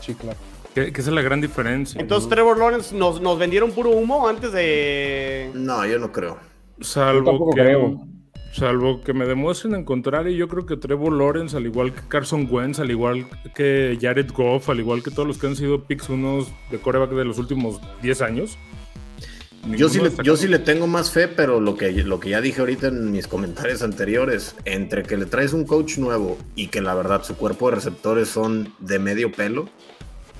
Sí, 0.00 0.14
claro. 0.14 0.38
Que, 0.74 0.92
que 0.92 1.00
esa 1.00 1.10
es 1.10 1.14
la 1.14 1.22
gran 1.22 1.40
diferencia. 1.40 2.00
Entonces 2.00 2.28
Trevor 2.28 2.58
Lawrence 2.58 2.94
nos, 2.94 3.20
nos 3.20 3.38
vendieron 3.38 3.72
puro 3.72 3.90
humo 3.90 4.28
antes 4.28 4.52
de... 4.52 5.50
No, 5.54 5.84
yo 5.84 5.98
no 5.98 6.12
creo. 6.12 6.38
Salvo 6.80 7.50
que, 7.50 7.60
creo. 7.60 8.06
salvo 8.52 9.00
que 9.02 9.12
me 9.12 9.26
demuestren 9.26 9.74
en 9.74 9.84
contrario, 9.84 10.32
yo 10.32 10.48
creo 10.48 10.66
que 10.66 10.76
Trevor 10.76 11.12
Lawrence, 11.12 11.56
al 11.56 11.66
igual 11.66 11.92
que 11.92 12.00
Carson 12.08 12.48
Wentz, 12.50 12.78
al 12.78 12.90
igual 12.90 13.26
que 13.54 13.98
Jared 14.00 14.30
Goff, 14.32 14.70
al 14.70 14.80
igual 14.80 15.02
que 15.02 15.10
todos 15.10 15.26
los 15.26 15.38
que 15.38 15.48
han 15.48 15.56
sido 15.56 15.84
picks 15.84 16.08
unos 16.08 16.48
de 16.70 16.78
coreback 16.78 17.10
de 17.10 17.24
los 17.24 17.38
últimos 17.38 17.80
10 18.02 18.22
años. 18.22 18.58
Yo 19.68 19.90
sí, 19.90 20.00
le, 20.00 20.10
yo 20.22 20.38
sí 20.38 20.48
le 20.48 20.58
tengo 20.58 20.86
más 20.86 21.10
fe, 21.10 21.28
pero 21.28 21.60
lo 21.60 21.76
que, 21.76 21.92
lo 21.92 22.18
que 22.18 22.30
ya 22.30 22.40
dije 22.40 22.60
ahorita 22.60 22.88
en 22.88 23.12
mis 23.12 23.26
comentarios 23.26 23.82
anteriores, 23.82 24.56
entre 24.64 25.02
que 25.02 25.18
le 25.18 25.26
traes 25.26 25.52
un 25.52 25.66
coach 25.66 25.98
nuevo 25.98 26.38
y 26.54 26.68
que 26.68 26.80
la 26.80 26.94
verdad 26.94 27.24
su 27.24 27.36
cuerpo 27.36 27.68
de 27.68 27.76
receptores 27.76 28.28
son 28.28 28.72
de 28.78 28.98
medio 28.98 29.30
pelo, 29.30 29.68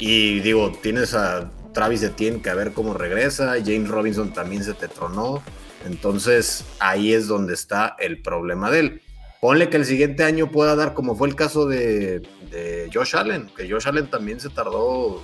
y 0.00 0.40
digo, 0.40 0.72
tienes 0.82 1.14
a 1.14 1.50
Travis 1.72 2.02
Etienne 2.02 2.40
que 2.40 2.50
a 2.50 2.54
ver 2.54 2.72
cómo 2.72 2.94
regresa, 2.94 3.54
James 3.64 3.88
Robinson 3.88 4.32
también 4.32 4.64
se 4.64 4.72
te 4.72 4.88
tronó, 4.88 5.42
entonces 5.86 6.64
ahí 6.78 7.12
es 7.12 7.28
donde 7.28 7.54
está 7.54 7.96
el 7.98 8.20
problema 8.22 8.70
de 8.70 8.80
él. 8.80 9.02
Ponle 9.40 9.68
que 9.68 9.76
el 9.76 9.86
siguiente 9.86 10.24
año 10.24 10.50
pueda 10.50 10.74
dar 10.74 10.94
como 10.94 11.16
fue 11.16 11.28
el 11.28 11.34
caso 11.34 11.66
de, 11.66 12.20
de 12.50 12.90
Josh 12.92 13.16
Allen, 13.16 13.50
que 13.56 13.70
Josh 13.70 13.88
Allen 13.88 14.08
también 14.08 14.40
se 14.40 14.48
tardó 14.50 15.22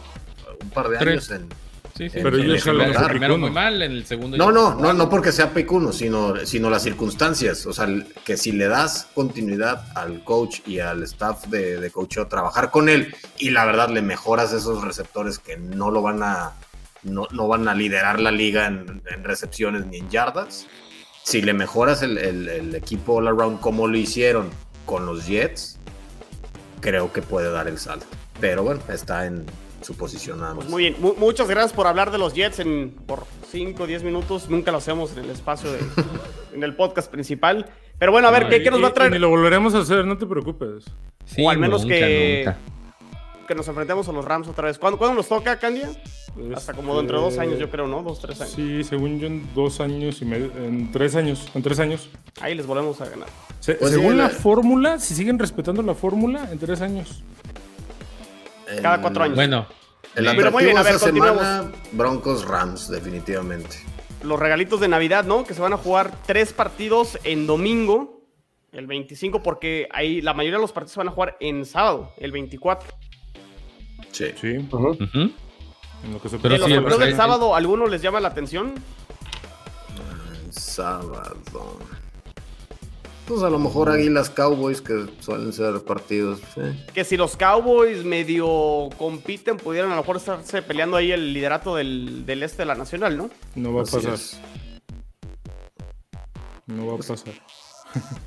un 0.62 0.70
par 0.70 0.88
de 0.88 0.98
Tres. 0.98 1.30
años 1.30 1.30
en, 1.30 1.48
Sí, 1.96 2.10
sí. 2.10 2.18
Pero 2.22 2.36
en 2.36 2.44
ellos 2.50 2.64
de 2.64 3.08
primero 3.08 3.38
muy 3.38 3.50
mal, 3.50 3.80
en 3.80 3.92
el 3.92 4.04
segundo. 4.04 4.36
No, 4.36 4.52
no, 4.52 4.74
no, 4.74 4.92
no 4.92 5.08
porque 5.08 5.32
sea 5.32 5.54
pick 5.54 5.70
uno, 5.72 5.92
sino, 5.92 6.44
sino 6.44 6.68
las 6.68 6.82
circunstancias. 6.82 7.64
O 7.66 7.72
sea, 7.72 7.88
que 8.24 8.36
si 8.36 8.52
le 8.52 8.68
das 8.68 9.08
continuidad 9.14 9.86
al 9.96 10.22
coach 10.24 10.60
y 10.66 10.80
al 10.80 11.02
staff 11.04 11.46
de, 11.46 11.80
de 11.80 11.90
coacheo, 11.90 12.26
trabajar 12.26 12.70
con 12.70 12.88
él 12.88 13.14
y 13.38 13.50
la 13.50 13.64
verdad 13.64 13.88
le 13.88 14.02
mejoras 14.02 14.52
esos 14.52 14.84
receptores 14.84 15.38
que 15.38 15.56
no 15.56 15.90
lo 15.90 16.02
van 16.02 16.22
a, 16.22 16.52
no, 17.02 17.26
no 17.30 17.48
van 17.48 17.66
a 17.68 17.74
liderar 17.74 18.20
la 18.20 18.30
liga 18.30 18.66
en, 18.66 19.02
en 19.10 19.24
recepciones 19.24 19.86
ni 19.86 19.98
en 19.98 20.10
yardas. 20.10 20.66
Si 21.24 21.40
le 21.42 21.54
mejoras 21.54 22.02
el, 22.02 22.18
el- 22.18 22.48
el 22.48 22.74
equipo 22.74 23.14
all 23.14 23.28
around 23.28 23.60
como 23.60 23.86
lo 23.88 23.96
hicieron 23.96 24.50
con 24.84 25.06
los 25.06 25.26
Jets, 25.26 25.78
creo 26.80 27.12
que 27.12 27.22
puede 27.22 27.50
dar 27.50 27.68
el 27.68 27.78
salto. 27.78 28.06
Pero 28.40 28.62
bueno, 28.62 28.80
está 28.88 29.26
en 29.26 29.46
su 29.86 29.96
posición 29.96 30.38
nada 30.40 30.50
más. 30.54 30.64
Pues 30.64 30.70
muy 30.70 30.82
bien, 30.82 30.96
Mu- 30.98 31.14
muchas 31.16 31.48
gracias 31.48 31.72
por 31.72 31.86
hablar 31.86 32.10
de 32.10 32.18
los 32.18 32.34
Jets 32.34 32.58
en, 32.58 32.90
por 33.06 33.24
5 33.50 33.82
o 33.82 33.86
10 33.86 34.02
minutos. 34.02 34.50
Nunca 34.50 34.72
lo 34.72 34.78
hacemos 34.78 35.12
en 35.12 35.24
el 35.24 35.30
espacio, 35.30 35.70
de, 35.72 35.78
en 36.54 36.62
el 36.64 36.74
podcast 36.74 37.10
principal. 37.10 37.66
Pero 37.98 38.12
bueno, 38.12 38.28
a 38.28 38.30
ver, 38.30 38.44
No, 38.44 38.48
¿qué, 38.50 38.56
y- 38.58 38.62
qué 38.64 38.70
nos 38.70 38.80
va 38.82 38.86
a 38.86 38.88
y- 38.88 38.92
y 38.92 38.94
traer? 38.94 39.12
ni 39.12 39.18
lo 39.18 39.28
volveremos 39.28 39.74
a 39.74 39.78
hacer, 39.78 40.04
no 40.04 40.18
te 40.18 40.26
preocupes. 40.26 40.84
Sí, 41.24 41.44
o 41.44 41.50
al 41.50 41.58
menos 41.58 41.82
nunca, 41.82 41.94
que, 41.96 42.42
nunca. 42.44 42.58
que 43.48 43.54
nos 43.54 43.68
enfrentemos 43.68 44.08
a 44.08 44.12
los 44.12 44.24
Rams 44.24 44.48
otra 44.48 44.66
vez. 44.66 44.78
¿Cuándo, 44.78 44.98
¿cuándo 44.98 45.14
nos 45.16 45.28
toca, 45.28 45.58
Candia? 45.58 45.88
Hasta 46.54 46.74
como 46.74 46.96
dentro 46.98 47.18
de 47.18 47.24
dos 47.24 47.38
años, 47.38 47.58
yo 47.58 47.70
creo, 47.70 47.86
¿no? 47.86 48.02
Dos, 48.02 48.20
tres 48.20 48.40
años. 48.42 48.52
Sí, 48.54 48.84
según 48.84 49.18
yo, 49.18 49.26
en 49.28 49.48
dos 49.54 49.80
años 49.80 50.20
y 50.20 50.24
medio, 50.26 50.50
en 50.58 50.92
tres 50.92 51.14
años, 51.16 51.48
en 51.54 51.62
tres 51.62 51.78
años. 51.80 52.10
Ahí 52.42 52.54
les 52.54 52.66
volvemos 52.66 53.00
a 53.00 53.08
ganar. 53.08 53.28
Se- 53.60 53.74
Pues 53.76 53.92
según 53.92 54.12
sí, 54.12 54.16
la 54.18 54.24
la- 54.24 54.30
fórmula, 54.30 54.98
si 54.98 55.14
siguen 55.14 55.38
respetando 55.38 55.80
la 55.82 55.94
fórmula, 55.94 56.48
en 56.52 56.58
tres 56.58 56.80
años. 56.82 57.22
Cada 58.82 59.00
cuatro 59.00 59.24
años. 59.24 59.36
Bueno, 59.36 59.66
El 60.14 60.24
Pero 60.36 60.50
muy 60.50 60.64
bien, 60.64 60.78
a 60.78 60.82
ver, 60.82 60.98
semana, 60.98 61.70
Broncos 61.92 62.46
Rams, 62.46 62.88
definitivamente. 62.88 63.76
Los 64.22 64.38
regalitos 64.40 64.80
de 64.80 64.88
Navidad, 64.88 65.24
¿no? 65.24 65.44
Que 65.44 65.54
se 65.54 65.60
van 65.60 65.72
a 65.72 65.76
jugar 65.76 66.12
tres 66.26 66.52
partidos 66.52 67.18
en 67.24 67.46
domingo, 67.46 68.22
el 68.72 68.86
25, 68.86 69.42
porque 69.42 69.88
ahí 69.92 70.20
la 70.20 70.34
mayoría 70.34 70.58
de 70.58 70.62
los 70.62 70.72
partidos 70.72 70.92
se 70.92 71.00
van 71.00 71.08
a 71.08 71.12
jugar 71.12 71.36
en 71.40 71.64
sábado, 71.64 72.12
el 72.18 72.32
24. 72.32 72.88
Sí. 74.10 74.26
Sí, 74.40 74.56
ujú. 74.56 74.90
en 76.04 76.12
lo 76.12 76.20
que 76.20 76.28
se 76.28 76.38
Pero 76.38 76.54
¿En 76.54 76.60
los 76.60 76.68
sí, 76.68 76.74
partidos 76.74 76.84
pero 76.84 76.98
del 76.98 77.16
sábado 77.16 77.54
alguno 77.54 77.86
les 77.86 78.00
llama 78.00 78.20
la 78.20 78.28
atención? 78.28 78.74
Sábado. 80.50 81.78
Pues 83.26 83.42
a 83.42 83.50
lo 83.50 83.58
mejor 83.58 83.88
Águilas 83.90 84.30
Cowboys, 84.30 84.80
que 84.80 85.06
suelen 85.18 85.52
ser 85.52 85.80
partidos. 85.82 86.40
eh. 86.56 86.86
Que 86.94 87.02
si 87.04 87.16
los 87.16 87.36
Cowboys 87.36 88.04
medio 88.04 88.88
compiten, 88.96 89.56
pudieran 89.56 89.90
a 89.90 89.96
lo 89.96 90.02
mejor 90.02 90.16
estarse 90.18 90.62
peleando 90.62 90.96
ahí 90.96 91.10
el 91.10 91.32
liderato 91.32 91.74
del, 91.74 92.24
del 92.24 92.44
este 92.44 92.58
de 92.58 92.66
la 92.66 92.76
nacional, 92.76 93.16
¿no? 93.16 93.28
No 93.56 93.72
va 93.74 93.80
a 93.80 93.82
Así 93.82 93.96
pasar. 93.96 94.14
es. 94.14 94.38
No 96.66 96.86
va 96.86 96.94
a 96.94 96.96
pasar. 96.98 97.18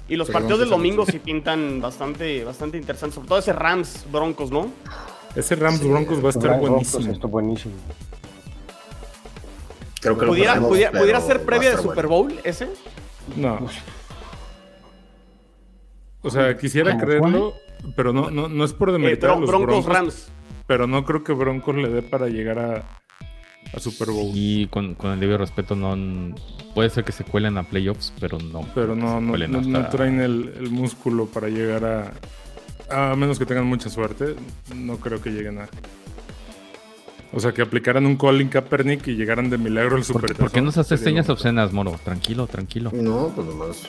Y 0.09 0.17
los 0.17 0.29
partidos 0.31 0.59
del 0.59 0.69
domingo 0.69 1.05
sí. 1.05 1.19
pintan 1.19 1.79
bastante, 1.79 2.43
bastante 2.43 2.77
interesantes, 2.77 3.15
sobre 3.15 3.27
todo 3.29 3.39
ese 3.39 3.53
Rams 3.53 4.05
Broncos, 4.11 4.51
¿no? 4.51 4.69
Ese 5.33 5.55
Rams 5.55 5.81
Broncos 5.81 6.21
va 6.21 6.27
a 6.27 6.31
estar 6.31 6.59
buenísimo. 6.59 7.09
Esto 7.09 7.27
buenísimo. 7.29 7.73
Creo 10.01 10.17
que 10.17 10.25
lo 10.25 10.31
¿Pudiera, 10.31 10.53
perdemos, 10.53 10.69
pudiera, 10.69 10.91
pudiera 10.91 11.21
ser 11.21 11.45
previa 11.45 11.69
de 11.71 11.77
Super 11.77 12.07
bueno. 12.07 12.29
Bowl 12.29 12.39
ese? 12.43 12.67
No. 13.37 13.59
O 16.21 16.29
sea, 16.29 16.57
quisiera 16.57 16.91
¿Cómo 16.91 17.03
creerlo, 17.05 17.53
pero 17.95 18.11
no, 18.13 18.29
no, 18.29 18.49
no 18.49 18.63
es 18.65 18.73
por 18.73 18.89
Eh, 18.89 18.93
demeritar 18.93 19.29
a 19.31 19.33
Bron- 19.35 19.39
los 19.41 19.49
Broncos 19.49 19.67
Broncos, 19.85 19.93
Rams. 19.93 20.31
pero 20.67 20.87
no 20.87 21.05
creo 21.05 21.23
que 21.23 21.31
Broncos 21.33 21.75
le 21.75 21.89
dé 21.89 22.01
para 22.01 22.27
llegar 22.27 22.59
a, 22.59 22.83
a 23.73 23.79
Super 23.79 24.09
Bowl. 24.09 24.31
Y 24.33 24.67
con, 24.67 24.95
con 24.95 25.11
el 25.11 25.19
debido 25.19 25.37
respeto, 25.37 25.75
no 25.75 26.35
puede 26.75 26.89
ser 26.89 27.03
que 27.05 27.11
se 27.13 27.23
cuelen 27.23 27.57
a 27.57 27.63
playoffs, 27.63 28.13
pero 28.19 28.37
no. 28.37 28.67
Pero 28.75 28.95
no, 28.95 29.21
no, 29.21 29.37
no- 29.37 29.89
traen 29.89 30.19
el, 30.19 30.53
el 30.57 30.69
músculo 30.71 31.25
para 31.25 31.47
llegar 31.47 31.85
a... 31.85 32.11
A 32.91 33.15
menos 33.15 33.37
que 33.37 33.45
tengan 33.45 33.67
mucha 33.67 33.87
suerte, 33.89 34.35
no 34.75 34.97
creo 34.97 35.21
que 35.21 35.29
lleguen 35.29 35.59
a... 35.59 35.69
O 37.31 37.39
sea, 37.39 37.51
que 37.53 37.61
aplicaran 37.61 38.07
un 38.07 38.15
Colin 38.17 38.49
Kaepernick 38.49 39.07
y 39.07 39.15
llegaran 39.15 39.51
de 39.51 39.59
milagro 39.59 39.91
al 39.95 40.01
¿Por, 40.01 40.05
Super 40.05 40.31
qué- 40.31 40.35
por 40.41 40.51
qué 40.51 40.61
nos 40.61 40.77
haces 40.79 40.99
señas 40.99 41.29
obscenas, 41.29 41.71
Moro? 41.71 41.91
Tranquilo, 42.03 42.47
tranquilo. 42.47 42.91
No, 42.93 43.31
pues 43.35 43.47
nomás. 43.47 43.83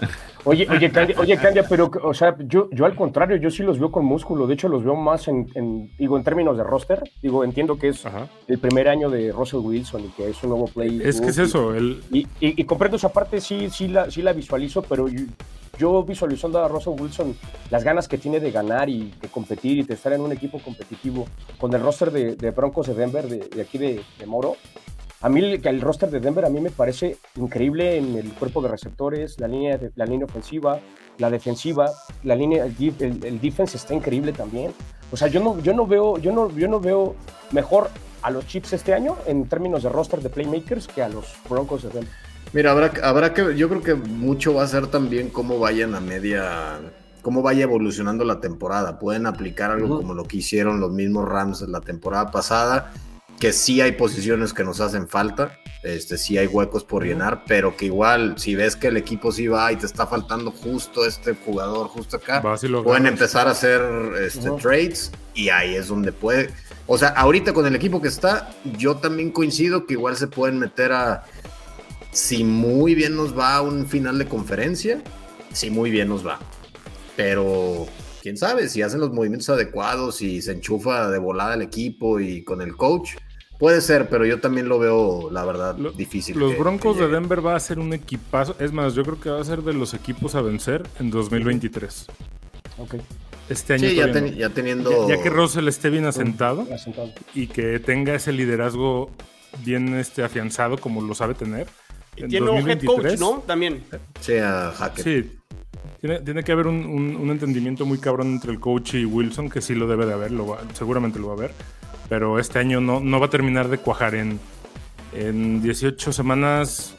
Oye, 0.46 0.66
oye, 0.70 0.90
Candia, 0.90 1.16
oye, 1.18 1.36
Candia, 1.38 1.64
pero, 1.66 1.90
o 2.02 2.12
sea, 2.12 2.36
yo, 2.38 2.68
yo 2.70 2.84
al 2.84 2.94
contrario, 2.94 3.36
yo 3.36 3.50
sí 3.50 3.62
los 3.62 3.78
veo 3.78 3.90
con 3.90 4.04
músculo. 4.04 4.46
De 4.46 4.54
hecho, 4.54 4.68
los 4.68 4.84
veo 4.84 4.94
más 4.94 5.26
en, 5.28 5.50
en 5.54 5.90
digo, 5.96 6.18
en 6.18 6.24
términos 6.24 6.56
de 6.56 6.64
roster. 6.64 7.02
Digo, 7.22 7.44
entiendo 7.44 7.78
que 7.78 7.88
es 7.88 8.04
Ajá. 8.04 8.28
el 8.46 8.58
primer 8.58 8.88
año 8.88 9.08
de 9.08 9.32
Russell 9.32 9.60
Wilson 9.60 10.04
y 10.04 10.08
que 10.08 10.28
es 10.28 10.42
un 10.42 10.50
nuevo 10.50 10.66
play. 10.66 11.00
Es 11.02 11.20
que 11.20 11.28
es 11.28 11.38
eso, 11.38 11.74
el, 11.74 12.02
Y, 12.10 12.20
y, 12.40 12.60
y 12.60 12.64
comprendo 12.64 12.98
esa 12.98 13.08
parte, 13.08 13.40
sí, 13.40 13.70
sí, 13.70 13.88
la, 13.88 14.10
sí 14.10 14.20
la 14.20 14.34
visualizo, 14.34 14.82
pero 14.82 15.08
yo, 15.08 15.22
yo 15.78 16.02
visualizando 16.02 16.62
a 16.62 16.68
Russell 16.68 17.00
Wilson, 17.00 17.34
las 17.70 17.82
ganas 17.82 18.06
que 18.06 18.18
tiene 18.18 18.38
de 18.38 18.50
ganar 18.50 18.90
y 18.90 19.14
de 19.20 19.28
competir 19.28 19.78
y 19.78 19.82
de 19.82 19.94
estar 19.94 20.12
en 20.12 20.20
un 20.20 20.32
equipo 20.32 20.58
competitivo 20.58 21.26
con 21.58 21.72
el 21.72 21.80
roster 21.80 22.10
de, 22.10 22.36
de 22.36 22.50
Broncos 22.50 22.86
de 22.88 22.94
Denver, 22.94 23.26
de, 23.26 23.48
de 23.48 23.62
aquí 23.62 23.78
de, 23.78 24.02
de 24.18 24.26
Moro. 24.26 24.56
A 25.24 25.30
mí 25.30 25.40
el, 25.40 25.66
el 25.66 25.80
roster 25.80 26.10
de 26.10 26.20
Denver 26.20 26.44
a 26.44 26.50
mí 26.50 26.60
me 26.60 26.70
parece 26.70 27.16
increíble 27.36 27.96
en 27.96 28.14
el 28.14 28.30
cuerpo 28.34 28.60
de 28.60 28.68
receptores, 28.68 29.40
la 29.40 29.48
línea, 29.48 29.78
de- 29.78 29.90
la 29.96 30.04
línea 30.04 30.26
ofensiva, 30.26 30.80
la 31.16 31.30
defensiva, 31.30 31.90
la 32.24 32.34
línea, 32.34 32.66
el, 32.66 32.76
dif- 32.76 33.00
el, 33.00 33.24
el 33.24 33.40
defense 33.40 33.78
está 33.78 33.94
increíble 33.94 34.32
también. 34.32 34.72
O 35.10 35.16
sea, 35.16 35.28
yo 35.28 35.40
no, 35.42 35.58
yo 35.60 35.72
no 35.72 35.86
veo, 35.86 36.18
yo 36.18 36.30
no, 36.30 36.50
yo 36.50 36.68
no 36.68 36.78
veo 36.78 37.14
mejor 37.52 37.88
a 38.20 38.30
los 38.30 38.46
Chips 38.46 38.74
este 38.74 38.92
año 38.92 39.16
en 39.26 39.48
términos 39.48 39.82
de 39.82 39.88
roster 39.88 40.20
de 40.20 40.28
playmakers 40.28 40.88
que 40.88 41.02
a 41.02 41.08
los 41.08 41.24
Broncos 41.48 41.84
de 41.84 41.88
Denver. 41.88 42.10
Mira, 42.52 42.72
habrá, 42.72 42.92
habrá 43.02 43.32
que, 43.32 43.56
yo 43.56 43.70
creo 43.70 43.82
que 43.82 43.94
mucho 43.94 44.52
va 44.52 44.64
a 44.64 44.66
ser 44.68 44.88
también 44.88 45.30
cómo 45.30 45.58
vayan 45.58 45.94
a 45.94 46.00
media, 46.00 46.80
cómo 47.22 47.40
vaya 47.40 47.62
evolucionando 47.64 48.24
la 48.24 48.40
temporada. 48.40 48.98
Pueden 48.98 49.24
aplicar 49.24 49.70
algo 49.70 49.96
como 49.96 50.12
lo 50.12 50.24
que 50.24 50.36
hicieron 50.36 50.80
los 50.80 50.92
mismos 50.92 51.26
Rams 51.26 51.62
la 51.62 51.80
temporada 51.80 52.30
pasada, 52.30 52.92
que 53.44 53.52
sí 53.52 53.82
hay 53.82 53.92
posiciones 53.92 54.54
que 54.54 54.64
nos 54.64 54.80
hacen 54.80 55.06
falta, 55.06 55.60
este, 55.82 56.16
sí 56.16 56.38
hay 56.38 56.46
huecos 56.46 56.82
por 56.82 57.04
llenar, 57.04 57.44
pero 57.46 57.76
que 57.76 57.84
igual, 57.84 58.38
si 58.38 58.54
ves 58.54 58.74
que 58.74 58.86
el 58.86 58.96
equipo 58.96 59.32
sí 59.32 59.48
va 59.48 59.70
y 59.70 59.76
te 59.76 59.84
está 59.84 60.06
faltando 60.06 60.50
justo 60.50 61.04
este 61.04 61.34
jugador, 61.34 61.88
justo 61.88 62.16
acá, 62.16 62.40
pueden 62.40 63.04
empezar 63.04 63.46
a 63.46 63.50
hacer 63.50 63.82
este, 64.18 64.48
Ujú. 64.48 64.60
trades 64.60 65.12
y 65.34 65.50
ahí 65.50 65.74
es 65.74 65.88
donde 65.88 66.10
puede. 66.10 66.54
O 66.86 66.96
sea, 66.96 67.08
ahorita 67.10 67.52
con 67.52 67.66
el 67.66 67.76
equipo 67.76 68.00
que 68.00 68.08
está, 68.08 68.50
yo 68.78 68.96
también 68.96 69.30
coincido 69.30 69.84
que 69.84 69.92
igual 69.92 70.16
se 70.16 70.26
pueden 70.26 70.58
meter 70.58 70.92
a. 70.92 71.24
Si 72.12 72.44
muy 72.44 72.94
bien 72.94 73.14
nos 73.14 73.38
va 73.38 73.56
a 73.56 73.60
un 73.60 73.86
final 73.86 74.16
de 74.18 74.26
conferencia, 74.26 75.02
si 75.52 75.68
muy 75.70 75.90
bien 75.90 76.08
nos 76.08 76.26
va. 76.26 76.38
Pero 77.14 77.86
quién 78.22 78.38
sabe, 78.38 78.70
si 78.70 78.80
hacen 78.80 79.00
los 79.00 79.12
movimientos 79.12 79.50
adecuados 79.50 80.22
y 80.22 80.40
se 80.40 80.52
enchufa 80.52 81.10
de 81.10 81.18
volada 81.18 81.52
el 81.52 81.60
equipo 81.60 82.20
y 82.20 82.42
con 82.42 82.62
el 82.62 82.74
coach, 82.74 83.16
puede 83.58 83.80
ser, 83.80 84.08
pero 84.08 84.24
yo 84.26 84.40
también 84.40 84.68
lo 84.68 84.78
veo, 84.78 85.30
la 85.30 85.44
verdad, 85.44 85.76
Lo- 85.78 85.92
difícil. 85.92 86.38
Los 86.38 86.52
que- 86.52 86.58
Broncos 86.58 86.96
que 86.96 87.04
de. 87.04 87.08
Denver 87.08 87.44
va 87.44 87.56
a 87.56 87.60
ser 87.60 87.78
un 87.78 87.92
equipazo. 87.92 88.56
Es 88.58 88.72
más, 88.72 88.94
yo 88.94 89.02
creo 89.04 89.20
que 89.20 89.30
va 89.30 89.40
a 89.40 89.44
ser 89.44 89.62
de 89.62 89.72
los 89.74 89.94
equipos 89.94 90.34
a 90.34 90.42
vencer 90.42 90.82
en 91.00 91.10
2023. 91.10 92.06
Ok, 92.78 92.96
Este 93.48 93.74
año 93.74 93.88
Sí, 93.90 93.94
ya, 93.96 94.02
todavía 94.06 94.22
ten- 94.22 94.32
no. 94.32 94.38
ya 94.40 94.48
teniendo. 94.50 95.08
Ya, 95.08 95.16
ya 95.16 95.22
que 95.22 95.28
Russell 95.30 95.68
esté 95.68 95.90
bien 95.90 96.06
asentado 96.06 96.66
ya 96.68 96.78
sentado. 96.78 97.10
y 97.34 97.46
que 97.46 97.78
tenga 97.78 98.14
ese 98.14 98.32
liderazgo 98.32 99.10
bien 99.62 99.94
este, 99.94 100.24
afianzado 100.24 100.78
como 100.78 101.02
lo 101.02 101.14
sabe 101.14 101.34
tener. 101.34 101.66
Y 102.16 102.22
en 102.24 102.28
tiene 102.30 102.48
un 102.50 102.56
head 102.58 102.78
coach, 102.84 103.02
2023, 103.02 103.20
¿no? 103.20 103.42
También. 103.46 103.84
sea 104.20 104.72
Hackett. 104.76 105.04
Sí. 105.04 105.30
Tiene, 106.00 106.20
tiene 106.20 106.42
que 106.42 106.52
haber 106.52 106.66
un, 106.66 106.86
un- 106.86 107.16
un 107.16 107.30
entendimiento 107.30 107.84
muy 107.84 107.98
cabrón 107.98 108.28
entre 108.28 108.50
el 108.52 108.60
coach 108.60 108.94
y 108.94 109.04
Wilson, 109.04 109.50
que 109.50 109.60
sí 109.60 109.74
lo 109.74 109.86
debe 109.86 110.06
de 110.06 110.14
haber, 110.14 110.30
lo 110.32 110.46
va- 110.46 110.60
seguramente 110.72 111.18
lo 111.18 111.26
va 111.28 111.34
a 111.34 111.36
haber. 111.36 111.52
Pero 112.14 112.38
este 112.38 112.60
año 112.60 112.80
no, 112.80 113.00
no 113.00 113.18
va 113.18 113.26
a 113.26 113.28
terminar 113.28 113.66
de 113.66 113.78
cuajar 113.78 114.14
en, 114.14 114.38
en 115.14 115.60
18 115.60 116.12
semanas 116.12 116.96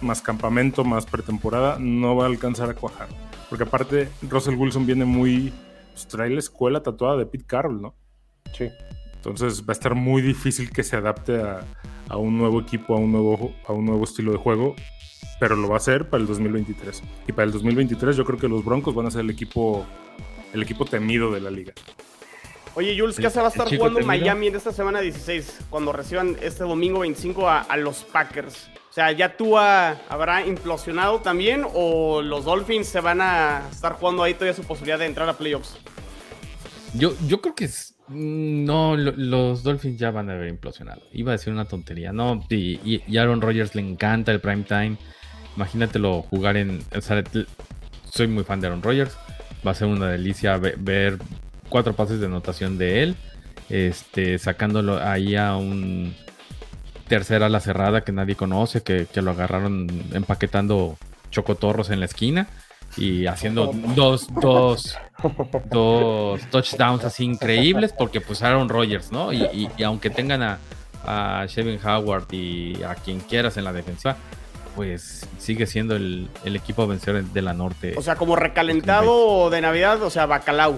más 0.00 0.22
campamento, 0.22 0.84
más 0.84 1.04
pretemporada, 1.04 1.78
no 1.80 2.14
va 2.14 2.26
a 2.26 2.28
alcanzar 2.28 2.70
a 2.70 2.74
cuajar. 2.74 3.08
Porque 3.48 3.64
aparte, 3.64 4.08
Russell 4.22 4.54
Wilson 4.54 4.86
viene 4.86 5.04
muy. 5.04 5.52
Pues, 5.90 6.06
trae 6.06 6.30
la 6.30 6.38
escuela 6.38 6.80
tatuada 6.80 7.16
de 7.16 7.26
Pete 7.26 7.44
Carroll, 7.44 7.82
¿no? 7.82 7.96
Sí. 8.56 8.68
Entonces 9.14 9.62
va 9.62 9.70
a 9.70 9.72
estar 9.72 9.96
muy 9.96 10.22
difícil 10.22 10.70
que 10.70 10.84
se 10.84 10.94
adapte 10.94 11.42
a, 11.42 11.66
a 12.08 12.16
un 12.16 12.38
nuevo 12.38 12.60
equipo, 12.60 12.94
a 12.94 12.98
un 12.98 13.10
nuevo, 13.10 13.52
a 13.66 13.72
un 13.72 13.84
nuevo 13.84 14.04
estilo 14.04 14.30
de 14.30 14.38
juego, 14.38 14.76
pero 15.40 15.56
lo 15.56 15.66
va 15.66 15.74
a 15.74 15.78
hacer 15.78 16.08
para 16.08 16.20
el 16.20 16.28
2023. 16.28 17.02
Y 17.26 17.32
para 17.32 17.46
el 17.46 17.50
2023 17.50 18.16
yo 18.16 18.24
creo 18.24 18.38
que 18.38 18.46
los 18.46 18.64
Broncos 18.64 18.94
van 18.94 19.06
a 19.06 19.10
ser 19.10 19.22
el 19.22 19.30
equipo, 19.30 19.84
el 20.52 20.62
equipo 20.62 20.84
temido 20.84 21.32
de 21.32 21.40
la 21.40 21.50
liga. 21.50 21.72
Oye, 22.74 22.98
Jules, 22.98 23.16
¿qué 23.16 23.28
se 23.28 23.38
va 23.40 23.46
a 23.46 23.50
estar 23.50 23.68
jugando. 23.76 24.00
Miami 24.06 24.46
en 24.46 24.56
esta 24.56 24.72
semana 24.72 25.00
16 25.00 25.60
cuando 25.68 25.92
reciban 25.92 26.36
este 26.40 26.64
domingo 26.64 27.00
25 27.00 27.48
a, 27.48 27.60
a 27.60 27.76
los 27.76 28.02
Packers? 28.04 28.68
O 28.88 28.94
sea, 28.94 29.12
¿ya 29.12 29.36
tú 29.36 29.58
habrá 29.58 30.46
implosionado 30.46 31.20
también 31.20 31.66
o 31.74 32.22
los 32.22 32.44
Dolphins 32.44 32.86
se 32.88 33.00
van 33.00 33.20
a 33.20 33.62
estar 33.70 33.92
jugando 33.94 34.22
ahí 34.22 34.34
todavía 34.34 34.54
su 34.54 34.64
posibilidad 34.64 34.98
de 34.98 35.06
entrar 35.06 35.28
a 35.28 35.34
playoffs? 35.34 35.76
Yo, 36.94 37.12
yo 37.26 37.40
creo 37.40 37.54
que 37.54 37.64
es- 37.66 37.94
mm, 38.08 38.64
no, 38.64 38.96
lo- 38.96 39.12
los 39.16 39.62
Dolphins 39.62 39.98
ya 39.98 40.10
van 40.10 40.30
a 40.30 40.34
haber 40.34 40.48
implosionado. 40.48 41.02
Iba 41.12 41.32
a 41.32 41.36
decir 41.36 41.52
una 41.52 41.66
tontería, 41.66 42.12
no. 42.12 42.44
Y, 42.50 42.80
y- 42.84 43.02
y 43.06 43.16
Aaron 43.18 43.40
Rodgers 43.42 43.74
le 43.74 43.82
encanta 43.82 44.32
el 44.32 44.40
prime 44.40 44.64
time. 44.64 44.96
Imagínatelo 45.56 46.22
jugar 46.22 46.56
en. 46.56 46.82
o 46.96 47.00
sea, 47.02 47.18
l- 47.32 47.46
soy 48.10 48.28
muy 48.28 48.44
fan 48.44 48.60
de 48.60 48.66
Aaron 48.68 48.82
Rodgers. 48.82 49.16
Va 49.66 49.70
a 49.72 49.74
ser 49.74 49.88
una 49.88 50.08
delicia 50.10 50.56
ve- 50.58 50.74
ver 50.78 51.18
cuatro 51.72 51.94
pases 51.96 52.20
de 52.20 52.26
anotación 52.26 52.78
de 52.78 53.02
él. 53.02 53.16
Este, 53.70 54.38
sacándolo 54.38 55.02
ahí 55.02 55.34
a 55.36 55.56
un 55.56 56.14
tercera 57.08 57.46
ala 57.46 57.60
cerrada 57.60 58.02
que 58.04 58.12
nadie 58.12 58.36
conoce, 58.36 58.82
que, 58.82 59.06
que 59.12 59.22
lo 59.22 59.30
agarraron 59.30 59.86
empaquetando 60.12 60.96
chocotorros 61.30 61.90
en 61.90 62.00
la 62.00 62.06
esquina 62.06 62.46
y 62.96 63.26
haciendo 63.26 63.72
dos, 63.94 64.28
dos, 64.40 64.96
dos 65.70 66.40
touchdowns 66.50 67.04
así 67.04 67.24
increíbles 67.24 67.92
porque 67.92 68.20
pues 68.20 68.42
Aaron 68.42 68.68
Rodgers, 68.68 69.10
¿no? 69.12 69.32
Y, 69.32 69.68
y- 69.78 69.82
aunque 69.82 70.10
tengan 70.10 70.42
a, 70.42 70.58
a 71.04 71.46
Shevin 71.46 71.78
Howard 71.84 72.26
y 72.32 72.82
a 72.82 72.94
quien 72.94 73.20
quieras 73.20 73.56
en 73.56 73.64
la 73.64 73.72
defensa, 73.72 74.16
pues 74.76 75.26
sigue 75.38 75.66
siendo 75.66 75.96
el, 75.96 76.28
el 76.44 76.56
equipo 76.56 76.82
a 76.82 76.86
vencer 76.86 77.24
de 77.24 77.42
la 77.42 77.52
norte. 77.54 77.94
O 77.96 78.02
sea, 78.02 78.16
como 78.16 78.36
recalentado 78.36 79.48
de 79.50 79.60
Navidad, 79.60 80.02
o 80.02 80.10
sea, 80.10 80.26
bacalao, 80.26 80.76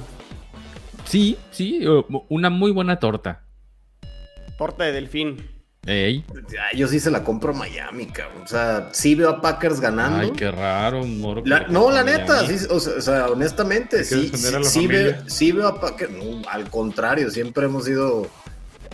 sí, 1.05 1.37
sí, 1.51 1.81
una 2.29 2.51
muy 2.51 2.71
buena 2.71 2.99
torta. 2.99 3.43
torta 4.59 4.85
de 4.85 4.93
delfín. 4.93 5.51
Ey, 5.87 6.25
Ay, 6.73 6.79
Yo 6.79 6.89
sí 6.89 6.99
se 6.99 7.11
la 7.11 7.23
compro 7.23 7.53
a 7.53 7.57
Miami, 7.57 8.07
cabrón. 8.07 8.43
O 8.43 8.47
sea, 8.47 8.89
sí 8.93 9.15
veo 9.15 9.29
a 9.29 9.41
Packers 9.43 9.81
ganando. 9.81 10.19
ay, 10.19 10.31
qué 10.31 10.51
raro, 10.51 11.05
moro. 11.05 11.43
La- 11.45 11.67
no, 11.69 11.91
la 11.91 12.03
neta, 12.03 12.47
sí, 12.47 12.67
o, 12.71 12.81
sea, 12.81 12.95
o 12.97 13.01
sea, 13.03 13.27
honestamente, 13.29 14.03
sí, 14.03 14.31
sí, 14.63 14.87
veo, 14.87 15.15
sí 15.27 15.53
veo 15.53 15.69
a 15.69 15.81
Packers. 15.81 16.11
No, 16.13 16.41
al 16.49 16.71
contrario, 16.71 17.31
siempre 17.31 17.67
hemos 17.67 17.85
sido 17.85 18.27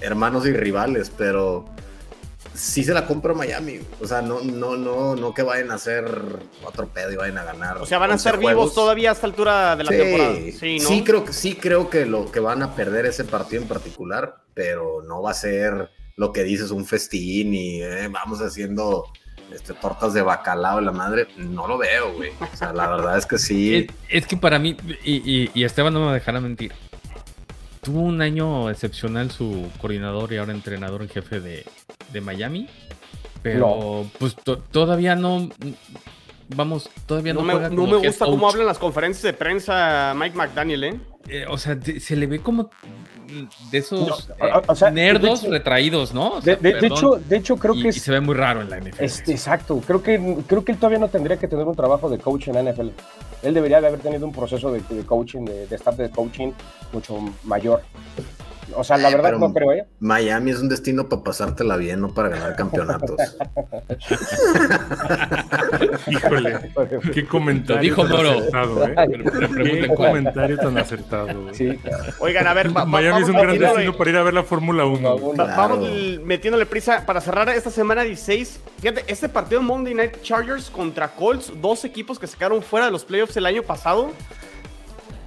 hermanos 0.01 0.47
y 0.47 0.53
rivales, 0.53 1.13
pero 1.17 1.65
sí 2.55 2.85
se 2.85 2.93
la 2.93 3.07
compro 3.07 3.33
a 3.35 3.37
Miami. 3.37 3.81
O 4.01 4.07
sea, 4.07 4.23
no, 4.23 4.41
no, 4.41 4.77
no, 4.77 5.17
no 5.17 5.35
que 5.35 5.43
vayan 5.43 5.71
a 5.71 5.75
hacer 5.75 6.05
otro 6.65 6.89
pedo 6.89 7.13
y 7.13 7.17
vayan 7.17 7.39
a 7.39 7.45
ganar. 7.45 7.79
O 7.79 7.87
sea, 7.87 7.99
van 7.99 8.11
a 8.11 8.15
11 8.15 8.29
estar 8.29 8.39
vivos 8.41 8.55
juegos. 8.55 8.75
todavía 8.75 9.11
a 9.11 9.13
esta 9.15 9.27
altura 9.27 9.77
de 9.77 9.85
la 9.85 9.91
Sí, 9.93 9.97
temporada. 9.99 10.35
Sí, 10.59 10.79
¿no? 10.81 10.89
sí 10.89 11.05
creo 11.05 11.25
que 11.25 11.33
sí 11.33 11.55
creo 11.55 11.89
que 11.91 12.07
lo 12.07 12.31
que 12.31 12.41
van 12.41 12.63
a 12.63 12.75
perder 12.75 13.07
ese 13.07 13.25
partido 13.25 13.63
en 13.63 13.69
particular, 13.69 14.37
pero 14.55 15.03
no 15.07 15.23
va 15.23 15.31
a 15.31 15.35
ser 15.35 15.91
lo 16.17 16.33
que 16.33 16.43
dices 16.45 16.71
un 16.71 16.85
festín 16.85 17.55
y 17.55 17.83
eh, 17.83 18.09
vamos 18.09 18.41
haciendo 18.43 19.05
este, 19.53 19.73
tortas 19.75 20.13
de 20.13 20.23
bacalao 20.23 20.81
y 20.81 20.85
la 20.85 20.93
madre. 20.93 21.29
No 21.39 21.67
lo 21.67 21.79
veo, 21.79 22.13
güey. 22.15 22.31
O 22.53 22.57
sea, 22.57 22.73
la 22.73 22.89
verdad 22.89 23.17
es 23.17 23.27
que 23.27 23.39
sí. 23.39 23.75
Es, 24.09 24.23
es 24.23 24.27
que 24.27 24.37
para 24.37 24.59
mí, 24.59 24.77
y, 25.03 25.17
y- 25.45 25.51
y 25.55 25.65
Esteban 25.65 25.95
no 25.95 26.07
me 26.07 26.13
dejará 26.15 26.41
mentir, 26.41 26.73
tuvo 27.83 28.01
un 28.01 28.21
año 28.23 28.71
excepcional 28.71 29.31
su 29.31 29.69
coordinador 29.81 30.33
y 30.33 30.37
ahora 30.37 30.53
entrenador 30.53 31.03
en 31.03 31.09
jefe 31.09 31.41
de, 31.41 31.65
de 32.13 32.21
Miami, 32.21 32.69
pero 33.43 34.07
pues 34.19 34.37
to- 34.37 34.59
todavía 34.59 35.17
no, 35.17 35.49
vamos, 36.55 36.89
todavía 37.07 37.33
no, 37.35 37.41
No 37.41 37.47
me, 37.47 37.53
juega 37.55 37.69
no 37.71 37.87
me 37.87 37.97
gusta 38.07 38.25
cómo 38.27 38.49
hablan 38.49 38.67
las 38.67 38.79
conferencias 38.79 39.23
de 39.23 39.33
prensa 39.33 40.15
Mike 40.17 40.37
McDaniel, 40.37 40.85
¿eh? 40.85 41.01
Eh, 41.29 41.45
o 41.49 41.57
sea, 41.59 41.75
de- 41.75 42.01
se 42.01 42.17
le 42.17 42.27
ve 42.27 42.41
como 42.41 42.71
de 43.71 43.79
esos 43.79 44.29
No, 44.29 44.47
eh, 44.47 44.51
o- 44.67 44.73
o 44.73 44.75
sea, 44.75 44.91
nerdos 44.91 45.43
de 45.43 45.47
hecho- 45.49 45.53
retraídos, 45.53 46.13
¿no? 46.15 46.31
O 46.33 46.37
De, 46.41 46.43
sea, 46.43 46.57
de- 46.57 46.73
de 46.73 46.81
perdón. 46.81 46.99
hecho, 46.99 47.11
de 47.29 47.37
hecho, 47.37 47.57
creo 47.57 47.75
y, 47.77 47.83
que 47.83 47.89
y 47.89 47.93
se 47.93 48.11
ve 48.11 48.21
muy 48.21 48.35
raro 48.35 48.61
en 48.63 48.71
la 48.71 48.79
NFL. 48.79 49.05
este, 49.05 49.33
exacto. 49.33 49.81
Creo 49.87 50.03
que, 50.03 50.39
creo 50.47 50.65
que 50.65 50.73
él 50.73 50.79
todavía 50.79 50.99
no 50.99 51.09
tendría 51.09 51.37
que 51.37 51.47
tener 51.47 51.65
un 51.67 51.77
trabajo 51.77 52.09
de 52.09 52.19
coach 52.19 52.49
en 52.49 52.55
la 52.55 52.61
NFL. 52.63 52.89
Él 53.43 53.55
debería 53.55 53.81
de 53.81 53.87
haber 53.87 54.01
tenido 54.01 54.27
un 54.27 54.33
proceso 54.33 54.73
de, 54.73 54.81
de 54.89 55.05
coaching, 55.07 55.45
de, 55.45 55.67
de 55.67 55.77
staff 55.77 55.97
de 55.97 56.11
coaching 56.11 56.51
mucho 56.93 57.19
mayor. 57.45 57.83
O 58.75 58.85
sea, 58.85 58.97
la 58.97 59.11
verdad 59.11 59.25
Pero 59.31 59.39
no 59.39 59.53
creo, 59.53 59.73
¿eh? 59.73 59.87
Miami 60.01 60.51
es 60.53 60.61
un 60.61 60.69
destino 60.69 61.09
para 61.09 61.23
pasártela 61.23 61.77
bien, 61.77 62.01
no 62.01 62.15
para 62.15 62.29
ganar 62.29 62.57
campeonatos. 62.57 63.17
Híjole, 66.07 66.73
qué 67.15 67.27
comentario 67.27 67.83
dijo 67.83 68.03
tan 68.03 68.11
Moro. 68.17 68.31
acertado, 68.31 68.87
¿eh? 68.87 68.95
Qué 69.63 69.89
comentario 69.95 70.57
tan 70.59 70.79
acertado. 70.79 71.43
güey. 71.43 71.55
Sí, 71.55 71.77
claro. 71.83 72.05
Oigan, 72.21 72.47
a 72.47 72.55
ver, 72.55 72.69
va- 72.69 72.81
va- 72.81 72.87
Miami 72.87 73.23
es 73.23 73.29
un 73.29 73.37
gran 73.37 73.59
destino 73.59 73.97
para 73.97 74.11
ir 74.11 74.17
a 74.17 74.23
ver 74.23 74.35
la 74.35 74.43
Fórmula 74.43 74.85
1. 74.85 75.01
No, 75.01 75.19
güey. 75.19 75.35
uno. 75.35 75.45
va- 75.45 75.55
Claro. 75.55 75.77
Vamos 75.81 75.91
metiéndole 76.25 76.67
prisa 76.67 77.05
para 77.07 77.21
cerrar 77.21 77.49
esta 77.51 77.71
semana 77.71 78.03
16. 78.03 78.61
Fíjate, 78.81 79.05
este 79.07 79.29
partido 79.29 79.63
Monday 79.63 79.95
Night 79.95 80.23
Chargers 80.23 80.71
contra 80.71 81.09
Colts, 81.09 81.53
dos 81.61 81.85
equipos 81.85 82.19
que 82.19 82.27
se 82.27 82.37
quedaron 82.37 82.63
fuera 82.63 82.87
de 82.87 82.93
los 82.93 83.05
playoffs 83.05 83.37
el 83.37 83.47
año 83.47 83.63
pasado. 83.63 84.11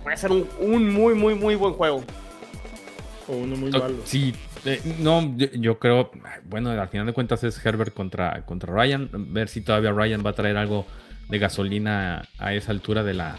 Puede 0.04 0.18
ser 0.18 0.32
un, 0.32 0.48
un 0.60 0.94
muy, 0.94 1.14
muy, 1.14 1.36
muy 1.36 1.56
buen 1.56 1.74
juego. 1.74 2.04
O 3.28 3.38
uno 3.38 3.56
muy 3.56 3.72
malo. 3.72 3.96
Sí, 4.06 4.34
eh, 4.66 4.82
no, 5.00 5.36
yo, 5.38 5.48
yo 5.54 5.80
creo, 5.80 6.12
bueno, 6.46 6.70
al 6.72 6.90
final 6.90 7.06
de 7.06 7.14
cuentas 7.14 7.44
es 7.44 7.64
Herbert 7.66 7.94
contra, 7.94 8.46
contra 8.46 8.74
Ryan. 8.74 9.10
Ver 9.34 9.48
si 9.50 9.62
todavía 9.62 9.92
Ryan 9.92 10.24
va 10.26 10.32
a 10.32 10.34
traer 10.34 10.58
algo 10.58 10.86
de 11.30 11.40
gasolina 11.40 12.28
a 12.38 12.54
esa 12.54 12.72
altura 12.72 13.04
de 13.04 13.14
la, 13.14 13.38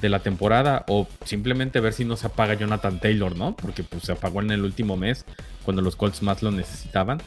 de 0.00 0.08
la 0.08 0.20
temporada 0.20 0.84
o 0.88 1.08
simplemente 1.24 1.80
ver 1.80 1.92
si 1.92 2.04
no 2.04 2.16
se 2.16 2.28
apaga 2.28 2.54
Jonathan 2.54 3.00
Taylor, 3.00 3.36
¿no? 3.36 3.56
Porque 3.56 3.82
pues 3.82 4.04
se 4.04 4.12
apagó 4.12 4.40
en 4.40 4.50
el 4.52 4.62
último 4.62 4.96
mes 4.96 5.24
cuando 5.64 5.82
los 5.82 5.96
Colts 5.96 6.22
más 6.22 6.42
lo 6.42 6.50
necesitaban 6.50 7.20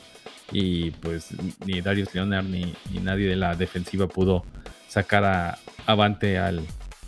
y 0.52 0.92
pues 0.92 1.32
ni 1.66 1.82
Darius 1.82 2.16
Leonard 2.16 2.46
ni, 2.46 2.74
ni 2.92 3.00
nadie 3.00 3.28
de 3.28 3.36
la 3.36 3.56
defensiva 3.56 4.08
pudo 4.08 4.46
sacar 4.88 5.26
a, 5.26 5.60
avante 5.86 6.38
al, 6.38 6.62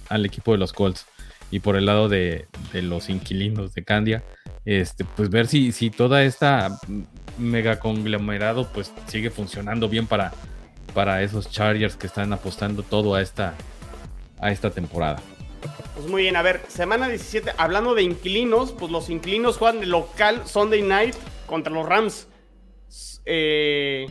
al 0.10 0.26
equipo 0.26 0.52
de 0.52 0.58
los 0.58 0.74
Colts. 0.74 1.06
Y 1.52 1.62
por 1.62 1.76
el 1.76 1.86
lado 1.86 2.10
de, 2.10 2.46
de 2.74 2.82
los 2.84 3.10
inquilinos 3.10 3.74
de 3.74 3.84
Candia, 3.84 4.24
este, 4.70 5.04
pues 5.04 5.32
ver 5.32 5.48
si, 5.48 5.72
si 5.72 5.90
toda 5.90 6.24
esta 6.24 6.80
mega 7.40 7.80
conglomerado 7.80 8.68
pues 8.72 8.94
sigue 9.08 9.32
funcionando 9.32 9.90
bien 9.90 10.06
para, 10.06 10.32
para 10.94 11.24
esos 11.24 11.50
Chargers 11.50 11.96
que 11.96 12.06
están 12.06 12.32
apostando 12.34 12.84
todo 12.84 13.16
a 13.16 13.22
esta, 13.24 13.56
a 14.40 14.52
esta 14.52 14.70
temporada. 14.70 15.20
Pues 15.96 16.08
muy 16.08 16.22
bien, 16.22 16.36
a 16.36 16.44
ver, 16.44 16.62
semana 16.68 17.08
17, 17.08 17.54
hablando 17.58 17.96
de 17.96 18.04
inquilinos, 18.04 18.72
pues 18.72 18.92
los 18.92 19.10
inquilinos 19.10 19.58
juegan 19.58 19.80
de 19.80 19.88
local 19.88 20.44
Sunday 20.46 20.84
Night 20.84 21.16
contra 21.48 21.74
los 21.74 21.88
Rams. 21.88 22.28
Eh, 23.26 24.06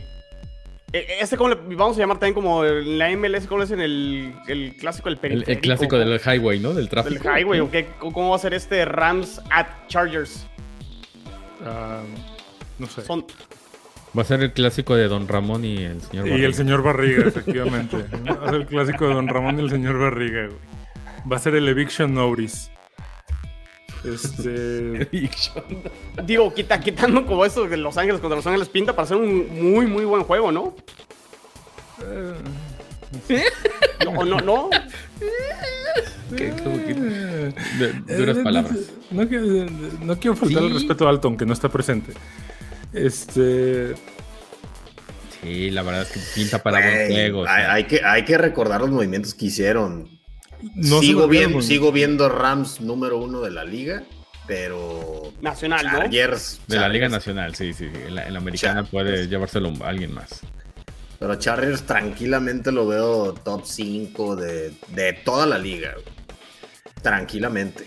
este, 0.93 1.37
¿cómo 1.37 1.49
le 1.49 1.55
vamos 1.75 1.97
a 1.97 1.99
llamar 1.99 2.17
también 2.19 2.33
como 2.33 2.65
en 2.65 2.97
la 2.97 3.09
MLS? 3.15 3.45
¿Cómo 3.47 3.59
le 3.59 3.65
dicen 3.65 3.79
el, 3.81 4.33
el 4.47 4.75
clásico 4.75 5.05
del 5.09 5.15
El, 5.15 5.19
periférico? 5.19 5.51
el 5.51 5.59
clásico 5.61 5.97
del 5.97 6.19
highway, 6.19 6.59
¿no? 6.59 6.69
Del 6.69 6.77
Del 6.85 6.89
tráfico. 6.89 7.29
highway, 7.37 7.59
¿o 7.59 7.69
qué? 7.69 7.87
¿Cómo 7.99 8.29
va 8.31 8.35
a 8.35 8.39
ser 8.39 8.53
este 8.53 8.85
Rams 8.85 9.41
at 9.51 9.67
Chargers? 9.87 10.47
Ah, 11.65 12.01
no 12.79 12.87
sé. 12.87 13.01
Son, 13.03 13.25
Va 14.17 14.23
a 14.23 14.25
ser 14.25 14.41
el 14.41 14.51
clásico 14.53 14.95
de 14.95 15.07
Don 15.07 15.27
Ramón 15.27 15.63
y 15.63 15.83
el 15.83 16.01
señor 16.01 16.25
Y 16.25 16.29
Barriga. 16.31 16.47
el 16.47 16.53
señor 16.55 16.81
Barriga, 16.81 17.27
efectivamente. 17.27 17.97
Va 18.27 18.45
a 18.45 18.45
ser 18.49 18.55
el 18.55 18.65
clásico 18.65 19.07
de 19.07 19.13
Don 19.13 19.27
Ramón 19.27 19.59
y 19.59 19.61
el 19.61 19.69
señor 19.69 19.99
Barriga, 19.99 20.47
güey. 20.47 20.57
Va 21.31 21.35
a 21.35 21.39
ser 21.39 21.53
el 21.53 21.67
Eviction 21.67 22.15
Notice. 22.15 22.71
Este. 24.03 25.09
digo, 26.25 26.53
quita, 26.53 26.79
quitando 26.79 27.25
como 27.25 27.43
eso 27.45 27.67
de 27.67 27.77
Los 27.77 27.97
Ángeles 27.97 28.21
contra 28.21 28.37
Los 28.37 28.47
Ángeles 28.47 28.69
pinta 28.69 28.95
para 28.95 29.07
ser 29.07 29.17
un 29.17 29.73
muy, 29.73 29.87
muy 29.87 30.05
buen 30.05 30.23
juego, 30.23 30.51
¿no? 30.51 30.75
No, 34.05 34.11
¿O 34.11 34.25
no, 34.25 34.39
no? 34.39 34.69
¿Qué- 36.35 36.51
duras 38.17 38.37
Eh, 38.37 38.41
palabras. 38.43 38.77
No, 39.11 39.27
quiero- 39.27 39.45
no 40.01 40.17
quiero 40.19 40.35
faltar 40.35 40.63
el 40.63 40.73
respeto 40.73 41.07
a 41.07 41.09
Alton, 41.09 41.35
que 41.37 41.45
no 41.45 41.53
está 41.53 41.69
presente. 41.69 42.13
Este. 42.93 43.95
Sí, 45.41 45.71
la 45.71 45.83
verdad 45.83 46.03
es 46.03 46.09
que 46.11 46.19
pinta 46.39 46.61
para 46.61 46.79
buen 46.79 46.93
Güey, 47.07 47.11
juego. 47.11 47.41
o 47.41 47.47
hay, 47.47 47.61
sea. 47.63 47.73
hay 47.73 47.83
que, 47.85 48.01
hay 48.03 48.25
que 48.25 48.37
recordar 48.37 48.81
los 48.81 48.89
movimientos 48.91 49.33
que 49.33 49.45
hicieron. 49.47 50.18
No 50.75 50.99
sigo, 50.99 51.27
güey. 51.27 51.61
sigo 51.61 51.91
viendo 51.91 52.27
Rams 52.29 52.81
número 52.81 53.17
uno 53.17 53.41
de 53.41 53.51
la 53.51 53.63
liga, 53.63 54.03
pero 54.47 55.31
Nacional, 55.41 55.85
¿no? 55.85 55.91
Chargers, 55.99 56.59
De 56.67 56.77
la 56.77 56.89
Liga 56.89 57.07
Nacional, 57.07 57.55
sí, 57.55 57.73
sí. 57.73 57.85
En 57.85 58.15
la, 58.15 58.25
en 58.27 58.33
la 58.33 58.39
americana 58.39 58.73
Chargers. 58.83 58.89
puede 58.91 59.27
llevárselo 59.27 59.71
a 59.83 59.87
alguien 59.89 60.13
más. 60.13 60.41
Pero 61.19 61.35
Chargers 61.35 61.83
tranquilamente 61.83 62.71
lo 62.71 62.87
veo 62.87 63.33
top 63.33 63.61
5 63.65 64.35
de, 64.37 64.73
de 64.95 65.13
toda 65.25 65.45
la 65.45 65.57
liga. 65.57 65.93
Tranquilamente. 67.01 67.85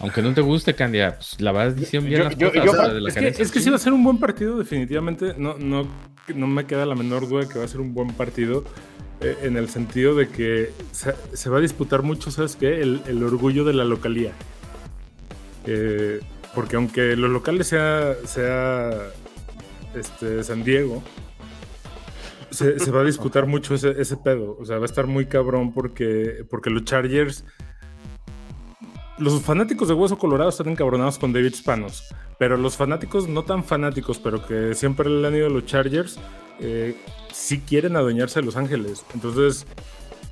Aunque 0.00 0.20
no 0.20 0.34
te 0.34 0.42
guste, 0.42 0.74
Candia, 0.74 1.16
pues, 1.16 1.40
la 1.40 1.52
verdad 1.52 1.76
hicieron 1.76 2.06
bien 2.08 2.18
Yo- 2.18 2.24
las 2.24 2.36
yo- 2.36 2.48
cosas. 2.48 2.64
yo- 2.64 2.70
o 2.70 2.74
sea, 2.74 2.88
de 2.94 3.00
la 3.00 3.08
Es 3.08 3.14
que, 3.14 3.28
es 3.42 3.50
que 3.52 3.60
sí 3.60 3.70
va 3.70 3.76
a 3.76 3.78
ser 3.78 3.92
un 3.94 4.04
buen 4.04 4.18
partido, 4.18 4.58
definitivamente. 4.58 5.34
No, 5.38 5.56
no, 5.58 5.88
no 6.34 6.46
me 6.46 6.66
queda 6.66 6.84
la 6.84 6.94
menor 6.94 7.28
duda 7.28 7.48
que 7.48 7.58
va 7.58 7.64
a 7.64 7.68
ser 7.68 7.80
un 7.80 7.94
buen 7.94 8.08
partido. 8.08 8.64
Eh, 9.20 9.38
en 9.42 9.56
el 9.56 9.68
sentido 9.68 10.14
de 10.14 10.28
que 10.28 10.72
se, 10.92 11.14
se 11.32 11.50
va 11.50 11.58
a 11.58 11.60
disputar 11.60 12.02
mucho, 12.02 12.30
¿sabes 12.30 12.56
qué? 12.56 12.80
El, 12.80 13.02
el 13.06 13.22
orgullo 13.22 13.64
de 13.64 13.72
la 13.72 13.84
localía. 13.84 14.32
Eh, 15.66 16.20
porque 16.54 16.76
aunque 16.76 17.16
los 17.16 17.30
locales 17.30 17.66
sea, 17.66 18.14
sea 18.24 18.90
este, 19.94 20.44
San 20.44 20.64
Diego, 20.64 21.02
se, 22.50 22.78
se 22.78 22.90
va 22.90 23.00
a 23.00 23.04
disputar 23.04 23.46
mucho 23.46 23.74
ese, 23.74 24.00
ese 24.00 24.16
pedo. 24.16 24.56
O 24.60 24.64
sea, 24.64 24.76
va 24.76 24.82
a 24.82 24.86
estar 24.86 25.06
muy 25.06 25.26
cabrón 25.26 25.72
porque, 25.72 26.44
porque 26.50 26.70
los 26.70 26.84
Chargers. 26.84 27.44
Los 29.18 29.40
fanáticos 29.40 29.88
de 29.88 29.94
Hueso 29.94 30.18
Colorado 30.18 30.50
están 30.50 30.68
encabronados 30.68 31.18
con 31.18 31.32
David 31.32 31.54
Spanos. 31.54 32.04
Pero 32.38 32.58
los 32.58 32.76
fanáticos 32.76 33.28
no 33.28 33.44
tan 33.44 33.64
fanáticos, 33.64 34.18
pero 34.18 34.46
que 34.46 34.74
siempre 34.74 35.08
le 35.08 35.26
han 35.26 35.34
ido 35.34 35.46
a 35.46 35.50
los 35.50 35.64
Chargers, 35.64 36.18
eh, 36.60 36.96
sí 37.32 37.60
quieren 37.60 37.96
adueñarse 37.96 38.40
de 38.40 38.46
Los 38.46 38.56
Ángeles. 38.56 39.04
Entonces, 39.14 39.66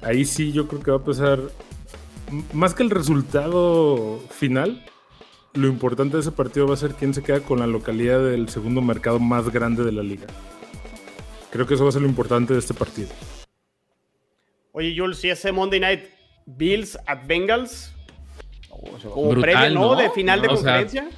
ahí 0.03 0.25
sí 0.25 0.53
yo 0.53 0.69
creo 0.69 0.83
que 0.83 0.91
va 0.91 0.97
a 0.99 1.05
pesar. 1.05 1.41
Más 2.53 2.75
que 2.75 2.83
el 2.83 2.91
resultado 2.91 4.19
final, 4.31 4.85
lo 5.53 5.69
importante 5.69 6.17
de 6.17 6.23
ese 6.23 6.33
partido 6.33 6.67
va 6.67 6.75
a 6.75 6.79
ser 6.79 6.95
quién 6.95 7.15
se 7.15 7.23
queda 7.23 7.41
con 7.41 7.59
la 7.61 7.67
localidad 7.67 8.21
del 8.25 8.49
segundo 8.49 8.81
mercado 8.81 9.19
más 9.19 9.51
grande 9.51 9.85
de 9.85 9.93
la 9.93 10.03
liga. 10.03 10.27
Creo 11.51 11.67
que 11.67 11.75
eso 11.75 11.85
va 11.85 11.91
a 11.91 11.93
ser 11.93 12.03
lo 12.03 12.09
importante 12.09 12.53
de 12.55 12.59
este 12.59 12.75
partido. 12.75 13.09
Oye, 14.73 14.95
Jules, 14.97 15.19
si 15.19 15.31
ese 15.31 15.53
Monday 15.53 15.79
Night 15.79 16.05
Bills 16.47 16.99
at 17.07 17.27
Bengals, 17.27 17.91
Oh, 18.71 18.99
como 19.11 19.31
Brutal, 19.31 19.53
previo, 19.53 19.79
¿no? 19.81 19.95
¿no? 19.95 19.97
De 20.01 20.11
final 20.11 20.43
de 20.43 20.49
O 20.49 20.57
sea, 20.57 20.85
conferencia. 20.85 21.09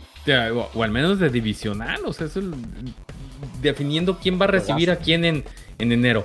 O, 0.75 0.83
al 0.83 0.91
menos 0.91 1.19
de 1.19 1.31
divisional, 1.31 2.03
o 2.05 2.13
sea, 2.13 2.27
eso 2.27 2.41
es 2.41 2.45
el- 2.47 2.55
definiendo 3.61 4.19
quién 4.19 4.41
va 4.41 4.45
a 4.45 4.49
recibir 4.49 4.91
a 4.91 4.97
quién 4.97 5.25
en, 5.25 5.45
en 5.79 5.93
enero. 5.93 6.25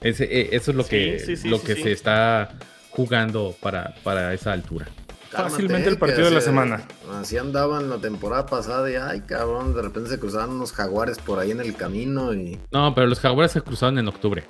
Ese, 0.00 0.24
eh, 0.24 0.48
eso 0.52 0.70
es 0.70 0.76
lo 0.76 0.82
Sí, 0.84 0.90
que, 0.90 1.18
sí, 1.24 1.36
sí, 1.36 1.48
lo 1.48 1.58
sí, 1.58 1.66
que 1.66 1.74
sí. 1.76 1.82
se 1.84 1.92
está 1.92 2.52
jugando 2.90 3.54
para, 3.60 3.94
para 4.04 4.32
esa 4.34 4.52
altura. 4.52 4.86
Fácilmente 5.30 5.88
el 5.88 5.98
partido 5.98 6.26
de 6.26 6.30
la 6.36 6.40
semana. 6.40 6.86
Así 7.12 7.36
andaban 7.36 7.90
la 7.90 7.98
temporada 7.98 8.46
pasada 8.46 8.88
y 8.88 8.94
ay 8.94 9.22
cabrón, 9.22 9.74
de 9.74 9.82
repente 9.82 10.08
se 10.10 10.20
cruzaban 10.20 10.50
unos 10.50 10.72
jaguares 10.72 11.18
por 11.18 11.40
ahí 11.40 11.50
en 11.50 11.60
el 11.60 11.74
camino 11.74 12.32
y 12.32 12.58
No, 12.70 12.94
pero 12.94 13.08
los 13.08 13.18
Jaguares 13.18 13.50
se 13.50 13.60
cruzaron 13.60 13.98
en 13.98 14.06
octubre. 14.06 14.44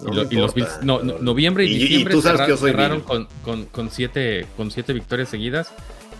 no 0.00 0.12
y, 0.12 0.14
lo- 0.16 0.24
me 0.24 0.34
y 0.34 0.36
los 0.38 0.56
importa, 0.56 0.80
no, 0.82 1.02
no- 1.02 1.18
noviembre 1.18 1.66
y, 1.66 1.72
y- 1.72 1.74
y 1.74 1.78
diciembre 1.80 2.14
tú 2.14 2.22
sabes 2.22 2.40
que 2.40 2.48
yo 2.48 2.56
soy 2.56 2.70
cerraron 2.70 3.02
con, 3.02 3.28
con, 3.44 3.66
con 3.66 3.90
siete, 3.90 4.46
con 4.56 4.70
siete 4.70 4.94
victorias 4.94 5.28
seguidas. 5.28 5.72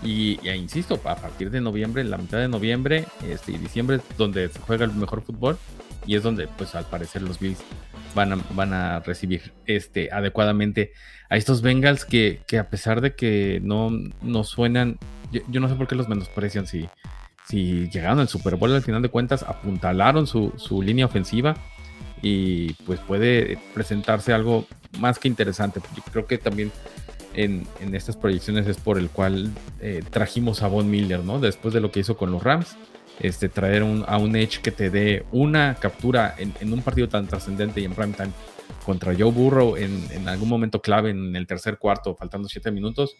Y, 0.03 0.39
insisto, 0.49 0.99
a 1.05 1.15
partir 1.15 1.49
de 1.49 1.61
noviembre, 1.61 2.03
la 2.03 2.17
mitad 2.17 2.37
de 2.37 2.47
noviembre 2.47 3.05
este, 3.27 3.53
y 3.53 3.57
diciembre, 3.57 3.97
es 3.97 4.17
donde 4.17 4.49
se 4.49 4.59
juega 4.59 4.85
el 4.85 4.93
mejor 4.93 5.21
fútbol. 5.21 5.57
Y 6.05 6.15
es 6.15 6.23
donde, 6.23 6.47
pues 6.47 6.75
al 6.75 6.85
parecer, 6.85 7.23
los 7.23 7.39
Bills 7.39 7.59
van 8.13 8.33
a, 8.33 8.37
van 8.51 8.73
a 8.73 8.99
recibir 8.99 9.53
este, 9.65 10.11
adecuadamente 10.11 10.91
a 11.29 11.37
estos 11.37 11.61
Bengals 11.61 12.05
que, 12.05 12.41
que 12.47 12.59
a 12.59 12.69
pesar 12.69 13.01
de 13.01 13.15
que 13.15 13.59
no, 13.63 13.89
no 14.21 14.43
suenan, 14.43 14.99
yo, 15.31 15.41
yo 15.47 15.59
no 15.59 15.67
sé 15.67 15.75
por 15.75 15.87
qué 15.87 15.95
los 15.95 16.07
menosprecian. 16.07 16.67
Si, 16.67 16.87
si 17.47 17.89
llegaron 17.89 18.19
al 18.19 18.27
Super 18.27 18.55
Bowl, 18.55 18.73
al 18.73 18.83
final 18.83 19.01
de 19.01 19.09
cuentas, 19.09 19.43
apuntalaron 19.43 20.27
su, 20.27 20.53
su 20.57 20.81
línea 20.81 21.05
ofensiva 21.05 21.55
y 22.21 22.73
pues 22.85 22.99
puede 23.01 23.59
presentarse 23.73 24.33
algo 24.33 24.65
más 24.99 25.19
que 25.19 25.27
interesante. 25.27 25.79
Yo 25.95 26.03
creo 26.11 26.25
que 26.25 26.37
también 26.37 26.71
en, 27.35 27.67
estas 27.93 28.17
proyecciones 28.17 28.67
es 28.67 28.77
por 28.77 28.97
el 28.97 29.09
cual 29.09 29.51
eh, 29.81 30.03
trajimos 30.09 30.63
a 30.63 30.67
Von 30.67 30.89
Miller, 30.89 31.23
¿no? 31.23 31.39
Después 31.39 31.73
de 31.73 31.81
lo 31.81 31.91
que 31.91 31.99
hizo 31.99 32.17
con 32.17 32.31
los 32.31 32.43
Rams, 32.43 32.75
este, 33.19 33.49
traer 33.49 33.83
a 33.83 34.17
un 34.17 34.35
Edge 34.35 34.61
que 34.61 34.71
te 34.71 34.89
dé 34.89 35.25
una 35.31 35.75
captura 35.75 36.35
en, 36.37 36.73
un 36.73 36.81
partido 36.81 37.07
tan 37.07 37.27
trascendente 37.27 37.81
y 37.81 37.85
en 37.85 37.93
prime 37.93 38.13
time 38.13 38.31
contra 38.85 39.13
Joe 39.17 39.31
Burrow 39.31 39.77
en, 39.77 40.27
algún 40.27 40.49
momento 40.49 40.81
clave 40.81 41.11
en 41.11 41.35
el 41.35 41.47
tercer 41.47 41.77
cuarto, 41.77 42.15
faltando 42.15 42.49
siete 42.49 42.71
minutos, 42.71 43.15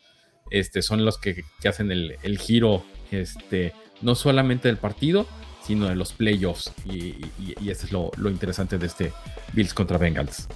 este, 0.51 0.81
son 0.81 1.05
los 1.05 1.17
que, 1.17 1.43
hacen 1.67 1.91
el, 1.91 2.39
giro, 2.39 2.83
este, 3.11 3.73
no 4.01 4.15
solamente 4.15 4.67
del 4.67 4.77
partido, 4.77 5.25
sino 5.63 5.87
de 5.87 5.95
los 5.95 6.13
playoffs. 6.13 6.71
Y, 6.85 7.15
y, 7.39 7.69
es 7.69 7.91
lo, 7.91 8.11
lo 8.17 8.29
interesante 8.29 8.77
de 8.77 8.85
este 8.85 9.13
Bills 9.53 9.73
contra 9.73 9.97
Bengals. 9.97 10.47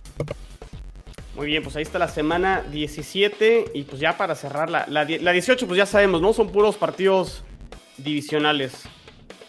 Muy 1.39 1.47
bien, 1.47 1.63
pues 1.63 1.73
ahí 1.77 1.83
está 1.83 1.97
la 1.99 2.09
semana 2.09 2.63
17 2.69 3.71
y 3.73 3.83
pues 3.83 4.01
ya 4.01 4.17
para 4.17 4.35
cerrar 4.35 4.69
la, 4.69 4.85
la, 4.89 5.05
la 5.05 5.31
18, 5.31 5.67
pues 5.67 5.77
ya 5.77 5.85
sabemos, 5.85 6.21
¿no? 6.21 6.33
Son 6.33 6.49
puros 6.51 6.75
partidos 6.75 7.45
divisionales. 7.97 8.73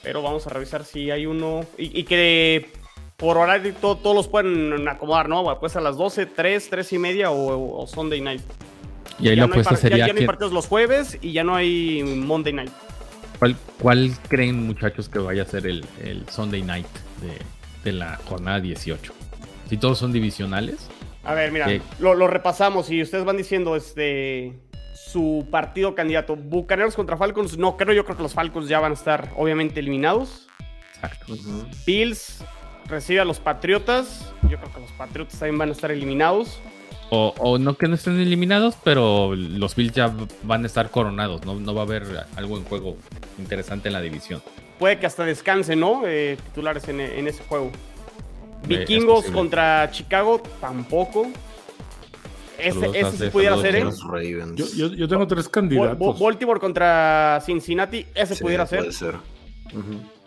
Pero 0.00 0.22
vamos 0.22 0.46
a 0.46 0.50
revisar 0.50 0.84
si 0.84 1.10
hay 1.10 1.26
uno. 1.26 1.62
Y, 1.76 1.98
y 1.98 2.04
que 2.04 2.70
por 3.16 3.38
horario 3.38 3.74
todo- 3.74 3.96
todos 3.96 4.14
los 4.14 4.28
pueden 4.28 4.86
acomodar, 4.86 5.28
¿no? 5.28 5.44
Pues 5.58 5.74
a 5.74 5.80
las 5.80 5.96
12, 5.96 6.26
3, 6.26 6.70
3 6.70 6.92
y 6.92 6.98
media 6.98 7.32
o, 7.32 7.82
o 7.82 7.86
Sunday 7.88 8.20
night. 8.20 8.42
Y 9.18 9.28
ahí 9.28 9.34
ya 9.34 9.42
la 9.42 9.46
no 9.48 9.52
apuesta 9.54 9.70
par- 9.70 9.78
ya- 9.78 9.82
sería 9.82 10.06
ya 10.06 10.12
no 10.12 10.20
hay 10.20 10.26
partidos 10.26 10.52
los 10.52 10.68
jueves 10.68 11.18
y 11.20 11.32
ya 11.32 11.42
no 11.42 11.56
hay 11.56 12.04
Monday 12.04 12.52
night. 12.52 12.70
¿cuál, 13.40 13.56
cuál 13.80 14.12
creen, 14.28 14.64
muchachos, 14.64 15.08
que 15.08 15.18
vaya 15.18 15.42
a 15.42 15.46
ser 15.46 15.66
el, 15.66 15.84
el 16.04 16.24
Sunday 16.28 16.62
night 16.62 16.86
de, 17.20 17.90
de 17.90 17.98
la 17.98 18.16
jornada 18.28 18.60
18? 18.60 19.12
Si 19.68 19.76
todos 19.76 19.98
son 19.98 20.12
divisionales, 20.12 20.86
A 21.30 21.34
ver, 21.34 21.52
mira, 21.52 21.68
Sí. 21.68 21.80
lo, 22.00 22.14
lo 22.14 22.26
repasamos 22.26 22.90
y 22.90 23.00
ustedes 23.02 23.24
van 23.24 23.36
diciendo 23.36 23.76
este 23.76 24.52
su 24.92 25.46
partido 25.50 25.94
candidato. 25.94 26.36
Bucaneros 26.36 26.94
contra 26.94 27.16
Falcons, 27.16 27.56
no 27.58 27.76
creo, 27.76 27.94
yo 27.94 28.04
creo 28.04 28.16
que 28.16 28.22
los 28.22 28.34
Falcons 28.34 28.68
ya 28.68 28.80
van 28.80 28.92
a 28.92 28.94
estar 28.94 29.30
obviamente 29.36 29.80
eliminados. 29.80 30.48
exacto. 30.94 31.34
Bills 31.86 32.44
recibe 32.86 33.20
a 33.20 33.24
los 33.24 33.38
Patriotas, 33.40 34.32
yo 34.48 34.58
creo 34.58 34.72
que 34.74 34.80
los 34.80 34.92
Patriotas 34.92 35.38
también 35.38 35.58
van 35.58 35.68
a 35.70 35.72
estar 35.72 35.90
eliminados. 35.90 36.60
O, 37.12 37.34
o 37.38 37.58
no 37.58 37.74
que 37.76 37.88
no 37.88 37.96
estén 37.96 38.20
eliminados, 38.20 38.76
pero 38.84 39.34
los 39.34 39.74
Bills 39.74 39.92
ya 39.94 40.12
van 40.44 40.62
a 40.62 40.66
estar 40.66 40.90
coronados. 40.90 41.44
No, 41.44 41.54
no 41.58 41.74
va 41.74 41.82
a 41.82 41.84
haber 41.84 42.04
algo 42.36 42.56
en 42.56 42.64
juego 42.64 42.96
interesante 43.38 43.88
en 43.88 43.94
la 43.94 44.00
división. 44.00 44.42
Puede 44.78 44.98
que 45.00 45.06
hasta 45.06 45.24
descanse, 45.24 45.74
¿no? 45.76 46.02
Eh, 46.06 46.36
titulares 46.46 46.86
en, 46.88 47.00
en 47.00 47.26
ese 47.26 47.42
juego. 47.44 47.70
Eh, 48.68 48.78
Vikingos 48.78 49.26
contra 49.26 49.90
Chicago, 49.90 50.42
tampoco. 50.60 51.28
Ese, 52.58 52.86
ese 52.94 53.16
sí 53.16 53.30
pudiera 53.30 53.56
ser, 53.56 53.76
¿eh? 53.76 53.84
Yo, 54.54 54.66
yo- 54.76 54.88
yo 54.94 55.08
tengo 55.08 55.26
tres 55.26 55.48
candidatos. 55.48 56.18
Baltimore 56.20 56.60
contra 56.60 57.40
Cincinnati, 57.44 58.04
ese 58.14 58.34
Sí, 58.34 58.42
pudiera 58.42 58.66
ser. 58.66 58.80
Puede 58.80 58.92
ser. 58.92 59.14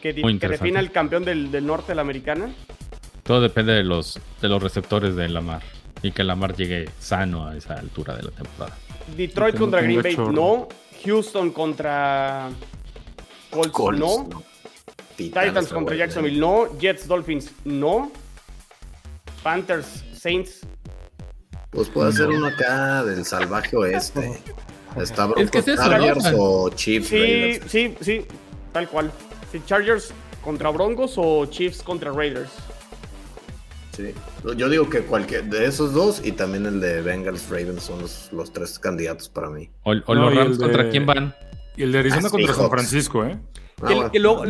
Que, 0.01 0.13
defina 0.13 0.79
el 0.79 0.91
campeón 0.91 1.23
del, 1.23 1.51
del 1.51 1.65
norte 1.65 1.89
de 1.89 1.95
la 1.95 2.01
americana. 2.01 2.51
Todo 3.23 3.39
depende 3.39 3.71
de 3.73 3.83
los, 3.83 4.19
de 4.41 4.49
los 4.49 4.61
receptores 4.61 5.15
de 5.15 5.29
Lamar. 5.29 5.61
Y 6.01 6.11
que 6.11 6.23
Lamar 6.23 6.55
llegue 6.55 6.89
sano 6.99 7.47
a 7.47 7.55
esa 7.55 7.75
altura 7.75 8.17
de 8.17 8.23
la 8.23 8.31
temporada. 8.31 8.75
Detroit 9.15 9.53
tengo- 9.53 9.65
contra 9.65 9.81
Green 9.81 10.01
Bay, 10.01 10.15
chorro. 10.15 10.31
no. 10.31 10.67
Houston 11.05 11.51
contra 11.51 12.49
Colts, 13.51 13.71
Colts, 13.71 13.99
no. 13.99 14.27
no. 14.29 14.43
Titans 15.15 15.57
está 15.65 15.75
contra. 15.75 15.95
Jacksonville, 15.95 16.39
no. 16.39 16.67
Jets, 16.79 17.07
Dolphins, 17.07 17.51
no. 17.63 18.11
Panthers, 19.43 20.03
Saints, 20.17 20.61
Pues 21.69 21.89
puede 21.89 22.11
ser 22.13 22.29
uno 22.29 22.47
acá 22.47 23.03
del 23.03 23.25
salvaje 23.25 23.75
oeste. 23.75 24.39
Está 24.95 25.27
Es 25.37 25.49
que 25.51 25.57
es 25.59 25.65
Broncos 25.65 25.67
eso, 25.67 25.89
Chargers 25.89 26.31
¿no? 26.31 26.37
o 26.39 26.69
Chiefs 26.69 27.07
sí, 27.09 27.17
Raiders. 27.17 27.71
sí, 27.71 27.95
sí, 28.01 28.25
tal 28.71 28.87
cual. 28.87 29.11
Sí, 29.51 29.61
Chargers 29.65 30.13
contra 30.43 30.69
Broncos 30.69 31.13
o 31.17 31.45
Chiefs 31.47 31.81
contra 31.83 32.11
Raiders. 32.11 32.49
Sí. 33.95 34.13
Yo 34.57 34.69
digo 34.69 34.89
que 34.89 35.01
cualquier 35.01 35.45
de 35.45 35.65
esos 35.65 35.93
dos 35.93 36.21
y 36.23 36.31
también 36.31 36.65
el 36.65 36.79
de 36.79 37.01
Bengals 37.01 37.47
Ravens 37.49 37.83
son 37.83 38.01
los, 38.01 38.29
los 38.31 38.51
tres 38.51 38.79
candidatos 38.79 39.29
para 39.29 39.49
mí. 39.49 39.69
O, 39.83 39.91
o 39.91 40.15
No, 40.15 40.29
los 40.29 40.35
Rams 40.35 40.57
contra 40.57 40.83
de- 40.83 40.89
quién 40.89 41.05
van. 41.05 41.35
Y 41.75 41.83
el 41.83 41.91
de 41.91 41.99
Arizona 41.99 42.27
Ah, 42.27 42.31
contra 42.31 42.53
San. 42.53 42.69
Francisco, 42.69 43.23
¿eh? 43.25 43.37
Ah, 43.81 43.87
Que- 43.87 43.93
bueno. 43.95 44.11
que 44.11 44.19
luego 44.19 44.45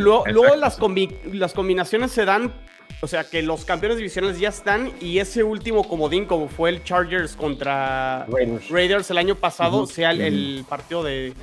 combi- 0.78 1.14
las 1.32 1.52
combinaciones 1.54 2.10
se 2.12 2.24
dan, 2.24 2.52
o 3.00 3.06
sea, 3.06 3.24
que 3.24 3.42
los 3.42 3.64
campeones 3.64 3.98
divisionales 3.98 4.38
ya 4.38 4.48
están 4.48 4.92
y 5.00 5.18
ese 5.18 5.42
último 5.42 5.86
comodín, 5.86 6.24
como 6.24 6.48
fue 6.48 6.70
el 6.70 6.84
Chargers 6.84 7.36
contra 7.36 8.26
Raiders. 8.26 8.68
Raiders 8.68 9.10
el 9.10 9.18
año 9.18 9.34
pasado, 9.34 9.86
sea 9.86 10.10
el, 10.12 10.20
el 10.20 10.64
partido 10.68 11.02
de, 11.02 11.34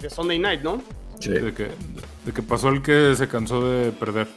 de 0.00 0.10
Sunday 0.10 0.38
Night, 0.38 0.62
¿no? 0.62 0.82
Sí. 1.20 1.30
De 1.30 1.52
que, 1.52 1.68
de 2.24 2.32
que 2.32 2.42
pasó 2.42 2.68
el 2.68 2.82
que 2.82 3.14
se 3.16 3.28
cansó 3.28 3.68
de 3.68 3.92
perder. 3.92 4.28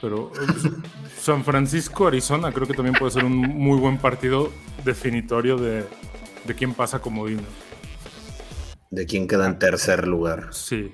Pero 0.00 0.32
San 1.20 1.44
Francisco, 1.44 2.08
Arizona, 2.08 2.52
creo 2.52 2.66
que 2.66 2.74
también 2.74 2.96
puede 2.96 3.12
ser 3.12 3.24
un 3.24 3.36
muy 3.36 3.78
buen 3.78 3.98
partido 3.98 4.50
definitorio 4.84 5.56
de, 5.56 5.84
de 6.44 6.54
quién 6.54 6.74
pasa 6.74 6.98
como 6.98 7.26
Dino. 7.26 7.42
¿De 8.90 9.06
quién 9.06 9.28
queda 9.28 9.46
en 9.46 9.58
tercer 9.58 10.06
lugar? 10.06 10.48
Sí. 10.52 10.92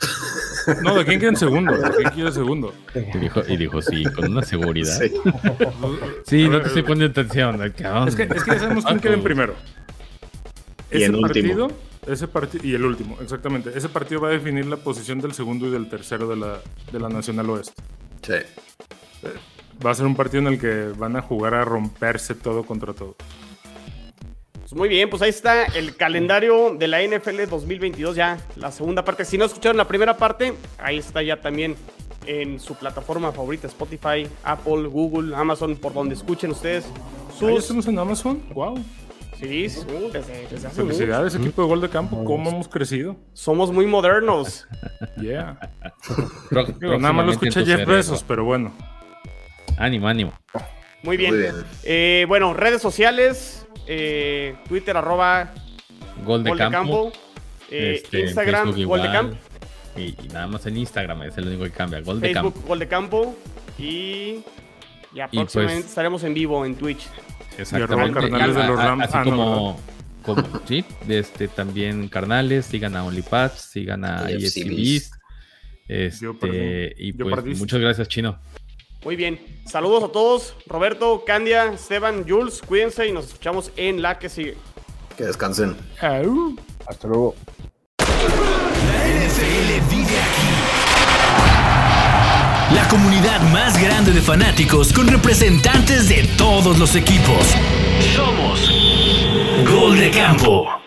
No, 0.82 0.94
de 0.94 1.04
quién 1.04 1.20
queda 1.20 1.30
en 1.30 1.36
segundo. 1.36 1.72
De 1.76 2.10
quién 2.12 2.26
en 2.26 2.32
segundo. 2.32 2.74
Y 2.94 3.18
dijo, 3.18 3.42
y 3.46 3.56
dijo 3.56 3.82
sí, 3.82 4.04
con 4.04 4.32
una 4.32 4.42
seguridad. 4.42 4.98
Sí. 4.98 5.12
Sí, 6.26 6.48
no 6.48 6.60
te 6.60 6.68
estoy 6.68 6.82
poniendo 6.82 7.20
atención. 7.20 7.62
Es 7.62 8.14
que, 8.14 8.22
es 8.22 8.44
que 8.44 8.52
ya 8.52 8.58
sabemos 8.58 8.84
quién 8.84 9.00
queda 9.00 9.14
en 9.14 9.22
primero. 9.22 9.54
Y 10.90 11.02
en 11.02 11.14
último. 11.14 11.22
partido, 11.22 11.70
ese 12.06 12.28
partido 12.28 12.64
y 12.64 12.74
el 12.74 12.84
último, 12.84 13.18
exactamente. 13.20 13.76
Ese 13.76 13.88
partido 13.88 14.20
va 14.20 14.28
a 14.28 14.32
definir 14.32 14.66
la 14.66 14.76
posición 14.76 15.20
del 15.20 15.32
segundo 15.32 15.66
y 15.66 15.70
del 15.70 15.88
tercero 15.88 16.28
de 16.28 16.36
la, 16.36 16.60
de 16.92 17.00
la 17.00 17.08
Nacional 17.08 17.50
Oeste. 17.50 17.82
Sí. 18.22 18.34
Va 19.84 19.90
a 19.90 19.94
ser 19.94 20.06
un 20.06 20.14
partido 20.14 20.40
en 20.42 20.54
el 20.54 20.60
que 20.60 20.92
van 20.96 21.16
a 21.16 21.22
jugar 21.22 21.54
a 21.54 21.64
romperse 21.64 22.34
todo 22.34 22.62
contra 22.62 22.92
todo. 22.92 23.16
Muy 24.74 24.88
bien, 24.88 25.08
pues 25.08 25.22
ahí 25.22 25.30
está 25.30 25.64
el 25.66 25.94
calendario 25.94 26.74
de 26.76 26.88
la 26.88 27.00
NFL 27.00 27.44
2022, 27.48 28.16
ya 28.16 28.38
la 28.56 28.72
segunda 28.72 29.04
parte. 29.04 29.24
Si 29.24 29.38
no 29.38 29.44
escucharon 29.44 29.76
la 29.76 29.86
primera 29.86 30.16
parte, 30.16 30.54
ahí 30.78 30.98
está 30.98 31.22
ya 31.22 31.40
también 31.40 31.76
en 32.26 32.58
su 32.58 32.74
plataforma 32.74 33.30
favorita, 33.30 33.68
Spotify, 33.68 34.26
Apple, 34.42 34.88
Google, 34.88 35.36
Amazon, 35.36 35.76
por 35.76 35.94
donde 35.94 36.16
escuchen 36.16 36.50
ustedes 36.50 36.84
¿Ah, 36.86 37.28
¿Ya 37.30 37.38
sus... 37.38 37.58
estamos 37.62 37.86
en 37.86 37.98
Amazon? 38.00 38.42
¡Wow! 38.52 38.82
Sí, 39.38 39.68
sí, 39.68 39.80
desde, 40.12 40.48
desde 40.48 40.66
hace 40.66 40.82
mucho. 40.82 40.96
Felicidades, 40.96 41.34
equipo 41.36 41.62
de 41.62 41.68
gol 41.68 41.80
de 41.80 41.88
campo. 41.88 42.24
¿Cómo 42.24 42.50
hemos 42.50 42.68
crecido? 42.68 43.16
Somos 43.32 43.70
muy 43.70 43.86
modernos. 43.86 44.66
Yeah. 45.20 45.58
Nada 46.80 47.12
más 47.12 47.26
lo 47.26 47.32
escuché 47.32 47.64
Jeff. 47.64 47.86
Bezos, 47.86 48.24
pero 48.26 48.44
bueno. 48.44 48.72
Ánimo, 49.76 50.08
ánimo. 50.08 50.32
Muy 51.02 51.16
bien. 51.16 51.30
Muy 51.32 51.42
bien. 51.42 51.54
Eh, 51.82 52.24
bueno, 52.28 52.54
redes 52.54 52.80
sociales, 52.80 53.63
eh, 53.86 54.56
Twitter 54.68 54.96
arroba 54.96 55.52
Gol 56.24 56.44
de 56.44 56.50
Gol 56.50 56.58
de 56.58 56.64
campo. 56.64 56.78
Campo, 57.12 57.12
eh, 57.70 57.94
este, 58.02 58.20
Instagram 58.20 58.64
Facebook 58.72 58.86
Gol 58.88 59.02
de 59.02 59.10
Campo, 59.12 59.36
Y, 59.96 60.02
y 60.02 60.28
nada 60.32 60.46
más 60.46 60.66
en 60.66 60.76
Instagram 60.76 61.22
es 61.24 61.38
el 61.38 61.48
único 61.48 61.64
que 61.64 61.70
cambia. 61.70 62.00
Gol 62.00 62.20
de 62.20 62.28
Facebook 62.32 62.54
campo. 62.54 62.68
Gol 62.68 62.78
de 62.78 62.88
Campo 62.88 63.36
y 63.78 64.42
ya 65.14 65.28
Y 65.30 65.36
próximamente 65.38 65.80
pues- 65.82 65.88
estaremos 65.90 66.24
en 66.24 66.34
vivo 66.34 66.64
en 66.66 66.74
Twitch. 66.76 67.06
Exactamente. 67.58 68.20
Carnales 68.20 68.56
de 68.56 68.66
los 68.66 68.76
Rams. 68.76 69.04
Así 69.04 69.12
Ah, 69.16 69.24
no, 69.24 69.30
como, 69.30 69.80
como, 70.22 70.60
sí, 70.66 70.84
este, 71.08 71.46
también 71.48 72.08
carnales, 72.08 72.66
sigan 72.66 72.96
a 72.96 73.04
OnlyPads, 73.04 73.60
sigan 73.60 74.04
a 74.04 74.22
perdí. 74.24 75.00
Este, 75.86 76.94
y 76.98 77.12
pues 77.12 77.58
muchas 77.58 77.78
gracias, 77.80 78.08
Chino. 78.08 78.38
Muy 79.04 79.16
bien. 79.16 79.38
Saludos 79.66 80.04
a 80.04 80.08
todos. 80.08 80.56
Roberto, 80.66 81.24
Candia, 81.26 81.72
Esteban, 81.72 82.24
Jules, 82.26 82.62
cuídense 82.66 83.06
y 83.06 83.12
nos 83.12 83.26
escuchamos 83.26 83.70
en 83.76 84.00
la 84.02 84.18
que 84.18 84.28
sigue. 84.28 84.56
Que 85.16 85.24
descansen. 85.24 85.76
Au. 86.00 86.56
Hasta 86.86 87.08
luego. 87.08 87.34
La 87.98 89.06
NFL 89.06 89.90
vive 89.90 90.20
aquí. 90.20 90.44
La 92.74 92.88
comunidad 92.88 93.40
más 93.52 93.80
grande 93.80 94.10
de 94.10 94.20
fanáticos 94.20 94.92
con 94.92 95.06
representantes 95.06 96.08
de 96.08 96.28
todos 96.36 96.78
los 96.78 96.96
equipos. 96.96 97.54
Somos 98.14 98.70
Gol 99.70 99.98
de 99.98 100.10
Campo. 100.10 100.83